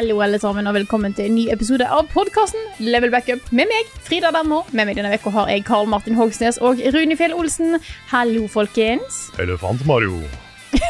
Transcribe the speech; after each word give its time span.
Hallo 0.00 0.22
alle 0.24 0.38
sammen 0.40 0.64
og 0.64 0.72
velkommen 0.72 1.12
til 1.12 1.26
en 1.28 1.34
ny 1.36 1.42
episode 1.52 1.84
av 1.84 2.06
podkasten 2.08 2.62
Level 2.80 3.10
Backup 3.12 3.50
med 3.52 3.68
meg, 3.68 3.88
Frida 4.00 4.30
Dammo. 4.32 4.62
Med 4.72 4.88
meg 4.88 4.96
denne 4.96 5.10
uka 5.12 5.28
har 5.34 5.50
jeg 5.52 5.66
Karl 5.66 5.84
Martin 5.92 6.16
Hogsnes 6.16 6.56
og 6.64 6.80
Rune 6.94 7.18
Fjell 7.20 7.34
Olsen. 7.36 7.76
Hallo, 8.08 8.46
folkens. 8.48 9.18
Elefant-Mario. 9.44 10.22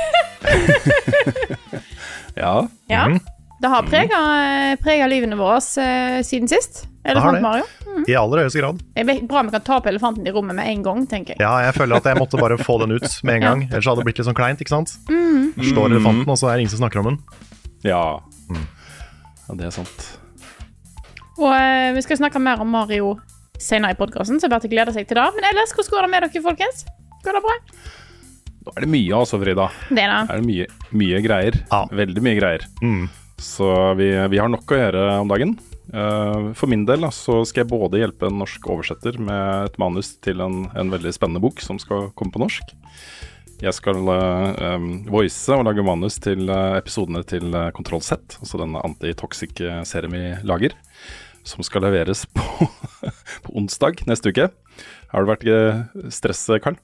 ja. 2.39 2.55
Ja, 2.87 3.03
mhm. 3.09 3.19
Det 3.59 3.75
har 3.75 3.91
prega 3.91 5.11
livene 5.11 5.41
våre 5.43 5.59
eh, 5.59 6.23
siden 6.23 6.47
sist. 6.47 6.87
Elefant-Mario. 7.03 7.67
Mario. 7.67 8.07
I 8.07 8.15
aller 8.15 8.45
høyeste 8.45 8.63
grad. 8.63 8.79
Det 8.95 9.09
er 9.09 9.27
bra 9.27 9.43
vi 9.43 9.59
kan 9.59 9.67
ta 9.67 9.83
opp 9.83 9.91
elefanten 9.91 10.23
i 10.23 10.39
rommet 10.39 10.55
med 10.55 10.71
en 10.71 10.87
gang, 10.87 11.03
tenker 11.11 11.35
jeg. 11.35 11.43
Ja, 11.43 11.57
jeg 11.67 11.81
føler 11.83 11.99
at 11.99 12.07
jeg 12.07 12.23
måtte 12.23 12.39
bare 12.39 12.63
få 12.63 12.79
den 12.87 12.95
ut 12.95 13.11
med 13.27 13.41
en 13.41 13.47
gang. 13.49 13.69
Ellers 13.73 13.91
hadde 13.91 14.05
det 14.05 14.13
blitt 14.13 14.23
litt 14.23 14.31
sånn 14.31 14.39
kleint, 14.39 14.63
ikke 14.63 14.79
sant? 14.79 15.01
Slår 15.11 15.97
elefanten, 15.97 16.29
og 16.31 16.39
så 16.39 16.53
er 16.53 16.61
det 16.61 16.69
ingen 16.69 16.79
som 16.79 16.87
snakker 16.87 17.03
om 17.03 17.17
den. 17.17 17.25
Ja. 17.83 18.21
Ja, 19.51 19.57
det 19.59 19.69
er 19.69 19.75
sant. 19.75 20.07
Og 21.41 21.51
eh, 21.51 21.91
vi 21.97 22.03
skal 22.05 22.21
snakke 22.21 22.43
mer 22.43 22.63
om 22.63 22.71
Mario 22.71 23.17
senere 23.61 23.95
i 23.95 23.99
podkasten, 23.99 24.41
så 24.41 24.49
bare 24.49 24.65
til 24.65 24.73
glede 24.73 24.95
seg 24.95 25.09
til 25.09 25.19
det. 25.19 25.27
Men 25.37 25.49
ellers, 25.51 25.73
hvordan 25.75 25.95
går 25.95 26.07
det 26.07 26.13
med 26.13 26.27
dere, 26.27 26.45
folkens? 26.45 26.85
Går 27.25 27.37
det 27.37 27.43
bra? 27.45 27.57
Nå 28.61 28.75
er 28.77 28.85
det 28.85 28.93
mye, 28.93 29.17
altså, 29.17 29.41
Frida. 29.41 29.67
Det 29.89 30.05
er 30.05 30.13
det. 30.13 30.21
Er 30.21 30.41
det 30.41 30.47
mye, 30.47 30.69
mye 31.03 31.25
greier. 31.25 31.59
Ja. 31.73 31.83
Veldig 32.03 32.25
mye 32.25 32.39
greier. 32.39 32.67
Mm. 32.85 33.09
Så 33.41 33.69
vi, 33.97 34.13
vi 34.33 34.41
har 34.41 34.53
nok 34.53 34.71
å 34.71 34.81
gjøre 34.81 35.05
om 35.23 35.33
dagen. 35.33 35.57
Uh, 35.91 36.53
for 36.55 36.71
min 36.71 36.85
del 36.87 37.03
da, 37.03 37.11
så 37.11 37.41
skal 37.49 37.65
jeg 37.65 37.73
både 37.73 37.99
hjelpe 37.99 38.29
en 38.29 38.39
norsk 38.39 38.69
oversetter 38.71 39.17
med 39.19 39.71
et 39.71 39.81
manus 39.83 40.13
til 40.23 40.45
en, 40.45 40.69
en 40.79 40.93
veldig 40.93 41.13
spennende 41.17 41.43
bok 41.43 41.65
som 41.65 41.81
skal 41.83 42.13
komme 42.15 42.35
på 42.37 42.45
norsk. 42.45 42.77
Jeg 43.61 43.77
skal 43.77 43.99
uh, 44.09 44.77
um, 44.77 44.91
voice 45.13 45.53
og 45.53 45.67
lage 45.69 45.85
manus 45.85 46.17
til 46.23 46.49
uh, 46.49 46.79
episodene 46.79 47.21
til 47.29 47.51
uh, 47.53 47.69
Kontroll 47.77 48.01
Z, 48.01 48.39
altså 48.41 48.61
denne 48.63 48.81
antitoxic-serien 48.89 50.15
vi 50.17 50.23
lager. 50.49 50.77
Som 51.45 51.65
skal 51.65 51.85
leveres 51.85 52.25
på, 52.33 52.69
på 53.45 53.57
onsdag 53.61 54.01
neste 54.09 54.33
uke. 54.33 54.49
Har 55.13 55.27
det 55.27 55.33
vært 55.35 56.15
stress, 56.15 56.47
Karl? 56.65 56.79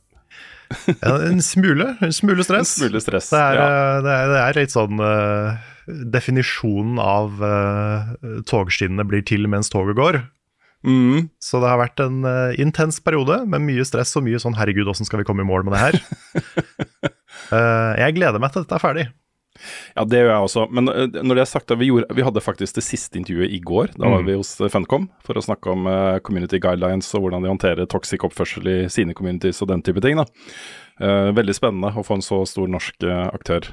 Ja, 1.03 1.17
en 1.23 1.43
smule. 1.45 1.95
En 2.03 2.13
smule 2.13 2.45
stress. 2.45 2.77
En 2.77 2.87
smule 2.87 3.01
stress. 3.01 3.31
Det 3.33 3.41
er, 3.41 3.59
ja. 3.61 3.67
eh, 3.67 3.99
det 4.05 4.13
er, 4.13 4.31
det 4.33 4.41
er 4.43 4.61
litt 4.61 4.75
sånn 4.75 5.03
eh, 5.03 5.67
Definisjonen 6.17 6.99
av 6.99 7.37
togskinnene 8.51 9.05
blir 9.07 9.23
til 9.23 9.47
mens 9.47 9.71
toget 9.71 9.95
går. 9.95 10.19
Mm. 10.85 11.29
Så 11.43 11.59
det 11.63 11.69
har 11.71 11.81
vært 11.81 12.01
en 12.05 12.21
uh, 12.27 12.55
intens 12.63 13.01
periode 13.03 13.41
med 13.49 13.65
mye 13.65 13.85
stress 13.89 14.13
og 14.19 14.27
mye 14.27 14.39
sånn 14.43 14.55
'herregud, 14.55 14.87
åssen 14.93 15.07
skal 15.09 15.19
vi 15.23 15.25
komme 15.29 15.43
i 15.43 15.49
mål 15.49 15.65
med 15.67 15.75
det 15.75 15.85
her'? 15.85 16.01
uh, 17.53 17.95
jeg 18.05 18.15
gleder 18.19 18.39
meg 18.43 18.53
til 18.53 18.63
dette 18.67 18.77
er 18.77 18.85
ferdig. 18.85 19.07
Ja, 19.97 20.05
det 20.05 20.19
gjør 20.21 20.29
jeg 20.35 20.45
også. 20.47 20.67
Men 20.71 20.89
uh, 20.93 21.07
når 21.25 21.39
det 21.39 21.43
er 21.47 21.49
sagt, 21.51 21.73
vi, 21.81 21.89
gjorde, 21.89 22.13
vi 22.15 22.23
hadde 22.27 22.43
faktisk 22.45 22.77
det 22.77 22.85
siste 22.85 23.17
intervjuet 23.19 23.51
i 23.57 23.61
går. 23.65 23.95
Da 23.97 24.05
var 24.13 24.21
Mm. 24.21 24.27
vi 24.29 24.37
hos 24.37 24.53
Funcom 24.71 25.09
for 25.25 25.35
å 25.41 25.43
snakke 25.43 25.73
om 25.73 25.89
community 26.23 26.61
guidelines 26.61 27.09
og 27.17 27.25
hvordan 27.25 27.43
de 27.43 27.49
håndterer 27.55 27.89
toxic 27.89 28.21
oppførsel 28.23 28.69
i 28.69 28.77
sine 28.93 29.15
communities 29.17 29.63
og 29.63 29.69
den 29.73 29.83
type 29.83 30.01
ting. 30.05 30.17
da. 30.21 30.27
Veldig 31.33 31.55
spennende 31.57 31.91
å 31.97 32.05
få 32.05 32.15
en 32.17 32.23
så 32.25 32.45
stor 32.49 32.69
norsk 32.69 33.05
aktør 33.33 33.67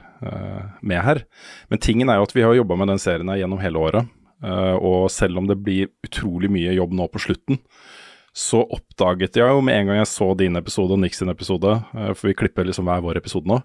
med 0.82 1.04
her. 1.04 1.24
Men 1.70 1.80
tingen 1.80 2.10
er 2.10 2.18
jo 2.20 2.24
at 2.28 2.36
vi 2.36 2.42
har 2.44 2.56
jobba 2.56 2.76
med 2.76 2.88
den 2.92 3.00
serien 3.00 3.30
her 3.30 3.38
gjennom 3.44 3.60
hele 3.60 3.80
året. 3.80 4.08
Eh, 4.44 4.76
og 4.78 5.10
selv 5.12 5.42
om 5.42 5.50
det 5.50 5.60
blir 5.64 5.92
utrolig 6.06 6.52
mye 6.52 6.76
jobb 6.76 6.94
nå 7.00 7.10
på 7.12 7.24
slutten, 7.24 7.60
så 8.34 8.64
oppdaget 8.66 9.38
jeg 9.38 9.46
jo 9.46 9.62
med 9.62 9.78
en 9.78 9.92
gang 9.92 10.00
jeg 10.02 10.10
så 10.10 10.32
din 10.38 10.58
episode 10.58 10.96
og 10.96 11.04
Nick 11.04 11.18
sin 11.18 11.32
episode, 11.32 11.76
eh, 11.94 12.14
for 12.18 12.32
vi 12.32 12.38
klipper 12.38 12.66
liksom 12.66 12.90
hver 12.90 13.04
vår 13.06 13.22
episode 13.22 13.50
nå, 13.50 13.60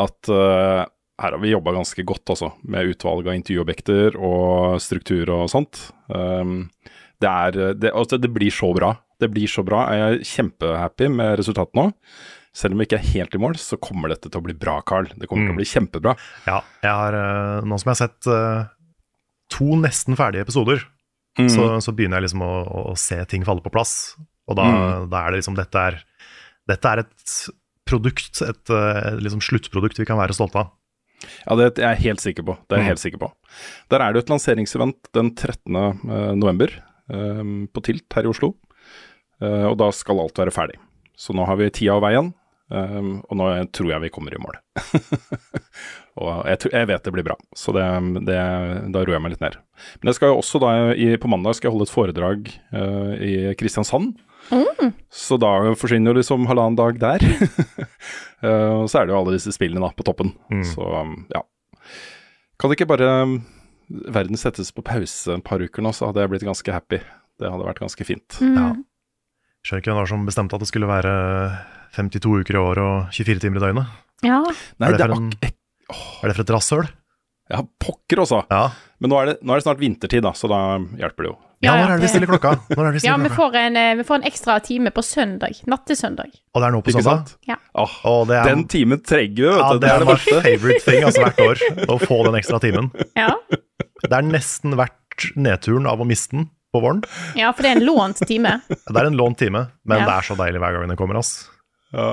at 0.00 0.30
eh, 0.32 0.86
her 1.18 1.34
har 1.34 1.42
vi 1.42 1.52
jobba 1.52 1.74
ganske 1.74 2.04
godt, 2.06 2.24
altså, 2.30 2.52
med 2.70 2.94
utvalg 2.94 3.26
av 3.26 3.36
intervjuobjekter 3.36 4.16
og 4.22 4.78
struktur 4.80 5.32
og 5.34 5.48
sånt. 5.50 5.80
Um, 6.06 6.68
det, 7.18 7.26
er, 7.26 7.74
det, 7.74 7.90
altså, 7.90 8.20
det 8.22 8.30
blir 8.30 8.54
så 8.54 8.70
bra. 8.76 8.92
Det 9.18 9.26
blir 9.34 9.50
så 9.50 9.64
bra. 9.66 9.80
Jeg 9.90 10.04
er 10.04 10.28
kjempehappy 10.30 11.08
med 11.10 11.34
resultatet 11.40 11.74
nå. 11.74 11.88
Selv 12.54 12.76
om 12.76 12.78
vi 12.78 12.86
ikke 12.86 13.00
er 13.00 13.10
helt 13.16 13.34
i 13.34 13.40
mål, 13.42 13.58
så 13.58 13.80
kommer 13.82 14.14
dette 14.14 14.30
til 14.30 14.38
å 14.38 14.46
bli 14.46 14.54
bra, 14.54 14.76
Carl. 14.86 15.10
Det 15.10 15.26
kommer 15.26 15.50
til 15.50 15.56
å 15.56 15.58
bli 15.58 15.66
kjempebra. 15.66 16.14
Ja, 16.46 16.62
jeg 16.86 16.94
har, 17.02 17.18
nå 17.66 17.82
som 17.82 17.90
jeg 17.90 17.96
har 17.96 18.02
sett 18.04 18.30
to 19.50 19.64
nesten 19.80 20.16
ferdige 20.18 20.44
episoder, 20.46 20.84
Mm. 21.38 21.46
så, 21.54 21.64
så 21.78 21.92
begynner 21.94 22.18
jeg 22.18 22.24
liksom 22.26 22.40
å, 22.42 22.90
å 22.90 22.96
se 22.98 23.14
ting 23.30 23.44
falle 23.46 23.62
på 23.62 23.70
plass. 23.70 24.16
Og 24.50 24.56
da, 24.58 24.64
Mm. 24.64 25.04
da 25.12 25.20
er 25.20 25.30
det 25.30 25.38
liksom 25.38 25.54
Dette 25.54 25.78
er, 25.78 25.98
dette 26.66 26.88
er 26.90 26.98
et 27.04 27.34
produkt, 27.86 28.40
et 28.42 28.70
et 28.72 29.20
liksom 29.22 29.38
sluttprodukt 29.40 30.00
vi 30.00 30.04
kan 30.08 30.18
være 30.18 30.34
stolte 30.34 30.56
av. 30.58 30.72
Ja, 31.46 31.54
det 31.54 31.78
er 31.78 31.94
jeg 31.94 32.02
helt 32.08 32.20
sikker 32.20 32.42
på. 32.42 32.56
Det 32.66 32.74
er 32.74 32.80
jeg 32.82 32.86
Mm. 32.86 32.90
helt 32.90 33.04
sikker 33.04 33.18
på. 33.22 33.30
Der 33.88 34.00
er 34.02 34.12
det 34.12 34.24
et 34.24 34.30
lanseringsevent 34.34 35.12
den 35.14 35.30
13. 35.36 35.76
eh, 36.10 36.34
november 36.34 36.68
eh, 37.08 37.44
på 37.72 37.82
Tilt 37.86 38.12
her 38.14 38.24
i 38.26 38.32
Oslo. 38.34 38.56
Eh, 39.40 39.64
og 39.70 39.78
da 39.78 39.90
skal 39.92 40.18
alt 40.18 40.34
være 40.34 40.50
ferdig. 40.50 40.76
Så 41.16 41.32
nå 41.34 41.46
har 41.46 41.54
vi 41.56 41.70
tida 41.70 41.94
og 41.94 42.02
veien, 42.02 42.34
eh, 42.72 43.22
og 43.30 43.36
nå 43.38 43.70
tror 43.70 43.90
jeg 43.94 44.00
vi 44.02 44.10
kommer 44.10 44.34
i 44.34 44.42
mål. 44.42 44.58
og 46.18 46.46
jeg, 46.48 46.70
jeg 46.74 46.88
vet 46.90 47.04
det 47.06 47.12
blir 47.14 47.26
bra, 47.26 47.36
så 47.56 47.72
det, 47.76 47.84
det, 48.26 48.38
da 48.94 49.02
roer 49.02 49.16
jeg 49.16 49.24
meg 49.24 49.34
litt 49.34 49.44
ned. 49.44 49.58
Men 50.00 50.10
jeg 50.10 50.18
skal 50.18 50.32
jo 50.32 50.40
også 50.40 50.60
da, 50.62 50.72
i, 50.94 51.10
på 51.20 51.30
mandag 51.30 51.58
skal 51.58 51.70
jeg 51.70 51.76
holde 51.76 51.88
et 51.88 51.94
foredrag 51.94 52.50
uh, 52.74 53.12
i 53.22 53.34
Kristiansand. 53.58 54.16
Så 55.12 55.36
da 55.40 55.52
forsvinner 55.76 56.12
jo 56.12 56.20
liksom 56.20 56.48
halvannen 56.48 56.78
dag 56.78 56.98
der. 57.02 57.24
uh, 58.42 58.80
Og 58.82 58.88
så 58.90 59.02
er 59.02 59.08
det 59.08 59.14
jo 59.14 59.20
alle 59.20 59.36
disse 59.36 59.52
spillene 59.54 59.82
da 59.84 59.92
på 59.94 60.06
toppen. 60.06 60.32
Mm. 60.52 60.64
Så 60.66 60.82
um, 60.82 61.14
ja. 61.34 61.44
Kan 62.58 62.70
det 62.70 62.78
ikke 62.78 62.90
bare 62.90 63.10
um, 63.22 63.38
verden 63.88 64.40
settes 64.40 64.72
på 64.74 64.84
pause 64.86 65.36
et 65.36 65.46
par 65.46 65.62
uker 65.62 65.84
nå, 65.84 65.94
så 65.94 66.10
hadde 66.10 66.24
jeg 66.24 66.34
blitt 66.34 66.48
ganske 66.48 66.74
happy. 66.74 67.00
Det 67.38 67.50
hadde 67.50 67.68
vært 67.68 67.82
ganske 67.84 68.06
fint. 68.08 68.40
Mm. 68.42 68.56
Ja. 68.56 68.68
Skjønner 69.66 69.82
ikke 69.82 69.92
hvem 69.92 70.02
var 70.02 70.10
som 70.10 70.26
bestemte 70.26 70.58
at 70.58 70.64
det 70.64 70.70
skulle 70.70 70.90
være 70.90 71.14
52 71.98 72.42
uker 72.42 72.58
i 72.58 72.62
år 72.62 72.82
og 72.82 73.14
24 73.14 73.44
timer 73.44 73.60
i 73.60 73.66
døgnet. 73.66 73.96
Ja. 74.26 74.42
Nei, 74.82 74.92
det 74.94 75.04
er 75.04 75.14
ak 75.14 75.57
er 75.88 76.28
det 76.30 76.36
for 76.36 76.44
et 76.46 76.54
rasshøl? 76.56 76.88
Ja, 77.48 77.62
pokker 77.80 78.20
også. 78.26 78.42
Ja. 78.52 78.64
Men 79.00 79.08
nå 79.12 79.18
er, 79.22 79.30
det, 79.30 79.36
nå 79.40 79.54
er 79.54 79.60
det 79.60 79.64
snart 79.64 79.78
vintertid, 79.80 80.20
da, 80.26 80.34
så 80.36 80.50
da 80.50 80.58
hjelper 81.00 81.24
det 81.24 81.30
jo. 81.30 81.36
ja, 81.64 81.72
når 81.78 81.92
er 81.94 82.00
det 82.00 82.04
vi 82.04 82.10
stiller 82.12 82.28
klokka? 82.28 82.50
Når 82.74 82.82
er 82.82 82.88
det 82.90 82.98
vi 82.98 83.06
Ja, 83.08 83.14
vi 83.22 83.30
får, 83.32 83.56
en, 83.62 83.78
eh, 83.80 83.92
vi 83.96 84.04
får 84.04 84.18
en 84.20 84.26
ekstra 84.28 84.58
time 84.66 84.92
på 84.92 85.04
søndag. 85.06 85.56
Natt 85.70 85.86
til 85.88 85.96
søndag. 85.96 86.34
Og 86.52 86.60
det 86.60 86.68
er 86.68 86.74
nå 86.76 86.82
på 86.84 86.92
søndag? 86.98 87.32
Ja. 87.48 87.56
Åh, 87.78 87.96
det 88.28 88.36
er, 88.36 88.50
den 88.50 88.66
timen 88.68 89.00
trenger 89.00 89.38
vi, 89.38 89.48
vet 89.48 89.56
du. 89.56 89.62
ja, 89.62 89.72
du. 89.72 89.80
det 89.86 89.92
er 89.94 90.04
det 90.04 90.10
verste. 90.12 90.36
favorite 90.44 90.84
thing 90.84 91.08
altså 91.08 91.24
hvert 91.24 91.42
år, 91.46 91.64
å 91.88 91.98
få 92.04 92.20
den 92.28 92.38
ekstra 92.42 92.60
timen. 92.66 92.92
Ja. 93.16 93.30
Det 94.04 94.12
er 94.12 94.28
nesten 94.28 94.76
verdt 94.78 95.30
nedturen 95.40 95.88
av 95.90 96.04
å 96.04 96.06
miste 96.06 96.36
den 96.36 96.50
på 96.74 96.82
våren. 96.84 97.00
ja, 97.38 97.48
for 97.56 97.64
det 97.64 97.70
er 97.72 97.80
en 97.80 97.86
lånt 97.88 98.20
time. 98.28 98.58
Det 98.68 98.92
er 98.92 99.08
en 99.08 99.16
lånt 99.16 99.40
time, 99.40 99.64
men 99.88 100.02
Ja. 100.02 100.04
det 100.04 100.16
er 100.18 100.26
så 100.28 100.36
deilig 100.36 100.60
hver 100.60 100.76
gang 100.76 100.92
den 100.92 101.00
kommer, 101.00 101.16
ass. 101.22 101.48
Ja. 101.96 102.12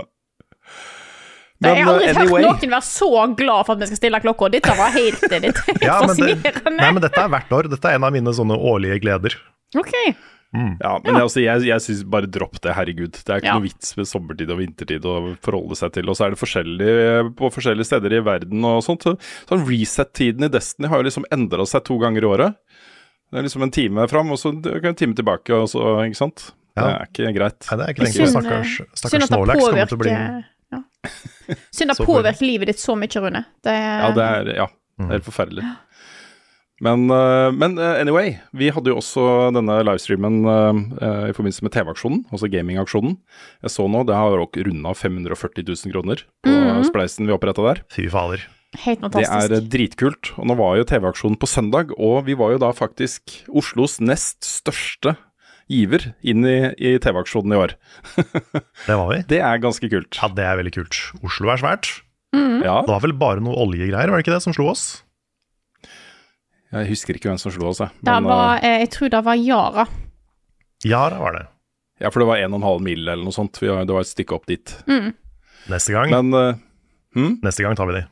Jeg 1.63 1.85
har 1.85 1.93
aldri 1.93 2.09
anyway. 2.11 2.43
hørt 2.43 2.61
noen 2.65 2.71
være 2.75 2.83
så 2.83 3.09
glad 3.39 3.65
for 3.65 3.73
at 3.75 3.79
vi 3.79 3.87
skal 3.87 3.97
stille 4.01 4.19
klokka. 4.21 4.49
Dette 4.51 4.75
var 4.77 4.91
helt, 4.91 5.21
dette 5.23 5.39
er 5.39 5.59
helt 5.71 5.83
Ja, 5.85 5.99
fascinerende. 6.03 6.51
det, 6.51 6.73
nei, 6.75 6.89
men 6.91 7.01
dette 7.05 7.21
er 7.23 7.29
hvert 7.31 7.51
år. 7.55 7.69
Dette 7.71 7.91
er 7.91 7.95
en 7.99 8.03
av 8.07 8.11
mine 8.15 8.33
sånne 8.35 8.57
årlige 8.59 8.99
gleder. 9.05 9.37
Ok. 9.79 9.93
Ja, 10.55 10.91
men 11.03 11.17
jeg, 11.17 11.19
altså, 11.25 11.41
jeg, 11.43 11.63
jeg 11.67 11.83
syns 11.83 12.03
bare 12.07 12.29
dropp 12.31 12.61
det, 12.63 12.71
herregud. 12.77 13.11
Det 13.17 13.27
er 13.27 13.41
ikke 13.41 13.49
Ja. 13.49 13.55
noe 13.57 13.65
vits 13.65 13.89
med 13.97 14.07
sommertid 14.07 14.51
og 14.53 14.59
vintertid 14.61 15.03
å 15.03 15.15
forholde 15.43 15.75
seg 15.75 15.91
til. 15.97 16.07
Og 16.07 16.15
så 16.15 16.27
er 16.27 16.35
det 16.35 16.39
forskjellig 16.39 16.91
på 17.35 17.49
forskjellige 17.51 17.89
steder 17.89 18.15
i 18.15 18.21
verden 18.23 18.63
og 18.63 18.79
sånt. 18.85 19.03
Så, 19.03 19.15
sånn 19.49 19.65
reset-tiden 19.67 20.47
i 20.47 20.51
Destiny 20.53 20.87
har 20.91 21.01
jo 21.03 21.07
liksom 21.09 21.27
endra 21.35 21.65
seg 21.67 21.83
to 21.89 21.97
ganger 21.99 22.23
i 22.23 22.29
året. 22.29 22.55
Det 23.31 23.41
er 23.41 23.47
liksom 23.49 23.63
en 23.67 23.73
time 23.75 24.07
fram, 24.07 24.31
og 24.31 24.39
så 24.39 24.53
en 24.53 24.95
time 24.95 25.15
tilbake, 25.17 25.51
og 25.51 25.67
så, 25.67 25.81
ikke 26.07 26.21
sant. 26.21 26.51
Det 26.75 26.83
er 26.87 27.07
ikke 27.09 27.33
greit. 27.35 27.59
Nei, 27.71 27.75
det 27.79 27.83
er 27.89 27.93
ikke 27.95 28.05
lenge. 28.07 28.27
Stakkars, 28.31 28.77
stakkars 28.99 29.27
Snorlax 29.27 29.59
kommer 29.65 29.91
til 29.91 29.97
å 29.97 30.03
bli 30.05 30.13
ja. 30.15 30.79
Synd 31.75 31.91
det 31.91 31.97
har 31.99 32.07
påvirker 32.07 32.47
livet 32.47 32.71
ditt 32.71 32.81
så 32.81 32.97
mye, 32.99 33.21
Rune. 33.21 33.45
Det, 33.63 33.75
Ja, 33.75 34.11
det 34.15 34.29
er, 34.29 34.53
ja, 34.63 34.69
det 34.99 35.09
er 35.09 35.17
helt 35.19 35.27
forferdelig. 35.27 35.65
Men, 36.83 37.07
eh, 37.07 37.51
men 37.55 37.77
eh, 37.79 38.01
anyway, 38.01 38.33
vi 38.51 38.67
hadde 38.73 38.91
jo 38.91 38.97
også 38.99 39.23
denne 39.55 39.77
livestreamen 39.87 40.41
eh, 40.43 41.29
i 41.29 41.35
forbindelse 41.35 41.63
med 41.63 41.71
TV-aksjonen, 41.75 42.25
altså 42.35 42.49
gamingaksjonen. 42.51 43.15
Jeg 43.63 43.75
så 43.77 43.87
nå, 43.87 44.03
det 44.07 44.17
har 44.17 44.35
runda 44.35 44.91
540 44.91 45.63
000 45.63 45.95
kroner 45.95 46.25
på 46.43 46.83
spleisen 46.89 47.29
vi 47.29 47.35
oppretta 47.35 47.63
der. 47.63 47.81
Fy 47.95 48.09
fader. 48.11 48.43
Helt 48.83 49.05
fantastisk. 49.05 49.51
Det 49.53 49.61
er 49.61 49.69
dritkult. 49.71 50.33
Og 50.35 50.49
nå 50.49 50.57
var 50.59 50.75
jo 50.75 50.87
TV-aksjonen 50.89 51.39
på 51.39 51.47
søndag, 51.47 51.95
og 51.95 52.25
vi 52.27 52.35
var 52.35 52.51
jo 52.51 52.59
da 52.65 52.73
faktisk 52.75 53.37
Oslos 53.47 54.01
nest 54.03 54.43
største 54.43 55.15
giver 55.71 56.11
inn 56.21 56.45
i, 56.45 56.57
i 56.77 56.95
TV-aksjonen 57.01 57.55
i 57.55 57.59
år. 57.59 57.75
Det 58.87 58.97
var 58.97 59.07
vi. 59.11 59.21
Det 59.29 59.39
er 59.41 59.61
ganske 59.63 59.89
kult. 59.91 60.19
Ja, 60.19 60.29
det 60.29 60.45
er 60.45 60.59
veldig 60.59 60.75
kult. 60.75 60.99
Oslo 61.25 61.49
er 61.53 61.61
svært. 61.61 61.89
Ja, 62.35 62.81
Det 62.83 62.91
var 62.91 63.01
vel 63.03 63.13
bare 63.15 63.43
noe 63.43 63.55
oljegreier, 63.63 64.09
var 64.11 64.19
det 64.19 64.25
ikke 64.25 64.35
det, 64.35 64.43
som 64.43 64.55
slo 64.55 64.69
oss? 64.73 64.85
jeg 66.75 66.89
husker 66.89 67.15
ikke 67.15 67.29
hvem 67.29 67.39
som 67.39 67.53
slo 67.55 67.69
oss, 67.69 67.79
jeg. 67.79 67.93
Men, 68.03 68.25
var, 68.27 68.59
eh, 68.59 68.81
jeg 68.83 68.89
tror 68.91 69.11
det 69.13 69.21
var 69.23 69.37
Yara. 69.39 69.85
Yara 70.83 71.21
var 71.21 71.37
det. 71.37 71.43
eh, 71.45 71.51
ja, 72.03 72.09
for 72.11 72.19
det 72.19 72.27
var 72.27 72.41
1,5 72.43 72.83
mil 72.83 73.05
eller 73.05 73.23
noe 73.23 73.31
sånt. 73.31 73.61
Det 73.61 73.71
var 73.71 74.01
et 74.01 74.11
stykke 74.11 74.35
opp 74.35 74.49
dit. 74.51 74.73
Neste 75.71 75.95
gang, 75.95 76.11
Men 76.11 76.33
uh, 76.35 76.57
hm? 77.15 77.37
neste 77.45 77.63
gang 77.63 77.77
tar 77.79 77.87
vi 77.87 78.01
de. 78.01 78.03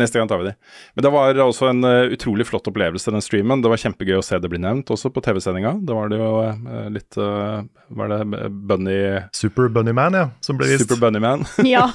Neste 0.00 0.18
gang 0.20 0.28
tar 0.30 0.40
vi 0.40 0.48
de. 0.48 0.54
Men 0.96 1.04
det 1.06 1.12
var 1.14 1.40
også 1.44 1.68
en 1.70 1.84
eh, 1.84 2.14
utrolig 2.16 2.46
flott 2.48 2.66
opplevelse, 2.70 3.12
den 3.14 3.22
streamen. 3.24 3.60
Det 3.62 3.70
var 3.72 3.80
kjempegøy 3.82 4.16
å 4.18 4.24
se 4.24 4.38
det 4.40 4.50
bli 4.52 4.60
nevnt 4.64 4.90
også 4.94 5.12
på 5.12 5.22
TV-sendinga. 5.26 5.74
Da 5.86 5.96
var 5.98 6.08
det 6.12 6.18
jo 6.22 6.30
eh, 6.48 6.88
litt 6.96 7.20
uh, 7.20 7.60
Var 8.00 8.12
det 8.14 8.50
Bunny 8.70 8.98
Super 9.36 9.68
Bunny 9.72 9.92
Man, 9.96 10.16
ja, 10.16 10.26
som 10.44 10.58
ble 10.60 10.70
vist. 10.72 10.86
Super 10.88 11.04
Bunnyman? 11.06 11.44
Ja. 11.68 11.86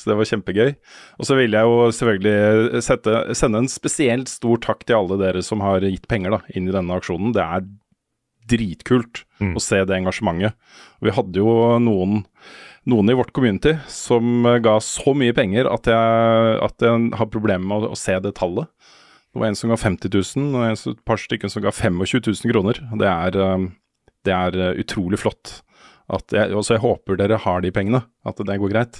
Så 0.00 0.08
det 0.08 0.16
var 0.16 0.24
kjempegøy. 0.30 0.70
Og 1.20 1.26
så 1.28 1.36
vil 1.36 1.52
jeg 1.52 1.68
jo 1.68 1.80
selvfølgelig 1.92 2.80
sette, 2.86 3.16
sende 3.36 3.60
en 3.60 3.68
spesielt 3.68 4.30
stor 4.32 4.60
takk 4.64 4.86
til 4.88 4.96
alle 4.96 5.18
dere 5.20 5.42
som 5.44 5.60
har 5.60 5.84
gitt 5.84 6.06
penger 6.08 6.32
da, 6.38 6.40
inn 6.56 6.70
i 6.70 6.72
denne 6.72 6.96
aksjonen. 6.96 7.34
Det 7.36 7.44
er 7.44 7.66
dritkult 8.50 9.26
Mm. 9.40 9.54
å 9.56 9.60
se 9.62 9.78
det 9.88 9.94
engasjementet. 9.96 10.52
Og 11.00 11.06
vi 11.08 11.12
hadde 11.16 11.40
jo 11.40 11.52
noen, 11.80 12.24
noen 12.90 13.12
i 13.12 13.16
vårt 13.16 13.32
community 13.36 13.76
som 13.90 14.44
eh, 14.46 14.60
ga 14.64 14.76
så 14.84 15.14
mye 15.16 15.34
penger 15.36 15.70
at 15.70 15.88
jeg, 15.90 16.58
at 16.66 16.86
jeg 16.86 17.10
har 17.20 17.32
problemer 17.32 17.66
med 17.66 17.88
å, 17.88 17.94
å 17.94 17.98
se 17.98 18.16
det 18.22 18.34
tallet. 18.38 18.70
Det 19.30 19.38
var 19.38 19.50
en 19.50 19.58
som 19.58 19.70
ga 19.70 19.78
50 19.78 20.10
000, 20.10 20.54
og 20.58 20.66
en, 20.66 20.78
et 20.92 21.02
par 21.06 21.20
stykker 21.22 21.50
som 21.52 21.62
ga 21.62 21.70
25 21.70 22.00
000 22.02 22.52
kroner. 22.52 22.80
Det 22.98 23.10
er, 23.10 23.40
eh, 23.44 23.66
det 24.26 24.36
er 24.36 24.58
eh, 24.58 24.78
utrolig 24.82 25.20
flott. 25.22 25.60
Jeg, 26.34 26.50
jeg 26.50 26.82
håper 26.82 27.18
dere 27.20 27.38
har 27.38 27.60
de 27.62 27.70
pengene, 27.70 28.00
at 28.26 28.40
det 28.42 28.56
går 28.58 28.72
greit. 28.72 28.96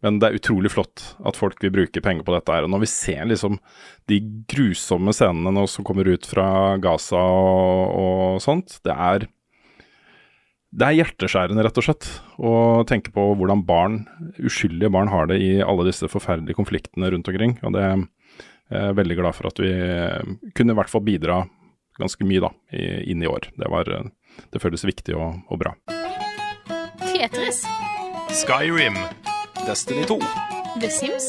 Men 0.00 0.16
det 0.20 0.30
er 0.30 0.38
utrolig 0.38 0.72
flott 0.72 1.10
at 1.20 1.36
folk 1.36 1.60
vil 1.60 1.74
bruke 1.74 2.00
penger 2.00 2.24
på 2.24 2.32
dette 2.32 2.54
her. 2.56 2.64
Og 2.64 2.72
når 2.72 2.86
vi 2.86 2.88
ser 2.88 3.28
liksom 3.28 3.58
de 4.08 4.22
grusomme 4.48 5.12
scenene 5.12 5.52
nå 5.52 5.66
som 5.68 5.84
kommer 5.84 6.08
ut 6.08 6.24
fra 6.28 6.46
Gaza 6.80 7.20
og, 7.20 7.92
og 8.00 8.44
sånt, 8.44 8.78
det 8.88 8.96
er 8.96 9.28
det 10.74 10.86
er 10.88 10.96
hjerteskjærende, 10.98 11.62
rett 11.66 11.76
og 11.78 11.84
slett, 11.86 12.06
å 12.42 12.52
tenke 12.88 13.12
på 13.14 13.24
hvordan 13.38 13.60
barn, 13.66 14.00
uskyldige 14.42 14.90
barn 14.90 15.10
har 15.12 15.28
det 15.30 15.36
i 15.42 15.52
alle 15.62 15.84
disse 15.86 16.08
forferdelige 16.10 16.56
konfliktene 16.58 17.10
rundt 17.14 17.28
omkring. 17.30 17.56
Og 17.62 17.76
det 17.76 17.84
er 17.84 18.00
jeg 18.74 18.96
veldig 18.98 19.16
glad 19.20 19.36
for 19.36 19.46
at 19.52 19.60
vi 19.62 19.70
eh, 19.70 20.32
kunne 20.56 20.74
i 20.74 20.78
hvert 20.78 20.90
fall 20.90 21.04
bidra 21.06 21.42
ganske 22.00 22.26
mye 22.26 22.42
da, 22.42 22.50
i- 22.74 23.04
inn 23.12 23.22
i 23.22 23.28
år. 23.30 23.50
Det, 23.54 23.68
var, 23.70 23.86
eh, 23.86 24.08
det 24.50 24.62
føles 24.64 24.82
viktig 24.88 25.14
og, 25.14 25.44
og 25.46 25.60
bra. 25.62 25.74
Tetris. 27.04 27.62
Skyrim. 28.34 28.96
Destiny 29.68 30.02
2. 30.10 30.18
The 30.82 30.90
Sims. 30.90 31.28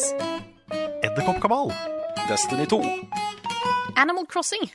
Edderkoppkabal. 1.06 1.70
Destiny 2.32 2.66
2. 2.66 2.82
Animal 3.96 4.26
Crossing. 4.26 4.66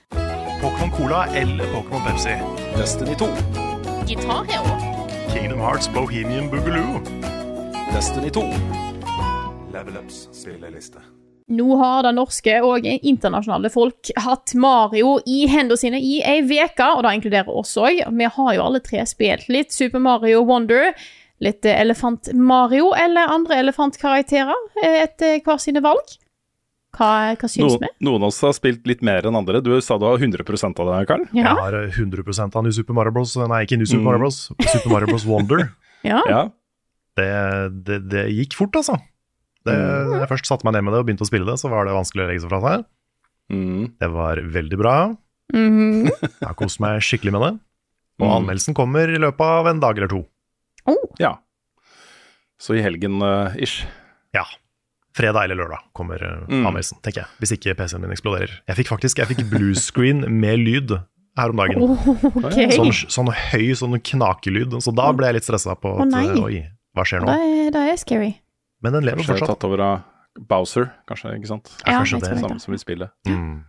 Pokémon 0.63 0.91
Cola 0.95 1.27
eller 1.35 1.67
Pokémon 1.75 2.07
Pepsi. 2.07 2.37
Destiny 2.79 3.17
2. 3.19 3.70
Guitar 4.11 4.45
Hero. 4.45 4.99
Kingdom 5.33 5.61
Hearts 5.61 5.93
Bohemian 5.93 6.51
Boogaloo. 6.51 7.01
Destiny 7.93 8.31
2. 8.31 8.43
Level 9.73 9.97
Ups 9.97 10.29
spilleliste. 10.33 10.99
Nå 11.47 11.77
har 11.77 12.03
det 12.03 12.11
norske 12.17 12.57
og 12.67 12.89
internasjonale 12.91 13.71
folk 13.71 14.11
hatt 14.19 14.57
Mario 14.59 15.21
i 15.31 15.45
hendene 15.47 15.79
sine 15.79 16.01
i 16.03 16.17
ei 16.27 16.43
uke, 16.43 16.89
og 16.89 17.05
det 17.07 17.13
inkluderer 17.21 17.55
oss 17.63 17.77
òg. 17.79 18.03
Vi 18.03 18.31
har 18.35 18.51
jo 18.57 18.65
alle 18.65 18.83
tre 18.83 19.07
spilt 19.07 19.47
litt 19.47 19.71
Super 19.71 20.03
Mario 20.03 20.43
Wonder, 20.43 20.91
litt 21.39 21.63
eh, 21.63 21.79
Elefant 21.79 22.33
Mario 22.35 22.91
eller 22.99 23.31
andre 23.31 23.63
elefantkarakterer 23.63 24.59
eh, 24.83 25.05
etter 25.05 25.39
hver 25.47 25.63
sine 25.63 25.87
valg. 25.87 26.19
Hva, 26.97 27.09
hva 27.39 27.49
syns 27.49 27.77
vi? 27.79 27.89
noen 28.03 28.25
av 28.25 28.33
oss 28.33 28.41
har 28.43 28.55
spilt 28.57 28.87
litt 28.89 29.03
mer 29.07 29.27
enn 29.29 29.37
andre. 29.39 29.61
Du 29.63 29.71
sa 29.85 29.99
du 30.01 30.09
har 30.09 30.19
100% 30.19 30.81
av 30.83 30.89
det, 30.91 31.01
Karl. 31.11 31.27
Jeg 31.37 31.47
har 31.47 31.77
eh, 31.79 31.93
100% 31.95 32.57
av 32.59 32.65
New 32.67 32.75
Super 32.75 32.97
Mario 32.99 33.15
Bros. 33.15 33.37
Nei, 33.39 33.61
ikke 33.67 33.79
New 33.79 33.87
Super 33.89 34.09
Mario 34.09 34.25
Bros. 34.25 34.41
Super 34.73 34.91
Mario 34.93 35.13
Bros. 35.13 35.27
Wonder. 35.29 35.69
ja. 36.11 36.19
Ja. 36.29 36.43
Det, 37.19 37.29
det, 37.87 38.01
det 38.11 38.25
gikk 38.35 38.57
fort, 38.59 38.75
altså. 38.81 38.99
Det, 39.69 39.75
mm. 39.77 40.15
jeg 40.23 40.31
først 40.31 40.49
satte 40.49 40.67
meg 40.67 40.75
ned 40.77 40.87
med 40.87 40.95
det 40.97 41.03
og 41.03 41.09
begynte 41.09 41.27
å 41.27 41.29
spille 41.29 41.47
det, 41.47 41.59
så 41.61 41.71
var 41.73 41.87
det 41.87 41.95
vanskelig 41.95 42.25
å 42.25 42.29
legge 42.31 42.43
seg 42.45 42.53
fra 42.53 42.61
seg. 42.65 42.87
Mm. 43.53 43.83
Det 44.01 44.09
var 44.15 44.41
veldig 44.55 44.79
bra. 44.81 44.95
Mm. 45.53 46.07
Jeg 46.09 46.47
har 46.47 46.57
kost 46.59 46.81
meg 46.83 47.03
skikkelig 47.05 47.35
med 47.37 47.45
det. 47.47 47.53
Og 48.21 48.27
Mm. 48.27 48.35
anmeldelsen 48.37 48.77
kommer 48.77 49.09
i 49.09 49.21
løpet 49.21 49.41
av 49.61 49.69
en 49.71 49.81
dag 49.81 49.97
eller 49.97 50.11
to. 50.13 50.25
oh, 50.91 51.07
ja. 51.23 51.37
Så 52.61 52.75
i 52.77 52.83
helgen-ish. 52.85 53.63
ish. 53.63 53.87
Ja. 54.37 54.45
Fredag 55.17 55.45
eller 55.49 55.59
lørdag 55.59 55.81
kommer 55.97 56.23
uh, 56.23 56.43
Mm. 56.47 56.67
anmeldelsen, 56.69 57.01
tenker 57.03 57.25
jeg. 57.25 57.31
Hvis 57.43 57.53
ikke 57.57 57.75
PC-en 57.79 58.05
min 58.05 58.13
eksploderer. 58.15 58.53
Jeg 58.71 58.77
fikk 58.79 58.93
faktisk 58.93 59.19
jeg 59.19 59.31
fikk 59.33 59.41
blue 59.51 59.75
screen 59.75 60.23
med 60.41 60.61
lyd 60.63 60.95
her 61.39 61.51
om 61.51 61.59
dagen. 61.59 61.83
ok. 62.47 62.61
Sånn, 62.77 62.93
sånn 63.11 63.33
høy 63.35 63.73
sånn 63.79 63.99
knakelyd. 63.99 64.77
Så 64.85 64.95
da 64.95 65.09
ble 65.17 65.31
jeg 65.33 65.41
litt 65.41 65.49
stressa 65.49 65.75
på 65.79 65.97
at 66.05 66.15
uh, 66.15 66.45
oi, 66.47 66.63
hva 66.95 67.07
skjer 67.07 67.25
nå? 67.25 67.31
nå? 67.33 67.51
er, 67.67 67.75
det 67.75 67.83
er 67.91 67.99
scary. 68.01 68.31
Men 68.81 68.97
den 68.97 69.09
lever 69.09 69.27
fortsatt. 69.27 69.51
tatt 69.57 69.67
over 69.69 69.83
av 69.85 70.01
Bowser, 70.49 70.87
kanskje, 71.11 71.35
ikke 71.41 71.51
sant? 71.51 71.73
Ja, 71.83 71.99
kanskje 71.99 72.21
det. 72.23 72.37
Samme 72.39 72.61
som 72.63 72.75
i 72.75 72.79
spillet. 72.81 73.11
Mm. 73.29 73.65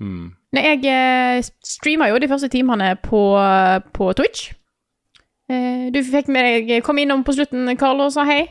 Mm. 0.00 0.28
Nei, 0.54 0.62
jeg 0.62 0.86
eh, 0.90 1.40
streama 1.66 2.08
jo 2.10 2.18
de 2.22 2.28
første 2.30 2.48
timene 2.50 2.94
på, 3.02 3.20
på 3.94 4.12
Twitch. 4.18 4.52
Eh, 5.50 5.90
du 5.92 5.98
fikk 6.06 6.30
med 6.32 6.46
deg 6.48 6.84
Kom 6.86 6.98
innom 7.02 7.24
på 7.26 7.34
slutten, 7.36 7.68
Karl, 7.80 8.00
og 8.06 8.14
sa 8.14 8.24
hei. 8.28 8.44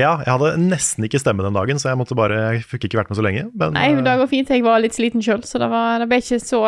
Ja, 0.00 0.14
jeg 0.24 0.30
hadde 0.32 0.54
nesten 0.56 1.04
ikke 1.04 1.20
stemme 1.20 1.44
den 1.44 1.56
dagen, 1.56 1.80
så 1.80 1.90
jeg 1.90 2.00
måtte 2.00 2.16
bare 2.16 2.38
Jeg 2.54 2.64
fikk 2.64 2.86
ikke 2.88 3.02
vært 3.02 3.10
med 3.12 3.18
så 3.18 3.24
lenge. 3.26 3.44
Men 3.52 3.74
Nei, 3.76 3.90
men 3.92 4.06
det 4.06 4.14
går 4.22 4.30
fint. 4.30 4.52
Jeg 4.52 4.64
var 4.64 4.80
litt 4.80 4.96
sliten 4.96 5.24
sjøl, 5.24 5.42
så 5.44 5.60
det, 5.60 5.68
var, 5.72 6.00
det 6.00 6.08
ble 6.08 6.20
ikke 6.22 6.40
så 6.40 6.62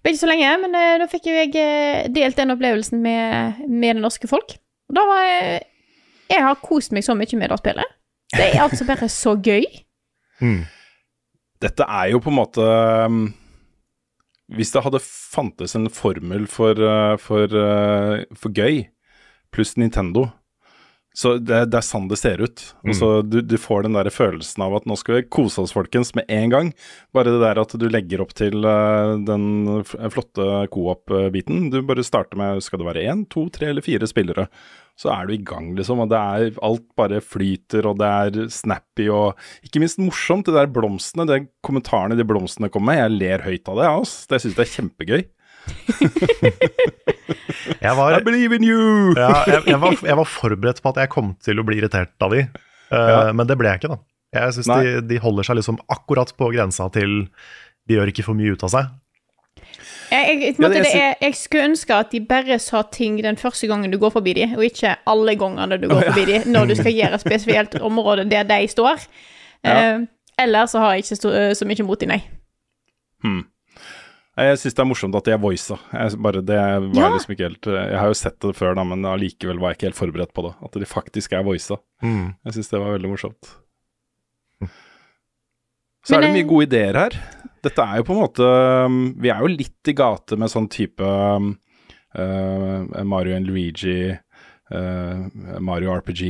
ble 0.00 0.12
ikke 0.14 0.22
så 0.22 0.30
lenge. 0.30 0.54
Men 0.62 0.78
eh, 0.78 0.94
da 1.02 1.08
fikk 1.10 1.28
jo 1.28 1.36
jeg 1.36 1.52
eh, 1.60 2.08
delt 2.14 2.40
den 2.40 2.54
opplevelsen 2.56 3.02
med, 3.04 3.60
med 3.68 3.98
det 3.98 4.04
norske 4.06 4.30
folk. 4.30 4.56
Og 4.90 4.96
da 4.96 5.04
var 5.08 5.26
jeg 5.26 5.60
Jeg 6.30 6.44
har 6.46 6.60
kost 6.62 6.92
meg 6.94 7.02
så 7.04 7.16
mye 7.18 7.36
med 7.36 7.50
det 7.50 7.58
spillet. 7.58 7.96
Det 8.30 8.44
er 8.52 8.62
altså 8.62 8.86
bare 8.86 9.08
så 9.10 9.34
gøy. 9.36 9.66
mm. 10.40 10.60
Dette 11.60 11.84
er 11.84 12.12
jo 12.14 12.22
på 12.24 12.30
en 12.30 12.38
måte 12.38 12.66
Hvis 14.48 14.70
det 14.72 14.80
hadde 14.80 15.00
fantes 15.04 15.74
en 15.76 15.90
formel 15.90 16.46
for, 16.48 16.78
for, 17.20 17.56
for 18.32 18.54
gøy, 18.56 18.86
pluss 19.52 19.76
Nintendo 19.76 20.30
så 21.16 21.32
det, 21.42 21.64
det 21.72 21.78
er 21.80 21.84
sånn 21.84 22.06
det 22.10 22.20
ser 22.20 22.38
ut. 22.38 22.62
Altså, 22.86 23.08
du, 23.26 23.40
du 23.42 23.56
får 23.58 23.82
den 23.86 23.96
der 23.98 24.08
følelsen 24.14 24.62
av 24.62 24.76
at 24.78 24.84
nå 24.86 24.94
skal 24.98 25.18
vi 25.18 25.24
kose 25.26 25.64
oss, 25.64 25.74
folkens, 25.74 26.12
med 26.14 26.30
en 26.30 26.52
gang. 26.52 26.70
Bare 27.16 27.32
det 27.34 27.40
der 27.42 27.58
at 27.58 27.74
du 27.74 27.86
legger 27.90 28.22
opp 28.22 28.34
til 28.38 28.62
uh, 28.62 29.16
den 29.26 29.82
flotte 30.14 30.46
co-op-biten. 30.70 31.66
Du 31.74 31.80
bare 31.86 32.06
starter 32.06 32.38
med 32.38 32.62
skal 32.62 32.82
det 32.82 32.88
være 32.92 33.08
én, 33.10 33.24
to, 33.32 33.48
tre 33.50 33.72
eller 33.72 33.84
fire 33.84 34.06
spillere. 34.10 34.46
Så 35.00 35.10
er 35.10 35.26
du 35.26 35.34
i 35.34 35.42
gang, 35.42 35.72
liksom. 35.74 36.04
Og 36.04 36.12
det 36.12 36.20
er 36.20 36.62
alt 36.62 36.86
bare 36.98 37.18
flyter, 37.24 37.90
og 37.90 37.98
det 37.98 38.10
er 38.10 38.54
snappy 38.54 39.08
og 39.10 39.38
ikke 39.66 39.82
minst 39.82 39.98
morsomt. 39.98 40.46
Det 40.46 40.54
der 40.54 40.70
blomstene, 40.70 41.26
de 41.26 41.42
kommentarene 41.66 42.18
de 42.18 42.26
blomstene 42.28 42.70
kommer 42.70 42.92
med. 42.92 43.02
Jeg 43.02 43.18
ler 43.18 43.46
høyt 43.48 43.66
av 43.66 43.80
det, 43.80 43.88
jeg, 43.88 44.06
ass. 44.06 44.16
Det 44.30 44.42
syns 44.44 44.58
jeg 44.60 44.66
er 44.68 44.74
kjempegøy. 44.76 45.28
jeg, 47.80 47.96
var, 47.96 48.18
I 48.18 48.22
believe 48.24 48.56
in 48.56 48.64
you! 48.66 49.12
ja, 49.16 49.30
jeg, 49.46 49.62
jeg, 49.70 49.80
var, 49.82 49.96
jeg 50.06 50.16
var 50.20 50.28
forberedt 50.28 50.82
på 50.84 50.92
at 50.92 51.00
jeg 51.04 51.12
kom 51.12 51.32
til 51.44 51.60
å 51.60 51.64
bli 51.66 51.80
irritert 51.80 52.14
av 52.24 52.34
de, 52.36 52.44
uh, 52.92 52.96
Ja. 52.96 53.20
men 53.36 53.48
det 53.48 53.56
ble 53.60 53.72
jeg 53.72 53.82
ikke, 53.82 53.92
da. 53.94 54.00
Jeg 54.36 54.54
syns 54.54 54.68
de, 54.70 55.00
de 55.10 55.16
holder 55.18 55.46
seg 55.48 55.58
liksom 55.58 55.80
akkurat 55.90 56.30
på 56.38 56.52
grensa 56.54 56.84
til 56.94 57.24
De 57.90 57.96
gjør 57.96 58.12
ikke 58.12 58.22
for 58.22 58.38
mye 58.38 58.52
ut 58.54 58.62
av 58.62 58.70
seg. 58.70 58.90
Jeg, 60.12 60.26
jeg, 60.28 60.52
Ja, 60.54 60.62
måte, 60.62 60.76
det- 60.76 60.84
det 60.86 60.92
er, 61.00 61.16
jeg 61.24 61.34
skulle 61.38 61.64
ønske 61.72 61.96
at 61.96 62.12
de 62.14 62.20
bare 62.28 62.58
sa 62.62 62.82
ting 62.94 63.16
den 63.22 63.38
første 63.40 63.66
gangen 63.70 63.90
du 63.90 63.98
går 63.98 64.12
forbi 64.14 64.34
de, 64.38 64.46
og 64.56 64.62
ikke 64.66 64.92
alle 65.10 65.34
gangene 65.38 65.78
du 65.82 65.88
går 65.90 66.04
forbi 66.12 66.24
de, 66.30 66.38
når 66.50 66.70
du 66.70 66.76
skal 66.78 66.94
gjøre 67.00 67.18
et 67.18 67.24
spesielt 67.24 67.74
område 67.82 68.28
der 68.30 68.46
de 68.46 68.60
står. 68.70 69.02
Ja. 69.66 69.74
Eh, 69.96 70.06
eller 70.40 70.66
så 70.70 70.78
har 70.82 70.94
jeg 70.94 71.04
ikke 71.04 71.18
så, 71.20 71.32
så 71.58 71.66
mye 71.68 71.84
mot 71.86 72.00
de, 72.00 72.06
nei. 72.10 72.20
Hmm. 73.24 73.42
Jeg 74.38 74.58
syns 74.62 74.76
det 74.76 74.82
er 74.84 74.86
morsomt 74.88 75.16
at 75.18 75.26
de 75.26 75.32
er 75.34 75.40
voisa. 75.42 75.76
Jeg, 75.92 76.18
bare, 76.22 76.40
det 76.46 76.56
var 76.56 76.84
Ja. 76.96 77.08
liksom 77.12 77.32
ikke 77.34 77.48
helt 77.48 77.66
Jeg 77.66 77.98
har 77.98 78.06
jo 78.08 78.14
sett 78.14 78.38
det 78.40 78.54
før, 78.56 78.74
da, 78.78 78.84
men 78.84 79.02
allikevel 79.04 79.58
var 79.58 79.72
jeg 79.72 79.76
ikke 79.80 79.88
helt 79.90 79.98
forberedt 79.98 80.32
på 80.36 80.44
det. 80.46 80.52
At 80.64 80.72
de 80.78 80.86
faktisk 80.86 81.32
er 81.36 81.42
voisa. 81.44 81.76
Mm. 82.02 82.34
Jeg 82.46 82.52
syns 82.54 82.70
det 82.70 82.80
var 82.80 82.94
veldig 82.94 83.10
morsomt. 83.10 83.50
Så 86.06 86.14
Men 86.14 86.22
er 86.22 86.26
det 86.28 86.36
mye 86.38 86.48
gode 86.48 86.66
ideer 86.70 86.96
her. 86.96 87.16
Dette 87.60 87.84
er 87.84 87.98
jo 88.00 88.06
på 88.08 88.14
en 88.14 88.22
måte 88.22 88.46
um, 88.86 89.00
Vi 89.20 89.28
er 89.28 89.42
jo 89.44 89.50
litt 89.52 89.90
i 89.90 89.92
gate 89.92 90.38
med 90.40 90.48
sånn 90.48 90.68
type 90.72 91.04
uh, 91.04 93.02
Mario 93.04 93.36
and 93.36 93.46
Luigi, 93.50 94.08
uh, 94.72 95.26
Mario 95.60 95.92
RPG, 95.98 96.22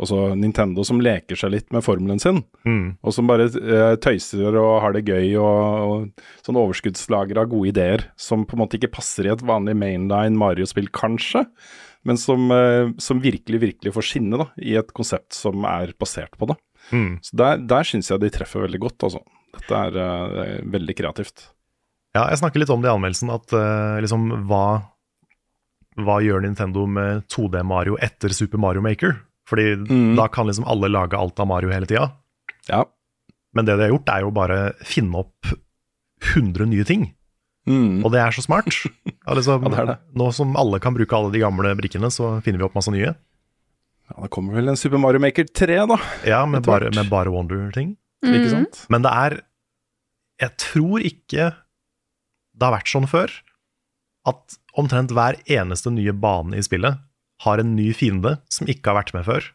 og 0.00 0.08
så 0.08 0.18
Nintendo 0.38 0.84
som 0.86 1.02
leker 1.04 1.36
seg 1.36 1.52
litt 1.52 1.68
med 1.74 1.84
formelen 1.84 2.20
sin. 2.22 2.40
Mm. 2.64 2.96
Og 3.04 3.14
som 3.14 3.28
bare 3.28 3.50
uh, 3.52 3.94
tøyser 4.00 4.56
og 4.56 4.80
har 4.84 4.96
det 4.96 5.04
gøy, 5.04 5.34
og, 5.42 5.90
og 5.90 6.46
sånn 6.46 6.58
overskuddslager 6.60 7.42
av 7.42 7.50
gode 7.52 7.74
ideer 7.74 8.06
som 8.20 8.46
på 8.48 8.56
en 8.56 8.62
måte 8.64 8.80
ikke 8.80 8.94
passer 8.96 9.28
i 9.28 9.34
et 9.34 9.44
vanlig 9.44 9.76
mainline 9.76 10.40
Mario-spill, 10.40 10.88
kanskje, 10.96 11.44
men 12.08 12.16
som, 12.20 12.48
uh, 12.48 12.96
som 13.02 13.20
virkelig, 13.20 13.60
virkelig 13.66 13.94
får 13.98 14.08
skinne 14.14 14.40
da, 14.40 14.48
i 14.56 14.78
et 14.80 14.96
konsept 14.96 15.36
som 15.36 15.68
er 15.68 15.92
basert 16.00 16.32
på 16.40 16.48
det. 16.50 16.56
Mm. 16.96 17.20
Så 17.20 17.36
der, 17.36 17.60
der 17.68 17.86
syns 17.86 18.08
jeg 18.10 18.24
de 18.24 18.32
treffer 18.32 18.64
veldig 18.64 18.82
godt, 18.88 19.10
altså. 19.10 19.24
Dette 19.58 19.84
er 19.84 20.00
uh, 20.00 20.60
veldig 20.72 20.96
kreativt. 20.96 21.50
Ja, 22.16 22.24
jeg 22.32 22.40
snakker 22.40 22.62
litt 22.62 22.70
om 22.74 22.82
det 22.82 22.90
i 22.90 22.94
anmeldelsen, 22.94 23.30
at 23.30 23.52
eh, 23.54 24.00
liksom 24.02 24.24
hva, 24.50 24.64
hva 26.02 26.16
gjør 26.24 26.42
Nintendo 26.42 26.86
med 26.90 27.26
2D 27.30 27.62
Mario 27.66 27.98
etter 28.02 28.34
Super 28.34 28.58
Mario 28.62 28.82
Maker? 28.82 29.14
Fordi 29.50 29.64
Mm. 29.90 30.14
da 30.16 30.28
kan 30.30 30.46
liksom 30.46 30.64
alle 30.70 30.88
lage 30.88 31.18
alt 31.18 31.40
av 31.42 31.46
Mario 31.50 31.72
hele 31.74 31.86
tida. 31.90 32.12
Ja. 32.68 32.84
Men 33.54 33.66
det 33.66 33.74
de 33.76 33.82
har 33.88 33.90
gjort, 33.90 34.08
er 34.14 34.20
jo 34.22 34.30
bare 34.30 34.58
finne 34.86 35.18
opp 35.24 35.50
100 36.34 36.66
nye 36.70 36.84
ting. 36.86 37.08
Mm. 37.66 38.04
Og 38.04 38.12
det 38.14 38.20
er 38.22 38.30
så 38.36 38.42
smart. 38.46 38.70
Ja, 39.26 39.34
liksom, 39.36 39.62
Ja, 39.62 39.68
det 39.68 39.78
er 39.82 39.86
det. 39.90 39.98
Nå 40.16 40.30
som 40.34 40.54
alle 40.56 40.78
kan 40.80 40.94
bruke 40.96 41.12
alle 41.16 41.30
de 41.34 41.42
gamle 41.42 41.74
brikkene, 41.78 42.08
så 42.10 42.38
finner 42.42 42.58
vi 42.62 42.64
opp 42.66 42.74
masse 42.78 42.90
nye. 42.94 43.10
ja, 44.10 44.14
det 44.22 44.30
kommer 44.30 44.54
vel 44.56 44.68
en 44.72 44.76
Super 44.80 44.98
Mario 44.98 45.20
Maker 45.22 45.44
3, 45.54 45.76
da. 45.86 45.98
Ja, 46.26 46.40
med 46.46 46.64
bare, 46.66 46.90
med 46.94 47.08
bare 47.10 47.30
Wonder-ting. 47.30 47.96
Ikke 48.24 48.50
sant? 48.50 48.86
Men 48.90 49.02
det 49.02 49.10
er 49.12 49.40
Jeg 50.40 50.56
tror 50.56 51.00
ikke 51.04 51.50
det 52.56 52.64
har 52.64 52.72
vært 52.74 52.88
sånn 52.90 53.06
før 53.08 53.30
at 54.26 54.56
omtrent 54.76 55.10
hver 55.12 55.36
eneste 55.48 55.90
nye 55.92 56.12
bane 56.12 56.56
i 56.56 56.62
spillet 56.64 56.98
har 57.44 57.62
en 57.62 57.74
ny 57.76 57.90
fiende 57.96 58.36
som 58.52 58.68
ikke 58.70 58.92
har 58.92 59.00
vært 59.00 59.14
med 59.16 59.26
før. 59.28 59.46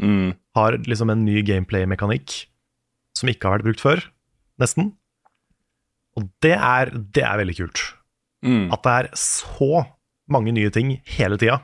Mm. 0.00 0.32
Har 0.56 0.78
liksom 0.88 1.12
en 1.12 1.24
ny 1.26 1.42
gameplay-mekanikk 1.46 2.36
som 3.18 3.30
ikke 3.30 3.48
har 3.48 3.58
vært 3.58 3.68
brukt 3.68 3.84
før, 3.84 4.04
nesten. 4.62 4.94
Og 6.18 6.28
det 6.44 6.54
er, 6.56 6.92
det 7.14 7.24
er 7.26 7.40
veldig 7.42 7.56
kult. 7.58 7.82
Mm. 8.46 8.70
At 8.72 8.84
det 8.86 8.94
er 8.94 9.10
så 9.20 9.84
mange 10.30 10.54
nye 10.56 10.70
ting 10.72 10.94
hele 11.16 11.38
tida. 11.40 11.60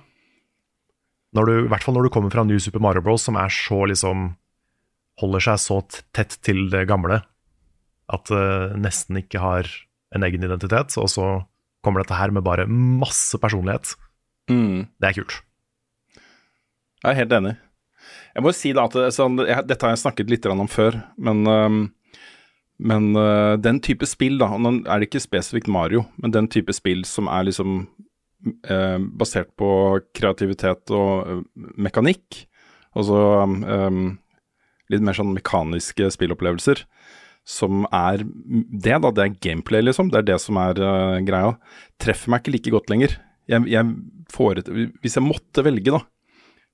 Når 1.37 1.49
du, 1.49 1.55
I 1.65 1.71
hvert 1.71 1.85
fall 1.85 1.97
når 1.97 2.07
du 2.07 2.13
kommer 2.15 2.33
fra 2.33 2.45
New 2.47 2.61
Super 2.63 2.83
Mario 2.83 3.03
Bros, 3.05 3.25
som 3.27 3.39
er 3.41 3.53
så 3.53 3.85
liksom 3.89 4.35
Holder 5.17 5.41
seg 5.41 5.61
så 5.63 5.77
tett 6.13 6.35
til 6.45 6.67
det 6.69 6.83
gamle 6.91 7.23
at 8.13 8.29
det 8.29 8.77
nesten 8.85 9.17
ikke 9.17 9.41
har 9.41 9.69
en 10.13 10.27
egen 10.27 10.45
identitet. 10.45 10.93
Og 11.01 11.09
så 11.09 11.29
kommer 11.81 12.03
dette 12.03 12.19
her 12.19 12.35
med 12.35 12.45
bare 12.45 12.67
masse 12.69 13.41
personlighet. 13.41 13.95
Mm. 14.53 14.85
Det 15.01 15.09
er 15.09 15.17
kult. 15.17 15.39
Jeg 17.03 17.13
er 17.13 17.21
helt 17.21 17.37
enig. 17.37 17.55
Jeg 18.37 18.45
må 18.45 18.53
jo 18.53 18.57
si 18.59 18.73
da 18.77 18.87
at 18.89 18.97
sånn, 19.17 19.39
jeg, 19.45 19.65
Dette 19.69 19.87
har 19.87 19.95
jeg 19.95 20.03
snakket 20.05 20.33
litt 20.33 20.49
om 20.53 20.67
før, 20.71 20.99
men, 21.17 21.45
um, 21.49 21.79
men 22.77 23.09
uh, 23.17 23.57
den 23.61 23.81
type 23.85 24.09
spill, 24.09 24.37
da, 24.43 24.51
nå 24.61 24.79
er 24.85 25.01
det 25.01 25.09
ikke 25.09 25.25
spesifikt 25.25 25.71
Mario, 25.73 26.05
men 26.21 26.35
den 26.35 26.51
type 26.53 26.75
spill 26.77 27.05
som 27.09 27.31
er 27.33 27.49
liksom 27.49 27.79
uh, 28.69 28.99
basert 29.17 29.53
på 29.59 29.71
kreativitet 30.17 30.93
og 30.95 31.47
mekanikk, 31.57 32.45
altså 32.97 33.23
um, 33.45 34.19
litt 34.93 35.05
mer 35.05 35.17
sånn 35.17 35.35
mekaniske 35.35 36.11
spillopplevelser, 36.15 36.85
som 37.47 37.87
er 37.95 38.25
det, 38.27 38.99
da. 38.99 39.13
Det 39.15 39.23
er 39.23 39.39
gameplay, 39.39 39.85
liksom. 39.85 40.11
Det 40.11 40.19
er 40.19 40.29
det 40.33 40.41
som 40.43 40.59
er 40.59 40.81
uh, 40.83 41.23
greia. 41.23 41.55
Treffer 42.03 42.33
meg 42.33 42.43
ikke 42.43 42.57
like 42.57 42.73
godt 42.75 42.91
lenger. 42.91 43.15
Jeg, 43.47 43.63
jeg 43.71 43.93
foret, 44.35 44.67
hvis 44.67 45.15
jeg 45.15 45.23
måtte 45.23 45.63
velge, 45.63 45.95
da, 45.95 46.03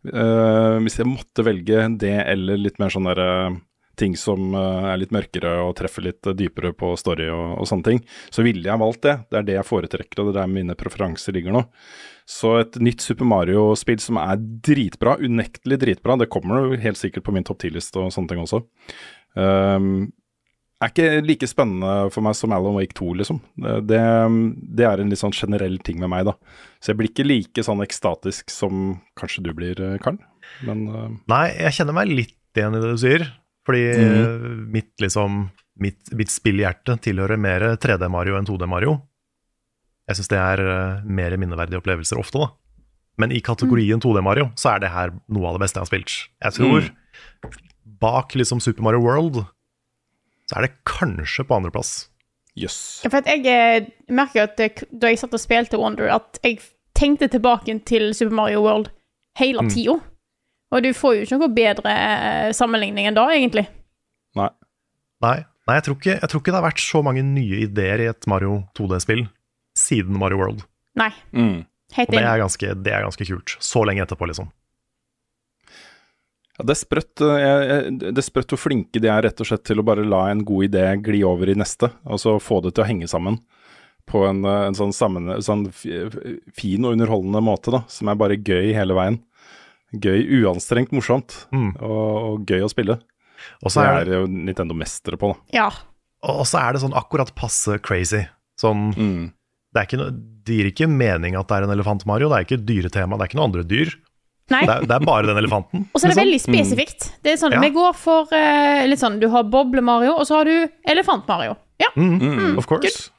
Eh, 0.08 0.78
hvis 0.82 0.98
jeg 0.98 1.10
måtte 1.10 1.44
velge 1.46 1.84
det 2.00 2.16
eller 2.24 2.58
litt 2.58 2.80
mer 2.82 2.90
sånn 2.92 3.06
derre 3.06 3.28
ting 3.98 4.14
som 4.16 4.54
uh, 4.56 4.88
er 4.88 5.00
litt 5.02 5.12
mørkere 5.12 5.50
og 5.66 5.74
treffer 5.76 6.06
litt 6.06 6.26
eh, 6.26 6.36
dypere 6.36 6.72
på 6.76 6.94
story 6.98 7.26
og, 7.28 7.58
og 7.60 7.68
sånne 7.68 7.86
ting, 7.86 8.00
så 8.32 8.44
ville 8.46 8.64
jeg 8.64 8.80
valgt 8.80 9.02
det. 9.04 9.16
Det 9.28 9.38
er 9.38 9.46
det 9.48 9.56
jeg 9.58 9.68
foretrekker, 9.68 10.22
og 10.22 10.30
det 10.30 10.32
er 10.32 10.38
der 10.40 10.54
mine 10.54 10.76
preferanser 10.78 11.36
ligger 11.36 11.54
nå. 11.56 11.62
Så 12.28 12.54
et 12.62 12.78
nytt 12.80 13.04
Super 13.04 13.28
Mario-spill 13.28 14.00
som 14.02 14.18
er 14.22 14.40
dritbra, 14.40 15.18
unektelig 15.20 15.80
dritbra, 15.84 16.16
det 16.20 16.30
kommer 16.32 16.72
helt 16.80 17.00
sikkert 17.00 17.26
på 17.26 17.36
min 17.36 17.46
topp 17.46 17.60
10-liste 17.66 18.00
og 18.00 18.14
sånne 18.14 18.32
ting 18.32 18.42
også. 18.42 18.62
Um, 19.36 20.08
er 20.82 20.92
ikke 20.92 21.24
like 21.26 21.48
spennende 21.50 22.10
for 22.14 22.24
meg 22.24 22.36
som 22.38 22.52
Alan 22.54 22.76
Wake 22.76 22.96
2, 22.98 23.08
liksom. 23.20 23.40
Det, 23.86 24.00
det, 24.78 24.86
er 24.88 25.02
en 25.02 25.12
litt 25.12 25.20
sånn 25.20 25.34
generell 25.36 25.78
ting 25.84 26.00
med 26.02 26.10
meg, 26.12 26.26
da. 26.28 26.34
Så 26.82 26.92
jeg 26.92 27.00
blir 27.00 27.10
ikke 27.12 27.26
like 27.26 27.64
sånn 27.66 27.84
ekstatisk 27.84 28.52
som 28.52 28.98
kanskje 29.18 29.44
du 29.46 29.52
blir, 29.56 29.78
eh, 29.78 29.98
Karl. 30.02 30.18
Men 30.66 30.84
uh... 30.90 31.06
Nei, 31.30 31.46
jeg 31.60 31.78
kjenner 31.78 31.96
meg 31.96 32.12
litt 32.12 32.58
igjen 32.58 32.76
i 32.78 32.82
det 32.82 32.92
du 32.94 33.00
sier. 33.00 33.26
Fordi 33.68 33.82
eh, 33.94 34.48
mitt, 34.74 34.90
liksom, 35.02 35.44
mitt, 35.82 36.00
mitt 36.18 36.32
spillhjerte 36.34 36.98
tilhører 37.04 37.38
mer 37.38 37.68
3D 37.82 38.10
Mario 38.10 38.40
enn 38.40 38.48
2D 38.48 38.66
Mario. 38.70 38.98
Jeg 40.10 40.18
syns 40.18 40.32
det 40.32 40.40
er 40.42 40.64
mer 41.06 41.38
minneverdige 41.38 41.78
opplevelser 41.78 42.18
ofte, 42.18 42.42
da. 42.42 42.50
Men 43.22 43.32
i 43.34 43.42
kategorien 43.44 44.00
2D 44.02 44.22
Mario 44.24 44.48
så 44.58 44.72
er 44.72 44.82
det 44.82 44.90
her 44.92 45.12
noe 45.30 45.50
av 45.50 45.56
det 45.56 45.66
beste 45.66 45.78
jeg 45.78 45.84
har 45.84 45.90
spilt. 45.92 46.14
Jeg 46.42 46.56
tror 46.58 46.88
bak 48.02 48.34
liksom 48.34 48.60
Super 48.62 48.82
Mario 48.82 49.02
World 49.04 49.44
så 50.52 50.58
er 50.60 50.66
det 50.68 50.74
kanskje 50.84 51.46
på 51.48 51.56
andreplass. 51.56 51.92
jøss. 52.52 52.78
Yes. 53.02 53.10
For 53.10 53.22
at 53.22 53.28
jeg 53.30 53.46
eh, 53.48 53.86
merker 54.12 54.44
at 54.44 54.84
da 54.92 55.08
jeg 55.08 55.20
satt 55.22 55.32
og 55.32 55.40
spilte 55.40 55.80
Wonder, 55.80 56.10
at 56.12 56.40
jeg 56.44 56.60
tenkte 56.98 57.30
tilbake 57.32 57.78
til 57.88 58.12
Super 58.14 58.34
Mario 58.36 58.60
World 58.66 58.90
hele 59.40 59.64
tida. 59.70 59.96
Og 60.72 60.84
du 60.84 60.92
får 60.96 61.14
jo 61.16 61.24
ikke 61.24 61.38
noe 61.40 61.52
bedre 61.56 61.92
eh, 61.92 62.50
sammenligning 62.56 63.08
enn 63.08 63.16
da, 63.16 63.24
egentlig. 63.32 63.64
Nei. 64.36 64.50
Nei, 65.24 65.38
nei 65.68 65.78
jeg, 65.78 65.86
tror 65.88 65.96
ikke, 65.98 66.18
jeg 66.18 66.28
tror 66.28 66.42
ikke 66.42 66.52
det 66.52 66.60
har 66.60 66.68
vært 66.68 66.84
så 66.84 67.02
mange 67.04 67.24
nye 67.24 67.64
ideer 67.64 68.04
i 68.04 68.08
et 68.12 68.28
Mario 68.28 68.62
2D-spill 68.76 69.26
siden 69.78 70.16
Mario 70.20 70.40
World. 70.40 70.66
Nei. 71.00 71.10
Mm. 71.32 71.62
Helt 71.96 72.08
Og 72.08 72.12
det 72.12 72.20
enig. 72.20 72.28
er, 72.28 72.40
ganske, 72.44 72.74
det 72.84 72.92
er 72.92 73.04
ganske 73.04 73.28
kult. 73.28 73.56
Så 73.60 73.84
lenge 73.88 74.04
etterpå, 74.04 74.28
liksom. 74.28 74.52
Ja, 76.58 76.64
det 76.68 76.74
er 76.74 76.80
sprøtt 76.82 77.22
eh, 77.24 77.86
det 77.96 78.18
er 78.20 78.26
sprøtt 78.26 78.52
hvor 78.52 78.60
flinke 78.60 79.00
de 79.00 79.08
er 79.08 79.22
rett 79.24 79.40
og 79.40 79.48
slett 79.48 79.64
til 79.64 79.80
å 79.80 79.84
bare 79.88 80.04
la 80.04 80.26
en 80.30 80.42
god 80.44 80.66
idé 80.68 80.82
gli 81.02 81.22
over 81.24 81.48
i 81.48 81.54
neste, 81.56 81.88
og 82.04 82.20
så 82.20 82.34
få 82.42 82.60
det 82.66 82.74
til 82.76 82.84
å 82.84 82.88
henge 82.90 83.08
sammen 83.08 83.38
på 84.10 84.24
en, 84.28 84.42
eh, 84.44 84.66
en 84.68 84.74
sånn, 84.76 84.92
sammen, 84.92 85.30
sånn 85.40 85.66
fin 85.72 86.84
og 86.84 86.92
underholdende 86.96 87.40
måte, 87.44 87.72
da, 87.72 87.84
som 87.88 88.10
er 88.12 88.18
bare 88.20 88.36
gøy 88.36 88.72
hele 88.76 88.96
veien. 88.98 89.20
Gøy, 89.92 90.24
uanstrengt 90.42 90.92
morsomt, 90.96 91.46
Mm. 91.52 91.74
og, 91.80 92.12
og 92.32 92.46
gøy 92.48 92.62
å 92.64 92.70
spille. 92.72 92.98
Og 93.64 93.70
Så 93.74 93.82
er, 93.84 94.04
det 94.06 94.14
jo 94.14 94.26
Nintendo 94.30 94.74
mestere 94.74 95.18
på, 95.18 95.32
da. 95.32 95.40
Ja. 95.56 95.70
og 96.22 96.44
så 96.46 96.60
er 96.62 96.72
det 96.76 96.82
sånn 96.84 96.94
akkurat 96.94 97.32
passe 97.34 97.80
crazy. 97.82 98.26
Sånn, 98.60 98.92
Mm. 98.94 99.32
det, 99.72 99.80
er 99.80 99.86
ikke 99.88 99.98
noe, 99.98 100.12
det 100.44 100.56
gir 100.58 100.70
ikke 100.70 100.88
mening 100.88 101.34
at 101.36 101.48
det 101.48 101.56
er 101.56 101.62
en 101.66 101.74
elefant, 101.78 102.04
Mario. 102.06 102.28
Det 102.28 102.36
er 102.38 102.44
ikke 102.46 102.64
dyretema, 102.66 103.16
det 103.18 103.24
er 103.24 103.28
ikke 103.32 103.40
noen 103.40 103.50
andre 103.52 103.64
dyr. 103.64 103.94
Nei. 104.50 104.62
Det 104.66 104.74
er, 104.74 104.86
det 104.90 104.94
er 104.96 105.04
bare 105.06 105.26
den 105.30 105.38
elefanten. 105.38 105.84
Og 105.92 106.00
så 106.00 106.08
er 106.08 106.12
det 106.12 106.24
liksom. 106.26 106.52
veldig 106.52 106.66
spesifikt. 106.66 107.08
Det 107.22 107.32
er 107.32 107.40
sånn, 107.40 107.54
Ja. 107.54 107.60
Vi 107.62 107.70
går 107.74 107.94
for 107.96 108.32
uh, 108.34 108.82
litt 108.88 109.00
sånn 109.00 109.20
Du 109.22 109.28
har 109.32 109.46
Boble-Mario, 109.48 110.16
og 110.18 110.26
så 110.28 110.40
har 110.40 110.50
du 110.50 110.56
Elefant-Mario. 110.92 111.56
Ja. 111.80 111.90
Mm, 111.96 112.58
of 112.60 112.66
course. 112.70 113.10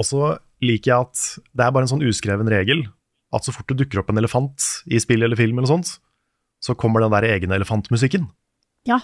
Og 0.00 0.06
så 0.06 0.34
liker 0.64 0.90
jeg 0.90 1.06
at 1.08 1.22
det 1.56 1.64
er 1.64 1.72
bare 1.74 1.86
en 1.86 1.92
sånn 1.92 2.04
uskreven 2.06 2.48
regel 2.50 2.84
at 3.34 3.46
så 3.46 3.54
fort 3.54 3.68
det 3.70 3.78
dukker 3.84 4.02
opp 4.02 4.10
en 4.10 4.18
elefant 4.20 4.66
i 4.90 4.98
spill 5.02 5.22
eller 5.22 5.38
film, 5.38 5.60
eller 5.60 5.70
sånt, 5.70 5.94
så 6.60 6.74
kommer 6.78 7.04
den 7.04 7.14
der 7.14 7.28
egne 7.28 7.56
elefantmusikken. 7.60 8.26
Ja. 8.88 9.00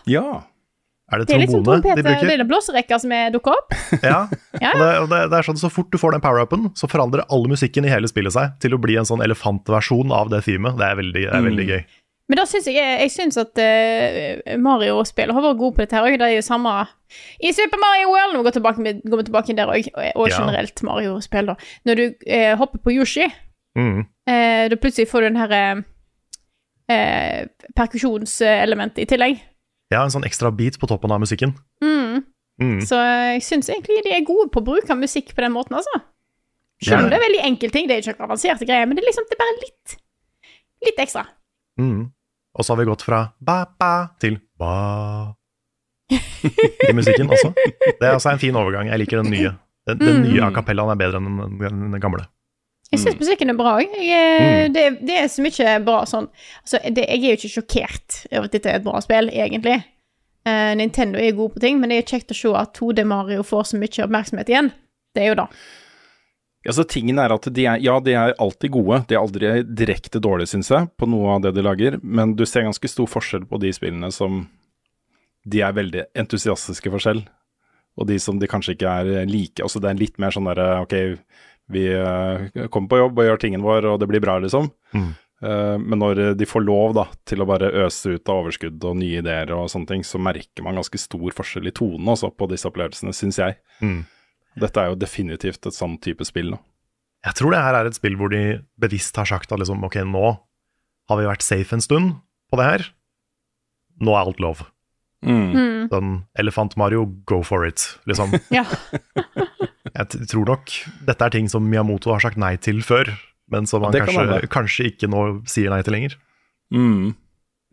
Er 1.13 1.21
det 1.23 1.27
Det 1.29 1.35
er 1.37 1.43
liksom 1.45 1.61
to 1.63 1.71
trompet, 1.71 1.97
de 1.97 2.03
bruker? 2.03 2.31
er 2.33 2.41
den 2.43 2.49
blåserekka 2.51 2.97
som 2.99 3.13
er 3.15 3.31
dukka 3.31 3.53
opp. 3.55 3.75
Ja. 4.03 4.27
Ja. 4.65 4.73
Og, 4.73 4.81
det, 4.81 4.89
og 5.05 5.09
det, 5.13 5.19
det 5.31 5.37
er 5.39 5.47
sånn 5.47 5.59
Så 5.61 5.69
fort 5.71 5.91
du 5.93 5.99
får 6.01 6.17
den 6.17 6.23
power-upen, 6.25 6.71
så 6.75 6.89
forandrer 6.91 7.27
alle 7.31 7.51
musikken 7.53 7.85
i 7.87 7.93
hele 7.93 8.09
spillet 8.11 8.33
seg 8.35 8.57
til 8.65 8.75
å 8.75 8.81
bli 8.83 8.97
en 8.99 9.07
sånn 9.07 9.23
elefantversjon 9.23 10.11
av 10.17 10.31
det 10.33 10.43
themet. 10.49 10.75
Det 10.81 10.87
er 10.89 10.97
veldig, 10.99 11.23
det 11.29 11.37
er 11.39 11.45
veldig 11.47 11.67
gøy. 11.71 11.85
Men 12.27 12.41
da 12.41 12.45
syns 12.51 12.67
jeg 12.67 12.75
Jeg 12.83 13.11
synes 13.15 13.37
at 13.39 13.55
uh, 13.63 14.57
Mario-spill 14.59 15.31
har 15.31 15.45
vært 15.45 15.61
god 15.61 15.77
på 15.77 15.85
dette 15.85 15.95
her 15.95 16.09
òg. 16.09 16.17
Det 16.19 16.27
er 16.27 16.35
jo 16.41 16.43
samme 16.43 16.73
i 17.39 17.53
Super 17.55 17.79
Mario 17.79 18.09
World. 18.11 18.35
Nå 18.35 18.43
går, 18.43 18.57
tilbake, 18.57 18.83
med- 18.83 19.05
går 19.07 19.21
vi 19.21 19.27
tilbake 19.29 19.55
der 19.61 19.71
òg, 19.71 19.87
og, 20.17 20.27
generelt 20.35 20.83
Mario-spill, 20.89 21.53
da. 21.53 21.55
Når 21.87 22.01
du 22.01 22.05
uh, 22.27 22.55
hopper 22.59 22.83
på 22.83 22.97
Yoshi, 22.99 23.29
Mm. 23.77 23.99
uh, 24.27 24.65
da 24.73 24.77
plutselig 24.81 25.07
får 25.11 25.21
du 25.21 25.27
den 25.29 25.37
herre 25.39 25.63
perkusjonselementet 27.77 29.03
i 29.05 29.07
tillegg. 29.11 29.41
Ja, 29.93 30.03
en 30.03 30.11
sånn 30.11 30.27
ekstra 30.27 30.51
beat 30.55 30.81
på 30.83 30.89
toppen 30.91 31.13
av 31.15 31.23
musikken. 31.23 31.55
Mm. 31.85 32.25
Mm. 32.63 32.81
Så 32.89 32.99
jeg 32.99 33.45
syns 33.47 33.69
egentlig 33.71 34.01
de 34.07 34.15
er 34.17 34.27
gode 34.27 34.49
på 34.53 34.63
å 34.63 34.67
bruke 34.67 34.97
musikk 34.99 35.35
på 35.37 35.45
den 35.45 35.55
måten, 35.55 35.77
altså. 35.79 36.03
Selv 36.83 37.07
om 37.07 37.11
det 37.13 37.17
er 37.17 37.25
veldig 37.25 37.45
enkel 37.47 37.73
ting, 37.73 37.87
det 37.89 37.97
er 37.97 38.03
ikke 38.05 38.19
noe 38.19 38.29
avanserte 38.29 38.67
greier, 38.69 38.89
men 38.89 38.99
det 38.99 39.05
er 39.05 39.09
liksom 39.09 39.25
det 39.29 39.37
er 39.39 39.45
bare 39.45 39.57
litt 39.63 39.97
Litt 40.85 40.99
ekstra. 41.01 41.23
Mm. 41.81 42.11
Og 42.57 42.65
så 42.65 42.75
har 42.75 42.79
vi 42.83 42.85
gått 42.89 43.03
fra 43.03 43.23
ba-ba 43.41 44.13
til 44.21 44.37
ba 44.61 45.33
i 46.13 46.93
musikken 46.95 47.33
også. 47.33 47.49
Det 47.57 48.05
er 48.05 48.13
altså 48.13 48.35
en 48.35 48.43
fin 48.43 48.57
overgang. 48.61 48.91
Jeg 48.93 49.01
liker 49.01 49.23
den 49.23 49.33
nye. 49.33 49.55
Den, 49.89 50.03
den 50.03 50.21
nye 50.27 50.45
a 50.45 50.51
cappellaen 50.55 50.93
er 50.93 51.01
bedre 51.01 51.21
enn 51.23 51.97
den 51.97 52.03
gamle. 52.03 52.27
Jeg 52.93 53.03
syns 53.03 53.19
musikken 53.19 53.51
er 53.51 53.59
bra 53.59 53.73
òg. 53.81 53.95
Mm. 53.99 54.75
Det, 54.75 54.85
det 55.09 55.17
er 55.19 55.31
så 55.31 55.43
mye 55.43 55.73
bra 55.83 56.01
sånn 56.07 56.29
altså, 56.63 56.79
det, 56.85 57.03
Jeg 57.09 57.19
er 57.19 57.33
jo 57.33 57.39
ikke 57.41 57.55
sjokkert 57.57 58.19
over 58.31 58.47
at 58.47 58.55
dette 58.55 58.71
er 58.71 58.79
et 58.79 58.87
bra 58.87 59.01
spill, 59.03 59.31
egentlig. 59.35 59.81
Uh, 60.47 60.71
Nintendo 60.79 61.19
er 61.19 61.35
god 61.35 61.57
på 61.57 61.65
ting, 61.65 61.81
men 61.83 61.91
det 61.91 61.99
er 61.99 62.13
kjekt 62.13 62.31
å 62.31 62.39
se 62.39 62.53
at 62.55 62.77
2D 62.79 63.03
Mario 63.11 63.43
får 63.47 63.73
så 63.73 63.81
mye 63.81 64.05
oppmerksomhet 64.05 64.53
igjen. 64.53 64.71
Det 65.17 65.25
er 65.25 65.33
jo 65.33 65.41
da. 65.43 65.49
Altså, 66.67 66.83
tingen 66.91 67.19
er 67.23 67.31
at 67.35 67.47
de 67.55 67.65
er, 67.67 67.81
ja, 67.83 67.97
de 68.03 68.15
er 68.19 68.35
alltid 68.43 68.73
gode. 68.75 69.01
De 69.09 69.17
er 69.17 69.23
aldri 69.23 69.51
direkte 69.67 70.23
dårlige, 70.23 70.51
syns 70.55 70.71
jeg, 70.73 70.91
på 70.99 71.09
noe 71.11 71.37
av 71.37 71.45
det 71.45 71.55
de 71.57 71.65
lager. 71.67 71.99
Men 72.03 72.35
du 72.39 72.45
ser 72.47 72.67
ganske 72.67 72.91
stor 72.91 73.11
forskjell 73.11 73.47
på 73.51 73.61
de 73.63 73.73
spillene 73.75 74.11
som 74.15 74.45
de 75.47 75.63
er 75.63 75.75
veldig 75.77 76.09
entusiastiske 76.19 76.91
for 76.91 77.03
selv, 77.03 77.29
og 77.97 78.09
de 78.11 78.19
som 78.23 78.41
de 78.41 78.51
kanskje 78.51 78.75
ikke 78.75 78.95
er 79.03 79.31
like. 79.31 79.63
Altså, 79.63 79.83
det 79.83 79.93
er 79.93 80.01
litt 80.01 80.19
mer 80.23 80.35
sånn 80.35 80.51
derre 80.51 80.83
OK, 80.83 80.97
vi 81.73 81.87
eh, 81.91 82.67
kommer 82.71 82.91
på 82.91 82.99
jobb 83.01 83.19
og 83.19 83.29
gjør 83.29 83.41
tingen 83.43 83.65
vår, 83.65 83.89
og 83.91 84.01
det 84.03 84.09
blir 84.11 84.23
bra, 84.23 84.39
liksom. 84.43 84.69
Mm. 84.95 85.09
Eh, 85.43 85.77
men 85.83 86.01
når 86.01 86.23
de 86.39 86.49
får 86.49 86.65
lov 86.65 86.95
da, 86.97 87.07
til 87.29 87.43
å 87.43 87.49
bare 87.49 87.73
øse 87.85 88.17
ut 88.17 88.31
av 88.33 88.45
overskudd 88.45 88.85
og 88.87 88.99
nye 89.01 89.21
ideer 89.23 89.53
og 89.57 89.69
sånne 89.73 89.91
ting, 89.91 90.05
så 90.07 90.21
merker 90.23 90.65
man 90.67 90.79
ganske 90.79 91.01
stor 91.01 91.35
forskjell 91.37 91.69
i 91.69 91.75
tonen 91.77 92.13
også 92.15 92.33
på 92.39 92.49
disse 92.53 92.69
opplevelsene, 92.71 93.15
syns 93.17 93.41
jeg. 93.43 93.59
Mm. 93.83 94.05
Dette 94.63 94.83
er 94.83 94.93
jo 94.93 95.01
definitivt 95.01 95.69
et 95.69 95.77
sånn 95.77 95.99
type 96.03 96.25
spill 96.29 96.55
nå. 96.55 96.61
Jeg 97.27 97.41
tror 97.41 97.53
det 97.53 97.65
her 97.65 97.75
er 97.75 97.89
et 97.89 97.97
spill 97.97 98.15
hvor 98.21 98.31
de 98.31 98.61
bevisst 98.81 99.17
har 99.19 99.27
sagt 99.29 99.51
at 99.51 99.61
liksom, 99.61 99.83
ok, 99.85 99.99
nå 100.07 100.37
har 101.11 101.19
vi 101.19 101.27
vært 101.27 101.45
safe 101.45 101.75
en 101.75 101.83
stund 101.83 102.15
på 102.53 102.59
det 102.61 102.69
her. 102.69 102.89
Nå 104.03 104.15
er 104.15 104.23
alt 104.23 104.43
lov. 104.43 104.63
Mm. 105.27 105.89
Sånn 105.91 106.13
Elefant 106.39 106.77
Mario, 106.79 107.07
go 107.27 107.43
for 107.47 107.67
it, 107.67 107.83
liksom. 108.07 108.37
Ja. 108.55 108.65
Jeg 109.97 110.29
tror 110.31 110.49
nok 110.51 110.73
dette 111.09 111.25
er 111.25 111.33
ting 111.33 111.49
som 111.49 111.65
Miyamoto 111.65 112.13
har 112.13 112.23
sagt 112.25 112.41
nei 112.41 112.55
til 112.61 112.83
før, 112.85 113.09
men 113.53 113.69
som 113.69 113.85
han 113.87 113.95
kanskje, 113.95 114.49
kanskje 114.53 114.91
ikke 114.91 115.09
nå 115.09 115.23
sier 115.49 115.73
nei 115.73 115.81
til 115.87 115.97
lenger. 115.97 116.19
Mm. 116.75 117.15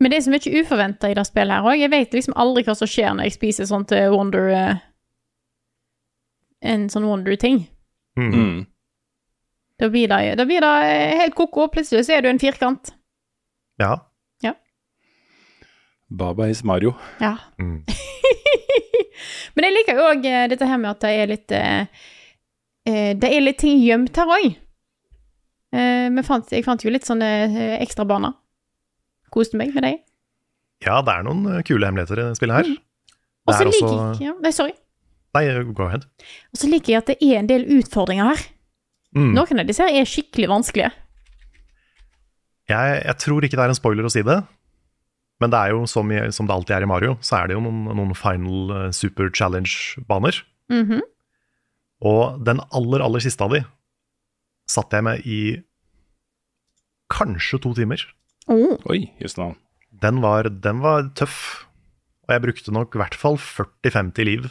Men 0.00 0.10
det 0.10 0.18
er 0.18 0.24
så 0.26 0.32
mye 0.32 0.62
uforventa 0.62 1.10
i 1.10 1.16
det 1.16 1.26
spillet 1.28 1.54
her 1.54 1.68
òg. 1.68 1.78
Jeg 1.78 1.92
vet 1.92 2.16
liksom 2.16 2.36
aldri 2.40 2.64
hva 2.66 2.76
som 2.78 2.90
skjer 2.90 3.14
når 3.14 3.28
jeg 3.28 3.36
spiser 3.36 3.68
sånn 3.68 3.86
til 3.90 4.08
Wonder 4.14 4.50
uh, 4.54 4.82
En 6.64 6.88
sånn 6.88 7.04
Wonder-ting. 7.04 7.66
Mm. 8.16 8.32
Mm. 8.32 8.58
Da 9.82 9.90
blir 9.92 10.08
det, 10.08 10.34
da 10.40 10.46
blir 10.48 10.64
det 10.64 10.74
eh, 10.88 11.18
helt 11.20 11.36
ko-ko. 11.36 11.66
Plutselig 11.68 12.06
så 12.06 12.16
er 12.16 12.24
du 12.24 12.30
en 12.30 12.40
firkant. 12.40 12.94
Ja. 13.82 13.98
Baba 16.14 16.48
is 16.48 16.64
Mario. 16.64 16.94
Ja. 17.20 17.36
Mm. 17.58 17.84
Men 19.54 19.66
jeg 19.66 19.74
liker 19.74 19.98
jo 19.98 20.10
òg 20.12 20.26
dette 20.50 20.68
her 20.68 20.80
med 20.80 20.92
at 20.92 21.02
det 21.04 21.12
er 21.14 21.30
litt 21.30 21.54
eh, 21.54 21.80
eh, 21.82 22.12
Det 22.84 23.30
er 23.30 23.40
litt 23.40 23.58
ting 23.62 23.78
gjemt 23.80 24.16
her 24.20 24.28
òg. 24.28 24.50
Eh, 25.74 26.08
jeg 26.52 26.64
fant 26.66 26.84
jo 26.84 26.92
litt 26.92 27.06
sånne 27.08 27.28
ekstra 27.48 27.82
ekstrabaner. 27.82 28.34
Koste 29.34 29.58
meg 29.58 29.74
med 29.74 29.82
dem. 29.82 30.00
ja, 30.84 31.00
det 31.02 31.14
er 31.14 31.24
noen 31.26 31.46
eh, 31.50 31.62
kule 31.66 31.88
hemmeligheter 31.88 32.20
i 32.20 32.26
det 32.28 32.38
spillet 32.38 32.60
her. 32.60 32.74
Og 33.44 33.54
så 33.54 33.60
er 33.64 33.70
liker 33.70 33.86
også 33.88 34.20
jeg 34.20 34.28
ja, 34.28 34.34
Nei, 34.40 34.52
sorry. 34.54 34.74
Nei, 35.34 35.44
go 35.74 35.88
ahead. 35.88 36.04
Og 36.54 36.60
så 36.60 36.68
liker 36.70 36.92
jeg 36.92 37.00
at 37.02 37.08
det 37.10 37.16
er 37.24 37.40
en 37.40 37.48
del 37.50 37.64
utfordringer 37.80 38.28
her. 38.30 38.44
Mm. 39.16 39.32
Noen 39.34 39.62
av 39.62 39.66
disse 39.66 39.82
her 39.82 39.96
er 39.98 40.06
skikkelig 40.06 40.50
vanskelige. 40.52 40.92
Jeg, 42.70 43.00
jeg 43.04 43.16
tror 43.20 43.44
ikke 43.44 43.58
det 43.58 43.64
er 43.66 43.72
en 43.74 43.78
spoiler 43.78 44.06
å 44.06 44.12
si 44.12 44.22
det, 44.24 44.38
men 45.42 45.52
det 45.52 45.58
er 45.58 45.74
jo 45.74 45.82
som, 45.90 46.08
som 46.32 46.46
det 46.48 46.54
alltid 46.54 46.76
er 46.78 46.86
i 46.86 46.88
Mario, 46.88 47.16
så 47.20 47.40
er 47.40 47.50
det 47.50 47.58
jo 47.58 47.64
noen, 47.66 47.82
noen 47.90 48.14
final 48.16 48.70
eh, 48.76 48.86
super 48.96 49.28
challenge-baner. 49.34 50.38
Mhm. 50.72 51.02
Og 52.04 52.40
den 52.44 52.60
aller, 52.76 53.00
aller 53.04 53.22
siste 53.24 53.44
av 53.46 53.54
de 53.54 53.62
satt 54.70 54.92
jeg 54.96 55.04
med 55.06 55.24
i 55.28 55.38
kanskje 57.12 57.60
to 57.62 57.74
timer. 57.76 58.00
oh. 58.48 58.76
Oi, 58.90 59.10
just 59.20 59.38
navn. 59.38 59.56
Den 60.02 60.20
var, 60.24 60.48
den 60.48 60.80
var 60.82 61.06
tøff, 61.16 61.64
og 62.26 62.32
jeg 62.34 62.42
brukte 62.42 62.72
nok 62.74 62.94
i 62.96 63.00
hvert 63.00 63.14
fall 63.14 63.36
40-50 63.38 64.24
liv 64.26 64.48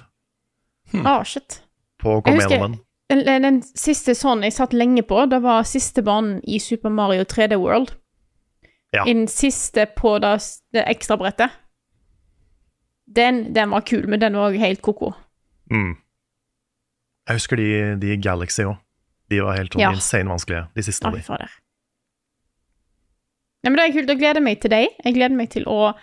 Ah, 1.03 1.23
shit. 1.25 1.59
på 1.99 2.17
å 2.19 2.21
komme 2.23 2.43
gjennom 2.45 2.77
den. 2.77 2.79
Den, 3.25 3.43
den 3.43 3.57
siste 3.63 4.15
sånn 4.17 4.43
jeg 4.45 4.53
satt 4.55 4.73
lenge 4.73 5.03
på, 5.05 5.25
det 5.29 5.41
var 5.43 5.65
siste 5.67 6.01
banen 6.05 6.39
i 6.47 6.59
Super 6.63 6.89
Mario 6.93 7.25
3D 7.27 7.57
World. 7.59 7.91
Ja. 8.93 9.03
Den 9.05 9.25
siste 9.27 9.85
på 9.97 10.15
det, 10.21 10.35
det 10.73 10.85
ekstrabrettet. 10.89 11.51
Den, 13.05 13.51
den 13.53 13.73
var 13.73 13.81
kul, 13.85 14.07
men 14.09 14.21
den 14.21 14.37
var 14.37 14.51
òg 14.53 14.59
helt 14.61 14.81
ko-ko. 14.85 15.11
Mm. 15.73 15.95
Jeg 17.27 17.35
husker 17.39 17.55
de, 17.59 17.67
de 18.01 18.17
Galaxy 18.21 18.65
òg. 18.67 18.77
De 19.31 19.39
var 19.41 19.55
helt 19.57 19.71
sånn 19.73 19.81
Ja. 19.81 19.91
insane 19.95 20.29
vanskelige, 20.29 20.67
de 20.75 20.83
siste 20.83 21.05
Ja, 21.05 21.09
av 21.09 21.15
de. 21.15 21.21
Ja, 21.43 21.47
Nei, 23.63 23.71
men 23.71 23.77
det 23.79 23.83
er 23.85 23.93
kult. 23.95 24.09
Jeg 24.11 24.19
gleder 24.19 24.41
meg 24.43 24.59
til 24.59 24.69
deg. 24.73 24.89
Jeg 25.05 25.13
gleder 25.15 25.35
meg 25.39 25.49
til 25.53 25.63
å 25.71 25.93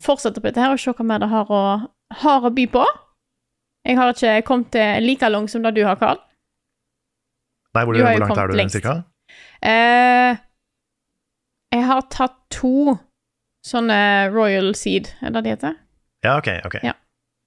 fortsette 0.00 0.40
på 0.40 0.48
dette 0.48 0.62
her 0.62 0.72
og 0.72 0.78
se 0.80 0.94
hva 0.96 1.04
mer 1.04 1.18
det 1.20 1.28
har 1.28 1.50
å, 1.52 1.58
har 2.22 2.46
å 2.48 2.50
by 2.54 2.64
på. 2.72 2.84
Jeg 3.84 3.96
har 3.98 4.14
ikke 4.14 4.38
kommet 4.48 4.70
til 4.72 5.04
like 5.04 5.28
langt 5.28 5.50
som 5.52 5.62
det 5.62 5.74
du 5.76 5.82
har, 5.84 5.96
Karl. 6.00 6.16
Nei, 7.76 7.84
hvor, 7.84 7.92
Du 7.94 8.00
hvor 8.00 8.18
langt 8.22 8.38
er 8.40 8.48
du 8.48 8.56
lengst. 8.56 8.72
cirka? 8.78 8.94
Eh, 9.60 10.38
jeg 11.76 11.84
har 11.84 12.00
tatt 12.08 12.38
to 12.50 12.96
sånne 13.68 14.32
Royal 14.32 14.72
Seed, 14.74 15.12
er 15.20 15.30
det 15.36 15.44
det 15.44 15.52
heter? 15.58 15.76
Ja, 16.24 16.38
ok, 16.38 16.48
ok. 16.64 16.78
Ja. 16.82 16.94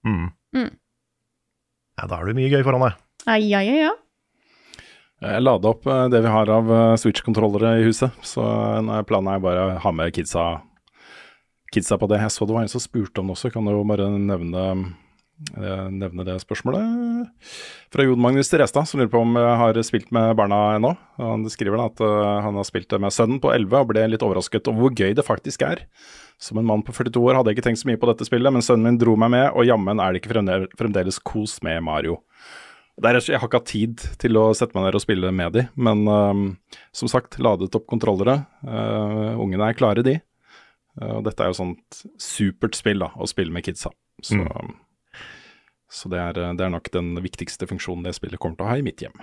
Mm. 0.06 0.30
Mm. 0.56 0.70
Ja, 2.02 2.08
da 2.10 2.18
er 2.18 2.32
du 2.32 2.34
mye 2.34 2.50
gøy 2.50 2.64
foran 2.66 2.82
deg. 2.82 2.96
Ai, 3.30 3.44
ai, 3.54 3.68
ai, 3.70 3.82
ja. 3.84 3.92
Jeg 5.22 5.44
lada 5.46 5.70
opp 5.70 5.86
eh, 5.86 6.08
det 6.10 6.24
vi 6.26 6.32
har 6.34 6.50
av 6.50 6.72
eh, 6.74 6.96
Switch-kontrollere 6.98 7.76
i 7.78 7.84
huset, 7.86 8.16
så 8.26 8.42
er 8.82 9.06
planen 9.06 9.30
er 9.36 9.44
bare 9.44 9.68
å 9.68 9.76
ha 9.84 9.92
med 9.94 10.10
kidsa, 10.16 10.48
kidsa 11.70 12.00
på 12.02 12.10
det. 12.10 12.24
Jeg 12.24 12.34
så 12.34 12.48
det 12.50 12.56
var 12.58 12.66
en 12.66 12.74
som 12.74 12.82
spurte 12.82 13.22
om 13.22 13.30
det 13.30 13.36
også, 13.38 13.52
kan 13.54 13.70
du 13.70 13.76
jo 13.76 13.84
bare 13.86 14.08
nevne, 14.16 14.64
eh, 15.54 15.86
nevne 15.94 16.26
det 16.26 16.40
spørsmålet? 16.42 17.30
Fra 17.94 18.08
Jon 18.08 18.26
Magnus 18.26 18.50
Restad, 18.50 18.90
som 18.90 18.98
lurer 18.98 19.14
på 19.14 19.22
om 19.22 19.38
jeg 19.38 19.62
har 19.62 19.82
spilt 19.86 20.10
med 20.18 20.34
barna 20.42 20.64
ennå. 20.80 20.96
Han 21.22 21.46
skriver 21.54 21.78
da 21.84 21.88
at 21.92 22.02
eh, 22.02 22.34
han 22.48 22.58
har 22.58 22.66
spilt 22.66 22.90
det 22.90 23.04
med 23.06 23.14
sønnen 23.14 23.44
på 23.46 23.54
11 23.54 23.78
og 23.78 23.94
ble 23.94 24.10
litt 24.10 24.26
overrasket 24.26 24.74
over 24.74 24.88
hvor 24.88 24.98
gøy 24.98 25.14
det 25.14 25.28
faktisk 25.30 25.70
er. 25.70 25.86
Som 26.42 26.58
en 26.58 26.66
mann 26.66 26.82
på 26.82 26.94
42 26.96 27.22
år 27.22 27.38
hadde 27.38 27.52
jeg 27.52 27.60
ikke 27.60 27.68
tenkt 27.68 27.82
så 27.84 27.88
mye 27.92 28.00
på 28.02 28.08
dette 28.10 28.26
spillet, 28.26 28.50
men 28.56 28.64
sønnen 28.66 28.88
min 28.90 28.98
dro 29.02 29.14
meg 29.20 29.30
med, 29.30 29.52
og 29.54 29.68
jammen 29.68 30.00
er 30.02 30.14
det 30.16 30.24
ikke 30.24 30.34
fremdeles 30.80 31.20
kos 31.22 31.60
med 31.66 31.84
Mario. 31.86 32.16
Er, 33.02 33.16
slett- 33.22 33.36
jeg 33.36 33.40
har 33.42 33.48
ikke 33.50 33.60
hatt 33.62 33.70
tid 33.72 34.02
til 34.22 34.38
å 34.42 34.48
sette 34.58 34.74
meg 34.78 34.88
ned 34.88 34.98
og 34.98 35.04
spille 35.04 35.30
med 35.34 35.54
de, 35.56 35.64
men 35.78 36.02
uh, 36.10 36.42
som 36.98 37.10
sagt, 37.10 37.38
ladet 37.42 37.74
opp 37.78 37.86
kontrollere. 37.90 38.40
Uh, 38.66 39.38
ungene 39.42 39.70
er 39.72 39.78
klare, 39.78 40.04
de. 40.06 40.18
Uh, 41.00 41.20
og 41.20 41.24
dette 41.30 41.46
er 41.46 41.50
jo 41.54 41.58
sånt 41.62 42.02
supert 42.22 42.76
spill 42.78 43.02
da, 43.06 43.12
å 43.22 43.30
spille 43.30 43.54
med 43.54 43.66
kidsa. 43.70 43.94
Så, 44.22 44.38
Mm. 44.42 44.74
så 45.92 46.10
det, 46.14 46.20
er, 46.22 46.42
det 46.58 46.66
er 46.66 46.74
nok 46.74 46.90
den 46.94 47.14
viktigste 47.24 47.66
funksjonen 47.70 48.06
det 48.06 48.14
spillet 48.18 48.40
kommer 48.42 48.58
til 48.60 48.66
å 48.68 48.70
ha 48.74 48.78
i 48.82 48.86
mitt 48.86 49.02
hjem. 49.02 49.16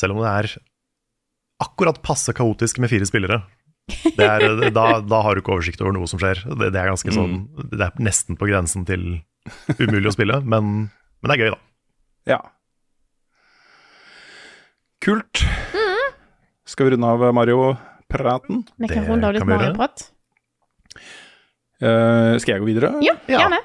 Selv 0.00 0.16
om 0.16 0.22
det 0.24 0.30
er 0.32 0.54
akkurat 1.60 2.00
passe 2.02 2.32
kaotisk 2.36 2.80
med 2.80 2.88
fire 2.92 3.06
spillere. 3.08 3.42
Det 4.16 4.26
er, 4.26 4.70
da, 4.74 4.86
da 5.04 5.20
har 5.24 5.34
du 5.36 5.42
ikke 5.42 5.56
oversikt 5.56 5.82
over 5.84 5.94
noe 5.96 6.08
som 6.10 6.20
skjer. 6.22 6.42
Det, 6.46 6.70
det 6.74 6.80
er 6.80 6.90
ganske 6.92 7.14
sånn 7.14 7.42
Det 7.72 7.82
er 7.86 8.00
nesten 8.02 8.38
på 8.40 8.48
grensen 8.50 8.86
til 8.88 9.20
umulig 9.80 10.10
å 10.10 10.14
spille, 10.14 10.40
men, 10.44 10.90
men 11.20 11.32
det 11.32 11.36
er 11.36 11.42
gøy, 11.44 11.52
da. 11.54 11.60
Ja. 12.34 12.40
Kult. 15.00 15.42
Skal 16.68 16.86
vi 16.86 16.94
runde 16.94 17.08
av 17.08 17.22
Mario-praten? 17.34 18.64
Vi 18.76 18.90
kan 18.90 19.02
Det 19.02 19.10
runde 19.10 19.26
av 19.26 19.34
litt. 19.34 19.46
Mario-prat. 19.48 20.06
Uh, 21.80 22.36
skal 22.36 22.54
jeg 22.54 22.62
gå 22.62 22.68
videre? 22.68 22.92
Ja, 23.02 23.16
gjerne. 23.30 23.62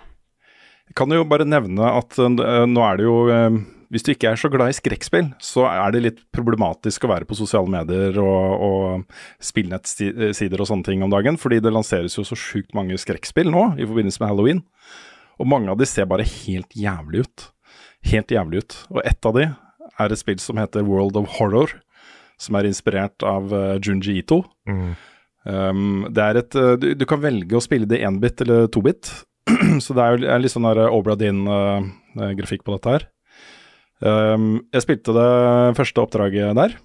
Jeg 0.88 0.96
kan 0.98 1.12
jo 1.12 1.26
bare 1.28 1.46
nevne 1.48 1.92
at 2.00 2.16
uh, 2.22 2.30
nå 2.32 2.86
er 2.88 3.02
det 3.02 3.06
jo 3.06 3.16
eh, 3.34 3.58
Hvis 3.94 4.06
du 4.06 4.12
ikke 4.14 4.32
er 4.32 4.40
så 4.40 4.50
glad 4.52 4.72
i 4.72 4.78
skrekkspill, 4.78 5.32
så 5.44 5.66
er 5.70 5.94
det 5.94 6.04
litt 6.04 6.22
problematisk 6.36 7.06
å 7.06 7.12
være 7.12 7.28
på 7.30 7.38
sosiale 7.38 7.70
medier 7.72 8.18
og, 8.22 8.66
og 8.66 9.44
spillnettsider 9.44 10.62
og 10.62 10.70
sånne 10.70 10.88
ting 10.88 11.04
om 11.06 11.14
dagen, 11.14 11.40
fordi 11.42 11.62
det 11.64 11.74
lanseres 11.74 12.18
jo 12.18 12.26
så 12.28 12.38
sjukt 12.40 12.76
mange 12.78 12.98
skrekkspill 13.02 13.52
nå 13.54 13.68
i 13.78 13.88
forbindelse 13.88 14.24
med 14.24 14.32
halloween. 14.32 14.64
Og 15.42 15.50
mange 15.52 15.72
av 15.72 15.80
de 15.80 15.88
ser 15.90 16.08
bare 16.10 16.26
helt 16.28 16.76
jævlig 16.76 17.26
ut. 17.26 17.50
Helt 18.12 18.32
jævlig 18.32 18.64
ut. 18.64 18.78
Og 18.94 19.02
ett 19.04 19.28
av 19.28 19.36
de 19.38 19.50
er 19.50 20.12
et 20.14 20.22
spill 20.22 20.40
som 20.42 20.60
heter 20.60 20.86
World 20.88 21.18
of 21.20 21.38
Horror, 21.38 21.72
som 22.42 22.58
er 22.60 22.68
inspirert 22.68 23.24
av 23.26 23.54
eh, 23.56 23.78
Junji 23.84 24.18
Ito. 24.20 24.42
Mm. 24.68 24.96
Um, 25.46 26.06
det 26.10 26.24
er 26.24 26.40
et, 26.42 26.56
uh, 26.58 26.74
du, 26.80 26.90
du 26.98 27.06
kan 27.08 27.22
velge 27.22 27.56
å 27.56 27.64
spille 27.64 27.88
det 27.90 28.02
1-bit 28.02 28.42
eller 28.46 28.70
2-bit. 28.74 29.12
så 29.86 29.96
det 29.96 30.06
er 30.06 30.26
er 30.34 30.42
litt 30.42 30.54
sånn 30.56 30.66
Obra 30.66 31.16
Din-grafikk 31.20 32.66
på 32.66 32.74
dette 32.76 32.96
her. 32.96 33.06
Um, 34.04 34.66
jeg 34.76 34.84
spilte 34.84 35.14
det 35.16 35.30
første 35.78 36.02
oppdraget 36.04 36.56
der. 36.58 36.76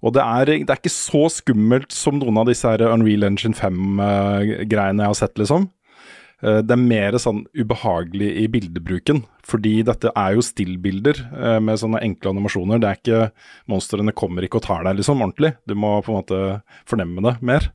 Og 0.00 0.14
det 0.16 0.22
er, 0.24 0.48
det 0.64 0.72
er 0.72 0.80
ikke 0.80 0.92
så 0.92 1.26
skummelt 1.28 1.92
som 1.92 2.16
noen 2.18 2.38
av 2.40 2.48
disse 2.48 2.64
her 2.66 2.80
Unreal 2.88 3.26
Engine 3.28 3.52
5-greiene 3.54 5.04
jeg 5.04 5.12
har 5.12 5.18
sett, 5.18 5.36
liksom. 5.38 5.66
Eh, 6.42 6.62
Det 6.64 6.72
er 6.72 6.80
mer 6.80 7.18
sånn 7.20 7.42
ubehagelig 7.52 8.30
i 8.42 8.46
bildebruken, 8.48 9.22
fordi 9.44 9.82
dette 9.84 10.08
er 10.16 10.38
jo 10.38 10.44
stillbilder 10.46 11.20
eh, 11.28 11.58
med 11.60 11.80
sånne 11.82 12.00
enkle 12.06 12.32
animasjoner. 12.32 12.80
Det 12.80 12.88
er 12.88 13.00
ikke 13.02 13.20
Monstrene 13.68 14.16
kommer 14.16 14.46
ikke 14.46 14.62
og 14.62 14.64
tar 14.70 14.88
deg 14.88 14.96
liksom 15.02 15.20
ordentlig. 15.20 15.52
Du 15.68 15.76
må 15.76 15.98
på 16.00 16.14
en 16.14 16.22
måte 16.22 16.40
fornemme 16.88 17.20
det 17.28 17.36
mer. 17.44 17.68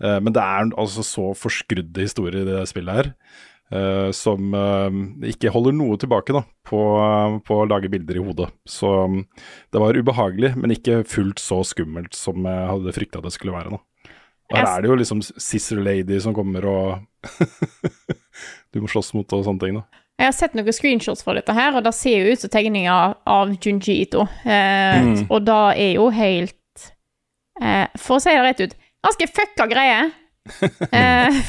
Eh, 0.00 0.20
Men 0.20 0.32
det 0.32 0.42
er 0.46 0.70
altså 0.70 1.02
så 1.02 1.32
forskrudde 1.34 2.06
historier 2.06 2.44
i 2.44 2.46
det 2.46 2.62
spillet 2.70 2.94
her. 3.00 3.12
Eh, 3.72 4.10
som 4.14 4.54
uh, 4.54 4.90
ikke 5.26 5.50
holder 5.54 5.74
noe 5.76 5.98
tilbake 6.00 6.34
da, 6.36 6.42
på, 6.66 6.80
på 7.46 7.58
å 7.60 7.66
lage 7.68 7.90
bilder 7.92 8.18
i 8.20 8.24
hodet. 8.24 8.48
Så 8.68 8.90
um, 9.06 9.20
det 9.74 9.82
var 9.82 9.98
ubehagelig, 9.98 10.54
men 10.56 10.74
ikke 10.74 11.02
fullt 11.08 11.42
så 11.42 11.62
skummelt 11.66 12.16
som 12.16 12.46
jeg 12.46 12.70
hadde 12.72 12.94
frykta 12.96 13.22
det 13.24 13.34
skulle 13.34 13.56
være. 13.56 13.76
da. 13.76 14.12
Her 14.54 14.68
er 14.70 14.82
det 14.84 14.90
jo 14.92 14.98
liksom 15.00 15.22
Sister 15.26 15.80
Lady 15.82 16.20
som 16.22 16.34
kommer 16.34 16.66
og 16.70 17.30
du 18.72 18.78
må 18.78 18.90
slåss 18.90 19.10
mot 19.16 19.32
og 19.34 19.42
sånne 19.46 19.64
ting. 19.64 19.80
da. 19.80 20.02
Jeg 20.16 20.30
har 20.30 20.36
sett 20.36 20.54
noen 20.56 20.72
screenshots 20.72 21.26
fra 21.26 21.34
dette 21.36 21.52
her, 21.52 21.74
og 21.76 21.82
det 21.84 21.92
ser 21.92 22.22
jo 22.22 22.32
ut 22.32 22.40
som 22.44 22.52
tegninger 22.54 23.16
av 23.28 23.50
Junji 23.58 23.98
Ito. 24.06 24.22
Mm. 24.46 25.26
Og 25.26 25.42
da 25.44 25.74
er 25.74 25.98
jo 25.98 26.06
helt 26.14 26.54
For 28.00 28.16
å 28.16 28.22
si 28.22 28.32
det 28.32 28.44
rett 28.46 28.62
ut, 28.62 28.76
ganske 29.04 29.28
fucka 29.34 29.66
greie. 29.68 30.06
Eh, 30.94 31.42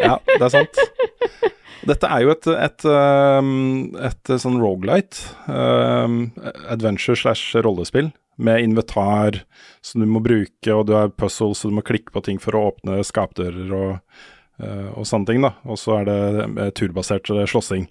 Ja, 0.00 0.16
det 0.26 0.42
er 0.42 0.52
sant. 0.52 0.78
Dette 1.88 2.08
er 2.12 2.24
jo 2.24 2.32
et, 2.34 2.48
et, 2.50 2.84
et, 2.84 4.32
et 4.32 4.42
sånn 4.42 4.58
rogelight, 4.60 5.20
um, 5.48 6.26
adventure 6.68 7.16
slash 7.16 7.56
rollespill, 7.64 8.10
med 8.40 8.64
inventar 8.64 9.42
som 9.84 10.02
du 10.02 10.08
må 10.08 10.22
bruke, 10.24 10.72
og 10.72 10.86
du 10.88 10.94
har 10.96 11.12
puzzles, 11.12 11.60
så 11.60 11.70
du 11.70 11.76
må 11.76 11.84
klikke 11.86 12.12
på 12.12 12.22
ting 12.26 12.40
for 12.40 12.56
å 12.56 12.66
åpne 12.70 13.00
skapdører 13.06 13.72
og, 13.76 14.20
uh, 14.62 14.90
og 14.94 15.08
sånne 15.08 15.30
ting. 15.30 15.44
da. 15.44 15.54
Og 15.68 15.80
så 15.80 16.00
er 16.00 16.08
det 16.08 16.20
eh, 16.48 16.72
turbasert 16.76 17.32
eh, 17.32 17.46
slåssing. 17.48 17.88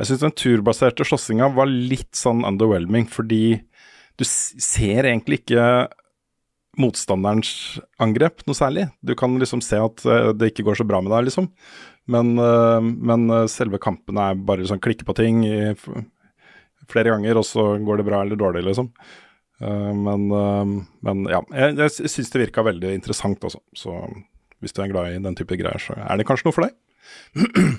Jeg 0.00 0.08
syns 0.08 0.24
den 0.24 0.36
turbaserte 0.36 1.06
slåssinga 1.06 1.52
var 1.56 1.70
litt 1.70 2.12
sånn 2.18 2.44
underwhelming, 2.48 3.08
fordi 3.08 3.62
du 4.20 4.24
ser 4.28 5.08
egentlig 5.08 5.42
ikke 5.42 5.64
motstanderens 6.80 7.80
angrep 8.00 8.44
noe 8.46 8.56
særlig. 8.56 8.86
Du 9.04 9.14
kan 9.18 9.34
liksom 9.40 9.62
se 9.64 9.80
at 9.82 10.04
eh, 10.08 10.30
det 10.36 10.52
ikke 10.52 10.66
går 10.70 10.80
så 10.80 10.86
bra 10.88 11.02
med 11.04 11.12
deg, 11.12 11.28
liksom. 11.28 11.50
Men, 12.12 12.32
eh, 12.40 12.78
men 12.80 13.28
eh, 13.30 13.48
selve 13.52 13.80
kampen 13.82 14.20
er 14.20 14.40
bare 14.40 14.66
sånn 14.68 14.82
klikke 14.82 15.06
på 15.08 15.16
ting 15.18 15.44
flere 16.90 17.12
ganger, 17.12 17.38
og 17.40 17.46
så 17.46 17.66
går 17.80 18.00
det 18.00 18.08
bra 18.08 18.22
eller 18.24 18.40
dårlig, 18.40 18.64
liksom. 18.66 18.90
Men, 19.62 20.24
men 21.06 21.20
ja, 21.30 21.38
jeg, 21.54 21.76
jeg 21.78 22.10
syns 22.10 22.32
det 22.34 22.40
virka 22.40 22.64
veldig 22.66 22.90
interessant, 22.96 23.44
altså. 23.46 23.60
Så 23.78 23.94
hvis 24.58 24.74
du 24.74 24.80
er 24.82 24.90
glad 24.90 25.12
i 25.12 25.20
den 25.22 25.36
type 25.38 25.54
greier, 25.56 25.78
så 25.80 25.94
er 25.94 26.18
det 26.18 26.26
kanskje 26.26 26.48
noe 26.48 26.56
for 26.56 26.66
deg. 26.66 27.78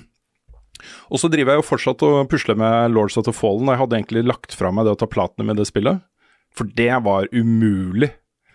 Og 1.12 1.20
så 1.20 1.28
driver 1.32 1.52
jeg 1.52 1.60
jo 1.60 1.66
fortsatt 1.68 2.02
og 2.08 2.30
pusler 2.32 2.56
med 2.58 2.94
Lords 2.96 3.18
of 3.20 3.28
the 3.28 3.36
Fallen, 3.36 3.68
og 3.68 3.74
jeg 3.74 3.82
hadde 3.82 3.98
egentlig 4.00 4.24
lagt 4.24 4.56
fra 4.56 4.72
meg 4.74 4.88
det 4.88 4.96
å 4.96 4.98
ta 5.00 5.08
platene 5.10 5.46
med 5.48 5.60
det 5.60 5.68
spillet, 5.68 6.00
for 6.56 6.68
det 6.80 6.90
var 7.04 7.28
umulig. 7.32 8.10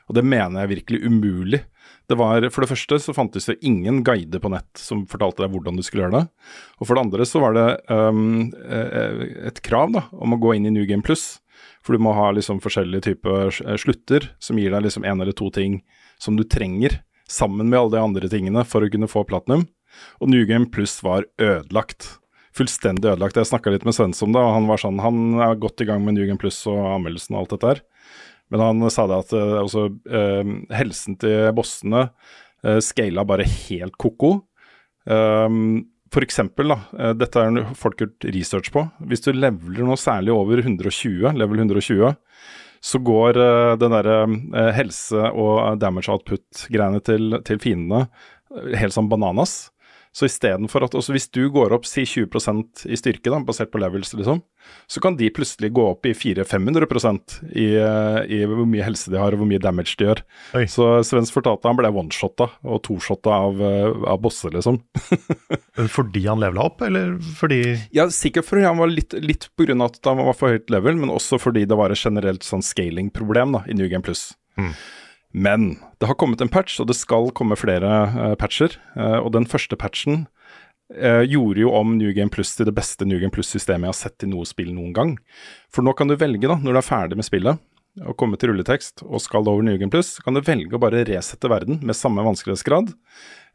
Og 0.10 0.18
det 0.18 0.26
mener 0.26 0.64
jeg 0.64 0.74
virkelig 0.74 1.04
umulig. 1.06 1.62
Det 2.10 2.18
var, 2.18 2.42
For 2.50 2.66
det 2.66 2.72
første 2.72 2.98
så 3.04 3.14
fantes 3.14 3.46
det 3.46 3.60
ingen 3.66 4.02
guide 4.04 4.42
på 4.42 4.50
nett 4.50 4.82
som 4.82 5.06
fortalte 5.10 5.44
deg 5.44 5.54
hvordan 5.54 5.78
du 5.78 5.86
skulle 5.86 6.08
gjøre 6.08 6.18
det. 6.18 6.50
Og 6.82 6.90
for 6.90 6.98
det 6.98 7.04
andre 7.06 7.28
så 7.30 7.42
var 7.44 7.54
det 7.54 7.68
um, 7.94 8.50
et 9.46 9.62
krav 9.66 9.94
da, 9.94 10.08
om 10.18 10.34
å 10.34 10.40
gå 10.42 10.56
inn 10.58 10.66
i 10.66 10.74
New 10.74 10.88
Game 10.90 11.06
Plus. 11.06 11.38
For 11.86 11.94
du 11.94 12.02
må 12.02 12.16
ha 12.18 12.32
liksom 12.34 12.62
forskjellige 12.64 13.12
typer 13.12 13.54
eh, 13.66 13.78
slutter 13.80 14.32
som 14.42 14.60
gir 14.60 14.74
deg 14.74 14.86
liksom 14.86 15.06
en 15.08 15.22
eller 15.22 15.36
to 15.38 15.52
ting 15.54 15.82
som 16.20 16.36
du 16.40 16.44
trenger, 16.48 17.02
sammen 17.30 17.70
med 17.70 17.80
alle 17.80 17.94
de 17.94 18.02
andre 18.02 18.32
tingene 18.32 18.64
for 18.66 18.84
å 18.84 18.90
kunne 18.92 19.10
få 19.12 19.24
platinum. 19.30 19.68
Og 20.20 20.32
New 20.32 20.48
Game 20.50 20.70
Plus 20.74 20.98
var 21.06 21.28
ødelagt. 21.42 22.16
Fullstendig 22.58 23.12
ødelagt. 23.12 23.38
Jeg 23.38 23.48
snakka 23.48 23.72
litt 23.74 23.86
med 23.88 23.96
Svens 23.96 24.22
om 24.26 24.34
det, 24.34 24.42
og 24.42 24.56
han 24.56 24.68
var 24.68 24.82
sånn 24.82 25.00
Han 25.04 25.40
er 25.40 25.60
godt 25.62 25.84
i 25.84 25.88
gang 25.88 26.02
med 26.04 26.18
New 26.18 26.26
Game 26.26 26.42
Plus 26.42 26.58
og 26.68 26.80
anmeldelsen 26.96 27.38
og 27.38 27.44
alt 27.44 27.54
dette 27.56 27.72
her. 27.72 27.84
Men 28.50 28.64
han 28.66 28.92
sa 28.94 29.06
det 29.10 29.22
at 29.24 29.34
eh, 29.38 29.56
også, 29.62 29.86
eh, 30.10 30.54
helsen 30.80 31.18
til 31.22 31.52
bossene 31.58 32.08
uh, 32.10 32.80
scala 32.84 33.26
bare 33.28 33.46
helt 33.48 33.98
ko-ko. 34.02 34.40
Um, 35.10 35.86
for 36.10 36.26
eksempel, 36.26 36.74
da, 36.74 37.12
dette 37.14 37.42
er 37.46 37.60
folk 37.78 38.00
gjort 38.02 38.26
research 38.34 38.72
på. 38.74 38.84
Hvis 39.06 39.22
du 39.28 39.30
leveler 39.36 39.86
noe 39.86 40.00
særlig 40.02 40.34
over 40.34 40.64
120, 40.64 41.30
level 41.38 41.62
120, 41.62 42.16
så 42.82 43.02
går 43.06 43.38
uh, 43.38 43.76
den 43.78 43.94
derre 43.94 44.18
uh, 44.26 44.72
helse- 44.74 45.30
og 45.30 45.78
damage 45.82 46.10
output-greiene 46.14 47.04
til, 47.06 47.38
til 47.46 47.62
fiendene 47.62 48.08
helt 48.50 48.96
som 48.96 49.10
bananas. 49.12 49.70
Så 50.16 50.26
istedenfor 50.26 50.88
at 50.88 50.96
også 50.98 51.14
Hvis 51.14 51.30
du 51.30 51.44
går 51.54 51.74
opp 51.76 51.86
si 51.86 52.02
20% 52.08 52.86
i 52.90 52.98
styrke, 52.98 53.30
da, 53.30 53.40
basert 53.46 53.70
på 53.72 53.82
levels, 53.82 54.12
liksom, 54.18 54.42
så 54.90 55.02
kan 55.04 55.16
de 55.20 55.30
plutselig 55.34 55.70
gå 55.76 55.84
opp 55.92 56.08
i 56.10 56.16
400-500% 56.18 57.36
i, 57.54 57.68
eh, 57.78 58.20
i 58.26 58.40
hvor 58.50 58.66
mye 58.70 58.86
helse 58.86 59.14
de 59.14 59.20
har 59.22 59.36
og 59.36 59.42
hvor 59.42 59.50
mye 59.50 59.62
damage 59.62 59.96
de 60.00 60.08
gjør. 60.08 60.24
Oi. 60.58 60.66
Så 60.72 60.88
Svens 61.08 61.34
fortalte 61.34 61.70
han 61.70 61.78
ble 61.78 61.92
one-shotta 61.94 62.50
og 62.66 62.82
to-shotta 62.88 63.36
av, 63.48 63.62
eh, 63.62 64.08
av 64.10 64.22
bosser, 64.24 64.54
liksom. 64.58 64.82
Fordi 65.98 66.26
han 66.26 66.42
levela 66.42 66.66
opp, 66.72 66.82
eller 66.86 67.16
fordi 67.40 67.62
Ja, 67.96 68.08
sikkert 68.14 68.48
fordi 68.50 68.66
han 68.66 68.80
var 68.82 68.90
litt, 68.92 69.14
litt 69.24 69.48
på 69.56 69.68
grunn 69.68 69.86
av 69.86 69.94
at 69.94 70.10
han 70.10 70.20
var 70.26 70.36
for 70.38 70.56
høyt 70.56 70.74
level, 70.74 70.98
men 71.00 71.14
også 71.14 71.40
fordi 71.42 71.66
det 71.70 71.78
var 71.78 71.94
et 71.94 72.02
generelt 72.02 72.46
sånn 72.46 72.66
scaling-problem 72.66 73.62
i 73.66 73.78
New 73.78 73.88
Game 73.92 74.06
Plus. 74.06 74.32
Mm. 74.60 74.74
Men 75.34 75.76
det 76.00 76.10
har 76.10 76.18
kommet 76.18 76.42
en 76.42 76.50
patch, 76.50 76.80
og 76.82 76.90
det 76.90 76.98
skal 76.98 77.30
komme 77.38 77.58
flere 77.60 77.94
eh, 78.10 78.36
patcher. 78.40 78.80
eh, 78.98 79.20
og 79.20 79.32
den 79.36 79.46
første 79.50 79.78
patchen 79.78 80.24
eh, 80.96 81.22
gjorde 81.30 81.62
jo 81.62 81.74
om 81.78 81.98
New 82.00 82.14
Game 82.18 82.34
Plus 82.34 82.56
til 82.58 82.66
det 82.66 82.74
beste 82.78 83.06
New 83.06 83.20
Game 83.22 83.34
Plus-systemet 83.34 83.86
jeg 83.86 83.94
har 83.94 84.00
sett 84.00 84.26
i 84.26 84.32
noe 84.32 84.48
spill 84.50 84.74
noen 84.74 84.94
gang. 84.96 85.16
For 85.70 85.86
nå 85.86 85.94
kan 85.94 86.10
du 86.10 86.18
velge, 86.18 86.50
da, 86.50 86.58
når 86.58 86.74
du 86.74 86.82
er 86.82 86.88
ferdig 86.88 87.20
med 87.20 87.30
spillet, 87.30 87.62
og 88.06 88.18
komme 88.20 88.40
til 88.40 88.54
rulletekst 88.54 89.04
og 89.08 89.22
skal 89.24 89.48
over 89.50 89.66
New 89.66 89.90
pluss, 89.92 90.18
kan 90.24 90.38
du 90.38 90.44
velge 90.46 90.76
å 90.76 90.82
bare 90.82 91.06
resette 91.08 91.52
verden 91.52 91.82
med 91.84 91.98
samme 91.98 92.26
vanskelighetsgrad. 92.26 92.94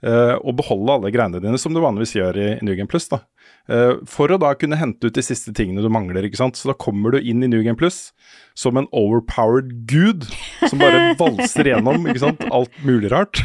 Uh, 0.04 0.37
og 0.44 0.59
beholde 0.59 0.98
alle 0.98 1.12
greiene 1.14 1.40
dine 1.40 1.57
som 1.61 1.72
du 1.72 1.80
vanligvis 1.80 2.16
gjør 2.18 2.37
i 2.37 2.48
Nugen 2.66 2.90
Plus. 2.90 3.07
da. 3.09 3.22
Eh, 3.64 3.94
for 4.04 4.28
å 4.28 4.37
da 4.37 4.50
kunne 4.61 4.76
hente 4.76 5.09
ut 5.09 5.16
de 5.16 5.22
siste 5.24 5.54
tingene 5.57 5.80
du 5.80 5.88
mangler. 5.92 6.26
ikke 6.26 6.40
sant? 6.40 6.59
Så 6.59 6.68
da 6.68 6.76
kommer 6.76 7.14
du 7.14 7.20
inn 7.20 7.42
i 7.44 7.48
Nugen 7.48 7.78
Plus 7.80 8.12
som 8.59 8.76
en 8.76 8.88
overpowered 8.92 9.87
gud 9.88 10.26
som 10.68 10.83
bare 10.83 11.14
valser 11.22 11.72
gjennom 11.72 12.04
ikke 12.04 12.26
sant? 12.26 12.44
alt 12.52 12.74
mulig 12.85 13.12
rart. 13.14 13.40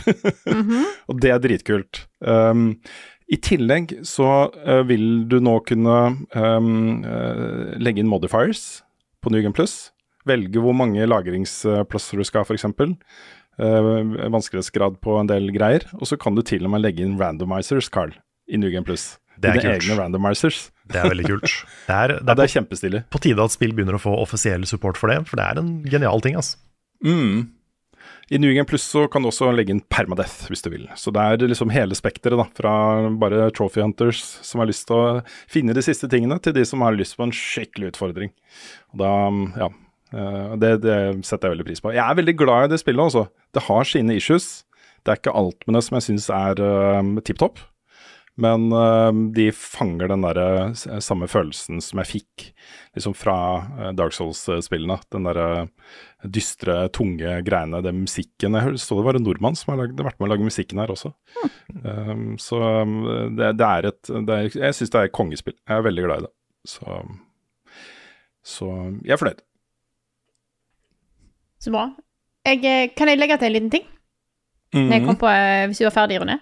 og 1.09 1.21
det 1.23 1.31
er 1.31 1.43
dritkult. 1.43 2.03
Um, 2.19 2.81
I 3.31 3.39
tillegg 3.39 3.99
så 4.07 4.49
uh, 4.51 4.83
vil 4.89 5.23
du 5.31 5.39
nå 5.43 5.59
kunne 5.69 5.97
um, 6.35 7.05
legge 7.79 8.03
inn 8.03 8.11
modifiers 8.11 8.81
på 9.23 9.31
Nugen 9.31 9.55
Plus. 9.55 9.93
Velge 10.27 10.59
hvor 10.63 10.75
mange 10.75 11.05
lagringsplasser 11.07 12.19
du 12.19 12.25
skal 12.27 12.43
ha, 12.43 12.47
f.eks. 12.49 12.65
Uh, 13.59 14.15
vanskelighetsgrad 14.31 14.99
på 15.03 15.17
en 15.19 15.27
del 15.31 15.49
greier. 15.55 15.85
Og 15.99 16.07
så 16.07 16.17
kan 16.19 16.35
du 16.37 16.41
til 16.47 16.63
og 16.67 16.71
med 16.75 16.83
legge 16.83 17.03
inn 17.05 17.17
randomizers, 17.19 17.89
Carl, 17.91 18.13
i 18.47 18.59
New 18.59 18.71
Game 18.71 18.87
Plus. 18.87 19.17
Det 19.39 19.49
er 19.53 19.59
Dine 19.59 19.73
kult. 19.77 19.85
egne 19.87 19.97
randomizers. 20.01 20.57
Det 20.89 20.99
er 20.99 21.11
veldig 21.13 21.27
kult. 21.29 21.53
Det 21.87 21.95
er, 21.95 22.07
det 22.17 22.17
Ja, 22.19 22.33
er 22.33 22.35
det 22.35 22.43
er 22.43 22.49
på, 22.49 22.53
kjempestilig. 22.57 23.03
på 23.13 23.21
tide 23.23 23.43
at 23.45 23.55
spill 23.55 23.71
begynner 23.77 23.95
å 23.95 24.01
få 24.03 24.15
offisiell 24.19 24.65
support 24.67 24.99
for 24.99 25.11
det, 25.11 25.21
for 25.29 25.39
det 25.39 25.45
er 25.47 25.61
en 25.61 25.71
genial 25.87 26.19
ting. 26.23 26.35
altså. 26.39 26.59
Mm. 27.05 27.47
I 28.29 28.37
New 28.37 28.51
Game 28.53 28.67
Plus 28.69 28.83
så 28.85 29.07
kan 29.09 29.23
du 29.23 29.29
også 29.31 29.47
legge 29.55 29.73
inn 29.73 29.79
permadeath, 29.89 30.47
hvis 30.51 30.61
du 30.61 30.69
vil. 30.69 30.83
Så 30.99 31.09
det 31.15 31.23
er 31.23 31.47
liksom 31.49 31.71
hele 31.73 31.95
spekteret. 31.97 32.51
Fra 32.57 32.73
bare 33.17 33.47
trophy 33.57 33.81
hunters 33.81 34.19
som 34.45 34.61
har 34.61 34.69
lyst 34.69 34.85
til 34.89 34.99
å 34.99 35.21
finne 35.49 35.73
de 35.73 35.81
siste 35.81 36.07
tingene, 36.11 36.37
til 36.43 36.53
de 36.53 36.61
som 36.67 36.83
har 36.85 36.93
lyst 36.99 37.17
på 37.17 37.25
en 37.25 37.33
skikkelig 37.33 37.93
utfordring. 37.95 38.29
Og 38.93 39.01
da, 39.01 39.13
ja. 39.63 39.69
Eh, 40.13 40.53
Det, 40.61 40.75
det 40.85 40.99
setter 41.27 41.49
jeg 41.49 41.57
veldig 41.57 41.67
pris 41.69 41.83
på. 41.83 41.93
Jeg 41.95 42.03
er 42.05 42.19
veldig 42.19 42.35
glad 42.39 42.67
i 42.67 42.73
det 42.73 42.81
spillet, 42.81 43.09
altså. 43.09 43.27
Det 43.55 43.65
har 43.67 43.89
sine 43.89 44.15
issues. 44.19 44.63
Det 45.03 45.13
er 45.13 45.19
ikke 45.21 45.35
alt 45.39 45.65
med 45.65 45.77
det 45.77 45.83
som 45.85 45.97
jeg 45.97 46.09
syns 46.09 46.29
er 46.35 46.59
uh, 46.59 47.19
tipp 47.25 47.39
topp. 47.41 47.61
Men 48.39 48.67
uh, 48.71 49.11
de 49.35 49.49
fanger 49.55 50.11
den 50.11 50.23
der 50.23 50.39
samme 51.03 51.27
følelsen 51.31 51.81
som 51.83 51.99
jeg 52.01 52.11
fikk 52.13 52.45
liksom 52.95 53.15
fra 53.15 53.37
Dark 53.95 54.15
Souls-spillene. 54.15 54.99
Den 55.11 55.27
derre 55.27 55.47
dystre, 56.23 56.81
tunge 56.95 57.39
greiene, 57.47 57.81
den 57.83 58.03
musikken. 58.03 58.55
Jeg 58.59 58.83
så 58.83 58.99
det 58.99 59.07
var 59.07 59.19
en 59.19 59.25
nordmann 59.27 59.57
som 59.59 59.73
har 59.73 59.81
lagd, 59.85 60.03
vært 60.03 60.19
med 60.19 60.29
å 60.29 60.31
lage 60.33 60.47
musikken 60.47 60.83
her 60.83 60.91
også. 60.91 61.13
Um, 61.83 62.35
så 62.39 62.59
det, 63.39 63.53
det 63.59 63.67
er 63.67 63.91
et 63.91 64.13
det 64.27 64.37
er, 64.37 64.51
Jeg 64.67 64.79
syns 64.79 64.95
det 64.95 65.01
er 65.01 65.11
et 65.11 65.15
kongespill. 65.15 65.55
Jeg 65.63 65.79
er 65.79 65.87
veldig 65.87 66.07
glad 66.07 66.23
i 66.23 66.27
det. 66.27 66.33
Så, 66.67 67.03
så 68.43 68.71
jeg 69.03 69.15
er 69.15 69.21
fornøyd. 69.21 69.45
Så 71.59 71.73
bra. 71.73 71.89
Jeg, 72.47 72.61
eh, 72.63 72.91
kan 72.95 73.11
jeg 73.11 73.19
legge 73.19 73.37
til 73.39 73.49
en 73.49 73.57
liten 73.57 73.73
ting? 73.73 73.87
Når 74.75 74.93
jeg 74.93 75.05
kom 75.05 75.17
på, 75.17 75.27
eh, 75.27 75.65
hvis 75.67 75.81
du 75.81 75.87
var 75.87 75.95
ferdig, 75.95 76.21
Rune? 76.21 76.39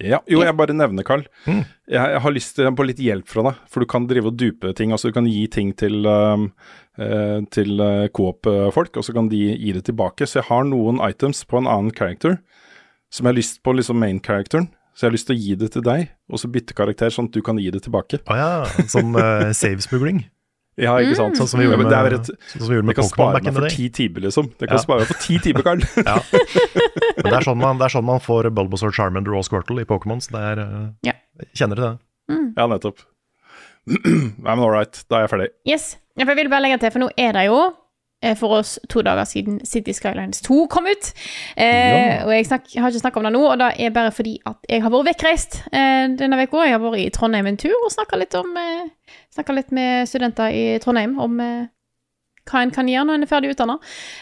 Ja, 0.00 0.22
jo, 0.30 0.40
jeg 0.40 0.56
bare 0.56 0.72
nevner, 0.72 1.04
Carl. 1.04 1.26
Jeg, 1.44 1.66
jeg 1.92 2.20
har 2.24 2.32
lyst 2.32 2.54
til 2.56 2.70
på 2.72 2.86
litt 2.88 3.02
hjelp 3.04 3.28
fra 3.28 3.42
deg, 3.50 3.58
for 3.68 3.84
du 3.84 3.86
kan 3.90 4.06
drive 4.08 4.30
og 4.30 4.38
dupe 4.40 4.72
ting. 4.72 4.94
Altså 4.96 5.10
du 5.10 5.12
kan 5.12 5.28
gi 5.28 5.44
ting 5.52 5.74
til, 5.76 6.06
um, 6.06 6.46
eh, 6.96 7.42
til 7.52 7.82
Coop-folk, 8.16 8.96
og 8.96 9.04
så 9.04 9.12
kan 9.12 9.28
de 9.28 9.42
gi 9.58 9.74
det 9.76 9.84
tilbake. 9.90 10.24
Så 10.24 10.40
jeg 10.40 10.48
har 10.48 10.64
noen 10.64 11.02
items 11.04 11.44
på 11.44 11.60
en 11.60 11.68
annen 11.68 11.92
character 11.92 12.38
som 13.10 13.26
jeg 13.26 13.34
har 13.34 13.40
lyst 13.42 13.62
på 13.66 13.74
liksom 13.76 14.00
main 14.00 14.22
characteren. 14.24 14.70
Så 14.94 15.04
jeg 15.04 15.10
har 15.10 15.16
lyst 15.18 15.28
til 15.28 15.36
å 15.36 15.40
gi 15.40 15.54
det 15.60 15.70
til 15.74 15.84
deg, 15.84 16.10
og 16.30 16.40
så 16.40 16.48
bytte 16.50 16.76
karakter, 16.76 17.12
sånn 17.12 17.28
at 17.28 17.36
du 17.36 17.42
kan 17.44 17.58
gi 17.60 17.70
det 17.72 17.82
tilbake. 17.84 18.22
Å 18.24 18.36
ja, 18.38 18.50
sånn 18.90 19.14
uh, 19.16 19.50
save-smugling. 19.60 20.24
Ja, 20.78 20.94
ikke 21.02 21.16
sant? 21.18 21.36
Sånn 21.36 21.48
som 21.50 21.60
vi 21.60 21.66
gjorde 21.66 21.80
men 21.82 21.88
det 21.90 21.96
er 21.98 22.06
med, 22.06 22.14
et, 22.20 22.28
sånn 22.52 22.62
som 22.62 22.70
vi 22.70 22.76
gjorde 22.78 22.86
det 22.86 22.90
med 22.90 22.96
kan 22.96 23.04
Pokémon 23.04 23.16
spare 23.16 23.42
meg 23.42 23.56
for 23.58 23.74
ti 23.74 23.88
timer, 23.90 24.20
liksom. 24.26 24.46
Det 24.56 24.68
kan 24.70 24.78
Ja. 24.78 24.82
spare 24.84 25.02
meg 25.02 25.08
for 25.10 25.20
ti 25.26 25.38
timer, 25.42 25.62
Karl. 25.66 25.82
Ja. 26.10 26.16
Men 27.20 27.26
det 27.26 27.36
er, 27.36 27.44
sånn 27.44 27.58
man, 27.60 27.78
det 27.80 27.84
er 27.88 27.94
sånn 27.96 28.06
man 28.06 28.20
får 28.24 28.48
Bulbasaur, 28.54 28.92
Charmander 28.96 29.34
og 29.36 29.44
Squirtle 29.44 29.82
i 29.82 29.88
Pokémon. 29.88 30.22
Så 30.24 30.32
det 30.36 30.40
er 30.52 30.62
uh, 30.62 30.88
Ja. 31.04 31.12
Kjenner 31.58 31.76
du 31.76 31.82
det? 31.84 31.92
Ja, 32.56 32.66
nettopp. 32.70 33.02
Nei, 33.90 34.54
men 34.54 34.60
all 34.64 34.70
right, 34.72 35.02
da 35.10 35.18
er 35.18 35.26
jeg 35.26 35.32
ferdig. 35.34 35.48
Yes. 35.68 35.96
Jeg 36.20 36.26
vil 36.28 36.48
bare 36.52 36.62
legge 36.64 36.78
til, 36.82 36.92
for 36.94 37.00
nå 37.02 37.08
er 37.18 37.32
det 37.36 37.44
jo 37.48 37.58
eh, 37.60 37.76
for 38.36 38.58
oss 38.58 38.78
to 38.88 39.00
dager 39.02 39.24
siden 39.24 39.60
City 39.64 39.92
Skylines 39.96 40.42
2 40.44 40.66
kom 40.70 40.86
ut. 40.90 41.12
Eh, 41.56 42.20
Og 42.26 42.32
jeg, 42.34 42.46
snak, 42.46 42.66
jeg 42.74 42.82
har 42.82 42.90
ikke 42.92 43.00
snakka 43.00 43.20
om 43.22 43.24
det 43.28 43.32
nå, 43.32 43.42
og 43.52 43.58
det 43.62 43.70
er 43.80 43.90
bare 43.96 44.12
fordi 44.12 44.34
at 44.46 44.56
jeg 44.68 44.82
har 44.84 44.90
vært 44.92 45.08
vekkreist 45.14 45.60
eh, 45.72 46.06
denne 46.20 46.42
uka. 46.44 46.64
Jeg 46.66 46.76
har 46.76 46.82
vært 46.84 47.00
i 47.00 47.10
Trondheim 47.16 47.46
en 47.48 47.56
tur 47.60 47.76
og 47.84 47.92
snakka 47.94 48.18
litt, 48.20 48.34
om, 48.36 48.52
eh, 48.56 49.54
litt 49.56 49.72
med 49.72 50.08
studenter 50.08 50.52
i 50.52 50.64
Trondheim 50.84 51.16
om 51.18 51.40
eh, 51.40 51.64
hva 52.50 52.62
en 52.64 52.70
kan 52.74 52.88
gjøre 52.88 53.06
når 53.08 53.14
en 53.20 53.22
er 53.24 53.30
ferdig 53.30 53.54
utdanna. 53.54 53.78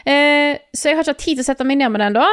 Eh, 0.06 0.58
så 0.76 0.90
jeg 0.90 0.96
har 0.98 1.02
ikke 1.06 1.14
hatt 1.16 1.24
tid 1.24 1.38
til 1.38 1.44
å 1.46 1.48
sette 1.50 1.64
meg 1.66 1.78
ned 1.80 1.90
med 1.94 2.00
den 2.06 2.18
da. 2.20 2.26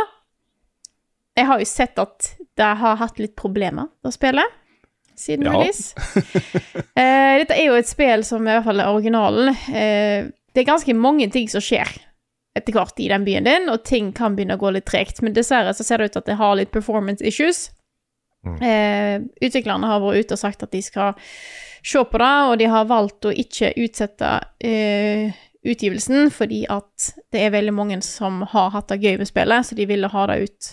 Jeg 1.35 1.49
har 1.49 1.59
jo 1.59 1.65
sett 1.67 1.97
at 1.99 2.29
det 2.55 2.69
har 2.79 2.95
hatt 3.01 3.17
litt 3.19 3.33
problemer, 3.35 3.89
det 4.05 4.13
spillet, 4.15 4.53
siden 5.19 5.45
Ja. 5.49 5.51
release. 5.57 5.95
Eh, 6.95 7.37
dette 7.41 7.55
er 7.57 7.65
jo 7.67 7.75
et 7.75 7.87
spill 7.89 8.21
som 8.23 8.45
i 8.45 8.51
hvert 8.53 8.63
fall 8.63 8.79
er 8.79 8.87
originalen. 8.93 9.49
Eh, 9.75 10.27
det 10.55 10.63
er 10.63 10.71
ganske 10.71 10.95
mange 10.95 11.27
ting 11.33 11.49
som 11.51 11.63
skjer 11.63 11.89
etter 12.55 12.71
hvert 12.71 12.99
i 13.03 13.09
den 13.11 13.25
byen 13.27 13.43
din, 13.43 13.67
og 13.67 13.83
ting 13.83 14.13
kan 14.15 14.37
begynne 14.37 14.55
å 14.55 14.61
gå 14.61 14.71
litt 14.71 14.87
tregt. 14.87 15.19
Men 15.21 15.35
dessverre 15.35 15.73
så 15.75 15.83
ser 15.83 15.99
det 15.99 16.13
ut 16.13 16.21
at 16.21 16.29
det 16.29 16.37
har 16.39 16.55
litt 16.55 16.71
performance 16.71 17.23
issues. 17.27 17.65
Eh, 18.45 19.19
utviklerne 19.41 19.89
har 19.89 20.03
vært 20.03 20.25
ute 20.25 20.37
og 20.37 20.39
sagt 20.39 20.63
at 20.63 20.71
de 20.71 20.81
skal 20.85 21.17
se 21.83 22.03
på 22.05 22.21
det, 22.21 22.33
og 22.49 22.55
de 22.61 22.69
har 22.69 22.87
valgt 22.89 23.27
å 23.27 23.33
ikke 23.33 23.73
utsette 23.81 24.31
eh, 24.63 25.35
utgivelsen 25.65 26.29
fordi 26.33 26.63
at 26.69 27.09
det 27.33 27.41
er 27.41 27.53
veldig 27.55 27.73
mange 27.73 27.97
som 28.05 28.43
har 28.51 28.71
hatt 28.75 28.91
det 28.93 29.01
gøy 29.01 29.17
med 29.21 29.29
spillet, 29.29 29.65
så 29.65 29.77
de 29.77 29.87
ville 29.89 30.11
ha 30.13 30.25
det 30.29 30.39
ut 30.45 30.71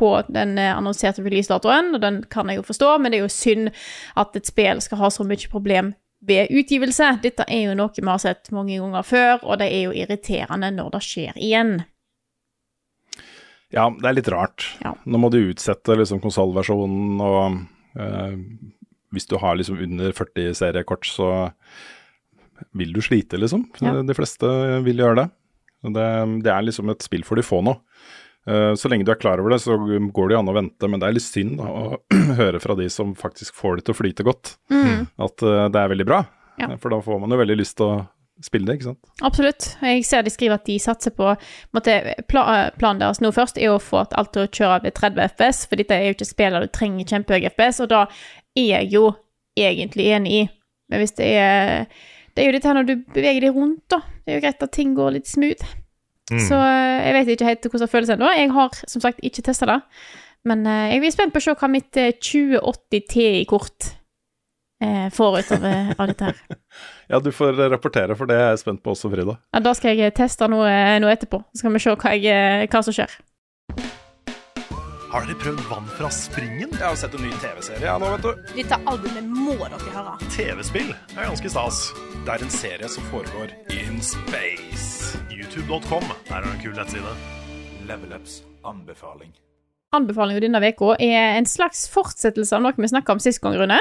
på 0.00 0.14
den 0.32 0.56
eh, 0.58 0.72
annonserte 0.72 1.24
releasedatoen, 1.24 1.94
og 1.94 2.04
den 2.04 2.22
kan 2.32 2.48
jeg 2.48 2.60
jo 2.60 2.68
forstå, 2.70 2.94
men 2.98 3.12
det 3.12 3.20
er 3.20 3.26
jo 3.26 3.34
synd 3.36 3.72
at 4.20 4.36
et 4.36 4.48
spill 4.48 4.80
skal 4.80 5.04
ha 5.04 5.12
så 5.12 5.26
mye 5.28 5.52
problem 5.52 5.92
ved 6.26 6.52
utgivelse. 6.52 7.14
Dette 7.22 7.46
er 7.48 7.68
jo 7.68 7.76
noe 7.78 7.94
vi 7.96 8.06
har 8.08 8.20
sett 8.22 8.50
mange 8.54 8.78
ganger 8.80 9.06
før, 9.06 9.32
og 9.44 9.60
det 9.62 9.70
er 9.72 9.86
jo 9.86 9.94
irriterende 9.96 10.70
når 10.74 10.92
det 10.96 11.02
skjer 11.06 11.40
igjen. 11.40 11.78
Ja, 13.70 13.86
det 13.94 14.08
er 14.08 14.16
litt 14.18 14.30
rart. 14.32 14.66
Ja. 14.82 14.96
Nå 15.06 15.20
må 15.22 15.30
du 15.30 15.38
utsette 15.44 15.94
liksom 15.98 16.20
konsollversjonen, 16.22 17.20
og 17.22 18.00
eh, 18.02 18.38
hvis 19.14 19.28
du 19.30 19.36
har 19.42 19.58
liksom 19.58 19.78
under 19.82 20.14
40 20.16 20.56
seriekort, 20.58 21.06
så 21.06 21.30
vil 22.76 22.92
du 22.92 23.00
slite, 23.02 23.38
liksom. 23.40 23.68
Ja. 23.80 23.94
De 24.04 24.16
fleste 24.16 24.48
vil 24.84 25.00
gjøre 25.00 25.22
det. 25.22 25.28
Det, 25.94 26.08
det 26.44 26.50
er 26.52 26.66
liksom 26.66 26.90
et 26.92 27.04
spill 27.06 27.22
for 27.24 27.40
de 27.40 27.46
få 27.46 27.62
nå. 27.64 27.78
Eh, 28.48 28.74
Så 28.74 28.88
lenge 28.88 29.04
du 29.04 29.10
er 29.12 29.18
klar 29.20 29.40
over 29.42 29.50
det, 29.50 29.60
så 29.60 29.76
går 29.76 30.28
det 30.28 30.34
jo 30.36 30.38
an 30.40 30.48
å 30.52 30.56
vente, 30.56 30.88
men 30.88 31.00
det 31.00 31.08
er 31.10 31.16
litt 31.18 31.26
synd 31.26 31.60
å 31.60 31.98
høre 32.40 32.60
fra 32.62 32.74
de 32.78 32.88
som 32.92 33.14
faktisk 33.18 33.54
får 33.58 33.76
det 33.80 33.84
til 33.88 33.94
å 33.96 33.98
flyte 34.00 34.24
godt, 34.26 34.54
at 34.70 35.42
eh, 35.44 35.66
det 35.68 35.82
er 35.82 35.92
veldig 35.92 36.06
bra. 36.08 36.22
Ja. 36.60 36.70
For 36.80 36.92
da 36.92 37.00
får 37.04 37.20
man 37.22 37.30
jo 37.32 37.38
veldig 37.40 37.56
lyst 37.60 37.76
til 37.80 37.86
å 37.88 37.98
spille 38.44 38.64
det, 38.68 38.78
ikke 38.78 38.88
sant. 38.90 39.10
Absolutt. 39.24 39.66
Jeg 39.84 40.04
ser 40.08 40.22
de 40.24 40.32
skriver 40.32 40.56
at 40.56 40.64
de 40.64 40.78
satser 40.80 41.12
på 41.12 41.26
måtte, 41.76 41.96
pla 42.28 42.44
Planen 42.80 43.02
deres 43.02 43.20
nå 43.20 43.28
først 43.36 43.58
er 43.60 43.74
å 43.74 43.80
få 43.80 44.00
at 44.00 44.14
alt 44.16 44.32
til 44.32 44.46
å 44.46 44.48
kjøre 44.48 44.78
ved 44.86 44.96
30 44.96 45.26
FPS, 45.34 45.66
for 45.68 45.76
dette 45.80 45.96
er 45.98 46.06
jo 46.08 46.14
ikke 46.16 46.28
spill 46.30 46.56
der 46.56 46.64
du 46.64 46.72
trenger 46.72 47.08
kjempehøy 47.12 47.50
FPS, 47.52 47.82
og 47.84 47.90
da 47.92 48.06
er 48.56 48.66
jeg 48.70 48.88
jo 48.94 49.10
egentlig 49.60 50.08
enig 50.16 50.32
i. 50.38 50.46
Men 50.90 51.04
hvis 51.04 51.12
det 51.20 51.28
er 51.36 51.84
Det 52.34 52.44
er 52.44 52.48
jo 52.48 52.52
dette 52.56 52.68
her 52.70 52.76
når 52.78 52.86
du 52.88 52.94
beveger 53.12 53.40
deg 53.44 53.56
rundt, 53.58 53.82
da. 53.90 53.98
Det 54.24 54.32
er 54.32 54.36
jo 54.38 54.42
greit 54.46 54.62
at 54.64 54.72
ting 54.72 54.92
går 54.96 55.16
litt 55.18 55.26
smooth. 55.28 55.64
Så 56.30 56.56
eh, 56.56 56.98
jeg 57.08 57.14
vet 57.16 57.32
ikke 57.34 57.48
helt 57.48 57.70
hvordan 57.70 57.86
det 57.86 57.92
føles 57.94 58.12
ennå. 58.14 58.32
Jeg 58.38 58.50
har 58.54 58.82
som 58.86 59.02
sagt 59.02 59.22
ikke 59.26 59.42
testa 59.46 59.66
det. 59.70 59.80
Men 60.48 60.66
eh, 60.66 60.92
jeg 60.94 61.02
blir 61.02 61.14
spent 61.14 61.34
på 61.34 61.40
å 61.42 61.44
se 61.44 61.56
hva 61.58 61.68
mitt 61.70 61.96
eh, 62.00 62.12
2080 62.16 63.02
Ti-kort 63.10 63.90
eh, 64.84 65.08
får 65.12 65.38
ut 65.40 65.52
av, 65.58 65.66
av 65.98 66.06
dette 66.12 66.30
her. 66.30 66.42
Ja, 67.10 67.18
du 67.18 67.32
får 67.34 67.56
rapportere, 67.72 68.14
for 68.14 68.30
det 68.30 68.36
er 68.38 68.52
jeg 68.52 68.60
spent 68.60 68.84
på 68.84 68.92
også, 68.92 69.08
Frida. 69.10 69.34
Ja, 69.50 69.60
da 69.64 69.72
skal 69.74 69.98
jeg 69.98 70.14
teste 70.14 70.46
noe, 70.46 70.70
noe 71.02 71.10
etterpå. 71.10 71.40
Så 71.50 71.64
skal 71.64 71.74
vi 71.74 71.80
se 71.82 71.94
hva, 71.98 72.12
jeg, 72.14 72.68
hva 72.70 72.82
som 72.86 72.94
skjer. 72.94 73.16
Har 75.10 75.26
dere 75.26 75.40
prøvd 75.42 75.64
vann 75.66 75.88
fra 75.98 76.06
springen? 76.14 76.70
Jeg 76.70 76.84
har 76.86 76.94
sett 77.00 77.16
en 77.18 77.24
ny 77.26 77.32
TV-serie 77.42 77.82
ja, 77.82 77.96
nå, 77.98 78.12
vet 78.14 78.28
du. 78.28 78.54
Dette 78.60 78.78
albumet 78.92 79.26
må 79.26 79.56
dere 79.58 79.90
høre. 79.96 80.14
TV-spill 80.30 80.94
er 80.94 81.26
ganske 81.26 81.50
stas. 81.50 81.82
Det 82.22 82.36
er 82.36 82.46
en 82.46 82.54
serie 82.60 82.94
som 82.94 83.10
foregår 83.10 83.50
in 83.74 83.98
space. 84.06 84.89
YouTube.com. 85.40 86.04
Der 86.28 86.36
er 86.36 86.44
det 86.44 86.50
en 86.52 86.60
kul 86.60 86.74
nettside. 86.76 87.12
Level 87.88 88.12
Ups 88.16 88.42
anbefaling. 88.66 89.32
Anbefalingen 89.96 90.44
denne 90.44 90.60
uka 90.62 90.92
er 91.02 91.38
en 91.38 91.48
slags 91.48 91.86
fortsettelse 91.90 92.54
av 92.54 92.62
noe 92.62 92.76
vi 92.76 92.90
snakka 92.90 93.16
om 93.16 93.22
sist 93.22 93.40
gang, 93.42 93.56
Rune. 93.58 93.78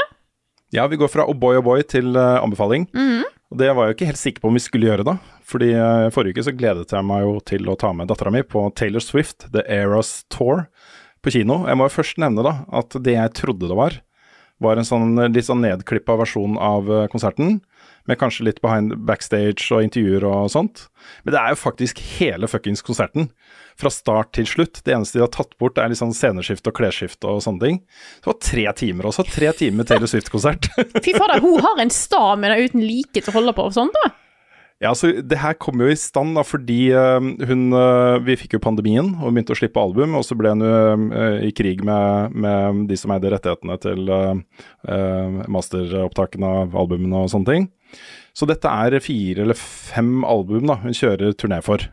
Ja, 0.73 0.85
vi 0.87 0.97
går 1.01 1.09
fra 1.11 1.25
O'boy 1.29 1.59
O'boy 1.59 1.83
til 1.85 2.15
uh, 2.15 2.39
anbefaling. 2.41 2.87
Og 3.49 3.59
det 3.59 3.69
var 3.75 3.89
jeg 3.89 3.97
ikke 3.97 4.09
helt 4.11 4.21
sikker 4.21 4.43
på 4.43 4.51
om 4.51 4.57
vi 4.57 4.63
skulle 4.63 4.89
gjøre 4.89 5.05
da. 5.05 5.17
Fordi 5.49 5.71
uh, 5.75 6.09
forrige 6.13 6.37
uke 6.37 6.47
så 6.47 6.55
gledet 6.55 6.93
jeg 6.95 7.05
meg 7.05 7.25
jo 7.25 7.35
til 7.51 7.69
å 7.69 7.77
ta 7.81 7.91
med 7.93 8.09
dattera 8.09 8.33
mi 8.33 8.43
på 8.45 8.67
Taylor 8.77 9.03
Swift, 9.03 9.49
The 9.53 9.65
Eras 9.67 10.23
Tour, 10.31 10.67
på 11.25 11.33
kino. 11.35 11.63
Jeg 11.67 11.77
må 11.77 11.89
jo 11.89 11.97
først 11.97 12.21
nevne 12.21 12.45
da 12.45 12.55
at 12.81 12.95
det 13.03 13.17
jeg 13.17 13.35
trodde 13.41 13.69
det 13.69 13.77
var, 13.77 13.99
var 14.63 14.79
en 14.79 14.87
sånn 14.87 15.17
eh, 15.19 15.31
litt 15.33 15.47
sånn 15.47 15.61
nedklippa 15.65 16.15
versjon 16.19 16.57
av 16.61 16.87
konserten. 17.11 17.59
Med 18.09 18.17
kanskje 18.17 18.47
litt 18.47 18.61
behind 18.65 18.95
backstage 19.05 19.69
og 19.75 19.85
intervjuer 19.85 20.25
og 20.25 20.49
sånt. 20.53 20.87
Men 21.23 21.35
det 21.35 21.41
er 21.41 21.53
jo 21.53 21.59
faktisk 21.61 22.01
hele 22.17 22.49
fuckings 22.49 22.81
konserten. 22.85 23.29
Fra 23.79 23.91
start 23.93 24.33
til 24.35 24.47
slutt. 24.49 24.81
Det 24.83 24.95
eneste 24.95 25.19
de 25.19 25.23
har 25.23 25.33
tatt 25.33 25.53
bort, 25.61 25.77
er 25.77 25.91
litt 25.91 26.01
sånn 26.01 26.15
sceneskift 26.15 26.67
og 26.67 26.75
klesskift 26.79 27.27
og 27.29 27.43
sånne 27.45 27.63
ting. 27.63 27.77
Det 28.19 28.31
var 28.31 28.39
tre 28.43 28.65
timer 28.81 29.11
også. 29.11 29.27
Tre 29.29 29.53
timer 29.61 29.87
Taylor 29.87 30.09
Swift-konsert. 30.09 30.71
Fy 31.05 31.13
fader, 31.13 31.43
hun 31.45 31.61
har 31.63 31.83
en 31.85 31.93
stamina 31.93 32.57
uten 32.59 32.83
like 32.83 33.21
til 33.21 33.31
å 33.31 33.37
holde 33.37 33.55
på 33.55 33.69
og 33.69 33.77
sånt, 33.77 33.95
da. 34.01 34.11
Ja, 34.79 34.93
så 34.95 35.11
Det 35.11 35.37
her 35.41 35.57
kom 35.59 35.81
jo 35.83 35.89
i 35.91 35.97
stand 35.99 36.37
da, 36.39 36.43
fordi 36.47 36.93
eh, 36.95 37.25
hun 37.49 37.63
eh, 37.75 38.19
Vi 38.23 38.37
fikk 38.39 38.55
jo 38.55 38.61
pandemien 38.63 39.09
og 39.17 39.33
begynte 39.33 39.51
å 39.51 39.59
slippe 39.59 39.81
album. 39.81 40.15
Og 40.15 40.23
så 40.23 40.37
ble 40.39 40.53
hun 40.55 40.63
jo 40.63 40.77
eh, 41.19 41.47
i 41.49 41.51
krig 41.55 41.83
med, 41.85 42.31
med 42.31 42.85
de 42.87 42.99
som 42.99 43.11
eide 43.11 43.33
rettighetene 43.33 43.75
til 43.83 44.07
eh, 44.15 45.41
masteropptakene 45.51 46.53
av 46.63 46.79
albumene 46.79 47.25
og 47.25 47.33
sånne 47.33 47.51
ting. 47.51 47.67
Så 48.37 48.47
dette 48.49 48.71
er 48.71 48.99
fire 49.03 49.43
eller 49.43 49.57
fem 49.57 50.23
album 50.27 50.69
da 50.69 50.79
hun 50.83 50.95
kjører 50.95 51.35
turné 51.35 51.61
for. 51.65 51.83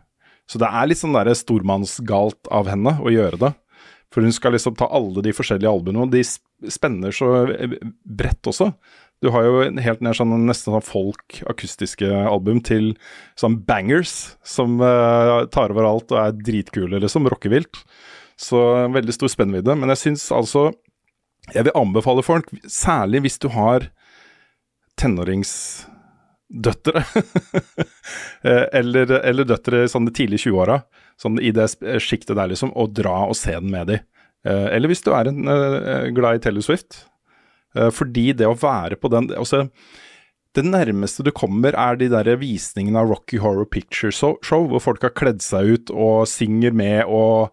Så 0.47 0.61
det 0.63 0.69
er 0.71 0.87
litt 0.87 1.01
sånn 1.01 1.17
der 1.17 1.33
stormannsgalt 1.35 2.51
av 2.55 2.69
henne 2.71 2.99
å 3.03 3.11
gjøre 3.11 3.41
det. 3.43 3.53
For 4.15 4.23
hun 4.23 4.35
skal 4.35 4.55
liksom 4.55 4.77
ta 4.79 4.87
alle 4.95 5.25
de 5.25 5.35
forskjellige 5.35 5.71
albumene, 5.71 6.07
og 6.07 6.15
de 6.15 6.23
spenner 6.73 7.15
så 7.15 7.33
eh, 7.53 7.75
bredt 8.07 8.47
også. 8.49 8.71
Du 9.25 9.31
har 9.33 9.47
jo 9.47 9.65
helt 9.83 10.03
ned 10.05 10.17
sånn 10.17 10.35
nesten 10.47 10.75
sånn 10.75 10.85
folk, 10.85 11.41
akustiske 11.49 12.09
album 12.29 12.61
til 12.65 12.93
sånn 13.41 13.59
bangers 13.67 14.37
som 14.47 14.77
uh, 14.83 15.49
tar 15.53 15.73
over 15.73 15.89
alt 15.89 16.13
og 16.13 16.21
er 16.21 16.37
dritkule, 16.37 17.01
liksom. 17.01 17.29
Rockevilt. 17.33 17.81
Så 18.37 18.61
veldig 18.93 19.15
stor 19.17 19.33
spennvidde. 19.33 19.77
Men 19.81 19.95
jeg 19.95 20.03
syns 20.03 20.29
altså 20.35 20.69
Jeg 21.55 21.63
vil 21.63 21.77
anbefale 21.79 22.25
folk, 22.27 22.49
særlig 22.67 23.23
hvis 23.25 23.39
du 23.39 23.49
har 23.55 23.85
tenåringsdøtre. 25.01 27.05
Eh, 28.47 28.67
eller, 28.79 29.11
eller 29.27 29.47
døtre 29.49 29.89
sånn 29.91 30.05
de 30.07 30.13
tidlige 30.15 30.45
20-åra, 30.45 30.77
sånn 31.19 31.41
i 31.43 31.49
det 31.57 31.65
sjiktet 32.05 32.37
der, 32.37 32.47
liksom, 32.53 32.71
og 32.79 32.93
dra 32.95 33.25
og 33.27 33.35
se 33.35 33.51
den 33.57 33.73
med 33.73 33.89
de. 33.91 33.97
Eh, 34.47 34.69
Eller 34.77 34.93
hvis 34.93 35.03
du 35.03 35.09
er 35.17 35.27
en, 35.27 35.41
eh, 35.51 36.05
glad 36.15 36.39
i 36.39 36.43
Taylor 36.45 36.63
Swift. 36.63 37.01
Fordi 37.75 38.31
det 38.39 38.47
å 38.47 38.55
være 38.57 38.97
på 38.97 39.11
den 39.13 39.27
altså, 39.37 39.67
Det 40.55 40.63
nærmeste 40.65 41.25
du 41.27 41.33
kommer, 41.35 41.75
er 41.75 41.99
de 41.99 42.07
der 42.09 42.31
visningene 42.39 43.03
av 43.03 43.11
Rocky 43.11 43.37
Horror 43.43 43.67
Picture 43.67 44.15
Show, 44.15 44.39
hvor 44.47 44.81
folk 44.81 45.03
har 45.03 45.13
kledd 45.19 45.43
seg 45.45 45.67
ut 45.75 45.91
og 45.91 46.29
synger 46.31 46.73
med 46.73 47.05
og 47.11 47.51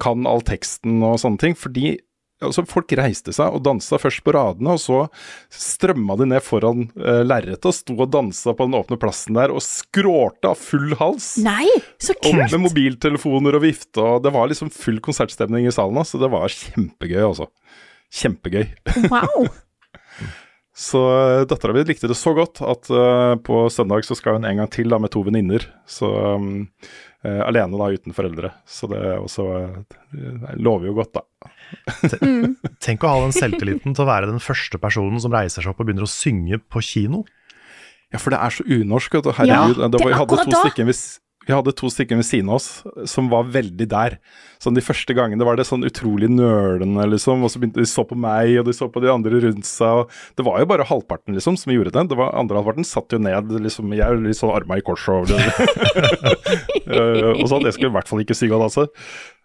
kan 0.00 0.24
all 0.26 0.40
teksten 0.40 1.04
og 1.04 1.20
sånne 1.20 1.38
ting. 1.44 1.54
Fordi 1.54 1.98
altså, 2.42 2.64
folk 2.68 2.92
reiste 2.98 3.34
seg 3.34 3.54
og 3.54 3.62
dansa 3.66 3.98
først 4.02 4.22
på 4.26 4.34
radene, 4.36 4.76
og 4.76 4.82
så 4.82 5.00
strømma 5.52 6.16
de 6.20 6.28
ned 6.34 6.44
foran 6.44 6.86
uh, 6.98 7.22
lerretet 7.26 7.68
og 7.70 7.76
sto 7.76 7.96
og 7.96 8.12
dansa 8.12 8.54
på 8.56 8.68
den 8.68 8.78
åpne 8.78 8.98
plassen 9.00 9.38
der 9.38 9.54
og 9.54 9.64
skrålte 9.64 10.52
av 10.52 10.60
full 10.60 10.96
hals. 11.00 11.34
Nei, 11.44 11.68
så 12.02 12.16
kult! 12.18 12.32
Og 12.32 12.56
med 12.56 12.64
mobiltelefoner 12.68 13.58
og 13.58 13.66
vifte, 13.66 14.02
og 14.02 14.22
det 14.26 14.34
var 14.34 14.50
liksom 14.50 14.72
full 14.74 15.00
konsertstemning 15.04 15.68
i 15.68 15.74
salen, 15.74 16.02
så 16.06 16.20
det 16.22 16.32
var 16.32 16.52
kjempegøy, 16.52 17.20
altså. 17.32 17.50
Kjempegøy. 18.12 18.66
Wow. 19.08 19.48
Så 20.72 21.00
uh, 21.04 21.44
dattera 21.48 21.74
mi 21.76 21.84
likte 21.84 22.08
det 22.08 22.16
så 22.16 22.32
godt 22.36 22.62
at 22.64 22.88
uh, 22.88 23.34
på 23.44 23.66
søndag 23.72 24.06
så 24.08 24.16
skal 24.16 24.38
hun 24.38 24.48
en 24.48 24.62
gang 24.62 24.70
til 24.72 24.88
da 24.92 24.98
med 25.02 25.12
to 25.12 25.20
venninner. 25.26 25.66
Så 25.84 26.08
um, 26.08 26.64
uh, 27.26 27.42
alene 27.44 27.76
da 27.76 27.90
uten 27.92 28.16
foreldre. 28.16 28.54
Så 28.64 28.88
det 28.92 29.02
er 29.02 29.20
også 29.20 29.48
uh, 29.52 30.54
lover 30.56 30.88
jo 30.88 30.96
godt, 31.02 31.20
da. 31.20 31.26
Tenk 32.84 33.04
å 33.04 33.12
ha 33.12 33.20
den 33.26 33.36
selvtilliten 33.36 33.96
til 33.96 34.04
å 34.04 34.08
være 34.08 34.32
den 34.32 34.42
første 34.42 34.80
personen 34.80 35.20
som 35.20 35.32
reiser 35.34 35.64
seg 35.64 35.72
opp 35.72 35.84
og 35.84 35.88
begynner 35.90 36.08
å 36.08 36.12
synge 36.12 36.60
på 36.72 36.84
kino. 36.84 37.26
Ja, 38.12 38.20
for 38.20 38.32
det 38.32 38.40
er 38.44 38.52
så 38.52 38.64
unorsk. 38.64 39.14
vet 39.16 39.28
du. 39.28 39.32
Herregud. 39.36 39.76
Ja, 39.76 39.88
det 39.88 39.92
det 39.92 40.00
var, 40.02 40.10
er 40.10 40.18
hadde 40.20 40.26
akkurat 40.28 40.48
to 40.48 40.56
da. 40.56 40.64
stykker 40.66 40.88
vi 41.46 41.54
hadde 41.54 41.72
to 41.74 41.88
stykker 41.90 42.18
ved 42.20 42.26
siden 42.26 42.50
av 42.52 42.60
oss 42.60 42.68
som 43.10 43.28
var 43.32 43.48
veldig 43.50 43.86
der. 43.90 44.18
Sånn 44.62 44.76
De 44.76 44.84
første 44.84 45.14
gangene 45.16 45.46
var 45.46 45.58
det 45.58 45.66
sånn 45.66 45.86
utrolig 45.86 46.28
nølende, 46.30 47.06
liksom. 47.10 47.42
Og 47.42 47.50
så 47.50 47.58
begynte 47.58 47.82
de 47.82 47.88
så 47.88 48.04
på 48.06 48.18
meg, 48.18 48.54
og 48.60 48.68
de 48.68 48.74
så 48.76 48.86
på 48.92 49.02
de 49.02 49.10
andre 49.10 49.40
rundt 49.42 49.66
seg. 49.66 50.04
og 50.04 50.38
Det 50.38 50.46
var 50.46 50.62
jo 50.62 50.70
bare 50.70 50.86
halvparten 50.86 51.34
liksom 51.34 51.58
som 51.58 51.74
gjorde 51.74 51.94
det. 51.94 52.06
Det 52.12 52.18
var 52.18 52.36
Andre 52.38 52.60
halvparten 52.60 52.86
satt 52.86 53.14
jo 53.14 53.18
ned, 53.22 53.50
liksom. 53.66 53.90
Jeg 53.98 54.22
litt 54.22 54.38
sånn 54.38 54.54
arma 54.54 54.78
i 54.78 54.86
kors 54.86 55.08
og 55.10 55.32
Og 57.42 57.46
sånn. 57.50 57.66
Jeg 57.66 57.74
skulle 57.74 57.90
i 57.90 57.96
hvert 57.96 58.10
fall 58.10 58.22
ikke 58.22 58.38
synge 58.38 58.58
av 58.58 58.66
altså. 58.68 58.86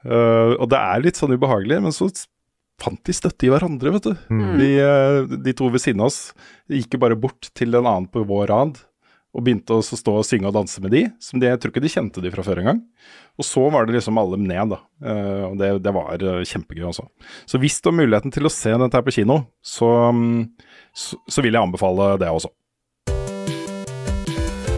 Uh, 0.05 0.53
og 0.61 0.67
det 0.69 0.77
er 0.77 1.01
litt 1.03 1.17
sånn 1.19 1.33
ubehagelig, 1.33 1.81
men 1.83 1.95
så 1.95 2.11
fant 2.77 3.01
de 3.09 3.15
støtte 3.15 3.47
i 3.47 3.49
hverandre, 3.49 3.95
vet 3.95 4.05
du. 4.05 4.13
De, 4.59 4.67
eh, 4.83 5.37
de 5.41 5.53
to 5.57 5.65
ved 5.73 5.81
siden 5.81 6.03
av 6.03 6.11
oss 6.11 6.19
gikk 6.69 6.93
jo 6.93 7.01
bare 7.01 7.17
bort 7.17 7.49
til 7.57 7.73
en 7.73 7.87
annen 7.87 8.05
på 8.11 8.21
vår 8.29 8.45
rad 8.51 8.77
og 9.35 9.43
begynte 9.43 9.75
å 9.75 9.83
stå 9.83 10.13
og 10.19 10.25
synge 10.25 10.49
og 10.49 10.55
danse 10.55 10.81
med 10.81 10.93
de. 10.95 11.03
Som 11.23 11.41
de, 11.41 11.49
jeg 11.51 11.59
tror 11.61 11.73
ikke 11.73 11.83
de 11.83 11.91
kjente 11.91 12.23
de 12.23 12.31
fra 12.33 12.45
før 12.45 12.61
engang. 12.63 12.79
Og 13.37 13.45
så 13.45 13.65
var 13.73 13.85
det 13.85 13.97
liksom 13.97 14.17
alle 14.17 14.39
ned, 14.41 14.73
da. 14.73 14.79
Eh, 15.03 15.43
og 15.49 15.57
det, 15.59 15.71
det 15.85 15.93
var 15.93 16.23
eh, 16.23 16.45
kjempegøy, 16.47 16.87
altså. 16.89 17.05
Så 17.49 17.61
hvis 17.61 17.77
du 17.81 17.91
har 17.91 17.99
muligheten 17.99 18.33
til 18.33 18.49
å 18.49 18.53
se 18.53 18.73
dette 18.73 18.97
her 18.97 19.05
på 19.05 19.13
kino, 19.19 19.41
så, 19.61 19.91
mm, 20.15 20.47
så, 20.95 21.19
så 21.29 21.45
vil 21.45 21.53
jeg 21.53 21.67
anbefale 21.69 22.15
det 22.21 22.31
også. 22.33 22.53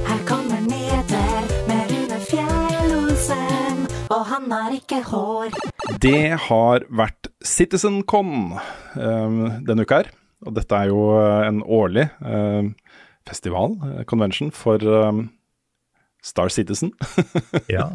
Her 0.10 0.22
kommer 0.28 0.62
nyheter 0.66 1.50
med 1.70 1.96
Rune 1.96 2.22
Fjell-Olsen, 2.28 3.84
og 4.10 4.22
han 4.34 4.52
har 4.58 4.76
ikke 4.76 5.04
hår. 5.08 5.60
Det 6.04 6.24
har 6.50 6.90
vært 6.92 7.32
CitizenCon 7.46 8.58
um, 9.00 9.44
denne 9.64 9.86
uka 9.88 10.04
her. 10.04 10.16
Og 10.48 10.56
dette 10.56 10.76
er 10.76 10.88
jo 10.88 11.02
eh, 11.20 11.48
en 11.50 11.60
årlig 11.68 12.06
eh, 12.08 12.70
festival, 13.30 13.78
eh, 13.86 14.04
convention, 14.10 14.52
for 14.56 14.84
um, 14.84 15.28
Star 16.26 16.50
Citizen. 16.54 16.94
Ja. 17.70 17.92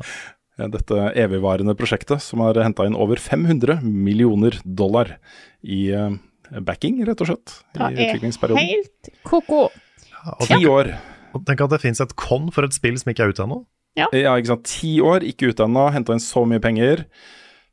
Dette 0.55 1.09
evigvarende 1.19 1.75
prosjektet 1.75 2.23
som 2.23 2.39
har 2.45 2.55
henta 2.63 2.85
inn 2.87 2.95
over 2.95 3.19
500 3.19 3.81
millioner 3.83 4.55
dollar 4.63 5.17
i 5.67 5.89
uh, 5.91 6.13
backing, 6.63 7.01
rett 7.09 7.25
og 7.25 7.33
slett. 7.33 7.57
Det 7.75 7.89
I 7.91 8.05
er 8.05 8.61
helt 8.61 9.11
ko-ko. 9.27 9.65
Ti 10.47 10.61
ja, 10.63 10.71
år. 10.71 10.93
og 11.35 11.43
tenk 11.49 11.65
at 11.67 11.75
det 11.75 11.81
fins 11.83 11.99
et 12.01 12.15
con 12.15 12.53
for 12.55 12.69
et 12.69 12.77
spill 12.77 12.95
som 13.01 13.11
ikke 13.11 13.27
er 13.27 13.35
ute 13.35 13.43
ennå. 13.43 13.65
Ja, 13.99 14.07
ikke 14.11 14.53
sant. 14.53 14.71
Ti 14.71 14.93
år, 15.03 15.27
ikke 15.27 15.51
ute 15.51 15.67
ennå, 15.67 15.89
henta 15.95 16.15
inn 16.15 16.23
så 16.23 16.45
mye 16.47 16.63
penger. 16.63 17.05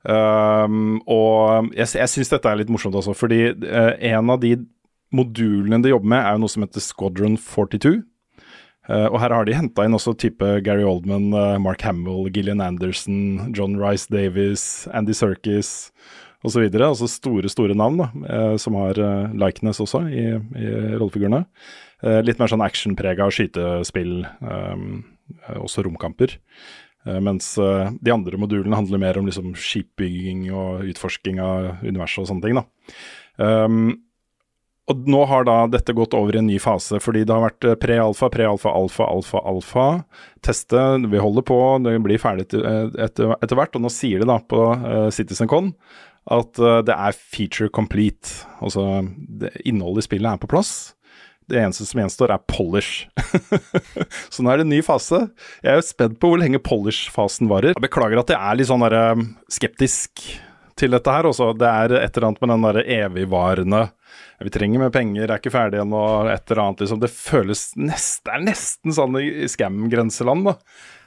Um, 0.01 0.97
og 1.05 1.69
jeg, 1.77 1.85
jeg 1.99 2.09
syns 2.09 2.31
dette 2.33 2.49
er 2.49 2.57
litt 2.57 2.71
morsomt 2.73 2.97
også, 2.97 3.13
fordi 3.17 3.43
uh, 3.53 3.93
en 3.93 4.33
av 4.33 4.41
de 4.41 4.55
modulene 5.15 5.81
de 5.83 5.93
jobber 5.93 6.13
med, 6.13 6.23
er 6.23 6.35
jo 6.35 6.43
noe 6.43 6.53
som 6.53 6.65
heter 6.65 6.83
Squadron 6.83 7.37
42. 7.39 8.01
Uh, 8.89 9.07
og 9.11 9.19
her 9.21 9.35
har 9.35 9.45
de 9.45 9.55
henta 9.55 9.85
inn 9.85 9.95
også 9.95 10.15
type 10.19 10.47
Gary 10.65 10.83
Oldman, 10.87 11.29
uh, 11.35 11.59
Mark 11.61 11.83
Hamill, 11.85 12.31
Gillian 12.33 12.63
Anderson, 12.65 13.53
John 13.55 13.77
Rice 13.79 14.09
Davis, 14.11 14.87
Andy 14.91 15.13
Serkis 15.15 15.91
osv. 16.41 16.65
Altså 16.73 17.05
store, 17.11 17.51
store 17.53 17.77
navn 17.77 18.01
da, 18.01 18.09
uh, 18.25 18.57
som 18.59 18.79
har 18.81 18.99
likeness 19.37 19.83
også 19.83 20.07
i, 20.09 20.25
i 20.33 20.73
rollefigurene. 20.97 21.45
Eh, 22.01 22.21
litt 22.25 22.39
mer 22.41 22.49
sånn 22.49 22.63
actionprega 22.65 23.27
skytespill, 23.33 24.23
eh, 24.25 24.85
også 25.61 25.85
romkamper. 25.85 26.37
Eh, 27.05 27.19
mens 27.21 27.53
eh, 27.61 27.91
de 28.01 28.13
andre 28.13 28.39
modulene 28.41 28.77
handler 28.77 29.01
mer 29.01 29.19
om 29.19 29.27
liksom 29.29 29.53
skipbygging 29.57 30.47
og 30.53 30.87
utforsking 30.89 31.41
av 31.41 31.83
universet 31.85 32.23
og 32.23 32.31
sånne 32.31 32.45
ting. 32.45 32.57
da. 32.57 32.65
Um, 33.41 34.01
og 34.91 35.07
nå 35.09 35.23
har 35.29 35.45
da 35.47 35.57
dette 35.71 35.95
gått 35.95 36.13
over 36.17 36.35
i 36.35 36.41
en 36.41 36.47
ny 36.49 36.59
fase, 36.61 36.99
fordi 37.03 37.23
det 37.25 37.33
har 37.33 37.45
vært 37.45 37.67
eh, 37.67 37.77
pre-alfa, 37.79 38.29
pre-alfa, 38.33 38.73
alfa, 38.75 39.07
alfa, 39.07 39.41
alfa. 39.47 39.87
Teste, 40.45 40.83
vi 41.07 41.21
holder 41.21 41.45
på, 41.47 41.57
det 41.85 41.97
blir 42.05 42.21
ferdig 42.21 42.49
til- 42.51 42.65
eh, 42.67 42.87
etter, 43.07 43.35
etter 43.39 43.59
hvert. 43.59 43.75
Og 43.77 43.85
nå 43.85 43.91
sier 43.93 44.21
de 44.21 44.29
da 44.29 44.39
på 44.43 44.63
uh, 44.75 45.09
CitizenCon 45.13 45.73
at 46.31 46.59
uh, 46.61 46.79
det 46.85 46.93
er 46.93 47.17
feature 47.17 47.71
complete. 47.73 48.43
Altså 48.61 48.83
det, 49.15 49.53
innholdet 49.65 50.05
i 50.05 50.09
spillet 50.11 50.35
er 50.35 50.41
på 50.41 50.51
plass. 50.51 50.93
Det 51.51 51.59
eneste 51.59 51.87
som 51.87 52.03
gjenstår, 52.03 52.31
er 52.31 52.45
polish. 52.47 53.07
så 54.33 54.43
nå 54.43 54.51
er 54.51 54.61
det 54.61 54.67
en 54.67 54.73
ny 54.75 54.83
fase. 54.85 55.25
Jeg 55.65 55.73
er 55.73 55.81
jo 55.81 55.87
spent 55.89 56.19
på 56.21 56.31
hvor 56.31 56.39
lenge 56.39 56.61
polish-fasen 56.63 57.49
varer. 57.51 57.73
Jeg 57.75 57.87
beklager 57.87 58.21
at 58.21 58.31
jeg 58.31 58.39
er 58.39 58.59
litt 58.59 58.69
sånn 58.69 58.85
der, 58.85 59.25
skeptisk 59.51 60.23
til 60.79 60.95
dette 60.95 61.15
her. 61.15 61.27
Også. 61.29 61.51
Det 61.57 61.67
er 61.67 61.97
et 61.99 62.15
eller 62.15 62.29
annet 62.29 62.43
med 62.43 62.53
den 62.53 62.67
derre 62.67 62.85
evigvarende 63.01 63.81
vi 64.45 64.53
trenger 64.53 64.81
mer 64.81 64.93
penger, 64.93 65.27
er 65.27 65.41
ikke 65.41 65.53
ferdig 65.53 65.81
ennå, 65.81 66.01
et 66.31 66.51
eller 66.51 66.63
annet. 66.63 66.83
Liksom. 66.83 67.01
Det 67.03 67.11
føles 67.13 67.67
nest, 67.79 68.23
det 68.25 68.33
er 68.35 68.47
nesten 68.47 68.95
sånn 68.95 69.19
i 69.21 69.49
scam-grenseland. 69.51 70.49
da. 70.49 70.55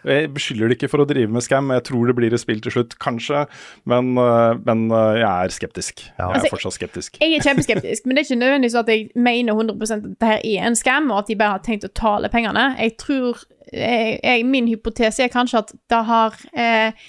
Jeg 0.04 0.28
beskylder 0.34 0.68
det 0.68 0.76
ikke 0.76 0.90
for 0.92 1.00
å 1.00 1.06
drive 1.08 1.32
med 1.32 1.44
scam, 1.44 1.70
jeg 1.72 1.84
tror 1.88 2.10
det 2.10 2.16
blir 2.18 2.34
et 2.36 2.42
spill 2.42 2.60
til 2.64 2.74
slutt, 2.74 2.96
kanskje. 3.00 3.46
Men, 3.88 4.12
øh, 4.20 4.60
men 4.66 4.84
øh, 4.90 5.16
jeg 5.16 5.30
er 5.30 5.54
skeptisk. 5.54 6.04
Jeg 6.10 6.26
Altså, 6.26 6.50
er 6.50 6.52
fortsatt 6.52 6.76
skeptisk. 6.76 7.18
Jeg 7.22 7.38
er 7.38 7.46
kjempeskeptisk, 7.48 8.04
men 8.04 8.16
det 8.16 8.24
er 8.24 8.28
ikke 8.28 8.40
nødvendigvis 8.42 8.78
at 8.82 8.92
jeg 8.92 9.08
mener 9.16 9.56
100% 9.56 9.96
at 9.96 10.06
dette 10.10 10.30
her 10.34 10.40
er 10.44 10.68
en 10.68 10.76
scam, 10.76 11.10
og 11.10 11.24
at 11.24 11.32
de 11.32 11.40
bare 11.40 11.56
har 11.56 11.64
tenkt 11.64 11.88
å 11.88 11.92
ta 11.94 12.16
alle 12.18 12.28
pengene. 12.32 12.68
Jeg 12.78 12.96
tror 13.00 13.44
jeg, 13.72 14.20
jeg, 14.22 14.44
Min 14.46 14.68
hypotese 14.68 15.24
er 15.24 15.32
kanskje 15.32 15.64
at 15.64 15.72
det 15.90 16.02
har 16.06 16.36
eh, 16.52 17.06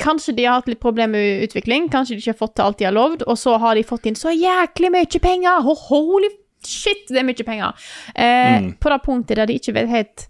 Kanskje 0.00 0.32
de 0.36 0.44
har 0.48 0.54
hatt 0.60 0.68
litt 0.70 0.80
problemer 0.80 1.12
med 1.20 1.42
utvikling, 1.44 1.90
kanskje 1.92 2.16
de 2.16 2.22
ikke 2.22 2.32
har 2.32 2.40
fått 2.40 2.54
til 2.56 2.64
alt 2.64 2.78
de 2.80 2.86
har 2.88 2.94
lovd, 2.96 3.22
og 3.28 3.36
så 3.36 3.58
har 3.60 3.74
de 3.76 3.82
fått 3.84 4.06
inn 4.08 4.16
så 4.16 4.32
jæklig 4.32 4.90
mye 4.94 5.20
penger! 5.20 5.60
Ho- 5.66 5.76
Holy 5.90 6.30
shit, 6.64 7.04
det 7.08 7.20
er 7.20 7.28
mye 7.28 7.44
penger! 7.46 7.74
Eh, 8.14 8.60
Mm. 8.60 8.72
På 8.80 8.88
det 8.90 9.02
punktet 9.04 9.36
der 9.36 9.46
de 9.46 9.58
ikke 9.60 9.74
vet 9.76 9.88
helt 9.88 10.26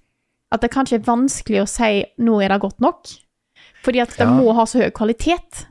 At 0.53 0.61
det 0.65 0.71
kanskje 0.75 0.97
er 0.99 1.05
vanskelig 1.07 1.61
å 1.63 1.69
si 1.71 2.05
'nå 2.19 2.41
er 2.43 2.49
det 2.49 2.61
godt 2.61 2.81
nok', 2.81 3.07
fordi 3.85 4.01
at 4.03 4.11
det 4.19 4.27
Ja. 4.27 4.33
må 4.35 4.53
ha 4.55 4.65
så 4.67 4.83
høy 4.83 4.91
kvalitet 4.91 5.67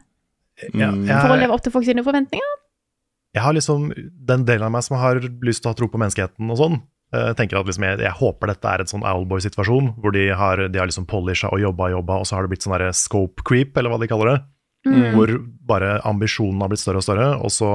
Ja, 0.73 0.91
jeg, 0.91 1.19
for 1.21 1.35
å 1.35 1.39
leve 1.39 1.51
opp 1.53 1.61
til 1.63 1.71
folk 1.71 1.85
sine 1.85 2.03
forventninger. 2.03 2.55
jeg 3.35 3.43
har 3.43 3.53
liksom 3.53 3.91
den 4.25 4.45
delen 4.45 4.63
av 4.63 4.71
meg 4.71 4.83
som 4.83 4.97
har 4.97 5.15
lyst 5.19 5.61
til 5.63 5.69
å 5.69 5.73
ha 5.73 5.73
tro 5.73 5.87
på 5.87 5.99
menneskeheten 5.99 6.49
og 6.49 6.57
sånn. 6.57 6.81
Jeg 7.11 7.35
tenker 7.39 7.57
at 7.57 7.65
liksom 7.65 7.83
jeg, 7.87 7.99
jeg 8.05 8.11
håper 8.19 8.51
dette 8.51 8.69
er 8.69 8.83
en 8.83 8.89
sånn 8.91 9.05
Owlboy-situasjon, 9.09 9.87
hvor 9.97 10.13
de 10.13 10.27
har, 10.37 10.61
de 10.69 10.77
har 10.79 10.85
liksom 10.91 11.07
polisha 11.09 11.49
og 11.49 11.59
jobba 11.63 11.87
og 11.87 11.95
jobba, 11.97 12.17
og 12.21 12.27
så 12.29 12.35
har 12.37 12.45
det 12.45 12.51
blitt 12.53 12.67
sånn 12.67 12.93
scope 12.93 13.41
creep, 13.49 13.77
eller 13.77 13.89
hva 13.89 13.97
de 13.99 14.07
kaller 14.11 14.29
det. 14.29 14.39
Mm. 14.85 15.15
Hvor 15.15 15.33
bare 15.67 15.95
ambisjonen 16.07 16.61
har 16.61 16.69
blitt 16.69 16.83
større 16.83 17.01
og 17.01 17.07
større, 17.07 17.29
og 17.41 17.49
så 17.51 17.71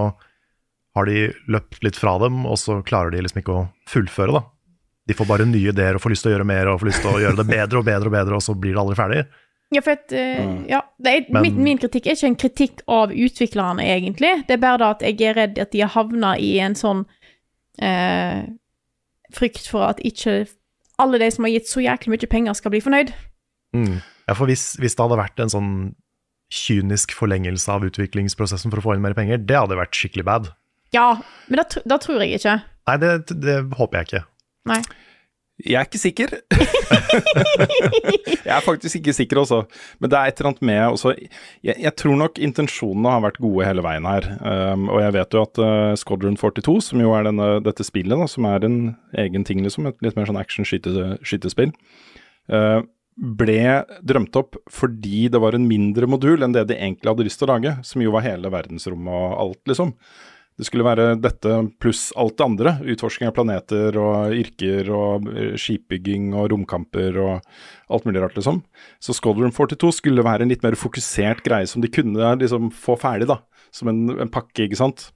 har 0.95 1.11
de 1.11 1.25
løpt 1.51 1.83
litt 1.83 1.97
fra 1.99 2.15
dem, 2.23 2.45
og 2.47 2.55
så 2.63 2.79
klarer 2.87 3.11
de 3.11 3.25
liksom 3.27 3.41
ikke 3.43 3.57
å 3.59 3.65
fullføre, 3.91 4.37
da. 4.39 4.45
De 5.11 5.17
får 5.19 5.27
bare 5.29 5.45
nye 5.51 5.73
ideer 5.75 5.99
og 5.99 6.01
får 6.01 6.15
lyst 6.15 6.23
til 6.25 6.31
å 6.31 6.37
gjøre 6.39 6.47
mer 6.49 6.71
og 6.71 6.79
får 6.81 6.89
lyst 6.93 7.03
til 7.03 7.11
å 7.11 7.19
gjøre 7.21 7.37
det 7.43 7.49
bedre 7.51 7.83
og 7.83 7.85
bedre 7.91 8.09
og 8.09 8.15
bedre, 8.15 8.39
og 8.39 8.47
så 8.47 8.55
blir 8.57 8.73
det 8.79 8.81
aldri 8.85 8.97
ferdig. 9.03 9.25
Ja, 9.75 9.81
for 9.83 9.99
at, 9.99 10.07
Mm. 10.15 10.69
ja, 10.71 10.81
det 11.03 11.13
er, 11.13 11.27
Men- 11.33 11.43
min, 11.43 11.63
min 11.65 11.79
kritikk 11.79 12.07
er 12.07 12.15
ikke 12.15 12.31
en 12.31 12.37
kritikk 12.37 12.83
av 12.87 13.11
utviklerne, 13.11 13.83
egentlig. 13.83 14.47
Det 14.47 14.55
er 14.55 14.63
bare 14.63 14.79
da 14.79 14.91
at 14.95 15.01
jeg 15.03 15.21
er 15.21 15.35
redd 15.35 15.59
at 15.59 15.73
de 15.73 15.81
har 15.81 15.91
havna 15.91 16.37
i 16.39 16.59
en 16.61 16.75
sånn 16.79 17.05
eh, 17.83 18.45
frykt 19.37 19.69
for 19.71 19.87
at 19.87 20.03
ikke 20.05 20.45
alle 21.03 21.19
de 21.19 21.29
som 21.35 21.47
har 21.47 21.55
gitt 21.57 21.71
så 21.71 21.83
jæklig 21.83 22.15
mye 22.15 22.31
penger, 22.31 22.57
skal 22.59 22.75
bli 22.75 22.83
fornøyd. 22.85 23.13
Mm. 23.75 23.99
Ja, 24.29 24.35
for 24.35 24.49
hvis, 24.49 24.75
hvis 24.81 24.95
det 24.95 25.03
hadde 25.03 25.21
vært 25.21 25.43
en 25.43 25.53
sånn 25.53 25.73
kynisk 26.55 27.15
forlengelse 27.17 27.73
av 27.73 27.87
utviklingsprosessen 27.89 28.71
for 28.71 28.81
å 28.81 28.85
få 28.85 28.95
inn 28.95 29.03
mer 29.05 29.17
penger, 29.17 29.41
det 29.43 29.59
hadde 29.59 29.79
vært 29.79 29.97
skikkelig 29.99 30.27
bad. 30.29 30.53
Ja, 30.95 31.17
men 31.49 31.59
da, 31.59 31.67
da 31.83 31.99
tror 31.99 32.23
jeg 32.23 32.39
ikke. 32.39 32.61
Nei, 32.87 32.97
det, 33.03 33.11
det 33.43 33.57
håper 33.75 34.01
jeg 34.01 34.09
ikke. 34.09 34.23
Nei. 34.71 34.81
Jeg 35.63 35.77
er 35.79 35.87
ikke 35.87 36.01
sikker. 36.03 36.33
jeg 38.45 38.51
er 38.51 38.65
faktisk 38.65 38.99
ikke 38.99 39.15
sikker 39.15 39.39
også, 39.45 39.61
men 40.03 40.11
det 40.11 40.19
er 40.19 40.31
et 40.33 40.41
eller 40.41 40.51
annet 40.51 40.65
med 40.67 40.81
også 40.97 41.13
Jeg, 41.15 41.77
jeg 41.79 41.93
tror 42.01 42.19
nok 42.19 42.41
intensjonene 42.43 43.13
har 43.15 43.23
vært 43.23 43.39
gode 43.43 43.69
hele 43.69 43.85
veien 43.87 44.09
her. 44.09 44.27
Um, 44.43 44.89
og 44.91 44.99
jeg 45.05 45.15
vet 45.15 45.37
jo 45.37 45.45
at 45.47 45.63
uh, 45.63 45.93
Squadron 46.01 46.39
42, 46.41 46.75
som 46.89 47.05
jo 47.05 47.15
er 47.15 47.29
denne, 47.29 47.53
dette 47.63 47.87
spillet, 47.87 48.19
da, 48.19 48.27
som 48.31 48.51
er 48.51 48.67
en 48.67 48.81
egen 49.23 49.47
ting, 49.47 49.63
liksom, 49.63 49.87
et 49.87 50.03
litt 50.03 50.19
mer 50.19 50.27
sånn 50.27 50.43
action-skytespill, 50.43 51.71
uh, 52.51 52.83
ble 53.15 53.59
drømt 54.03 54.35
opp 54.41 54.59
fordi 54.75 55.29
det 55.31 55.39
var 55.39 55.55
en 55.55 55.69
mindre 55.71 56.09
modul 56.11 56.43
enn 56.43 56.55
det 56.57 56.67
de 56.67 56.75
egentlig 56.81 57.13
hadde 57.13 57.27
lyst 57.29 57.39
til 57.39 57.47
å 57.47 57.55
lage, 57.55 57.77
som 57.87 58.03
jo 58.03 58.11
var 58.17 58.27
hele 58.27 58.51
verdensrommet 58.51 59.15
og 59.15 59.37
alt, 59.47 59.63
liksom. 59.71 59.95
Det 60.55 60.69
skulle 60.69 60.87
være 60.87 61.17
dette 61.19 61.57
pluss 61.83 62.13
alt 62.21 62.37
det 62.39 62.45
andre. 62.47 62.73
Utforsking 62.95 63.27
av 63.27 63.35
planeter 63.35 63.97
og 63.99 64.35
yrker 64.39 64.91
og 64.95 65.27
eh, 65.33 65.57
skipbygging 65.59 66.29
og 66.37 66.53
romkamper 66.53 67.19
og 67.19 67.41
alt 67.91 68.07
mulig 68.07 68.23
rart, 68.23 68.37
liksom. 68.39 68.61
Så 69.03 69.17
Squadron 69.19 69.55
42 69.55 69.91
skulle 69.99 70.27
være 70.27 70.47
en 70.47 70.53
litt 70.53 70.63
mer 70.63 70.79
fokusert 70.79 71.43
greie 71.47 71.67
som 71.71 71.83
de 71.83 71.91
kunne 71.91 72.37
liksom 72.39 72.71
få 72.71 72.95
ferdig, 73.03 73.27
da. 73.33 73.41
Som 73.75 73.91
en, 73.91 74.07
en 74.15 74.31
pakke, 74.31 74.69
ikke 74.69 74.79
sant. 74.79 75.09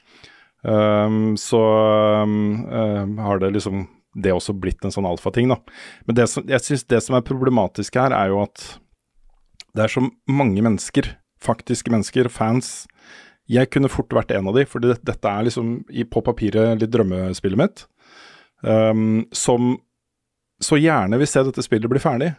Um, 0.66 1.36
så 1.39 1.61
um, 2.24 2.66
um, 2.66 3.14
har 3.22 3.39
det 3.39 3.53
liksom 3.55 3.86
det 4.18 4.32
også 4.34 4.57
blitt 4.59 4.82
en 4.82 4.91
sånn 4.91 5.07
alfating, 5.07 5.53
da. 5.53 5.61
Men 6.09 6.18
det 6.18 6.26
som, 6.32 6.47
jeg 6.51 6.64
synes 6.64 6.86
det 6.91 6.99
som 7.05 7.14
er 7.14 7.26
problematisk 7.26 8.01
her, 8.01 8.14
er 8.16 8.32
jo 8.32 8.43
at 8.43 8.64
det 9.76 9.84
er 9.84 9.93
så 9.93 10.03
mange 10.26 10.64
mennesker, 10.64 11.12
faktiske 11.45 11.93
mennesker, 11.95 12.26
fans. 12.32 12.89
Jeg 13.49 13.70
kunne 13.72 13.90
fort 13.92 14.12
vært 14.12 14.32
en 14.36 14.51
av 14.51 14.57
de, 14.59 14.64
for 14.68 14.84
det, 14.84 14.99
dette 15.09 15.30
er 15.30 15.46
liksom 15.46 15.78
i, 15.88 16.05
på 16.05 16.20
papiret 16.24 16.82
litt 16.82 16.92
drømmespillet 16.92 17.61
mitt. 17.61 17.86
Um, 18.61 19.24
som 19.32 19.76
så 20.61 20.78
gjerne 20.80 21.18
vil 21.20 21.30
se 21.30 21.44
dette 21.46 21.62
spillet 21.62 21.90
bli 21.90 22.01
ferdig, 22.03 22.32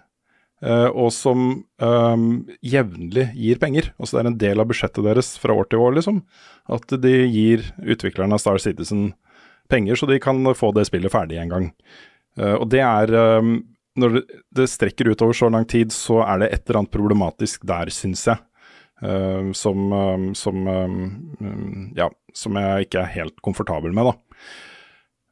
uh, 0.65 0.89
og 0.91 1.09
som 1.15 1.45
um, 1.79 2.27
jevnlig 2.59 3.29
gir 3.39 3.61
penger. 3.61 3.93
Altså 3.97 4.17
det 4.17 4.21
er 4.21 4.31
en 4.33 4.41
del 4.43 4.61
av 4.61 4.69
budsjettet 4.69 5.05
deres 5.07 5.33
fra 5.39 5.55
år 5.55 5.69
til 5.71 5.83
år, 5.85 5.95
liksom. 5.97 6.21
At 6.69 6.91
de 7.01 7.15
gir 7.31 7.63
utviklerne 7.79 8.35
av 8.35 8.43
Star 8.43 8.59
Citizen 8.61 9.13
penger, 9.71 9.95
så 9.95 10.09
de 10.09 10.19
kan 10.21 10.43
få 10.57 10.73
det 10.75 10.87
spillet 10.89 11.13
ferdig 11.13 11.39
en 11.39 11.55
gang. 11.55 11.69
Uh, 12.39 12.57
og 12.59 12.69
det 12.73 12.83
er 12.85 13.15
um, 13.39 13.59
Når 13.99 14.21
det, 14.55 14.69
strekker 14.69 15.09
utover 15.09 15.33
så 15.33 15.49
lang 15.49 15.65
tid, 15.67 15.91
så 15.91 16.21
er 16.23 16.43
det 16.43 16.53
et 16.53 16.61
eller 16.67 16.83
annet 16.83 16.93
problematisk 16.93 17.65
der, 17.67 17.89
syns 17.91 18.27
jeg. 18.27 18.37
Uh, 18.99 19.51
som, 19.55 19.91
um, 19.93 20.25
som 20.35 20.65
um, 20.67 21.91
Ja, 21.95 22.09
som 22.35 22.57
jeg 22.59 22.89
ikke 22.89 23.03
er 23.05 23.13
helt 23.13 23.37
komfortabel 23.45 23.95
med, 23.95 24.11
da. 24.11 24.43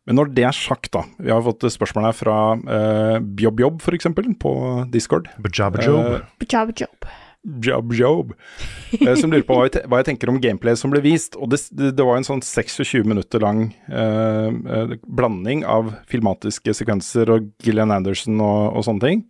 Men 0.07 0.21
når 0.21 0.31
det 0.37 0.45
er 0.47 0.55
sagt, 0.55 0.93
da. 0.95 1.03
Vi 1.19 1.33
har 1.33 1.43
fått 1.43 1.67
spørsmål 1.67 2.07
her 2.07 2.15
fra 2.15 2.37
uh, 2.55 3.17
Bjobb 3.19 3.59
Jobb, 3.65 3.81
f.eks., 3.83 4.07
på 4.39 4.53
Discord. 4.93 5.27
Bajabajob. 5.43 6.13
Uh, 6.15 6.45
Job, 6.47 6.71
job. 6.79 7.09
Job 7.63 7.93
Job, 7.93 8.33
eh, 8.99 9.15
som 9.15 9.31
lurer 9.31 9.45
på 9.47 9.55
hva 9.55 9.67
jeg, 9.67 9.83
hva 9.87 10.01
jeg 10.01 10.09
tenker 10.09 10.31
om 10.31 10.39
gameplay 10.43 10.75
som 10.79 10.91
ble 10.91 11.01
vist. 11.05 11.37
Og 11.39 11.51
det, 11.53 11.61
det, 11.71 12.03
var 12.03 12.19
en 12.19 12.27
sånn 12.27 12.43
26 12.43 13.07
minutter 13.07 13.43
lang 13.43 13.69
eh, 13.87 14.49
eh, 14.51 14.97
blanding 15.07 15.63
av 15.67 15.93
filmatiske 16.11 16.75
sekvenser 16.75 17.31
og 17.33 17.47
Gillian 17.63 17.93
Anderson 17.95 18.41
og, 18.41 18.75
og 18.75 18.87
sånne 18.87 19.05
ting. 19.05 19.23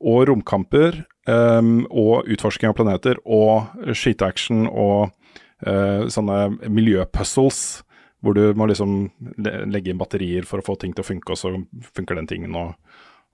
Og 0.00 0.26
romkamper 0.30 1.02
um, 1.28 1.86
og 1.88 2.28
utforsking 2.32 2.70
av 2.70 2.76
planeter 2.78 3.20
og 3.24 3.72
skyteaction 3.96 4.66
og 4.68 5.10
uh, 5.66 6.06
sånne 6.12 6.68
miljøpuzzles. 6.68 7.82
Hvor 8.24 8.34
du 8.34 8.56
må 8.58 8.66
liksom 8.66 9.10
legge 9.44 9.92
inn 9.92 10.00
batterier 10.00 10.46
for 10.48 10.58
å 10.58 10.64
få 10.66 10.74
ting 10.80 10.94
til 10.96 11.04
å 11.04 11.06
funke, 11.06 11.34
og 11.34 11.38
så 11.38 11.52
funker 11.94 12.16
den 12.18 12.28
tingen. 12.30 12.56
og 12.56 12.74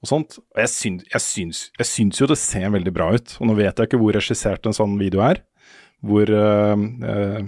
og 0.02 0.10
sånt. 0.10 0.38
Og 0.52 0.58
jeg 0.58 0.70
syns, 0.72 1.06
jeg, 1.06 1.22
syns, 1.22 1.62
jeg 1.78 1.88
syns 1.88 2.20
jo 2.20 2.28
det 2.30 2.38
ser 2.42 2.72
veldig 2.74 2.92
bra 2.94 3.12
ut. 3.14 3.36
Og 3.38 3.48
nå 3.48 3.56
vet 3.58 3.78
jeg 3.78 3.88
ikke 3.88 4.00
hvor 4.02 4.16
regissert 4.16 4.66
en 4.66 4.76
sånn 4.76 4.96
video 5.00 5.22
er. 5.24 5.44
Hvor 6.02 6.26
uh, 6.26 6.74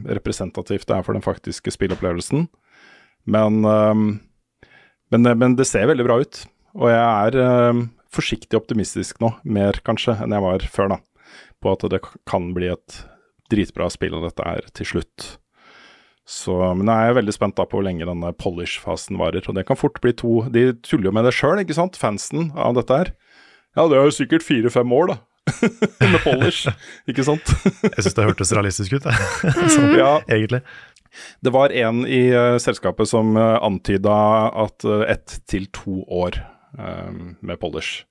representativt 0.07 0.87
det 0.87 0.97
er 0.97 1.07
for 1.07 1.19
den 1.19 1.25
faktiske 1.25 1.75
spillopplevelsen. 1.75 2.47
Men, 3.27 3.59
uh, 3.67 4.71
men, 5.11 5.31
men, 5.35 5.59
det 5.59 5.67
ser 5.67 5.91
veldig 5.91 6.07
bra 6.07 6.21
ut. 6.23 6.45
Og 6.79 6.89
jeg 6.91 7.03
er 7.03 7.83
forsiktig 8.15 8.59
optimistisk 8.59 9.21
nå, 9.23 9.35
mer 9.45 9.81
kanskje 9.87 10.17
enn 10.25 10.35
jeg 10.35 10.45
var 10.45 10.67
før, 10.73 10.95
da. 10.97 11.01
På 11.63 11.75
at 11.75 11.85
det 11.93 12.01
kan 12.29 12.53
bli 12.57 12.71
et 12.73 13.01
dritbra 13.53 13.89
spill 13.93 14.17
av 14.19 14.29
dette 14.29 14.47
her 14.47 14.69
til 14.77 14.89
slutt. 14.95 15.27
Så, 16.25 16.55
men 16.79 16.89
jeg 16.89 17.11
er 17.11 17.19
veldig 17.19 17.35
spent 17.37 17.57
da 17.59 17.67
på 17.69 17.77
hvor 17.77 17.85
lenge 17.85 18.07
denne 18.09 18.31
polish-fasen 18.41 19.19
varer. 19.21 19.45
Og 19.45 19.59
det 19.59 19.67
kan 19.69 19.77
fort 19.77 19.99
bli 20.01 20.15
to 20.17 20.47
De 20.55 20.71
tuller 20.81 21.11
jo 21.11 21.13
med 21.13 21.27
det 21.29 21.35
sjøl, 21.37 21.61
ikke 21.61 21.77
sant, 21.77 21.99
fansen 22.01 22.49
av 22.57 22.79
dette 22.79 22.97
her. 23.03 23.11
Ja, 23.77 23.85
det 23.91 23.99
er 23.99 24.09
jo 24.09 24.15
sikkert 24.15 24.47
fire-fem 24.47 24.93
år, 24.97 25.13
da. 25.13 25.19
med 26.15 26.21
polish, 26.25 26.71
ikke 27.11 27.27
sant? 27.27 27.51
Jeg 27.85 28.07
syns 28.07 28.17
det 28.17 28.25
hørtes 28.25 28.55
realistisk 28.57 28.97
ut, 28.97 29.05
jeg. 29.11 29.53
sånn, 29.75 29.93
Ja. 29.99 30.15
egentlig. 30.33 30.63
Det 31.45 31.53
var 31.55 31.71
en 31.77 32.01
i 32.11 32.25
uh, 32.33 32.57
selskapet 32.59 33.07
som 33.07 33.37
uh, 33.39 33.61
antyda 33.63 34.15
at 34.65 34.87
uh, 34.89 35.05
ett 35.07 35.37
til 35.51 35.69
to 35.77 36.01
år 36.11 36.41
um, 36.79 37.37
med 37.41 37.61
polish. 37.61 38.05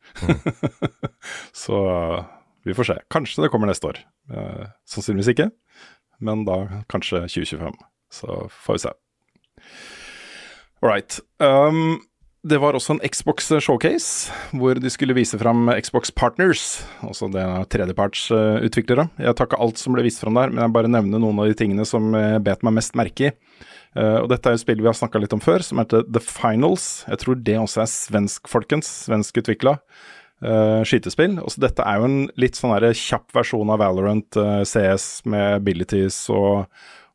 Så 1.63 1.79
uh, 1.87 2.25
vi 2.63 2.73
får 2.73 2.89
se. 2.91 2.97
Kanskje 3.11 3.45
det 3.45 3.51
kommer 3.53 3.69
neste 3.69 3.89
år. 3.91 3.99
Uh, 4.31 4.65
sannsynligvis 4.87 5.33
ikke, 5.33 5.49
men 6.23 6.45
da 6.47 6.83
kanskje 6.91 7.25
2025. 7.27 7.77
Så 8.13 8.39
får 8.63 8.77
vi 8.77 8.83
se. 8.85 8.93
All 10.83 10.91
right. 10.91 11.19
Um, 11.39 12.01
det 12.43 12.59
var 12.59 12.75
også 12.75 12.97
en 12.97 13.03
Xbox 13.07 13.47
showcase, 13.63 14.31
hvor 14.51 14.75
de 14.75 14.89
skulle 14.91 15.15
vise 15.15 15.37
fram 15.39 15.69
Xbox 15.79 16.11
Partners, 16.11 16.83
altså 17.05 17.29
det 17.31 17.39
er 17.39 17.69
tredjepartsutviklere. 17.71 19.07
Jeg 19.23 19.37
tar 19.39 19.47
ikke 19.47 19.61
alt 19.63 19.79
som 19.79 19.95
ble 19.95 20.03
vist 20.03 20.19
fram 20.19 20.35
der, 20.35 20.51
men 20.51 20.65
jeg 20.65 20.75
bare 20.75 20.91
nevner 20.91 21.23
noen 21.23 21.39
av 21.39 21.47
de 21.47 21.55
tingene 21.55 21.87
som 21.87 22.11
bet 22.43 22.65
meg 22.67 22.75
mest 22.81 22.99
merke 22.99 23.31
i. 23.31 23.35
Uh, 23.93 24.23
og 24.23 24.31
dette 24.31 24.49
er 24.49 24.57
et 24.57 24.63
spill 24.63 24.81
vi 24.81 24.89
har 24.89 24.97
snakka 24.97 25.21
litt 25.21 25.35
om 25.35 25.43
før, 25.43 25.63
som 25.65 25.81
heter 25.81 26.05
The 26.09 26.21
Finals. 26.23 27.05
Jeg 27.09 27.21
tror 27.21 27.37
det 27.45 27.59
også 27.61 27.83
er 27.83 27.91
svensk, 27.91 28.49
folkens. 28.49 28.89
Svensk 29.05 29.37
utvikla. 29.43 29.77
Uh, 30.43 30.81
skytespill. 30.87 31.37
Også 31.43 31.61
dette 31.63 31.85
er 31.87 32.01
jo 32.01 32.09
en 32.09 32.19
litt 32.41 32.57
sånn 32.59 32.73
kjapp 32.73 33.29
versjon 33.37 33.71
av 33.73 33.83
Valorant 33.83 34.41
uh, 34.41 34.61
CS 34.67 35.23
med 35.29 35.59
abilities 35.61 36.17
og, 36.33 36.65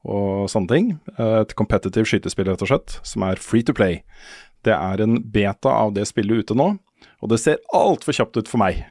og 0.07 0.47
sånne 0.53 0.73
ting. 0.73 0.93
Et 1.19 1.57
competitive 1.59 2.07
skytespill, 2.09 2.53
rett 2.53 2.63
og 2.65 2.71
slett, 2.71 3.01
som 3.03 3.27
er 3.27 3.43
free 3.43 3.67
to 3.67 3.75
play. 3.77 4.05
Det 4.67 4.75
er 4.75 5.03
en 5.05 5.19
beta 5.23 5.73
av 5.85 5.95
det 5.97 6.09
spillet 6.11 6.45
ute 6.45 6.57
nå, 6.59 6.73
og 7.19 7.31
det 7.33 7.39
ser 7.43 7.63
altfor 7.75 8.15
kjapt 8.15 8.39
ut 8.39 8.51
for 8.51 8.61
meg. 8.63 8.85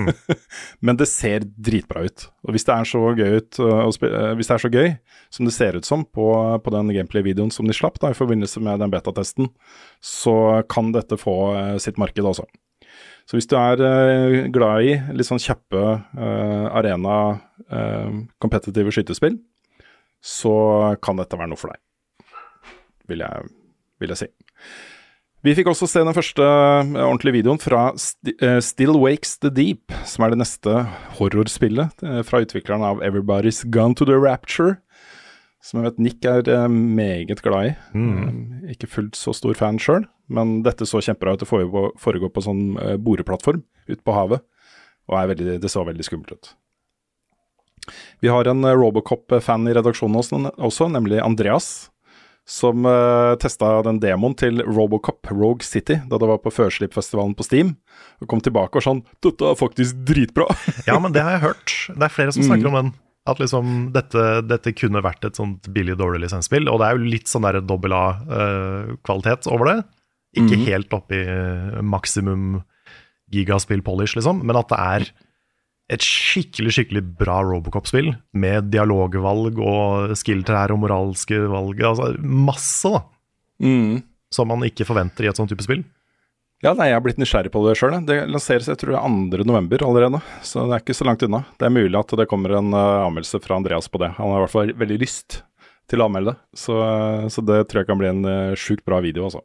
Men 0.84 0.98
det 1.00 1.08
ser 1.08 1.44
dritbra 1.44 2.04
ut. 2.04 2.26
Og 2.44 2.52
hvis 2.52 2.66
det 2.68 2.74
er 2.74 2.88
så 2.88 3.00
gøy, 3.16 3.38
ut, 3.40 3.60
uh, 3.60 3.86
uh, 3.88 4.32
hvis 4.36 4.50
det 4.50 4.56
er 4.56 4.64
så 4.64 4.72
gøy 4.72 4.90
som 5.32 5.48
det 5.48 5.54
ser 5.56 5.78
ut 5.78 5.88
som 5.88 6.04
på, 6.04 6.26
på 6.64 6.74
den 6.74 6.92
gameplay-videoen 6.92 7.52
som 7.54 7.68
de 7.68 7.76
slapp 7.76 7.96
da, 8.02 8.12
i 8.12 8.18
forbindelse 8.18 8.60
med 8.64 8.84
den 8.84 8.92
betatesten, 8.92 9.48
så 10.04 10.36
kan 10.72 10.92
dette 10.96 11.20
få 11.20 11.36
uh, 11.56 11.78
sitt 11.80 12.00
marked 12.00 12.28
også. 12.28 12.48
Så 13.28 13.38
hvis 13.38 13.48
du 13.48 13.54
er 13.56 14.50
glad 14.52 14.84
i 14.84 14.96
litt 15.14 15.28
sånn 15.28 15.40
kjappe 15.40 15.78
uh, 15.78 16.66
arena 16.74 17.16
eh, 17.70 18.10
competitive 18.42 18.92
skytespill, 18.94 19.38
så 20.22 20.54
kan 21.02 21.18
dette 21.18 21.38
være 21.38 21.50
noe 21.50 21.60
for 21.60 21.72
deg, 21.72 22.26
vil 23.10 23.24
jeg, 23.24 23.48
vil 24.02 24.14
jeg 24.14 24.20
si. 24.20 24.28
Vi 25.42 25.56
fikk 25.58 25.72
også 25.72 25.88
se 25.90 26.00
den 26.06 26.14
første 26.14 26.44
eh, 26.46 26.92
ordentlige 27.02 27.40
videoen 27.40 27.58
fra 27.58 27.88
eh, 27.90 28.60
Still 28.62 28.94
Wakes 29.02 29.40
The 29.42 29.50
Deep, 29.50 29.90
som 30.06 30.22
er 30.22 30.32
det 30.32 30.38
neste 30.38 30.84
horrorspillet 31.18 32.04
eh, 32.06 32.20
fra 32.26 32.44
utvikleren 32.44 32.84
av 32.86 33.02
Everybody's 33.02 33.64
Gone 33.66 33.98
to 33.98 34.06
the 34.06 34.14
Rapture. 34.14 34.76
Som 35.62 35.80
jeg 35.80 35.90
vet 35.90 35.98
Nick 36.02 36.26
er 36.26 36.46
meget 36.70 37.42
glad 37.42 37.68
i. 37.68 37.74
Mm. 37.94 38.70
ikke 38.70 38.90
fullt 38.90 39.18
så 39.18 39.34
stor 39.34 39.54
fan 39.58 39.78
sjøl, 39.82 40.06
men 40.26 40.60
dette 40.66 40.86
så 40.86 41.02
kjempebra 41.02 41.36
ut. 41.36 41.42
Det 41.42 41.50
foregår, 41.50 42.32
på 42.34 42.42
sånn 42.42 42.74
boreplattform 42.98 43.60
ute 43.86 44.02
på 44.02 44.16
havet, 44.16 44.42
og 45.06 45.30
veldig, 45.30 45.60
det 45.62 45.70
så 45.70 45.84
veldig 45.86 46.06
skummelt 46.06 46.34
ut. 46.34 46.50
Vi 48.22 48.30
har 48.30 48.50
en 48.50 48.66
Robocop-fan 48.66 49.70
i 49.70 49.76
redaksjonen 49.78 50.50
også, 50.50 50.90
nemlig 50.90 51.22
Andreas. 51.22 51.91
Som 52.48 52.86
uh, 52.88 53.38
testa 53.38 53.76
den 53.86 54.00
demoen 54.02 54.34
til 54.38 54.58
Robocop 54.66 55.30
Rogue 55.30 55.62
City 55.62 56.00
da 56.10 56.18
det 56.18 56.26
var 56.26 56.40
på 56.42 56.50
Førslippfestivalen 56.50 57.36
på 57.38 57.46
Steam. 57.46 57.76
Og 58.22 58.28
kom 58.30 58.42
tilbake 58.42 58.80
og 58.80 58.86
sånn 58.86 59.04
'Dette 59.22 59.52
er 59.52 59.58
faktisk 59.58 60.02
dritbra'. 60.08 60.50
Ja, 60.90 60.98
men 60.98 61.14
det 61.14 61.22
har 61.22 61.38
jeg 61.38 61.46
hørt. 61.46 61.76
Det 61.94 62.02
er 62.02 62.14
flere 62.14 62.34
som 62.34 62.46
snakker 62.46 62.72
om 62.72 62.78
den. 62.80 62.92
At 63.30 63.38
liksom 63.38 63.92
dette, 63.94 64.42
dette 64.42 64.74
kunne 64.74 65.04
vært 65.04 65.22
et 65.24 65.38
sånt 65.38 65.68
billig, 65.70 65.94
dårlig 66.00 66.24
lisensspill. 66.24 66.66
Og 66.66 66.80
det 66.82 66.88
er 66.88 66.98
jo 66.98 67.10
litt 67.14 67.30
sånn 67.30 67.46
der 67.46 67.60
dobbel 67.62 67.94
A-kvalitet 67.94 69.46
over 69.46 69.70
det. 69.70 69.78
Ikke 70.34 70.58
mm. 70.58 70.64
helt 70.66 70.94
oppe 70.96 71.20
i 71.20 71.22
eh, 71.28 71.82
maksimum 71.84 72.64
gigaspill 73.32 73.82
polish, 73.84 74.16
liksom, 74.16 74.42
men 74.44 74.58
at 74.58 74.68
det 74.72 74.78
er 74.80 75.06
et 75.92 76.04
skikkelig 76.04 76.72
skikkelig 76.76 77.02
bra 77.20 77.40
Robocop-spill, 77.44 78.14
med 78.32 78.70
dialogvalg 78.72 79.58
og 79.60 80.14
skill-trær 80.18 80.72
og 80.72 80.80
moralske 80.86 81.42
valg. 81.52 81.82
Altså 81.84 82.14
masse, 82.22 82.88
da, 82.88 83.02
Mm. 83.62 84.02
som 84.32 84.48
man 84.48 84.64
ikke 84.66 84.86
forventer 84.88 85.24
i 85.24 85.28
et 85.30 85.36
sånt 85.36 85.52
type 85.52 85.62
spill. 85.62 85.84
Ja, 86.62 86.72
nei, 86.78 86.88
jeg 86.88 86.94
har 86.94 87.02
blitt 87.02 87.18
nysgjerrig 87.18 87.50
på 87.50 87.60
det 87.66 87.74
sjøl. 87.78 87.94
Det 88.06 88.16
lanseres 88.30 88.68
jeg 88.70 88.78
tror 88.78 88.94
det 88.94 88.98
er 89.02 89.38
2. 89.42 89.46
november 89.48 89.82
allerede, 89.82 90.20
så 90.46 90.62
det 90.70 90.76
er 90.76 90.82
ikke 90.84 90.94
så 90.94 91.06
langt 91.08 91.22
unna. 91.26 91.40
Det 91.58 91.66
er 91.66 91.74
mulig 91.74 91.98
at 91.98 92.14
det 92.20 92.28
kommer 92.30 92.54
en 92.54 92.70
uh, 92.72 93.06
anmeldelse 93.08 93.40
fra 93.42 93.58
Andreas 93.58 93.90
på 93.90 93.98
det. 93.98 94.12
Han 94.16 94.30
har 94.30 94.38
i 94.38 94.44
hvert 94.46 94.54
fall 94.54 94.72
veldig 94.78 94.98
lyst 95.02 95.42
til 95.90 95.98
å 95.98 96.06
anmelde 96.06 96.32
det, 96.36 96.38
så, 96.62 96.76
uh, 96.78 97.26
så 97.26 97.42
det 97.42 97.64
tror 97.66 97.82
jeg 97.82 97.90
kan 97.90 97.98
bli 97.98 98.10
en 98.12 98.22
uh, 98.24 98.54
sjukt 98.54 98.84
bra 98.86 99.00
video, 99.02 99.26
altså. 99.26 99.42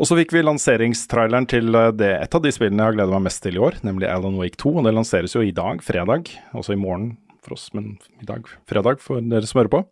Og 0.00 0.08
så 0.08 0.16
fikk 0.16 0.32
vi 0.32 0.40
lanseringstraileren 0.46 1.46
til 1.50 1.74
uh, 1.76 1.90
det, 1.92 2.14
et 2.24 2.36
av 2.36 2.40
de 2.40 2.52
spillene 2.54 2.80
jeg 2.80 2.88
har 2.88 2.96
gledet 2.96 3.12
meg 3.12 3.26
mest 3.26 3.42
til 3.44 3.58
i 3.58 3.60
år, 3.60 3.80
nemlig 3.84 4.08
Alan 4.08 4.38
Wake 4.40 4.56
2. 4.60 4.78
og 4.80 4.86
Det 4.88 4.94
lanseres 4.96 5.36
jo 5.36 5.42
i 5.44 5.52
dag, 5.52 5.82
fredag, 5.84 6.30
også 6.56 6.72
i 6.72 6.80
morgen 6.80 7.10
for 7.44 7.56
oss, 7.56 7.68
men 7.76 7.98
i 8.20 8.28
dag, 8.28 8.48
fredag, 8.68 9.02
for 9.04 9.20
dere 9.20 9.48
som 9.48 9.60
hører 9.60 9.74
på. 9.74 9.82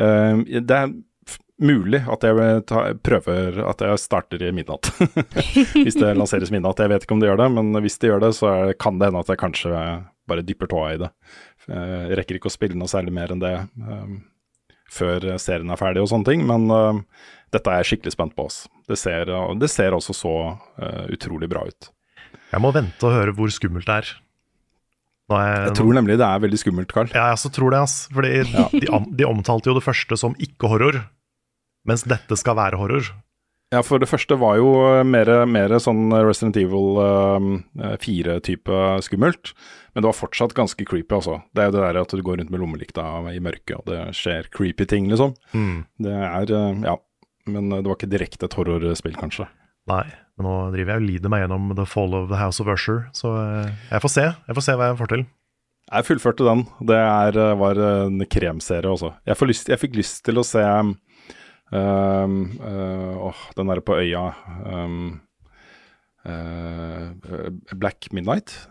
Eh, 0.00 0.40
det 0.64 0.78
er 0.78 0.94
mulig 1.64 2.00
at 2.10 2.24
jeg 2.26 2.96
prøver 3.06 3.60
at 3.68 3.84
jeg 3.84 4.00
starter 4.02 4.42
i 4.48 4.52
midnatt. 4.56 4.88
hvis 5.76 6.00
det 6.00 6.16
lanseres 6.16 6.52
midnatt. 6.52 6.80
Jeg 6.82 6.92
vet 6.92 7.04
ikke 7.06 7.16
om 7.16 7.22
det 7.22 7.30
gjør 7.30 7.44
det, 7.44 7.50
men 7.54 7.84
hvis 7.84 8.00
det 8.00 8.10
gjør 8.10 8.24
det, 8.26 8.32
så 8.40 8.54
kan 8.80 8.98
det 9.00 9.10
hende 9.10 9.22
at 9.24 9.32
jeg 9.32 9.40
kanskje 9.44 9.84
bare 10.28 10.44
dypper 10.44 10.72
tåa 10.72 10.92
i 10.94 11.00
det. 11.04 11.10
Eh, 11.68 11.98
Jeg 12.10 12.20
rekker 12.22 12.40
ikke 12.40 12.52
å 12.52 12.56
spille 12.56 12.80
noe 12.80 12.90
særlig 12.90 13.12
mer 13.16 13.32
enn 13.36 13.44
det 13.44 13.54
eh, 13.60 14.14
før 14.94 15.26
serien 15.42 15.72
er 15.72 15.80
ferdig 15.80 16.04
og 16.04 16.10
sånne 16.12 16.28
ting, 16.30 16.44
men 16.48 16.68
uh, 16.70 17.02
dette 17.54 17.70
er 17.70 17.82
jeg 17.82 17.92
skikkelig 17.92 18.14
spent 18.14 18.36
på. 18.38 18.48
Oss. 18.48 18.64
Det, 18.88 18.98
ser, 19.00 19.30
det 19.60 19.70
ser 19.72 19.96
også 19.96 20.16
så 20.16 20.34
uh, 20.54 21.04
utrolig 21.12 21.50
bra 21.50 21.64
ut. 21.66 21.90
Jeg 22.52 22.62
må 22.62 22.70
vente 22.74 23.08
og 23.08 23.16
høre 23.16 23.34
hvor 23.34 23.50
skummelt 23.50 23.88
det 23.88 23.98
er. 24.02 24.12
Er 25.32 25.70
Jeg 25.70 25.76
tror 25.78 25.94
nemlig 25.96 26.18
det 26.20 26.26
er 26.26 26.42
veldig 26.42 26.58
skummelt, 26.60 26.90
Carl. 26.92 27.08
Ja, 27.14 27.30
jeg 27.30 27.38
også 27.38 27.50
tror 27.56 27.72
det, 27.72 27.80
ass. 27.86 27.94
Fordi 28.12 28.32
de, 28.76 28.88
de 29.18 29.26
omtalte 29.26 29.70
jo 29.70 29.76
det 29.78 29.84
første 29.86 30.18
som 30.20 30.36
ikke-horror, 30.36 31.00
mens 31.88 32.04
dette 32.08 32.36
skal 32.36 32.58
være 32.58 32.78
horror. 32.80 33.08
Ja, 33.74 33.80
for 33.82 33.98
det 34.02 34.08
første 34.10 34.38
var 34.38 34.58
jo 34.60 34.70
mer, 35.08 35.30
mer 35.50 35.74
sånn 35.82 36.12
Resident 36.14 36.58
Evil 36.60 37.00
uh, 37.00 37.96
4-type 38.02 38.82
skummelt. 39.06 39.50
Men 39.94 40.04
det 40.04 40.10
var 40.10 40.18
fortsatt 40.18 40.54
ganske 40.54 40.86
creepy, 40.86 41.10
altså. 41.16 41.40
Det 41.54 41.64
er 41.64 41.70
jo 41.70 41.76
det 41.76 41.82
der 41.84 41.98
at 42.04 42.14
du 42.14 42.22
går 42.22 42.38
rundt 42.40 42.52
med 42.54 42.62
lommelykta 42.62 43.08
i 43.32 43.42
mørket, 43.42 43.76
og 43.80 43.90
det 43.90 44.00
skjer 44.18 44.46
creepy 44.54 44.86
ting, 44.90 45.10
liksom. 45.10 45.34
Det 46.06 46.14
er 46.14 46.54
uh, 46.54 46.86
Ja. 46.86 46.96
Men 47.44 47.68
det 47.68 47.84
var 47.84 47.98
ikke 47.98 48.08
direkte 48.08 48.48
et 48.48 48.54
horrorspill, 48.56 49.18
kanskje. 49.20 49.44
Nei, 49.90 50.06
men 50.38 50.46
nå 50.48 50.52
driver 50.72 50.94
jeg 50.94 51.02
og 51.02 51.08
lider 51.10 51.32
meg 51.32 51.42
gjennom 51.44 51.72
The 51.76 51.84
Fall 51.88 52.14
of 52.16 52.30
the 52.30 52.38
House 52.40 52.62
of 52.62 52.70
Usher, 52.72 53.02
så 53.16 53.34
eh, 53.36 53.72
jeg 53.90 54.04
får 54.04 54.12
se. 54.14 54.24
Jeg 54.48 54.56
får 54.56 54.64
se 54.64 54.76
hva 54.80 54.86
jeg 54.90 55.00
får 55.00 55.10
til. 55.12 55.24
Jeg 55.84 56.06
fullførte 56.08 56.46
den. 56.48 56.62
Det 56.88 56.96
er, 56.96 57.38
eh, 57.42 57.56
var 57.60 57.80
en 57.84 58.24
kremserie 58.32 58.88
også. 58.88 59.12
Jeg, 59.28 59.36
lyst, 59.50 59.68
jeg 59.68 59.82
fikk 59.82 59.98
lyst 60.00 60.22
til 60.24 60.40
å 60.40 60.46
se 60.46 60.64
um, 61.72 62.58
uh, 62.60 63.28
åh, 63.30 63.40
den 63.56 63.70
derre 63.70 63.84
på 63.84 63.96
øya 64.00 64.24
um, 64.66 65.20
uh, 66.26 67.12
Black 67.74 68.12
Midnight? 68.12 68.68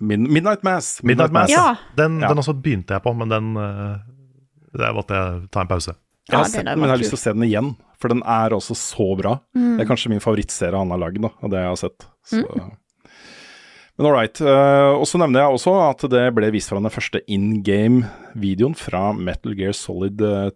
Min, 0.00 0.24
Midnight 0.32 0.62
Mass. 0.62 1.02
Midnight 1.02 1.32
Mass, 1.32 1.50
Ja. 1.52 1.76
Den, 1.96 2.20
Ja. 2.20 2.28
den 2.28 2.38
også 2.38 2.54
begynte 2.56 2.94
jeg 2.96 3.02
på, 3.04 3.12
men 3.16 3.28
den 3.28 3.56
eh, 3.56 3.98
Der 4.72 4.94
måtte 4.96 5.12
jeg 5.12 5.50
ta 5.50 5.60
en 5.60 5.68
pause. 5.68 5.92
Jeg 6.28 6.38
har 6.38 6.44
Ja, 6.44 6.48
sett 6.48 6.64
den 6.64 6.78
men 6.78 6.88
jeg 6.88 6.94
har 6.94 7.00
lyst 7.02 7.10
til 7.10 7.18
å 7.18 7.20
se 7.20 7.32
den 7.34 7.42
igjen. 7.42 7.76
For 8.00 8.08
den 8.08 8.22
er 8.22 8.50
også 8.54 8.72
så 8.78 9.16
bra. 9.18 9.40
Mm. 9.54 9.76
Det 9.76 9.84
er 9.84 9.88
kanskje 9.90 10.08
min 10.08 10.20
favorittserie 10.24 10.78
han 10.78 10.90
har 10.94 10.98
lagd, 11.02 11.22
av 11.24 11.50
det 11.50 11.58
jeg 11.58 11.68
har 11.68 11.76
sett. 11.76 12.06
Så. 12.24 12.40
Men 13.98 14.06
all 14.06 14.14
right. 14.14 14.40
Uh, 14.40 14.96
og 14.96 15.04
så 15.04 15.18
nevner 15.20 15.42
jeg 15.42 15.58
også 15.58 15.74
at 15.90 16.06
det 16.08 16.34
ble 16.34 16.50
vist 16.54 16.70
fra 16.70 16.80
den 16.80 16.88
første 16.94 17.20
in 17.28 17.62
game-videoen 17.62 18.74
fra 18.78 19.12
Metal 19.12 19.52
Gear 19.58 19.72
Solid 19.76 20.22
eh, 20.22 20.50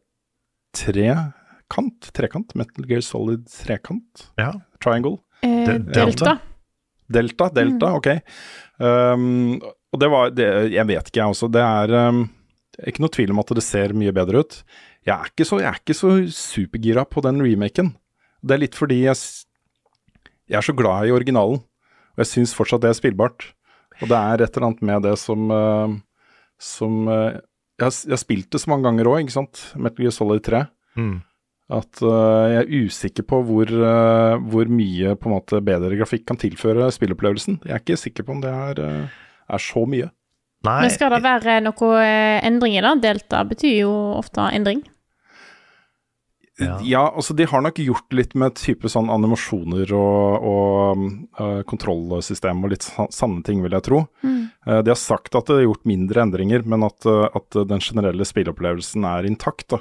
trekant? 0.75 2.11
Trekant? 2.17 2.55
Metal 2.59 2.89
Gear 2.89 3.05
Solid 3.05 3.47
trekant? 3.51 4.29
Ja. 4.41 4.53
Triangle? 4.83 5.19
Eh, 5.45 5.65
delta. 5.65 5.95
Delta. 5.95 6.37
Delta, 7.07 7.51
Delta, 7.53 7.93
ok. 7.99 8.09
Um, 8.81 9.59
og 9.93 10.01
det 10.01 10.09
var 10.11 10.31
det, 10.35 10.49
Jeg 10.73 10.87
vet 10.89 11.11
ikke, 11.11 11.21
jeg 11.21 11.35
også. 11.35 11.51
Det 11.53 11.63
er 11.63 11.93
um, 12.09 12.25
ikke 12.89 13.05
noe 13.05 13.13
tvil 13.13 13.35
om 13.35 13.43
at 13.43 13.53
det 13.59 13.65
ser 13.65 13.95
mye 13.97 14.15
bedre 14.17 14.43
ut. 14.43 14.57
Jeg 15.05 15.15
er 15.15 15.31
ikke 15.31 15.47
så, 15.47 15.61
jeg 15.61 15.71
er 15.71 15.83
ikke 15.83 15.99
så 15.99 16.15
supergira 16.33 17.05
på 17.05 17.23
den 17.25 17.43
remaken. 17.45 17.93
Det 18.45 18.57
er 18.57 18.63
litt 18.65 18.79
fordi 18.79 19.03
jeg, 19.05 19.21
jeg 20.49 20.59
er 20.61 20.65
så 20.65 20.75
glad 20.77 21.09
i 21.09 21.13
originalen, 21.15 21.61
og 22.15 22.25
jeg 22.25 22.33
syns 22.33 22.57
fortsatt 22.57 22.83
det 22.85 22.93
er 22.93 22.99
spillbart. 22.99 23.51
Og 24.01 24.09
det 24.11 24.17
er 24.17 24.43
et 24.43 24.57
eller 24.57 24.71
annet 24.71 24.83
med 24.89 25.05
det 25.07 25.15
som, 25.21 25.45
uh, 25.53 25.93
som 26.59 27.05
uh, 27.11 27.37
jeg, 27.75 27.85
har, 27.85 27.95
jeg 28.07 28.15
har 28.15 28.23
spilt 28.23 28.51
det 28.55 28.61
så 28.63 28.71
mange 28.71 28.87
ganger 28.87 29.11
òg, 29.11 29.23
ikke 29.25 29.35
sant. 29.35 29.63
Metal 29.75 30.07
Gear 30.07 30.15
Solid 30.15 30.45
3. 30.47 30.65
Mm. 31.01 31.15
At 31.75 32.03
uh, 32.05 32.45
jeg 32.53 32.59
er 32.61 32.73
usikker 32.85 33.25
på 33.27 33.41
hvor, 33.49 33.71
uh, 33.73 34.37
hvor 34.53 34.69
mye 34.69 35.15
på 35.17 35.31
en 35.31 35.35
måte 35.35 35.63
bedre 35.65 35.97
grafikk 35.97 36.27
kan 36.29 36.39
tilføre 36.41 36.91
spillopplevelsen. 36.93 37.63
Jeg 37.65 37.75
er 37.75 37.83
ikke 37.83 38.01
sikker 38.01 38.27
på 38.27 38.37
om 38.37 38.43
det 38.45 38.53
er, 38.53 38.83
uh, 38.85 39.23
er 39.49 39.65
så 39.65 39.87
mye. 39.89 40.11
Nei, 40.65 40.81
Men 40.87 40.93
skal 40.93 41.13
det 41.13 41.21
være 41.25 41.59
noe 41.65 41.89
endringer, 42.01 42.47
endring 42.49 42.77
i 42.79 42.85
det? 42.85 42.93
Delta 43.05 43.43
betyr 43.49 43.75
jo 43.83 43.95
ofte 44.17 44.47
endring. 44.57 44.81
Ja. 46.61 46.77
Ja, 46.87 47.01
altså 47.19 47.35
de 47.35 47.47
har 47.51 47.63
nok 47.65 47.81
gjort 47.83 48.13
litt 48.15 48.35
med 48.39 48.55
type 48.55 48.87
sånn 48.87 49.09
animasjoner 49.11 49.91
og, 49.91 50.45
og 50.47 51.01
uh, 51.41 51.63
kontrollsystem 51.67 52.61
og 52.63 52.71
litt 52.71 52.87
sa- 52.87 53.09
sanne 53.11 53.43
ting, 53.43 53.63
vil 53.65 53.75
jeg 53.75 53.83
tro. 53.89 54.05
Uh, 54.23 54.79
de 54.87 54.93
har 54.93 55.01
sagt 55.01 55.35
at 55.35 55.51
det 55.51 55.57
er 55.61 55.67
gjort 55.67 55.83
mindre 55.89 56.23
endringer, 56.23 56.63
men 56.65 56.87
at, 56.87 57.03
uh, 57.11 57.27
at 57.35 57.59
den 57.69 57.83
generelle 57.83 58.23
spilleopplevelsen 58.29 59.03
er 59.11 59.27
intakt. 59.27 59.67
da. 59.75 59.81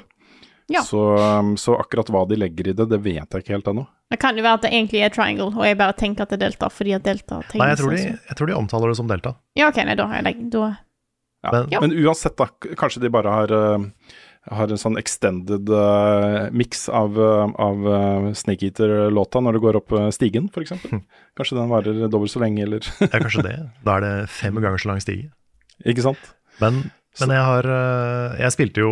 Ja. 0.72 0.80
Så, 0.82 0.98
um, 1.20 1.54
så 1.60 1.76
akkurat 1.78 2.08
hva 2.10 2.24
de 2.26 2.38
legger 2.40 2.72
i 2.72 2.74
det, 2.74 2.88
det 2.90 2.98
vet 3.04 3.22
jeg 3.36 3.44
ikke 3.44 3.54
helt 3.54 3.70
ennå. 3.70 3.86
Det 4.10 4.18
kan 4.18 4.36
jo 4.36 4.42
være 4.42 4.58
at 4.58 4.66
det 4.66 4.72
egentlig 4.74 5.02
er 5.04 5.12
triangle, 5.14 5.50
og 5.54 5.64
jeg 5.68 5.78
bare 5.78 5.94
tenker 6.00 6.24
at 6.26 6.32
det 6.32 6.40
er 6.40 6.44
delta 6.48 6.68
fordi 6.72 6.94
at 6.96 7.04
delta 7.06 7.38
Nei, 7.54 7.68
jeg 7.70 7.78
tror, 7.82 7.94
de, 7.94 8.02
jeg 8.16 8.36
tror 8.38 8.50
de 8.50 8.56
omtaler 8.58 8.90
det 8.90 8.96
som 8.98 9.08
delta. 9.10 9.34
Ja, 9.60 9.68
ok, 9.70 9.80
nei, 9.86 9.94
da 10.00 10.06
har 10.10 10.18
jeg 10.22 10.26
legg- 10.32 10.44
da 10.50 10.66
Ja. 11.44 11.50
Men- 11.52 11.70
Ja. 11.70 11.80
Men 11.84 11.92
uansett, 11.92 12.34
da. 12.40 12.46
Kanskje 12.74 13.00
de 13.02 13.10
bare 13.12 13.28
har, 13.30 13.52
uh, 13.52 13.84
har 14.50 14.68
en 14.68 14.80
sånn 14.80 14.98
extended 15.00 15.70
uh, 15.72 16.50
mix 16.52 16.88
av, 16.92 17.16
uh, 17.16 17.46
av 17.60 17.86
uh, 17.88 18.26
Snake 18.36 18.66
Eater-låta 18.68 19.40
når 19.40 19.56
det 19.56 19.62
går 19.64 19.78
opp 19.80 19.94
stigen, 20.12 20.50
f.eks. 20.52 20.74
Kanskje 21.38 21.56
den 21.58 21.70
varer 21.72 22.02
dobbelt 22.12 22.32
så 22.34 22.42
lenge, 22.42 22.62
eller 22.66 22.84
Ja, 23.00 23.08
kanskje 23.16 23.46
det. 23.46 23.54
Da 23.86 23.96
er 23.96 24.04
det 24.04 24.12
fem 24.34 24.60
ganger 24.60 24.82
så 24.82 24.90
lang 24.92 25.00
stige. 25.00 25.30
Ikke 25.88 26.04
sant? 26.04 26.20
Men, 26.60 26.84
men 27.20 27.32
jeg 27.34 27.42
har 27.48 27.66
eh, 27.66 28.36
Jeg 28.44 28.54
spilte 28.54 28.84
jo 28.84 28.90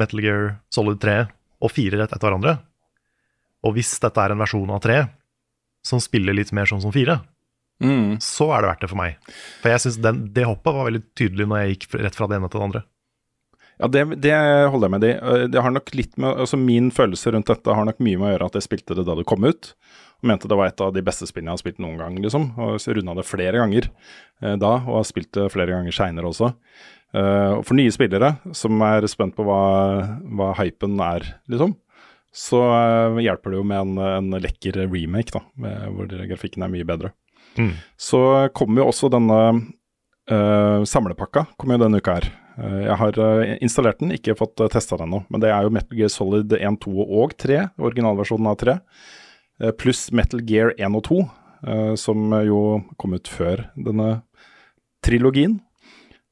Metal 0.00 0.18
Gear 0.24 0.48
Solid 0.74 0.98
3 1.04 1.18
og 1.62 1.70
4 1.74 2.00
rett 2.00 2.10
etter 2.14 2.26
hverandre. 2.26 2.56
Og 3.66 3.74
hvis 3.76 3.92
dette 4.02 4.22
er 4.24 4.34
en 4.34 4.40
versjon 4.42 4.70
av 4.74 4.80
3 4.82 5.02
som 5.86 6.00
spiller 6.02 6.34
litt 6.34 6.50
mer 6.54 6.66
sånn 6.70 6.82
som 6.84 6.94
4, 6.94 7.18
Mm. 7.78 8.16
så 8.18 8.48
er 8.50 8.64
det 8.64 8.68
verdt 8.72 8.80
det 8.82 8.88
for 8.90 8.98
meg. 8.98 9.18
For 9.62 9.70
jeg 9.70 9.82
syns 9.84 9.98
det 10.34 10.42
hoppet 10.48 10.74
var 10.74 10.88
veldig 10.88 11.00
tydelig 11.14 11.44
når 11.46 11.60
jeg 11.60 11.76
gikk 11.76 11.84
rett 12.02 12.16
fra 12.18 12.26
det 12.26 12.34
ene 12.40 12.48
til 12.50 12.58
det 12.58 12.64
andre. 12.66 12.80
Ja, 13.78 13.88
det, 13.94 14.02
det 14.24 14.34
holder 14.72 14.88
jeg 14.88 14.94
med 14.96 15.06
i. 15.06 15.14
Uh, 15.22 15.46
Det 15.52 15.62
har 15.62 15.74
nok 15.74 15.94
litt 15.94 16.16
med, 16.18 16.34
altså 16.44 16.58
Min 16.60 16.90
følelse 16.94 17.32
rundt 17.34 17.50
dette 17.50 17.74
har 17.78 17.86
nok 17.88 18.02
mye 18.02 18.18
med 18.18 18.28
å 18.28 18.32
gjøre 18.34 18.50
at 18.50 18.58
jeg 18.58 18.66
spilte 18.66 18.98
det 18.98 19.06
da 19.06 19.14
det 19.18 19.26
kom 19.28 19.46
ut. 19.46 19.72
Og 20.18 20.26
mente 20.26 20.50
det 20.50 20.58
var 20.58 20.70
et 20.70 20.82
av 20.82 20.90
de 20.94 21.02
beste 21.06 21.28
spillene 21.30 21.52
jeg 21.52 21.60
har 21.60 21.62
spilt 21.62 21.82
noen 21.82 21.98
gang, 22.00 22.16
liksom. 22.18 22.50
Og 22.58 22.78
så 22.82 22.94
runda 22.96 23.14
det 23.14 23.26
flere 23.28 23.60
ganger 23.60 23.86
eh, 23.86 24.56
da, 24.58 24.72
og 24.82 24.96
har 24.96 25.06
spilt 25.06 25.30
det 25.36 25.44
flere 25.54 25.76
ganger 25.76 25.94
seinere 25.94 26.26
også. 26.32 26.48
Eh, 27.14 27.52
og 27.54 27.62
for 27.68 27.78
nye 27.78 27.92
spillere 27.94 28.32
som 28.56 28.82
er 28.82 29.06
spent 29.08 29.36
på 29.36 29.46
hva, 29.46 29.60
hva 30.26 30.50
hypen 30.58 30.98
er, 31.06 31.22
liksom, 31.48 31.76
så 32.34 32.64
eh, 32.66 33.22
hjelper 33.28 33.54
det 33.54 33.60
jo 33.60 33.68
med 33.70 33.78
en, 33.84 34.02
en 34.18 34.42
lekker 34.42 34.80
remake, 34.88 35.30
da, 35.36 35.44
med, 35.62 35.86
hvor 35.94 36.10
grafikken 36.10 36.66
er 36.66 36.74
mye 36.74 36.88
bedre. 36.88 37.14
Mm. 37.54 37.72
Så 37.94 38.20
kommer 38.58 38.82
jo 38.82 38.90
også 38.90 39.10
denne 39.14 39.38
eh, 39.54 40.82
samlepakka 40.82 41.46
kommer 41.56 41.78
jo 41.78 41.86
denne 41.86 42.02
uka 42.02 42.18
her. 42.18 42.28
Eh, 42.58 42.80
jeg 42.86 42.96
har 43.00 43.18
eh, 43.22 43.52
installert 43.62 44.00
den, 44.02 44.12
ikke 44.16 44.36
fått 44.38 44.58
uh, 44.62 44.68
testa 44.72 44.98
den 44.98 45.08
ennå. 45.08 45.22
Men 45.30 45.44
det 45.44 45.52
er 45.54 45.66
jo 45.66 45.72
Metal 45.74 45.98
Gear 45.98 46.10
Solid 46.12 46.54
1, 46.58 46.80
2 46.84 47.06
og 47.06 47.36
3, 47.38 47.60
originalversjonen 47.78 48.50
av 48.50 48.58
3. 48.62 48.78
eh, 49.62 49.72
pluss 49.78 50.08
Metal 50.14 50.42
Gear 50.46 50.74
1 50.78 50.98
og 50.98 51.04
2, 51.08 51.20
eh, 51.68 51.94
som 52.00 52.34
jo 52.46 52.60
kom 52.98 53.14
ut 53.14 53.30
før 53.30 53.68
denne 53.78 54.22
trilogien. 55.06 55.60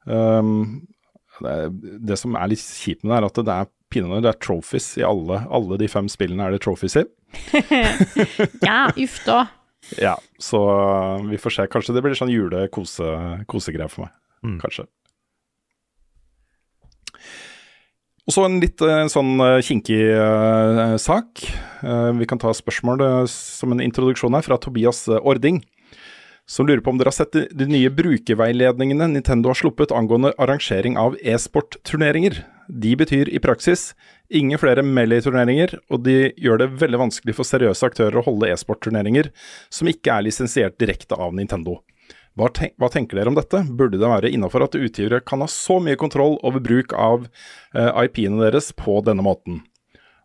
Um, 0.06 0.86
det, 1.42 2.16
som 2.18 2.36
er 2.38 2.52
litt 2.52 2.62
kjipt 2.62 3.02
med 3.02 3.12
det, 3.12 3.16
er 3.18 3.26
at 3.26 3.40
det 3.46 3.54
er 3.54 3.70
pinadø 3.92 4.20
det 4.22 4.30
er 4.30 4.38
trophies 4.42 4.86
i 5.00 5.04
alle, 5.06 5.40
alle 5.52 5.78
de 5.78 5.88
fem 5.90 6.06
spillene 6.10 6.46
er 6.46 6.54
det 6.54 6.62
trophies 6.64 6.96
i. 6.98 7.04
Ja, 8.66 8.86
uff 8.94 9.18
da. 9.26 9.40
Ja, 10.00 10.14
så 10.42 10.60
vi 11.28 11.38
får 11.38 11.54
se. 11.54 11.66
Kanskje 11.70 11.94
det 11.94 12.02
blir 12.06 12.16
sånn 12.18 12.32
jule-kosegreier 12.32 13.90
for 13.92 14.06
meg. 14.06 14.14
Mm. 14.46 14.56
Kanskje. 14.62 14.86
Og 18.26 18.34
så 18.34 18.42
en 18.42 18.58
litt 18.58 18.82
eh, 18.82 19.04
sånn 19.10 19.38
eh, 19.38 19.60
kinkig 19.62 20.00
uh, 20.18 20.96
sak. 20.98 21.44
Uh, 21.86 22.10
vi 22.18 22.26
kan 22.26 22.40
ta 22.42 22.50
spørsmål 22.50 23.04
uh, 23.04 23.20
som 23.30 23.70
en 23.70 23.82
introduksjon 23.84 24.34
her 24.34 24.42
fra 24.42 24.58
Tobias 24.58 25.04
Ording. 25.20 25.60
Som 26.50 26.66
lurer 26.66 26.82
på 26.82 26.90
om 26.90 26.98
dere 26.98 27.12
har 27.12 27.16
sett 27.20 27.34
de, 27.34 27.44
de 27.54 27.68
nye 27.70 27.90
brukerveiledningene 27.90 29.08
Nintendo 29.12 29.50
har 29.50 29.58
sluppet 29.58 29.94
angående 29.94 30.34
arrangering 30.42 30.98
av 30.98 31.14
e-sportturneringer. 31.22 32.42
De 32.66 32.96
betyr 32.98 33.30
i 33.30 33.42
praksis 33.42 33.92
ingen 34.26 34.58
flere 34.58 34.82
Melee-turneringer, 34.82 35.76
og 35.90 36.02
de 36.06 36.32
gjør 36.34 36.64
det 36.64 36.72
veldig 36.82 37.02
vanskelig 37.04 37.34
for 37.38 37.46
seriøse 37.46 37.86
aktører 37.86 38.18
å 38.18 38.26
holde 38.26 38.50
e-sportturneringer 38.50 39.30
som 39.70 39.90
ikke 39.90 40.18
er 40.18 40.26
lisensiert 40.26 40.78
direkte 40.82 41.18
av 41.18 41.34
Nintendo. 41.34 41.78
Hva, 42.36 42.50
ten 42.52 42.72
hva 42.76 42.90
tenker 42.92 43.16
dere 43.16 43.30
om 43.32 43.36
dette? 43.38 43.62
Burde 43.72 43.96
det 43.96 44.10
være 44.10 44.28
innafor 44.34 44.66
at 44.66 44.76
utgivere 44.76 45.22
kan 45.24 45.40
ha 45.40 45.48
så 45.48 45.78
mye 45.80 45.96
kontroll 45.96 46.36
over 46.44 46.60
bruk 46.60 46.92
av 46.92 47.24
eh, 47.72 48.02
IP-ene 48.04 48.42
deres 48.44 48.72
på 48.76 48.98
denne 49.06 49.24
måten? 49.24 49.62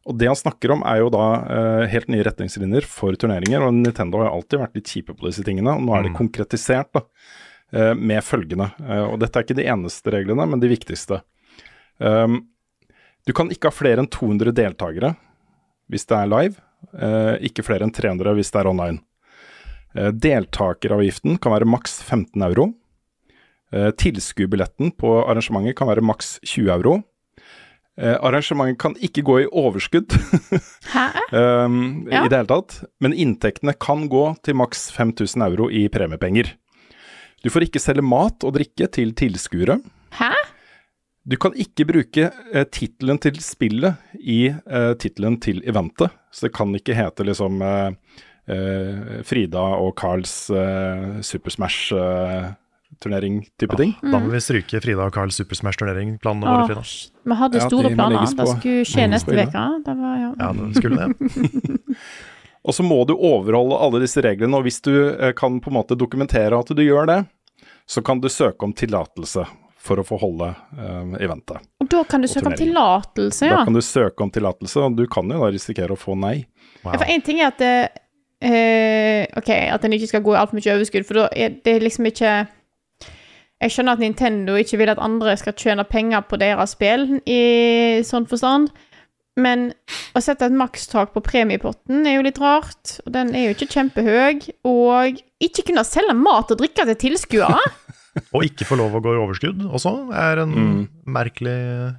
Og 0.09 0.17
Det 0.17 0.27
han 0.27 0.35
snakker 0.35 0.73
om 0.73 0.81
er 0.83 0.97
jo 1.03 1.11
da 1.13 1.25
eh, 1.45 1.83
helt 1.93 2.09
nye 2.11 2.25
retningslinjer 2.25 2.87
for 2.89 3.15
turneringer, 3.21 3.61
og 3.63 3.75
Nintendo 3.77 4.23
har 4.23 4.31
alltid 4.33 4.59
vært 4.63 4.75
litt 4.79 4.89
kjipe 4.91 5.13
på 5.15 5.27
disse 5.29 5.45
tingene, 5.45 5.75
og 5.77 5.85
nå 5.85 5.93
er 5.95 6.07
det 6.07 6.15
konkretisert 6.17 6.89
da, 6.97 7.03
eh, 7.71 7.93
med 7.95 8.23
følgende. 8.25 8.71
Eh, 8.81 9.03
og 9.05 9.19
dette 9.21 9.37
er 9.39 9.45
ikke 9.45 9.59
de 9.61 9.67
eneste 9.71 10.11
reglene, 10.11 10.47
men 10.49 10.59
de 10.63 10.71
viktigste. 10.73 11.21
Um, 12.01 12.47
Du 13.29 13.33
kan 13.37 13.51
ikke 13.53 13.69
ha 13.69 13.75
flere 13.77 14.01
enn 14.01 14.09
200 14.09 14.49
deltakere 14.57 15.11
hvis 15.93 16.07
det 16.09 16.15
er 16.17 16.29
live. 16.31 16.55
eh, 16.97 17.35
ikke 17.45 17.61
flere 17.61 17.85
enn 17.85 17.93
300 17.93 18.33
hvis 18.33 18.49
det 18.51 18.57
er 18.63 18.69
online. 18.71 18.97
Eh, 19.95 20.11
deltakeravgiften 20.13 21.37
kan 21.41 21.51
være 21.55 21.67
maks 21.67 21.97
15 22.03 22.41
euro. 22.47 22.69
Eh, 23.73 23.89
Tilskuerbilletten 23.91 24.91
på 24.99 25.13
arrangementet 25.27 25.75
kan 25.79 25.87
være 25.91 26.03
maks 26.03 26.37
20 26.47 26.71
euro. 26.77 26.97
Eh, 27.99 28.15
arrangementet 28.23 28.79
kan 28.79 28.95
ikke 29.03 29.23
gå 29.27 29.35
i 29.43 29.49
overskudd 29.51 30.13
Hæ? 30.95 31.07
um, 31.35 32.07
Ja. 32.11 32.23
i 32.23 32.29
det 32.31 32.37
hele 32.39 32.47
tatt, 32.47 32.77
men 33.03 33.13
inntektene 33.13 33.73
kan 33.77 34.05
gå 34.09 34.23
til 34.47 34.55
maks 34.55 34.87
5000 34.95 35.43
euro 35.49 35.67
i 35.69 35.85
premiepenger. 35.91 36.53
Du 37.43 37.49
får 37.51 37.65
ikke 37.67 37.81
selge 37.83 38.03
mat 38.05 38.43
og 38.47 38.53
drikke 38.55 38.87
til 38.93 39.11
tilskuere. 39.17 39.79
Hæ? 40.19 40.31
Du 41.27 41.35
kan 41.37 41.53
ikke 41.53 41.85
bruke 41.85 42.29
eh, 42.53 42.63
tittelen 42.73 43.19
til 43.21 43.37
spillet 43.43 43.99
i 44.17 44.47
eh, 44.49 44.93
tittelen 44.97 45.35
til 45.43 45.59
eventet. 45.69 46.09
Så 46.33 46.47
det 46.47 46.53
kan 46.57 46.71
ikke 46.77 46.95
hete 46.97 47.25
liksom 47.27 47.59
eh, 47.61 47.91
Frida 49.27 49.63
og 49.81 49.91
Carls 49.99 50.33
eh, 50.49 51.21
Super 51.25 51.51
Smash-turnering-type 51.55 53.75
ting. 53.79 53.91
Da 54.03 54.17
må 54.19 54.27
vi 54.33 54.39
stryke 54.43 54.81
Frida 54.83 55.03
og 55.07 55.13
Carls 55.15 55.35
Super 55.39 55.55
Smash-turnering-planene 55.59 56.45
våre, 56.47 56.65
Frida. 56.69 56.83
Vi 57.31 57.35
hadde 57.43 57.57
store 57.67 57.89
ja, 57.91 57.95
planer. 57.95 58.17
Det 58.25 58.31
skulle 58.51 58.85
skje 58.87 59.03
Mm. 59.07 59.11
neste 59.15 59.29
uke. 59.31 59.47
Ja. 59.53 59.67
Ja, 60.39 60.47
det 60.53 60.75
skulle 60.75 60.95
det. 60.99 61.07
Og 62.61 62.75
så 62.77 62.83
må 62.85 62.99
du 63.09 63.15
overholde 63.17 63.73
alle 63.81 63.97
disse 64.03 64.21
reglene, 64.21 64.53
og 64.53 64.61
hvis 64.67 64.77
du 64.85 64.93
eh, 65.17 65.31
kan 65.33 65.55
på 65.59 65.69
en 65.71 65.75
måte 65.79 65.95
dokumentere 65.97 66.53
at 66.59 66.69
du 66.69 66.77
gjør 66.85 67.05
det, 67.09 67.15
så 67.89 68.01
kan 68.05 68.21
du 68.21 68.29
søke 68.29 68.61
om 68.67 68.73
tillatelse 68.77 69.41
for 69.81 69.97
å 69.97 70.03
få 70.05 70.13
holde 70.21 70.51
eh, 70.77 71.15
eventet. 71.25 71.57
Og 71.81 71.89
da 71.89 72.03
kan 72.05 72.21
du 72.21 72.27
søke 72.29 72.45
om 72.51 72.57
tillatelse, 72.59 73.45
ja? 73.49 73.55
Da 73.57 73.65
kan 73.65 73.73
du 73.73 73.81
søke 73.81 74.21
om 74.21 74.29
tillatelse, 74.29 74.77
og 74.85 74.93
du 74.99 75.07
kan 75.09 75.25
jo 75.33 75.41
da 75.41 75.49
risikere 75.49 75.89
å 75.95 75.97
få 75.97 76.13
nei. 76.21 76.45
Wow. 76.83 76.93
Ja, 76.93 76.97
For 77.01 77.09
én 77.15 77.25
ting 77.25 77.41
er 77.41 77.49
at 77.49 77.57
det, 77.57 77.89
eh, 78.41 79.25
OK, 79.37 79.49
at 79.49 79.85
en 79.85 79.93
ikke 79.97 80.09
skal 80.11 80.23
gå 80.25 80.33
i 80.35 80.39
altfor 80.41 80.57
mye 80.59 80.73
overskudd, 80.75 81.05
for 81.07 81.21
da 81.21 81.27
er 81.35 81.57
det 81.65 81.77
liksom 81.83 82.09
ikke 82.09 82.33
Jeg 83.61 83.69
skjønner 83.75 83.93
at 83.93 84.01
Nintendo 84.01 84.55
ikke 84.57 84.79
vil 84.81 84.89
at 84.89 84.97
andre 85.01 85.35
skal 85.37 85.53
tjene 85.53 85.83
penger 85.85 86.23
på 86.25 86.39
deres 86.41 86.71
spill, 86.73 87.19
i 87.29 88.01
sånn 88.07 88.25
forstand. 88.25 88.71
Men 89.37 89.67
å 90.17 90.19
sette 90.19 90.47
et 90.49 90.55
makstak 90.57 91.13
på 91.13 91.21
premiepotten 91.23 92.01
er 92.09 92.17
jo 92.17 92.23
litt 92.25 92.41
rart. 92.41 92.95
Og 93.05 93.13
den 93.13 93.29
er 93.37 93.45
jo 93.45 93.53
ikke 93.53 93.69
kjempehøy. 93.75 94.49
Og 94.65 95.21
ikke 95.45 95.67
kunne 95.69 95.85
selge 95.85 96.17
mat 96.17 96.49
og 96.51 96.57
drikke 96.57 96.87
til 96.89 96.97
tilskuere. 97.05 97.61
Og 98.35 98.43
ikke 98.43 98.65
få 98.67 98.75
lov 98.81 98.97
å 98.97 98.99
gå 99.05 99.13
i 99.13 99.21
overskudd 99.21 99.61
også 99.69 99.93
er 100.11 100.41
en 100.41 100.51
Mm. 100.57 100.81
merkelig 101.05 101.93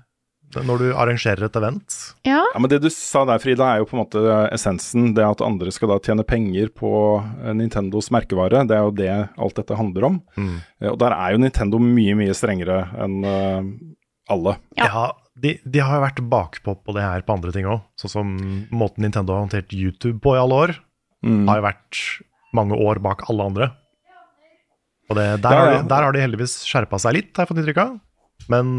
Når 0.55 0.79
du 0.83 0.87
arrangerer 0.93 1.45
et 1.47 1.57
event. 1.57 1.95
ja. 2.29 2.43
Ja, 2.53 2.59
men 2.61 2.69
Det 2.69 2.81
du 2.83 2.89
sa 2.93 3.25
der, 3.25 3.39
Frida, 3.41 3.65
er 3.73 3.79
jo 3.81 3.87
på 3.89 3.97
en 3.97 4.03
måte 4.05 4.23
essensen. 4.53 5.15
Det 5.17 5.25
at 5.25 5.41
andre 5.41 5.73
skal 5.73 5.89
da 5.89 5.99
tjene 6.05 6.25
penger 6.29 6.69
på 6.77 6.91
eh, 7.23 7.55
Nintendos 7.57 8.11
merkevare. 8.13 8.67
Det 8.69 8.77
er 8.77 8.83
jo 8.85 8.91
det 8.99 9.11
alt 9.39 9.57
dette 9.57 9.79
handler 9.79 10.05
om. 10.11 10.21
Mm. 10.37 10.55
Eh, 10.83 10.91
Og 10.93 10.99
der 11.01 11.13
er 11.17 11.33
jo 11.33 11.39
Nintendo 11.41 11.79
mye, 11.81 12.15
mye 12.19 12.35
strengere 12.37 12.83
enn 13.01 13.25
eh, 13.25 13.73
alle. 14.29 14.59
Ja. 14.77 14.85
Ja, 14.93 15.05
de, 15.43 15.55
de 15.65 15.81
har 15.81 15.97
jo 15.97 16.05
vært 16.05 16.21
bakpå 16.29 16.77
på 16.85 16.93
det 16.95 17.03
her 17.03 17.23
på 17.25 17.33
andre 17.39 17.53
ting 17.57 17.65
òg. 17.67 17.81
Sånn 17.97 18.13
som 18.13 18.35
måten 18.71 19.03
Nintendo 19.07 19.33
har 19.33 19.47
håndtert 19.47 19.73
YouTube 19.73 20.21
på 20.21 20.37
i 20.37 20.41
alle 20.43 20.55
år, 20.67 20.75
Mm. 21.23 21.47
har 21.47 21.61
jo 21.61 21.63
vært 21.69 21.99
mange 22.53 22.75
år 22.83 22.99
bak 22.99 23.21
alle 23.31 23.45
andre. 23.47 23.67
Og 25.11 25.17
det, 25.17 25.27
der, 25.43 25.53
Ja, 25.55 25.59
har 25.61 25.71
de, 25.83 25.89
der 25.89 26.03
har 26.03 26.13
de 26.17 26.21
heldigvis 26.25 26.55
skjerpa 26.67 26.99
seg 26.99 27.15
litt, 27.15 27.31
har 27.37 27.45
jeg 27.47 27.51
fått 27.53 27.61
inntrykk 27.63 27.79
av. 27.83 27.93
Men, 28.51 28.73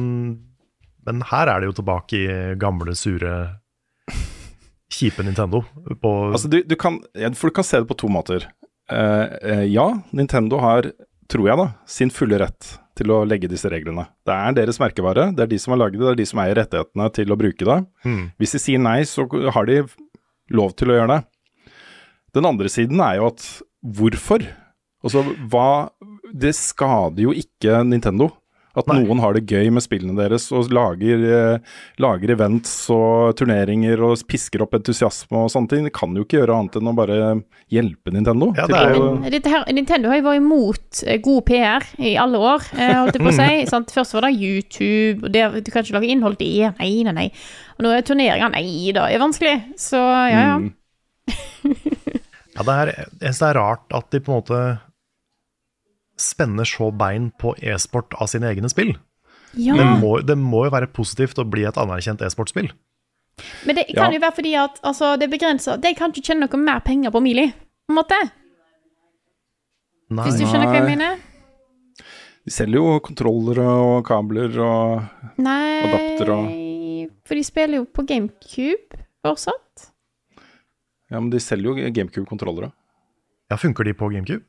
men 1.07 1.23
her 1.29 1.51
er 1.51 1.61
det 1.61 1.71
jo 1.71 1.77
tilbake 1.79 2.19
i 2.19 2.37
gamle, 2.59 2.95
sure, 2.97 3.33
kjipe 4.93 5.25
Nintendo. 5.25 5.63
Altså, 6.33 6.49
du, 6.51 6.61
du 6.67 6.75
kan, 6.79 6.99
for 7.37 7.49
du 7.49 7.57
kan 7.57 7.67
se 7.67 7.81
det 7.81 7.89
på 7.89 7.97
to 8.03 8.11
måter. 8.11 8.47
Uh, 8.91 9.63
ja, 9.69 9.87
Nintendo 10.15 10.59
har, 10.61 10.91
tror 11.31 11.49
jeg 11.49 11.59
da, 11.59 11.67
sin 11.89 12.13
fulle 12.13 12.39
rett 12.41 12.75
til 12.97 13.09
å 13.13 13.23
legge 13.25 13.49
disse 13.49 13.69
reglene. 13.71 14.05
Det 14.27 14.33
er 14.35 14.57
deres 14.57 14.79
merkevare, 14.81 15.31
det 15.33 15.45
er 15.45 15.53
de 15.53 15.59
som 15.61 15.73
har 15.73 15.81
laget 15.85 15.97
det, 15.97 16.05
det 16.05 16.13
er 16.13 16.21
de 16.21 16.29
som 16.29 16.41
eier 16.43 16.59
rettighetene 16.59 17.09
til 17.15 17.33
å 17.33 17.39
bruke 17.39 17.69
det. 17.69 17.79
Mm. 18.05 18.25
Hvis 18.41 18.55
de 18.55 18.61
sier 18.61 18.83
nei, 18.83 18.99
så 19.09 19.25
har 19.55 19.69
de 19.69 19.79
lov 20.53 20.75
til 20.77 20.93
å 20.93 20.99
gjøre 20.99 21.15
det. 21.15 21.21
Den 22.37 22.49
andre 22.49 22.69
siden 22.71 23.01
er 23.05 23.19
jo 23.19 23.31
at 23.31 23.47
hvorfor? 23.97 24.45
Altså, 25.03 25.23
hva 25.51 25.91
Det 26.33 26.53
skader 26.57 27.27
jo 27.27 27.33
ikke 27.35 27.83
Nintendo. 27.85 28.31
At 28.75 28.87
Nei. 28.89 29.03
noen 29.03 29.19
har 29.21 29.35
det 29.37 29.43
gøy 29.45 29.67
med 29.69 29.83
spillene 29.85 30.15
deres 30.17 30.47
og 30.55 30.71
lager, 30.73 31.21
eh, 31.29 31.73
lager 32.01 32.31
events 32.33 32.71
og 32.89 33.35
turneringer 33.37 34.01
og 34.01 34.23
pisker 34.25 34.63
opp 34.65 34.73
entusiasme 34.73 35.43
og 35.43 35.51
sånne 35.53 35.69
ting. 35.69 35.83
Det 35.85 35.93
kan 35.93 36.15
jo 36.17 36.23
ikke 36.25 36.39
gjøre 36.39 36.55
annet 36.57 36.79
enn 36.79 36.89
å 36.89 36.95
bare 36.97 37.19
hjelpe 37.69 38.13
Nintendo. 38.15 38.49
Ja, 38.57 38.65
til 38.65 38.73
det 38.73 38.81
er 38.81 38.95
jo- 38.95 39.29
dette 39.35 39.49
her, 39.53 39.63
Nintendo 39.73 40.09
har 40.09 40.17
jo 40.17 40.25
vært 40.25 40.41
imot 40.41 41.03
eh, 41.05 41.17
god 41.21 41.45
PR 41.45 41.85
i 41.99 42.15
alle 42.17 42.37
år, 42.41 42.65
eh, 42.73 42.93
holdt 42.97 43.13
jeg 43.13 43.21
på 43.21 43.29
å 43.29 43.37
si. 43.37 43.65
sant? 43.69 43.93
Først 43.93 44.13
var 44.17 44.21
det 44.25 44.33
YouTube, 44.41 45.23
og 45.23 45.31
det, 45.31 45.63
du 45.63 45.71
kan 45.71 45.83
ikke 45.83 45.93
lage 45.99 46.09
innhold 46.09 46.37
til 46.39 46.49
det. 46.49 46.73
Nei, 46.79 47.03
nei, 47.03 47.11
nei. 47.13 47.31
Og 47.77 47.85
nå 47.85 47.93
er 47.93 48.01
turneringer. 48.01 48.49
Nei 48.57 48.91
da, 48.91 49.05
det 49.07 49.15
er 49.15 49.21
vanskelig. 49.21 49.55
Så 49.77 50.01
ja, 50.01 50.39
ja. 50.49 50.57
Mm. 50.57 50.73
Ja, 52.53 52.61
det 52.61 52.73
er, 52.73 52.89
det 53.17 53.31
er 53.41 53.55
rart 53.57 53.93
at 53.97 54.11
de 54.13 54.19
på 54.21 54.29
en 54.29 54.41
måte 54.43 54.57
spenner 56.19 56.65
så 56.69 56.91
bein 56.95 57.31
på 57.41 57.55
e-sport 57.61 58.13
av 58.21 58.27
sine 58.31 58.49
egne 58.51 58.69
spill. 58.69 58.93
ja. 59.57 59.75
Det, 59.77 59.85
må, 60.01 60.19
det 60.25 60.37
må 60.37 60.65
jo 60.67 60.71
være 60.73 60.87
positivt 60.93 61.37
å 61.41 61.45
bli 61.49 61.63
et 61.69 61.77
anerkjent 61.77 62.21
e-sportspill. 62.21 62.71
Men 63.65 63.75
det 63.75 63.87
kan 63.95 64.11
Ja. 64.11 64.17
jo 64.17 64.21
være 64.21 64.35
fordi 64.37 64.53
at 64.61 64.79
altså, 64.83 65.15
det 65.17 65.25
er 65.27 65.31
begrensa. 65.37 65.77
De 65.81 65.93
kan 65.97 66.11
ikke 66.13 66.21
tjene 66.27 66.45
noe 66.47 66.57
mer 66.61 66.79
penger 66.85 67.09
på 67.11 67.21
Mili, 67.21 67.47
på 67.51 67.89
en 67.93 67.97
måte. 67.97 68.19
Nei. 70.13 70.25
Hvis 70.27 70.37
du 70.37 70.45
skjønner 70.45 70.69
hva 70.69 70.75
jeg 70.81 70.89
mener? 70.91 71.17
De 72.43 72.51
selger 72.51 72.75
jo 72.77 72.99
kontrollere 73.01 73.63
og 73.65 74.03
kabler 74.05 74.57
og 74.59 75.37
Nei 75.39 75.79
Adapter 75.87 76.33
For 77.23 77.39
de 77.39 77.43
spiller 77.47 77.79
jo 77.79 77.85
på 77.87 78.03
GameCube 78.05 78.99
fortsatt. 79.23 79.89
Ja, 81.09 81.19
men 81.21 81.29
de 81.31 81.39
selger 81.39 81.71
jo 81.79 81.91
GameCube-kontrollere. 81.95 82.71
Ja, 83.49 83.57
Funker 83.57 83.85
de 83.87 83.93
på 83.95 84.09
GameCube? 84.11 84.43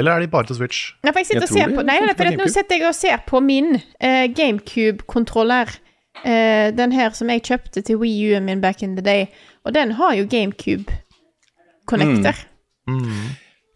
Eller 0.00 0.14
er 0.14 0.24
de 0.24 0.30
bare 0.32 0.48
til 0.48 0.56
Switch? 0.56 0.92
Nei, 1.04 1.12
for 1.12 1.20
jeg 1.20 1.28
sitter 1.28 1.42
Jeg 1.42 1.48
og 1.48 1.58
ser 1.58 1.72
på 1.76 1.82
Nei, 1.84 1.96
nei, 2.00 2.14
for 2.16 2.38
nå 2.40 2.46
sitter 2.50 2.78
jeg 2.78 2.88
og 2.88 2.96
ser 2.96 3.24
på 3.28 3.40
min 3.44 3.74
uh, 3.76 4.26
GameCube-kontroller. 4.32 5.74
Uh, 6.22 6.68
den 6.76 6.94
her 6.96 7.12
som 7.16 7.32
jeg 7.32 7.44
kjøpte 7.48 7.82
til 7.84 7.98
Wii 8.00 8.30
U-en 8.30 8.48
min 8.48 8.62
back 8.64 8.82
in 8.82 8.96
the 8.96 9.04
day. 9.04 9.26
Og 9.66 9.70
den 9.76 9.92
har 9.98 10.12
jo 10.16 10.28
GameCube-connector. 10.32 12.40
Mm. 12.88 13.28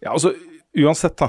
Ja, 0.05 0.15
altså 0.15 0.33
uansett, 0.77 1.21
da. 1.21 1.29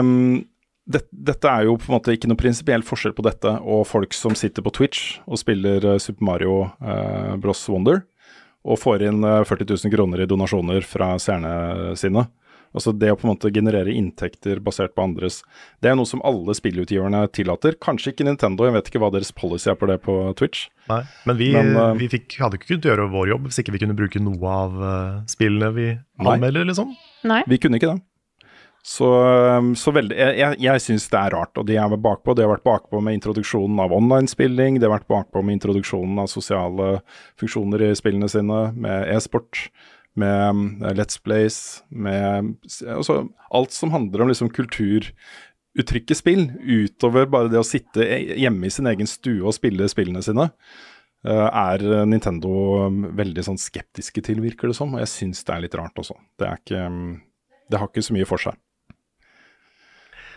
Um, 0.00 0.42
det, 0.84 1.06
dette 1.10 1.48
er 1.48 1.68
jo 1.68 1.78
på 1.80 1.88
en 1.88 1.96
måte 1.96 2.12
ikke 2.12 2.28
noe 2.28 2.40
prinsipiell 2.40 2.82
forskjell 2.84 3.14
på 3.16 3.24
dette 3.24 3.54
og 3.62 3.86
folk 3.88 4.12
som 4.12 4.34
sitter 4.36 4.66
på 4.66 4.74
Twitch 4.74 5.14
og 5.24 5.40
spiller 5.40 5.94
uh, 5.94 6.00
Super 6.02 6.26
Mario 6.26 6.58
uh, 6.82 7.38
Bros. 7.40 7.62
Wonder 7.72 8.02
og 8.64 8.80
får 8.80 9.02
inn 9.04 9.24
eh, 9.28 9.42
40 9.44 9.66
000 9.68 9.92
kroner 9.92 10.22
i 10.24 10.26
donasjoner 10.28 10.86
fra 10.88 11.10
seerne 11.20 11.92
sine. 12.00 12.22
Altså 12.74 12.92
Det 12.96 13.12
å 13.12 13.18
på 13.18 13.28
en 13.28 13.34
måte 13.34 13.52
generere 13.54 13.92
inntekter 13.94 14.58
basert 14.64 14.96
på 14.96 15.04
andres 15.06 15.42
Det 15.82 15.90
er 15.90 15.98
noe 15.98 16.08
som 16.10 16.22
alle 16.26 16.56
spillutgiverne 16.56 17.24
tillater. 17.34 17.78
Kanskje 17.82 18.12
ikke 18.12 18.26
Nintendo, 18.26 18.66
jeg 18.66 18.76
vet 18.76 18.90
ikke 18.90 19.02
hva 19.02 19.12
deres 19.14 19.30
policy 19.34 19.70
er 19.72 19.78
på 19.78 19.88
det 19.90 20.00
på 20.04 20.16
Twitch. 20.38 20.66
Nei, 20.90 21.02
men 21.28 21.38
vi, 21.38 21.52
Men, 21.54 21.70
uh, 21.78 21.92
vi 21.98 22.10
fikk, 22.12 22.38
hadde 22.42 22.58
ikke 22.58 22.74
kunnet 22.74 22.90
gjøre 22.90 23.10
vår 23.12 23.30
jobb 23.34 23.46
hvis 23.48 23.62
ikke 23.62 23.76
vi 23.76 23.84
kunne 23.84 23.96
bruke 23.98 24.20
noe 24.20 24.56
av 24.64 24.74
eh, 24.84 25.22
spillene 25.30 25.70
vi 25.76 25.86
Nei. 25.94 26.34
anmelder, 26.34 26.66
liksom. 26.68 26.90
Nei. 27.30 27.40
Vi 27.48 27.60
kunne 27.62 27.80
ikke 27.80 27.94
det. 27.94 28.02
Så, 28.84 29.06
um, 29.56 29.70
så 29.80 29.94
veldig 29.96 30.16
Jeg, 30.18 30.36
jeg, 30.36 30.56
jeg 30.60 30.82
syns 30.84 31.06
det 31.08 31.16
er 31.16 31.32
rart, 31.32 31.56
og 31.56 31.64
de 31.70 31.78
er 31.80 31.96
bakpå. 31.96 32.34
De 32.36 32.44
har 32.44 32.52
vært 32.52 32.66
bakpå 32.66 33.00
med 33.00 33.16
introduksjonen 33.16 33.80
av 33.80 33.94
online-spilling, 33.96 34.76
de 34.76 34.84
har 34.84 34.92
vært 34.98 35.08
bakpå 35.08 35.40
med 35.40 35.56
introduksjonen 35.56 36.20
av 36.20 36.28
sosiale 36.28 36.98
funksjoner 37.40 37.86
i 37.86 37.94
spillene 37.96 38.28
sine, 38.28 38.60
med 38.76 39.08
e-sport, 39.14 39.70
med 40.20 40.50
um, 40.50 40.64
Let's 40.94 41.18
Plays, 41.22 41.58
med 41.90 42.54
altså, 42.86 43.24
alt 43.50 43.74
som 43.74 43.92
handler 43.94 44.24
om 44.24 44.30
liksom 44.30 44.50
kulturuttrykket 44.54 46.20
spill, 46.20 46.48
utover 46.60 47.26
bare 47.30 47.52
det 47.52 47.60
å 47.60 47.66
sitte 47.66 48.06
e- 48.06 48.38
hjemme 48.42 48.68
i 48.68 48.74
sin 48.74 48.90
egen 48.90 49.10
stue 49.10 49.42
og 49.42 49.56
spille 49.56 49.88
spillene 49.90 50.22
sine. 50.24 50.50
uh, 51.26 51.48
er 51.48 52.06
Nintendo 52.06 52.86
um, 52.86 53.08
veldig 53.16 53.46
sånn 53.46 53.60
skeptiske 53.60 54.22
til, 54.22 54.42
virker 54.44 54.70
det 54.70 54.78
som. 54.78 54.94
Og 54.94 55.02
jeg 55.02 55.12
syns 55.12 55.42
det 55.42 55.56
er 55.56 55.66
litt 55.66 55.78
rart 55.80 55.98
også. 55.98 56.18
Det 56.38 56.52
ikke 56.62 56.86
um, 56.86 57.16
Det 57.70 57.80
har 57.80 57.88
ikke 57.88 58.04
så 58.04 58.14
mye 58.14 58.28
for 58.28 58.42
seg. 58.42 58.60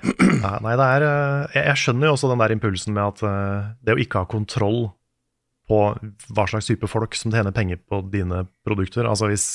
Nei, 0.03 0.75
det 0.77 0.85
er 0.85 1.05
eh, 1.05 1.57
jeg, 1.57 1.79
skjønner 1.81 2.09
jo 2.09 2.13
også 2.15 2.29
den 2.31 2.41
der 2.41 2.53
impulsen 2.53 2.95
med 2.95 3.15
at 3.15 3.23
eh, 3.25 3.69
det 3.85 3.95
å 3.95 4.01
ikke 4.01 4.23
ha 4.23 4.29
kontroll 4.29 4.79
på 5.67 5.79
hva 6.31 6.45
slags 6.47 6.69
type 6.69 6.87
folk 6.87 7.15
som 7.19 7.31
tjener 7.33 7.51
penger 7.55 7.79
på 7.89 7.99
dine 8.13 8.45
produkter 8.65 9.07
Altså 9.09 9.27
hvis, 9.27 9.47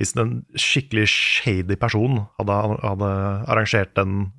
hvis 0.00 0.14
en 0.16 0.38
skikkelig 0.56 1.04
shady 1.12 1.76
person 1.80 2.22
hadde, 2.40 2.56
hadde 2.84 3.10
arrangert 3.52 4.00
en 4.00 4.30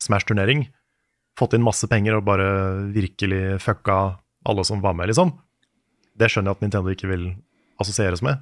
Smash-turnering, 0.00 0.68
fått 1.38 1.56
inn 1.56 1.64
masse 1.66 1.86
penger 1.90 2.16
og 2.20 2.24
bare 2.28 2.46
virkelig 2.94 3.58
fucka 3.64 3.96
alle 4.48 4.62
som 4.64 4.80
var 4.80 4.94
med, 4.94 5.10
liksom. 5.10 5.32
Det 6.18 6.28
skjønner 6.30 6.52
jeg 6.52 6.56
at 6.56 6.62
Nintendo 6.64 6.92
ikke 6.94 7.10
vil 7.10 7.24
assosieres 7.82 8.22
med. 8.22 8.38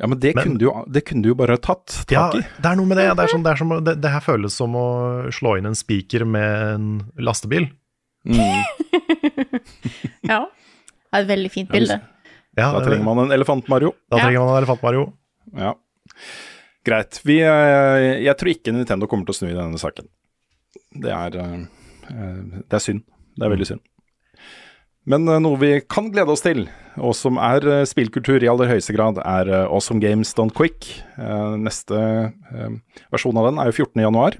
Ja, 0.00 0.08
men 0.10 0.18
det, 0.18 0.34
Men- 0.34 0.44
kunne, 0.44 0.58
du 0.58 0.64
jo, 0.66 0.72
det 0.90 1.04
kunne 1.06 1.22
du 1.22 1.28
jo 1.30 1.36
bare 1.38 1.54
ha 1.56 1.60
tatt 1.62 1.94
Ja, 2.10 2.26
tak 2.32 2.40
i. 2.40 2.44
det 2.58 2.68
er 2.72 2.76
noe 2.78 2.88
med 2.90 2.98
det. 2.98 3.06
Det, 3.14 3.24
er 3.26 3.32
sånn, 3.32 3.42
det, 3.46 3.52
er 3.54 3.60
som, 3.62 3.72
det, 3.84 3.94
det 4.02 4.12
her 4.14 4.22
føles 4.24 4.54
som 4.56 4.74
å 4.78 4.84
slå 5.30 5.56
inn 5.60 5.68
en 5.70 5.76
spiker 5.78 6.24
med 6.26 6.74
en 6.74 6.86
lastebil. 7.22 7.68
Mm. 8.26 8.40
Ja. 10.30 10.44
Det 11.10 11.18
er 11.18 11.22
Et 11.24 11.28
veldig 11.28 11.50
fint 11.50 11.68
bilde. 11.70 12.00
Ja, 12.58 12.72
Da 12.72 12.80
trenger 12.84 13.04
man 13.04 13.18
en 13.26 13.32
elefant, 13.34 13.68
Mario. 13.68 13.94
da 14.10 14.16
Ja. 14.18 14.24
trenger 14.24 14.40
man 14.44 14.48
en 14.56 14.62
elefant 14.62 14.82
Mario. 14.82 15.12
Ja. 15.56 15.74
Greit. 16.84 17.20
Vi, 17.24 17.40
eh, 17.40 18.22
jeg 18.24 18.36
tror 18.38 18.50
ikke 18.54 18.72
Nintendo 18.72 19.06
kommer 19.06 19.26
til 19.26 19.34
å 19.34 19.38
snu 19.38 19.50
i 19.50 19.56
denne 19.58 19.78
saken. 19.78 20.06
Det 21.00 21.10
er, 21.10 21.36
eh, 21.36 21.66
eh, 22.10 22.42
det 22.68 22.72
er 22.72 22.78
synd. 22.78 23.02
Det 23.36 23.44
er 23.46 23.50
veldig 23.56 23.66
synd. 23.66 23.80
Men 25.06 25.24
noe 25.24 25.56
vi 25.58 25.80
kan 25.80 26.10
glede 26.12 26.28
oss 26.30 26.42
til, 26.42 26.68
og 26.98 27.14
som 27.16 27.36
er 27.38 27.60
spillkultur 27.88 28.42
i 28.42 28.48
aller 28.48 28.68
høyeste 28.68 28.94
grad, 28.94 29.18
er 29.18 29.66
Awesome 29.66 29.98
Games 30.00 30.32
Done 30.34 30.50
Quick. 30.50 31.02
Eh, 31.18 31.56
Neste 31.56 32.32
versjon 33.10 33.36
av 33.36 33.46
den 33.50 33.58
er 33.58 33.70
jo 33.72 33.84
14. 33.84 34.02
januar. 34.02 34.36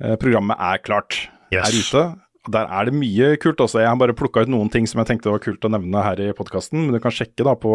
Eh, 0.00 0.16
Programmet 0.16 0.56
er 0.58 0.78
klart. 0.78 1.28
Yes. 1.52 1.68
Er 1.68 1.72
ute. 2.00 2.20
Der 2.52 2.68
er 2.70 2.86
det 2.88 2.94
mye 2.94 3.32
kult 3.42 3.60
også. 3.64 3.80
Jeg 3.82 3.88
har 3.90 3.98
bare 3.98 4.14
plukka 4.16 4.44
ut 4.46 4.50
noen 4.52 4.70
ting 4.72 4.86
som 4.86 5.00
jeg 5.02 5.08
tenkte 5.10 5.32
var 5.32 5.42
kult 5.42 5.64
å 5.66 5.70
nevne 5.72 6.02
her 6.04 6.20
i 6.22 6.32
podkasten. 6.36 6.84
Men 6.86 6.94
du 6.96 7.00
kan 7.02 7.14
sjekke 7.14 7.46
da 7.46 7.56
på 7.58 7.72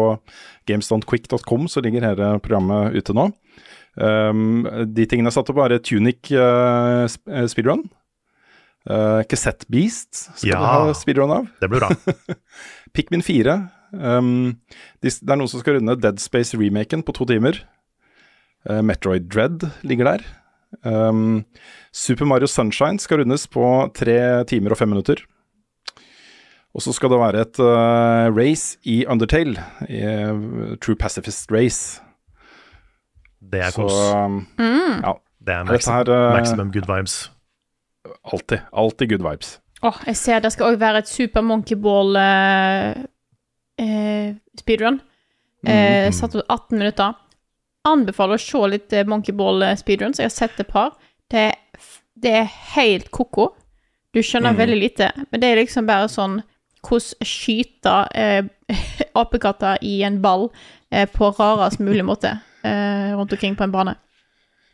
gamestonquick.com, 0.70 1.66
så 1.68 1.82
ligger 1.84 2.06
hele 2.06 2.30
programmet 2.44 2.96
ute 2.96 3.14
nå. 3.16 3.28
Um, 4.00 4.62
de 4.88 5.04
tingene 5.04 5.28
jeg 5.28 5.36
satte 5.36 5.52
opp, 5.52 5.60
er 5.66 5.76
Tunic 5.84 6.30
uh, 6.32 7.04
speedrun. 7.50 7.84
Uh, 8.88 9.20
Cassette 9.30 9.68
Beast 9.70 10.24
skal 10.32 10.48
Ja. 10.54 10.58
du 10.58 10.64
ha 10.88 10.96
speedrun 10.96 11.30
av. 11.30 11.50
Det 11.60 11.68
blir 11.70 11.84
bra. 11.84 11.92
Pikmin 12.96 13.22
4. 13.22 13.58
Um, 13.92 14.56
de, 15.04 15.12
det 15.12 15.28
er 15.28 15.36
noen 15.38 15.50
som 15.52 15.60
skal 15.60 15.76
runde 15.78 15.98
Dead 16.00 16.18
Space-remaken 16.22 17.04
på 17.04 17.14
to 17.14 17.28
timer. 17.28 17.60
Uh, 18.64 18.80
Metroid 18.82 19.28
Dread 19.30 19.68
ligger 19.84 20.08
der. 20.14 20.24
Um, 20.84 21.44
Super 21.92 22.24
Mario 22.24 22.46
Sunshine 22.46 22.98
skal 22.98 23.18
rundes 23.22 23.46
på 23.46 23.64
tre 23.94 24.44
timer 24.48 24.70
og 24.74 24.78
fem 24.80 24.88
minutter. 24.88 25.20
Og 26.74 26.80
så 26.80 26.92
skal 26.96 27.10
det 27.12 27.18
være 27.20 27.40
et 27.44 27.58
uh, 27.60 28.32
race 28.36 28.78
i 28.88 29.02
Undertale. 29.06 29.60
I, 29.88 30.00
uh, 30.00 30.76
True 30.80 30.96
Pacifist 30.96 31.52
Race. 31.52 32.00
Det 33.42 33.60
er 33.60 33.70
Så 33.74 33.82
kos. 33.82 33.92
um, 34.16 34.38
ja, 35.04 35.12
Det 35.42 35.54
er 35.54 35.64
maxim 35.64 35.72
maximum, 35.74 35.96
her, 35.98 36.12
uh, 36.28 36.32
maximum 36.38 36.72
good 36.72 36.88
vibes. 36.88 37.30
alltid. 38.24 38.58
Alltid 38.72 39.08
good 39.10 39.22
vibes. 39.30 39.58
Åh, 39.82 39.96
jeg 40.06 40.16
ser 40.16 40.38
det 40.40 40.52
skal 40.54 40.72
òg 40.72 40.78
være 40.78 40.98
et 41.02 41.08
Super 41.10 41.42
Monkey 41.42 41.74
Ball 41.76 42.16
eh, 42.16 43.02
eh, 43.78 44.34
speedrun. 44.58 45.00
Eh, 45.66 46.06
Mm. 46.08 46.12
Satt 46.12 46.34
ut 46.34 46.44
18 46.50 46.78
minutter. 46.78 47.12
Anbefaler 47.88 48.38
å 48.38 48.42
se 48.42 48.58
litt 48.70 48.90
Monkeyball 48.92 49.08
Monkey 49.10 49.34
Ball 49.34 49.62
eh, 49.66 49.76
speedruns. 49.80 50.20
Jeg 50.22 50.28
har 50.30 50.34
sett 50.34 50.60
et 50.62 50.68
par. 50.70 50.92
Det, 51.30 51.48
det 52.14 52.32
er 52.42 52.50
helt 52.76 53.10
ko-ko. 53.10 53.50
Du 54.14 54.20
skjønner 54.20 54.52
Mm. 54.52 54.58
veldig 54.60 54.78
lite, 54.80 55.10
men 55.30 55.40
det 55.40 55.48
er 55.48 55.56
liksom 55.62 55.86
bare 55.88 56.08
sånn 56.12 56.42
hvordan 56.82 57.26
skyte 57.26 57.92
eh, 58.14 58.42
apekatter 59.22 59.78
i 59.82 60.02
en 60.02 60.20
ball 60.22 60.50
eh, 60.90 61.06
på 61.08 61.30
rarest 61.38 61.80
mulig 61.80 62.04
måte 62.04 62.34
eh, 62.64 63.12
rundt 63.16 63.32
omkring 63.32 63.56
på 63.56 63.64
en 63.64 63.72
bane. 63.72 63.94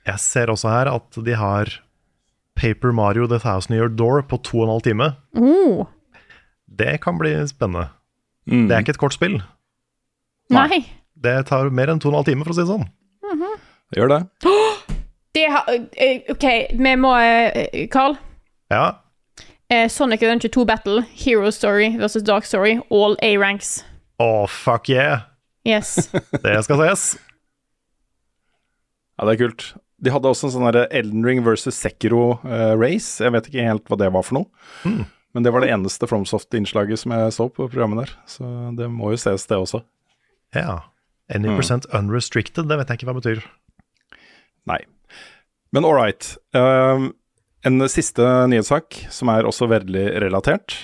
Jeg 0.08 0.18
ser 0.24 0.50
også 0.50 0.68
her 0.72 0.88
at 0.90 1.18
de 1.24 1.36
har 1.36 1.68
Paper 2.58 2.92
Mario 2.92 3.26
The 3.28 3.38
Thousand 3.38 3.76
Year 3.76 3.88
Door 3.88 4.22
på 4.26 4.40
to 4.42 4.58
og 4.58 4.64
en 4.66 4.72
halv 4.74 4.82
time. 4.82 5.10
Oh, 5.38 5.86
Det 6.66 7.00
kan 7.04 7.18
bli 7.20 7.30
spennende. 7.46 7.90
Mm. 8.48 8.66
Det 8.68 8.74
er 8.74 8.80
ikke 8.82 8.96
et 8.96 9.02
kort 9.04 9.14
spill. 9.14 9.38
nei. 10.50 10.84
Det 11.18 11.46
tar 11.46 11.68
mer 11.70 11.90
enn 11.92 11.98
to 12.00 12.08
og 12.08 12.14
en 12.14 12.18
halv 12.22 12.28
time, 12.30 12.44
for 12.46 12.54
å 12.54 12.56
si 12.56 12.62
det 12.64 12.70
sånn. 12.70 12.88
Det 13.88 14.00
gjør 14.00 14.14
det. 14.14 14.22
Det 15.36 15.44
har 15.52 15.68
eh, 15.74 16.32
OK, 16.32 16.46
vi 16.78 16.94
må 17.00 17.12
eh, 17.20 17.86
Carl? 17.92 18.16
Ja, 18.72 18.86
Eh, 19.70 19.88
Sonic 19.88 20.22
Adventure 20.22 20.48
2 20.48 20.64
Battle, 20.64 21.02
Hero 21.12 21.50
Story 21.50 21.96
versus 21.98 22.22
Dark 22.22 22.44
Story, 22.44 22.78
all 22.90 23.18
A-ranks. 23.20 23.84
Å, 24.18 24.46
fuck 24.48 24.88
yeah! 24.88 25.26
Yes. 25.68 26.08
Det 26.44 26.54
skal 26.64 26.80
ses. 26.86 27.18
Ja, 29.18 29.26
det 29.26 29.34
er 29.34 29.42
kult. 29.42 29.66
De 30.00 30.12
hadde 30.14 30.30
også 30.30 30.48
en 30.48 30.54
sånn 30.54 30.68
Elden 30.70 31.26
Ring 31.26 31.42
versus 31.44 31.76
Sekiro-race. 31.76 33.18
jeg 33.20 33.34
vet 33.34 33.50
ikke 33.50 33.66
helt 33.66 33.84
hva 33.90 33.98
det 34.00 34.08
var 34.14 34.24
for 34.24 34.38
noe. 34.38 34.96
Men 35.34 35.44
det 35.44 35.52
var 35.52 35.60
det 35.60 35.72
eneste 35.74 36.06
FromSoft-innslaget 36.08 37.02
som 37.02 37.12
jeg 37.12 37.34
så 37.34 37.48
på 37.50 37.66
programmet 37.66 38.06
der. 38.06 38.14
Så 38.30 38.46
det 38.78 38.88
må 38.88 39.10
jo 39.12 39.18
ses, 39.20 39.44
det 39.50 39.58
også. 39.58 39.82
Ja. 40.56 40.78
Any 41.34 41.50
percent 41.50 41.84
unrestricted, 41.92 42.70
det 42.70 42.78
vet 42.78 42.88
jeg 42.88 43.02
ikke 43.02 43.10
hva 43.10 43.18
det 43.18 43.24
betyr. 43.26 43.42
Nei. 44.68 44.82
Men 45.74 45.88
all 45.88 45.96
right. 45.98 46.30
Uh, 46.56 47.10
en 47.66 47.88
siste 47.90 48.24
nyhetssak, 48.48 49.02
som 49.12 49.32
er 49.32 49.48
også 49.48 49.68
veldig 49.70 50.06
relatert. 50.24 50.76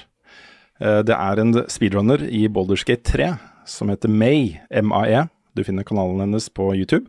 Uh, 0.80 1.00
det 1.06 1.16
er 1.16 1.40
en 1.40 1.56
speedrunner 1.70 2.24
i 2.28 2.46
Boulderskate 2.52 3.04
3 3.12 3.34
som 3.68 3.88
heter 3.88 4.08
May, 4.08 4.60
MAE. 4.82 5.26
Du 5.54 5.64
finner 5.64 5.86
kanalen 5.86 6.20
hennes 6.20 6.48
på 6.52 6.72
YouTube. 6.74 7.06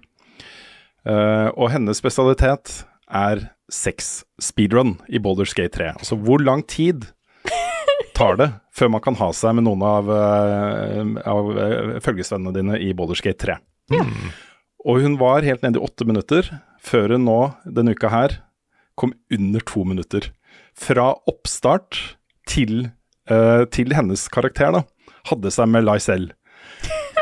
Uh, 1.05 1.51
og 1.53 1.69
hennes 1.73 1.99
spesialitet 2.01 2.81
er 3.05 3.47
sex 3.69 4.23
speedrun 4.41 4.95
i 5.07 5.21
Boulderskate 5.21 5.77
3. 5.77 5.91
Altså 5.99 6.17
hvor 6.17 6.41
lang 6.41 6.63
tid 6.67 7.05
tar 8.17 8.39
det 8.39 8.49
før 8.75 8.91
man 8.95 9.03
kan 9.03 9.17
ha 9.19 9.29
seg 9.35 9.57
med 9.57 9.67
noen 9.67 9.83
av, 9.85 10.09
uh, 10.09 11.03
av 11.29 11.51
uh, 11.53 11.95
følgesvennene 12.03 12.55
dine 12.55 12.81
i 12.81 12.91
Boulderskate 12.97 13.39
3? 13.45 13.59
Og 14.85 15.01
hun 15.01 15.17
var 15.17 15.45
helt 15.45 15.63
nede 15.65 15.79
i 15.79 15.85
åtte 15.85 16.05
minutter, 16.05 16.49
før 16.77 17.15
hun 17.15 17.25
nå, 17.25 17.39
denne 17.65 17.95
uka 17.97 18.11
her, 18.13 18.37
kom 18.95 19.15
under 19.33 19.63
to 19.65 19.83
minutter. 19.87 20.29
Fra 20.77 21.13
oppstart 21.29 21.97
til, 22.47 22.91
uh, 23.31 23.65
til 23.73 23.95
hennes 23.97 24.27
karakter, 24.29 24.75
da. 24.75 24.83
Hadde 25.25 25.51
seg 25.53 25.71
med 25.73 25.87
Lysel. 25.87 26.29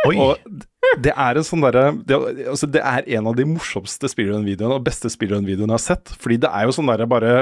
Oi! 0.03 0.17
Og 0.19 0.63
det 1.01 1.13
er 1.15 1.39
en 1.39 1.45
sånn 1.45 1.63
derre 1.63 1.85
det, 2.05 2.17
altså 2.51 2.67
det 2.69 2.81
er 2.85 3.07
en 3.17 3.29
av 3.31 3.37
de 3.37 3.45
morsomste 3.47 4.09
speedrun-videoene 4.11 4.77
og 4.77 4.85
beste 4.85 5.09
speedrun-videoene 5.11 5.73
jeg 5.73 5.79
har 5.79 5.83
sett. 5.85 6.13
Fordi 6.21 6.39
det 6.43 6.51
er 6.53 6.67
jo 6.67 6.75
sånn 6.77 6.91
derre 6.91 7.07
bare 7.09 7.33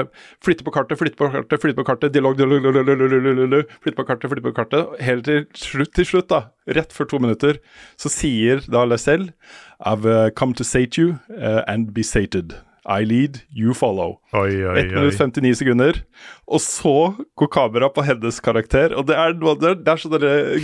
flytte 0.44 0.66
på 0.66 0.74
kartet, 0.74 1.00
flytte 1.00 1.18
på 1.20 1.30
kartet, 1.32 1.60
flytte 1.62 1.80
på 1.80 1.86
kartet, 1.88 2.14
dialog, 2.14 2.36
dialog, 2.38 2.64
dialog, 2.64 3.76
flytte 3.84 3.98
på 3.98 4.08
kartet, 4.08 4.32
flytte 4.32 4.48
på 4.48 4.56
kartet. 4.56 4.96
Helt 5.04 5.28
til 5.28 5.46
slutt, 5.58 5.94
til 5.98 6.08
slutt, 6.08 6.30
da, 6.32 6.42
rett 6.78 6.92
før 6.96 7.10
to 7.12 7.22
minutter, 7.22 7.60
så 8.00 8.12
sier 8.12 8.64
da 8.72 8.86
Lacelle 8.88 9.32
I've 9.82 10.06
uh, 10.06 10.30
come 10.30 10.54
to 10.54 10.64
sate 10.64 11.00
you 11.00 11.18
uh, 11.36 11.62
and 11.66 11.92
be 11.92 12.02
sated. 12.06 12.54
I 12.84 13.04
lead, 13.04 13.42
you 13.54 13.74
follow. 13.74 14.18
Oi, 14.34 14.58
oi, 14.66 14.80
1 14.80 14.90
minutt 14.90 15.14
59 15.14 15.54
sekunder. 15.60 16.00
Og 16.50 16.60
så 16.64 17.14
går 17.38 17.50
kameraet 17.54 17.94
på 17.94 18.02
hennes 18.06 18.40
karakter, 18.42 18.96
og 18.98 19.06
det 19.06 19.14
er, 19.14 19.36
det 19.38 19.70
er, 19.70 19.78
det 19.78 19.94
er 19.94 20.02
sånn 20.02 20.18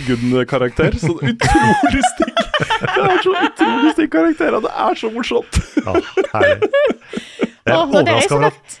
Gunn-karakter. 0.07 0.99
Så 0.99 1.15
utrolig 1.15 2.03
stygg. 2.13 2.48
Det 2.59 3.05
er 3.05 3.21
så 3.23 3.33
utrolig 3.45 3.93
stygg 3.95 4.11
karakter, 4.13 4.55
og 4.57 4.65
det 4.67 4.71
er 4.85 4.99
så 4.99 5.09
morsomt. 5.13 5.59
Ja, 5.79 5.93
herlig. 6.33 6.69
Jeg 7.39 7.49
er 7.49 7.49
det 7.65 7.73
er 7.73 7.79
overraska 7.79 8.35
over 8.39 8.49
at 8.49 8.77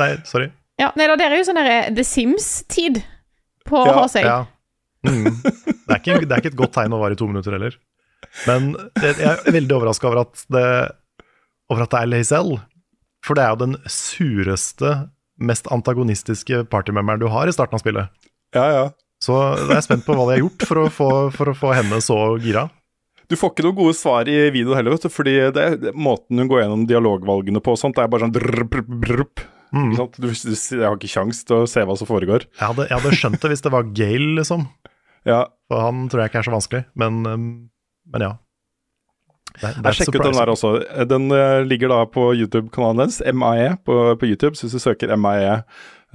Nei, 0.00 0.08
sorry. 0.28 0.46
Ja, 0.80 0.88
nei 0.96 1.06
da, 1.10 1.16
det 1.20 1.26
er 1.26 1.34
jo 1.36 1.44
sånn 1.48 1.58
der 1.60 1.90
The 1.96 2.04
Sims-tid 2.06 3.02
på 3.68 3.82
å 3.82 3.86
Ja, 3.90 3.94
ha 3.98 4.06
seg. 4.08 4.24
Ja. 4.24 4.38
Mm. 5.04 5.26
Det, 5.42 5.90
er 5.90 5.98
ikke, 6.00 6.16
det 6.24 6.32
er 6.36 6.40
ikke 6.42 6.52
et 6.54 6.58
godt 6.60 6.74
tegn 6.76 6.94
å 6.96 7.00
være 7.02 7.16
i 7.16 7.20
to 7.20 7.28
minutter 7.28 7.56
heller. 7.56 7.76
Men 8.46 8.70
jeg 9.02 9.16
er 9.26 9.42
veldig 9.52 9.76
overraska 9.76 10.08
over, 10.10 10.22
at 10.28 10.44
det- 10.52 10.90
over 11.72 11.84
at 11.84 11.92
det 11.94 12.00
er 12.02 12.10
Lazelle. 12.14 12.60
For 13.26 13.36
det 13.36 13.44
er 13.44 13.52
jo 13.52 13.60
den 13.66 13.76
sureste, 13.90 14.94
mest 15.40 15.68
antagonistiske 15.72 16.62
partymemberen 16.72 17.20
du 17.20 17.28
har 17.32 17.48
i 17.48 17.52
starten 17.56 17.76
av 17.76 17.82
spillet. 17.84 18.08
Ja, 18.56 18.64
ja. 18.76 18.84
Så 19.20 19.36
da 19.36 19.66
er 19.68 19.78
jeg 19.78 19.88
spent 19.90 20.06
på 20.06 20.16
hva 20.16 20.26
de 20.28 20.36
har 20.38 20.44
gjort 20.44 20.66
for 20.68 20.80
å 20.80 20.90
få, 20.92 21.08
for 21.34 21.52
å 21.52 21.56
få 21.56 21.74
henne 21.76 22.00
så 22.04 22.18
gira. 22.40 22.66
Du 23.30 23.36
får 23.38 23.52
ikke 23.52 23.66
noen 23.68 23.78
gode 23.78 23.94
svar 23.94 24.28
i 24.30 24.36
videoen 24.50 24.80
heller, 24.80 24.96
vet 24.96 25.06
du, 25.06 25.12
fordi 25.12 25.36
det, 25.54 25.66
det, 25.84 25.92
måten 25.94 26.40
hun 26.40 26.48
går 26.50 26.64
gjennom 26.64 26.86
dialogvalgene 26.90 27.62
på 27.62 27.76
og 27.76 27.78
sånt, 27.78 27.94
det 27.98 28.02
er 28.02 28.10
bare 28.10 28.26
sånn 28.26 28.34
drr, 28.34 28.64
brr, 28.66 28.86
brr. 29.04 29.24
Mm. 29.70 29.92
Du, 29.94 30.02
du, 30.18 30.30
jeg 30.32 30.82
har 30.82 30.96
ikke 30.96 31.12
kjangs 31.12 31.44
til 31.46 31.60
å 31.60 31.68
se 31.70 31.84
hva 31.86 31.94
som 31.98 32.08
foregår. 32.08 32.48
Jeg 32.58 32.64
hadde, 32.64 32.88
jeg 32.90 32.96
hadde 32.96 33.18
skjønt 33.20 33.42
det 33.44 33.52
hvis 33.52 33.62
det 33.62 33.74
var 33.76 33.92
Gale, 33.94 34.32
liksom. 34.40 34.66
Ja, 35.28 35.44
For 35.70 35.84
han 35.84 36.08
tror 36.10 36.24
jeg 36.24 36.32
ikke 36.32 36.40
er 36.40 36.48
så 36.48 36.56
vanskelig, 36.56 36.82
men, 36.98 37.20
um, 37.28 37.50
men 38.10 38.26
ja. 38.26 38.32
Det 39.60 39.70
Jeg 39.76 39.98
sjekket 39.98 40.24
den 40.24 40.36
der 40.38 40.50
også. 40.52 40.68
Den 41.10 41.30
eh, 41.34 41.60
ligger 41.66 41.90
da 41.90 42.04
på 42.08 42.28
YouTube-kanalen 42.38 43.02
hennes, 43.02 43.18
MIE 43.34 43.72
på, 43.84 43.96
på 44.16 44.28
YouTube. 44.30 44.54
Så 44.56 44.66
hvis 44.66 44.78
du 44.78 44.82
søker 44.82 45.10
MIE 45.18 45.56